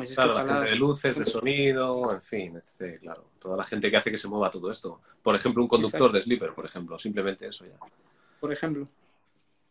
Así 0.00 0.14
Claro, 0.14 0.34
la 0.34 0.54
gente 0.54 0.70
de 0.72 0.76
luces, 0.76 1.18
de 1.18 1.24
sonido, 1.24 2.12
en 2.12 2.20
fin, 2.20 2.56
etc. 2.56 3.00
Claro, 3.00 3.30
toda 3.38 3.56
la 3.56 3.64
gente 3.64 3.90
que 3.90 3.96
hace 3.96 4.10
que 4.10 4.18
se 4.18 4.28
mueva 4.28 4.50
todo 4.50 4.70
esto. 4.70 5.00
Por 5.22 5.34
ejemplo, 5.34 5.62
un 5.62 5.68
conductor 5.68 6.12
de 6.12 6.20
sleeper, 6.20 6.52
por 6.52 6.66
ejemplo, 6.66 6.98
simplemente 6.98 7.46
eso 7.46 7.64
ya. 7.64 7.78
por 8.38 8.52
ejemplo. 8.52 8.86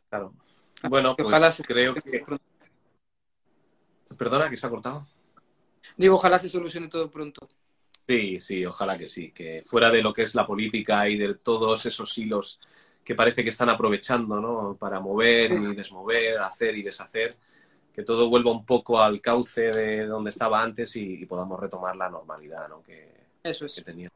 Claro. 0.10 0.34
Bueno, 0.90 1.16
pues 1.16 1.28
ojalá 1.28 1.52
se 1.52 1.64
creo 1.64 1.94
que... 1.94 2.20
pronto. 2.26 2.44
Perdona, 4.18 4.50
que 4.50 4.58
se 4.58 4.66
ha 4.66 4.70
cortado. 4.70 5.06
Digo, 5.96 6.16
ojalá 6.16 6.40
se 6.40 6.50
solucione 6.50 6.88
todo 6.88 7.12
pronto. 7.12 7.48
Sí, 8.08 8.40
sí, 8.40 8.66
ojalá 8.66 8.98
que 8.98 9.06
sí, 9.06 9.32
que 9.32 9.62
fuera 9.66 9.92
de 9.92 10.02
lo 10.02 10.14
que 10.14 10.24
es 10.24 10.34
la 10.34 10.48
política 10.48 11.10
y 11.10 11.18
de 11.18 11.36
todos 11.36 11.86
esos 11.86 12.18
hilos 12.18 12.60
que 13.04 13.16
parece 13.16 13.44
que 13.44 13.50
están 13.50 13.70
aprovechando, 13.70 14.40
¿no? 14.40 14.78
Para 14.78 15.00
mover 15.00 15.52
y 15.52 15.76
desmover, 15.76 16.40
hacer 16.40 16.78
y 16.78 16.84
deshacer, 16.84 17.36
que 17.94 18.04
todo 18.04 18.30
vuelva 18.30 18.52
un 18.52 18.66
poco 18.66 19.02
al 19.02 19.20
cauce 19.20 19.72
de 19.72 20.06
donde 20.06 20.30
estaba 20.30 20.62
antes 20.62 20.96
y, 20.96 21.22
y 21.22 21.26
podamos 21.26 21.60
retomar 21.60 21.96
la 21.96 22.10
normalidad, 22.10 22.70
¿no? 22.70 22.82
Que, 22.82 23.14
Eso 23.44 23.66
es. 23.66 23.76
que 23.76 23.82
tenía. 23.82 24.10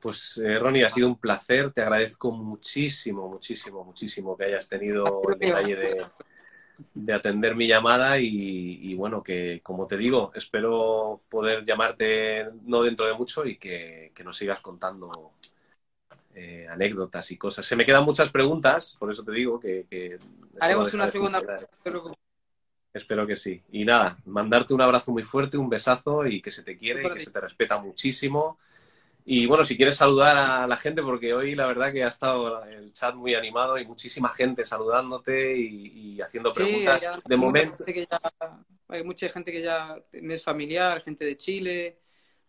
Pues 0.00 0.38
eh, 0.38 0.58
Ronnie, 0.58 0.84
ha 0.84 0.90
sido 0.90 1.08
un 1.08 1.18
placer, 1.18 1.72
te 1.72 1.82
agradezco 1.82 2.32
muchísimo, 2.32 3.28
muchísimo, 3.28 3.84
muchísimo 3.84 4.36
que 4.36 4.44
hayas 4.44 4.68
tenido 4.68 5.22
el 5.28 5.38
detalle 5.38 5.76
de, 5.76 5.96
de 6.94 7.12
atender 7.12 7.54
mi 7.54 7.66
llamada 7.66 8.18
y, 8.18 8.28
y, 8.82 8.94
bueno, 8.94 9.22
que 9.22 9.60
como 9.62 9.86
te 9.86 9.96
digo, 9.96 10.32
espero 10.34 11.20
poder 11.28 11.64
llamarte 11.64 12.46
no 12.64 12.82
dentro 12.82 13.06
de 13.06 13.14
mucho 13.14 13.46
y 13.46 13.56
que, 13.56 14.12
que 14.14 14.24
nos 14.24 14.36
sigas 14.36 14.60
contando 14.60 15.32
eh, 16.34 16.66
anécdotas 16.68 17.30
y 17.30 17.38
cosas. 17.38 17.64
Se 17.64 17.76
me 17.76 17.86
quedan 17.86 18.04
muchas 18.04 18.30
preguntas, 18.30 18.96
por 18.98 19.10
eso 19.10 19.24
te 19.24 19.32
digo 19.32 19.58
que... 19.58 19.86
que 19.88 20.18
Haremos 20.60 20.92
una 20.92 21.10
segunda 21.10 21.42
pero 21.82 22.16
Espero 22.96 23.26
que 23.26 23.36
sí. 23.36 23.62
Y 23.72 23.84
nada, 23.84 24.16
mandarte 24.24 24.72
un 24.72 24.80
abrazo 24.80 25.12
muy 25.12 25.22
fuerte, 25.22 25.58
un 25.58 25.68
besazo 25.68 26.26
y 26.26 26.40
que 26.40 26.50
se 26.50 26.62
te 26.62 26.78
quiere 26.78 27.06
y 27.06 27.10
que 27.10 27.20
se 27.20 27.30
te 27.30 27.40
respeta 27.40 27.78
muchísimo. 27.78 28.58
Y 29.28 29.46
bueno, 29.46 29.64
si 29.64 29.76
quieres 29.76 29.96
saludar 29.96 30.36
a 30.36 30.68
la 30.68 30.76
gente, 30.76 31.02
porque 31.02 31.34
hoy 31.34 31.56
la 31.56 31.66
verdad 31.66 31.92
que 31.92 32.04
ha 32.04 32.08
estado 32.08 32.62
el 32.64 32.92
chat 32.92 33.12
muy 33.16 33.34
animado 33.34 33.76
y 33.76 33.84
muchísima 33.84 34.28
gente 34.28 34.64
saludándote 34.64 35.56
y, 35.56 36.14
y 36.14 36.20
haciendo 36.20 36.52
preguntas. 36.52 37.02
Sí, 37.02 37.20
de 37.24 37.36
momento, 37.36 37.76
gente 37.78 37.92
que 37.92 38.06
ya- 38.06 38.20
hay 38.86 39.02
mucha 39.02 39.28
gente 39.28 39.50
que 39.50 39.62
ya 39.62 40.00
me 40.12 40.34
es 40.34 40.44
familiar, 40.44 41.02
gente 41.02 41.24
de 41.24 41.36
Chile, 41.36 41.96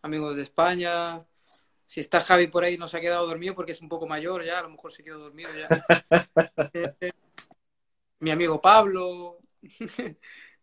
amigos 0.02 0.36
de 0.36 0.42
España. 0.42 1.18
Si 1.84 1.98
está 2.00 2.20
Javi 2.20 2.46
por 2.46 2.62
ahí, 2.62 2.78
no 2.78 2.86
se 2.86 2.98
ha 2.98 3.00
quedado 3.00 3.26
dormido 3.26 3.56
porque 3.56 3.72
es 3.72 3.80
un 3.82 3.88
poco 3.88 4.06
mayor 4.06 4.44
ya, 4.44 4.60
a 4.60 4.62
lo 4.62 4.70
mejor 4.70 4.92
se 4.92 5.02
quedó 5.02 5.18
dormido 5.18 5.50
ya. 5.58 5.68
Mi 8.20 8.30
amigo 8.30 8.60
Pablo. 8.60 9.38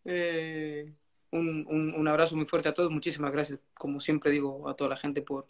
Eh, 0.08 0.94
un, 1.32 1.66
un- 1.68 1.92
un 1.96 2.06
abrazo 2.08 2.36
muy 2.36 2.46
fuerte 2.46 2.68
a 2.68 2.72
todos. 2.72 2.92
Muchísimas 2.92 3.32
gracias, 3.32 3.58
como 3.74 3.98
siempre 3.98 4.30
digo, 4.30 4.68
a 4.68 4.76
toda 4.76 4.90
la 4.90 4.96
gente 4.96 5.20
por, 5.20 5.46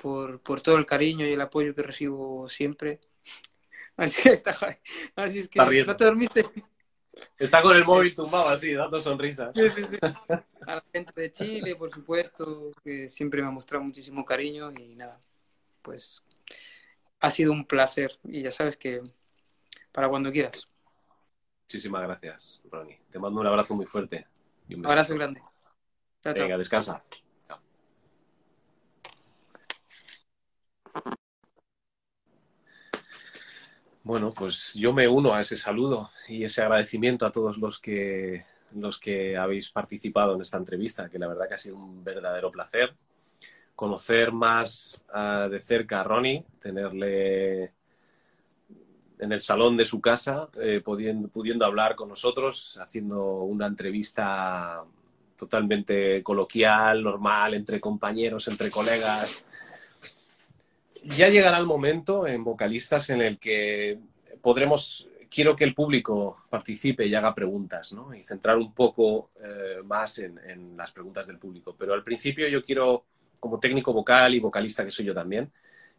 por, 0.00 0.40
por 0.40 0.60
todo 0.60 0.76
el 0.76 0.86
cariño 0.86 1.26
y 1.26 1.32
el 1.32 1.40
apoyo 1.40 1.74
que 1.74 1.82
recibo 1.82 2.48
siempre. 2.48 3.00
Así 3.96 4.22
que 4.22 4.30
está. 4.30 4.56
Así 5.16 5.40
es 5.40 5.48
que 5.48 5.84
no 5.84 5.96
te 5.96 6.04
dormiste. 6.04 6.44
está 7.38 7.60
con 7.62 7.76
el 7.76 7.84
móvil 7.84 8.14
tumbado 8.14 8.48
así, 8.48 8.72
dando 8.72 9.00
sonrisas. 9.00 9.56
Sí, 9.56 9.68
sí, 9.70 9.84
sí. 9.84 9.98
A 10.00 10.76
la 10.76 10.84
gente 10.92 11.20
de 11.20 11.32
Chile, 11.32 11.74
por 11.74 11.92
supuesto, 11.92 12.70
que 12.84 13.08
siempre 13.08 13.42
me 13.42 13.48
ha 13.48 13.50
mostrado 13.50 13.82
muchísimo 13.82 14.24
cariño 14.24 14.72
y 14.78 14.94
nada, 14.94 15.18
pues 15.82 16.22
ha 17.18 17.30
sido 17.32 17.50
un 17.50 17.64
placer 17.64 18.16
y 18.22 18.42
ya 18.42 18.52
sabes 18.52 18.76
que 18.76 19.02
para 19.90 20.08
cuando 20.08 20.30
quieras. 20.30 20.64
Muchísimas 21.64 22.02
gracias, 22.02 22.62
Ronnie. 22.70 23.00
Te 23.10 23.18
mando 23.18 23.40
un 23.40 23.46
abrazo 23.48 23.74
muy 23.74 23.84
fuerte. 23.84 24.28
Y 24.68 24.74
un. 24.74 24.86
Abrazo 24.86 25.14
grande. 25.16 25.40
Chao, 26.22 26.34
chao. 26.34 26.44
Venga, 26.44 26.56
descansa. 26.56 27.02
Bueno, 34.02 34.30
pues 34.30 34.72
yo 34.74 34.92
me 34.92 35.06
uno 35.06 35.34
a 35.34 35.40
ese 35.40 35.56
saludo 35.56 36.10
y 36.28 36.44
ese 36.44 36.62
agradecimiento 36.62 37.26
a 37.26 37.32
todos 37.32 37.58
los 37.58 37.78
que, 37.78 38.44
los 38.74 38.98
que 38.98 39.36
habéis 39.36 39.70
participado 39.70 40.34
en 40.34 40.40
esta 40.40 40.56
entrevista, 40.56 41.10
que 41.10 41.18
la 41.18 41.28
verdad 41.28 41.46
que 41.46 41.54
ha 41.54 41.58
sido 41.58 41.76
un 41.76 42.02
verdadero 42.02 42.50
placer 42.50 42.96
conocer 43.78 44.32
más 44.32 45.04
ah, 45.14 45.46
de 45.48 45.60
cerca 45.60 46.00
a 46.00 46.02
Ronnie, 46.02 46.44
tenerle 46.60 47.74
en 49.20 49.32
el 49.32 49.40
salón 49.40 49.76
de 49.76 49.84
su 49.84 50.00
casa, 50.00 50.48
eh, 50.60 50.80
pudiendo, 50.84 51.28
pudiendo 51.28 51.64
hablar 51.64 51.94
con 51.94 52.08
nosotros, 52.08 52.76
haciendo 52.82 53.42
una 53.42 53.68
entrevista 53.68 54.82
totalmente 55.36 56.24
coloquial, 56.24 57.04
normal, 57.04 57.54
entre 57.54 57.78
compañeros, 57.78 58.48
entre 58.48 58.68
colegas. 58.68 59.46
Ya 61.04 61.28
llegará 61.28 61.58
el 61.58 61.66
momento 61.66 62.26
en 62.26 62.44
vocalistas 62.44 63.10
en 63.10 63.20
el 63.20 63.38
que 63.38 63.98
podremos, 64.40 65.08
quiero 65.30 65.54
que 65.54 65.64
el 65.64 65.74
público 65.74 66.44
participe 66.50 67.06
y 67.06 67.14
haga 67.14 67.34
preguntas, 67.34 67.92
¿no? 67.92 68.14
Y 68.14 68.22
centrar 68.22 68.58
un 68.58 68.72
poco 68.74 69.30
eh, 69.42 69.82
más 69.84 70.18
en, 70.18 70.76
las 70.76 70.92
preguntas 70.92 71.26
del 71.26 71.38
público. 71.38 71.74
Pero 71.76 71.94
al 71.94 72.02
principio 72.02 72.48
yo 72.48 72.62
quiero, 72.62 73.04
como 73.38 73.60
técnico 73.60 73.92
vocal 73.92 74.34
y 74.34 74.40
vocalista 74.40 74.84
que 74.84 74.90
soy 74.90 75.06
yo 75.06 75.14
también, 75.14 75.50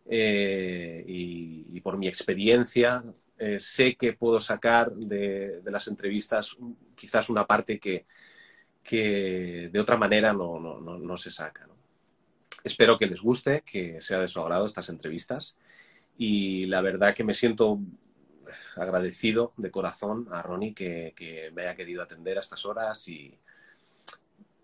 eh, 0.05 1.03
y, 1.07 1.79
por 1.81 1.97
mi 1.97 2.07
experiencia, 2.07 3.03
eh, 3.37 3.57
sé 3.59 3.95
que 3.95 4.13
puedo 4.13 4.39
sacar 4.39 4.91
de, 4.91 5.61
las 5.65 5.87
entrevistas 5.87 6.57
quizás 6.93 7.29
una 7.29 7.47
parte 7.47 7.79
que, 7.79 8.05
que 8.83 9.69
de 9.71 9.79
otra 9.79 9.97
manera 9.97 10.33
no, 10.33 10.59
no, 10.59 10.79
no, 10.81 10.97
no 10.97 11.17
se 11.17 11.31
saca. 11.31 11.65
¿no? 11.67 11.78
Espero 12.63 12.97
que 12.97 13.07
les 13.07 13.21
guste, 13.21 13.61
que 13.65 14.01
sea 14.01 14.19
de 14.19 14.27
su 14.27 14.39
agrado 14.39 14.65
estas 14.65 14.89
entrevistas 14.89 15.57
y 16.17 16.65
la 16.65 16.81
verdad 16.81 17.15
que 17.15 17.23
me 17.23 17.33
siento 17.33 17.79
agradecido 18.75 19.53
de 19.57 19.71
corazón 19.71 20.27
a 20.31 20.41
Ronnie 20.41 20.73
que, 20.73 21.51
me 21.53 21.63
haya 21.63 21.75
querido 21.75 22.03
atender 22.03 22.37
a 22.37 22.41
estas 22.41 22.65
horas 22.65 23.07
y 23.07 23.37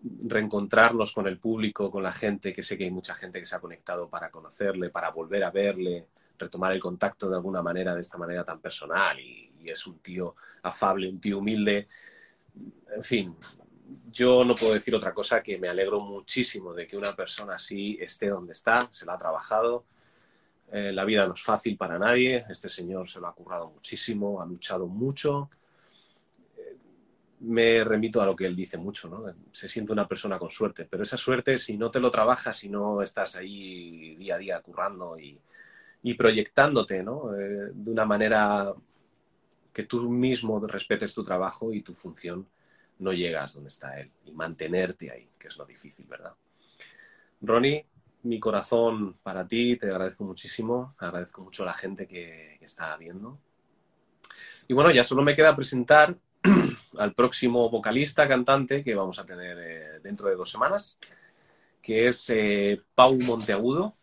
reencontrarnos 0.02 1.12
con 1.12 1.26
el 1.26 1.38
público, 1.38 1.90
con 1.90 2.02
la 2.02 2.12
gente, 2.12 2.52
que 2.52 2.62
sé 2.62 2.76
que 2.76 2.84
hay 2.84 2.90
mucha 2.90 3.14
gente 3.14 3.40
que 3.40 3.46
se 3.46 3.56
ha 3.56 3.60
conectado 3.60 4.08
para 4.08 4.30
conocerle, 4.30 4.90
para 4.90 5.10
volver 5.10 5.44
a 5.44 5.50
verle, 5.50 6.08
retomar 6.38 6.72
el 6.72 6.80
contacto 6.80 7.28
de 7.28 7.36
alguna 7.36 7.62
manera, 7.62 7.94
de 7.94 8.02
esta 8.02 8.18
manera 8.18 8.44
tan 8.44 8.60
personal 8.60 9.18
y, 9.18 9.52
y 9.62 9.70
es 9.70 9.86
un 9.86 9.98
tío 10.00 10.36
afable, 10.62 11.08
un 11.08 11.20
tío 11.20 11.38
humilde. 11.38 11.86
En 12.94 13.02
fin, 13.02 13.34
yo 14.10 14.44
no 14.44 14.54
puedo 14.54 14.74
decir 14.74 14.94
otra 14.94 15.12
cosa 15.12 15.42
que 15.42 15.58
me 15.58 15.68
alegro 15.68 16.00
muchísimo 16.00 16.72
de 16.74 16.86
que 16.86 16.96
una 16.96 17.14
persona 17.14 17.54
así 17.54 17.96
esté 18.00 18.28
donde 18.28 18.52
está, 18.52 18.86
se 18.90 19.04
lo 19.04 19.12
ha 19.12 19.18
trabajado. 19.18 19.84
Eh, 20.72 20.92
la 20.92 21.04
vida 21.04 21.26
no 21.26 21.34
es 21.34 21.42
fácil 21.42 21.76
para 21.76 21.98
nadie, 21.98 22.44
este 22.48 22.68
señor 22.68 23.08
se 23.08 23.20
lo 23.20 23.28
ha 23.28 23.34
currado 23.34 23.70
muchísimo, 23.70 24.40
ha 24.40 24.46
luchado 24.46 24.86
mucho. 24.86 25.48
Eh, 26.56 26.76
me 27.40 27.84
remito 27.84 28.20
a 28.20 28.26
lo 28.26 28.34
que 28.34 28.46
él 28.46 28.56
dice 28.56 28.76
mucho, 28.76 29.08
¿no? 29.08 29.24
Se 29.52 29.68
siente 29.68 29.92
una 29.92 30.08
persona 30.08 30.38
con 30.38 30.50
suerte, 30.50 30.86
pero 30.90 31.04
esa 31.04 31.16
suerte, 31.16 31.58
si 31.58 31.76
no 31.76 31.90
te 31.90 32.00
lo 32.00 32.10
trabajas, 32.10 32.56
si 32.56 32.68
no 32.68 33.02
estás 33.02 33.36
ahí 33.36 34.16
día 34.16 34.34
a 34.34 34.38
día 34.38 34.60
currando 34.60 35.18
y, 35.18 35.38
y 36.02 36.14
proyectándote, 36.14 37.02
¿no? 37.02 37.34
Eh, 37.36 37.70
de 37.72 37.90
una 37.90 38.04
manera 38.04 38.74
que 39.72 39.84
tú 39.84 40.08
mismo 40.08 40.58
respetes 40.66 41.12
tu 41.12 41.22
trabajo 41.22 41.72
y 41.72 41.82
tu 41.82 41.94
función, 41.94 42.48
no 42.98 43.12
llegas 43.12 43.54
donde 43.54 43.68
está 43.68 43.98
él 43.98 44.10
y 44.24 44.32
mantenerte 44.32 45.10
ahí, 45.10 45.28
que 45.38 45.48
es 45.48 45.56
lo 45.56 45.66
difícil, 45.66 46.06
¿verdad? 46.06 46.34
Ronnie, 47.40 47.86
mi 48.22 48.40
corazón 48.40 49.18
para 49.22 49.46
ti, 49.46 49.76
te 49.76 49.90
agradezco 49.90 50.24
muchísimo, 50.24 50.94
agradezco 50.98 51.42
mucho 51.42 51.62
a 51.62 51.66
la 51.66 51.74
gente 51.74 52.06
que, 52.06 52.58
está 52.60 52.96
viendo. 52.96 53.38
Y 54.66 54.74
bueno, 54.74 54.90
ya 54.90 55.04
solo 55.04 55.22
me 55.22 55.36
queda 55.36 55.54
presentar 55.54 56.16
al 56.98 57.14
próximo 57.14 57.70
vocalista, 57.70 58.26
cantante 58.26 58.82
que 58.82 58.96
vamos 58.96 59.20
a 59.20 59.24
tener 59.24 59.56
eh, 59.60 60.00
dentro 60.02 60.28
de 60.28 60.34
dos 60.34 60.50
semanas, 60.50 60.98
que 61.80 62.08
es 62.08 62.28
eh, 62.30 62.80
Pau 62.96 63.16
Monteagudo, 63.22 63.94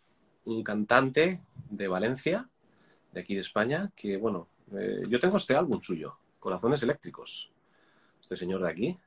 un 0.46 0.62
cantante 0.62 1.40
de 1.68 1.88
Valencia, 1.88 2.48
de 3.12 3.20
aquí 3.20 3.34
de 3.34 3.42
España, 3.42 3.92
que 3.94 4.16
bueno, 4.16 4.48
eh, 4.72 5.02
yo 5.08 5.20
tengo 5.20 5.36
este 5.36 5.54
álbum 5.54 5.78
suyo, 5.80 6.16
Corazones 6.38 6.82
Eléctricos 6.82 7.53
este 8.24 8.36
señor 8.36 8.62
de 8.62 8.70
aquí. 8.70 8.98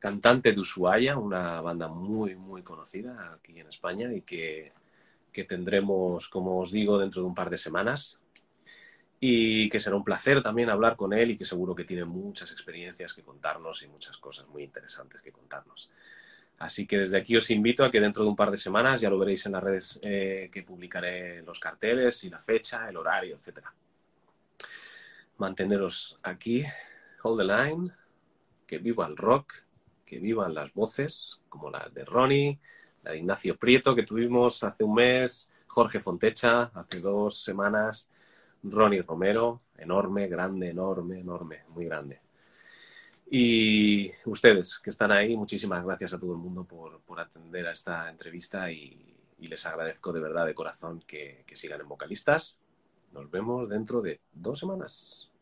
Cantante 0.00 0.52
de 0.52 0.60
Ushuaia, 0.60 1.16
una 1.16 1.60
banda 1.60 1.86
muy, 1.86 2.34
muy 2.34 2.62
conocida 2.62 3.34
aquí 3.34 3.58
en 3.60 3.68
España 3.68 4.12
y 4.12 4.22
que, 4.22 4.72
que 5.32 5.44
tendremos, 5.44 6.28
como 6.28 6.58
os 6.58 6.72
digo, 6.72 6.98
dentro 6.98 7.22
de 7.22 7.28
un 7.28 7.34
par 7.34 7.50
de 7.50 7.58
semanas. 7.58 8.18
y 9.20 9.70
que 9.70 9.80
será 9.80 9.96
un 9.96 10.04
placer 10.04 10.42
también 10.42 10.68
hablar 10.68 10.96
con 10.96 11.12
él 11.14 11.30
y 11.30 11.36
que 11.36 11.46
seguro 11.46 11.74
que 11.74 11.84
tiene 11.84 12.04
muchas 12.04 12.50
experiencias 12.50 13.14
que 13.14 13.22
contarnos 13.22 13.82
y 13.82 13.88
muchas 13.88 14.18
cosas 14.18 14.46
muy 14.48 14.64
interesantes 14.64 15.22
que 15.22 15.32
contarnos. 15.32 15.90
Así 16.58 16.84
que 16.86 16.98
desde 16.98 17.16
aquí 17.16 17.36
os 17.36 17.48
invito 17.50 17.84
a 17.84 17.90
que 17.90 18.00
dentro 18.00 18.24
de 18.24 18.28
un 18.28 18.36
par 18.36 18.50
de 18.50 18.58
semanas, 18.58 19.00
ya 19.00 19.08
lo 19.08 19.18
veréis 19.18 19.46
en 19.46 19.52
las 19.52 19.62
redes 19.62 20.00
eh, 20.02 20.50
que 20.52 20.62
publicaré 20.64 21.42
los 21.42 21.58
carteles 21.60 22.24
y 22.24 22.28
la 22.28 22.40
fecha, 22.40 22.88
el 22.88 22.96
horario, 22.96 23.36
etc. 23.36 23.60
Manteneros 25.38 26.18
aquí, 26.22 26.64
hold 27.24 27.38
the 27.38 27.44
line, 27.44 27.90
que 28.66 28.78
viva 28.78 29.06
el 29.06 29.16
rock, 29.16 29.54
que 30.04 30.18
vivan 30.18 30.54
las 30.54 30.72
voces 30.74 31.42
como 31.48 31.70
las 31.70 31.92
de 31.92 32.04
Ronnie, 32.04 32.60
la 33.02 33.12
de 33.12 33.18
Ignacio 33.18 33.56
Prieto 33.58 33.94
que 33.94 34.02
tuvimos 34.02 34.62
hace 34.62 34.84
un 34.84 34.94
mes, 34.94 35.50
Jorge 35.66 36.00
Fontecha 36.00 36.64
hace 36.74 37.00
dos 37.00 37.42
semanas, 37.42 38.10
Ronnie 38.62 39.02
Romero, 39.02 39.62
enorme, 39.76 40.28
grande, 40.28 40.70
enorme, 40.70 41.20
enorme, 41.20 41.64
muy 41.74 41.86
grande. 41.86 42.20
Y 43.30 44.12
ustedes 44.26 44.78
que 44.78 44.90
están 44.90 45.10
ahí, 45.10 45.34
muchísimas 45.36 45.82
gracias 45.84 46.12
a 46.12 46.18
todo 46.18 46.32
el 46.32 46.38
mundo 46.38 46.64
por, 46.64 47.00
por 47.00 47.18
atender 47.20 47.66
a 47.66 47.72
esta 47.72 48.10
entrevista 48.10 48.70
y, 48.70 49.16
y, 49.38 49.48
les 49.48 49.64
agradezco 49.64 50.12
de 50.12 50.20
verdad 50.20 50.46
de 50.46 50.54
corazón 50.54 51.02
que, 51.06 51.42
que 51.46 51.56
sigan 51.56 51.80
en 51.80 51.88
vocalistas. 51.88 52.60
Nos 53.12 53.30
vemos 53.30 53.68
dentro 53.68 54.02
de 54.02 54.20
dos 54.32 54.58
semanas. 54.58 55.33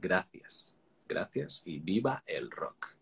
Gracias, 0.00 0.74
gracias 1.06 1.62
y 1.66 1.78
viva 1.78 2.24
el 2.26 2.50
rock. 2.50 2.96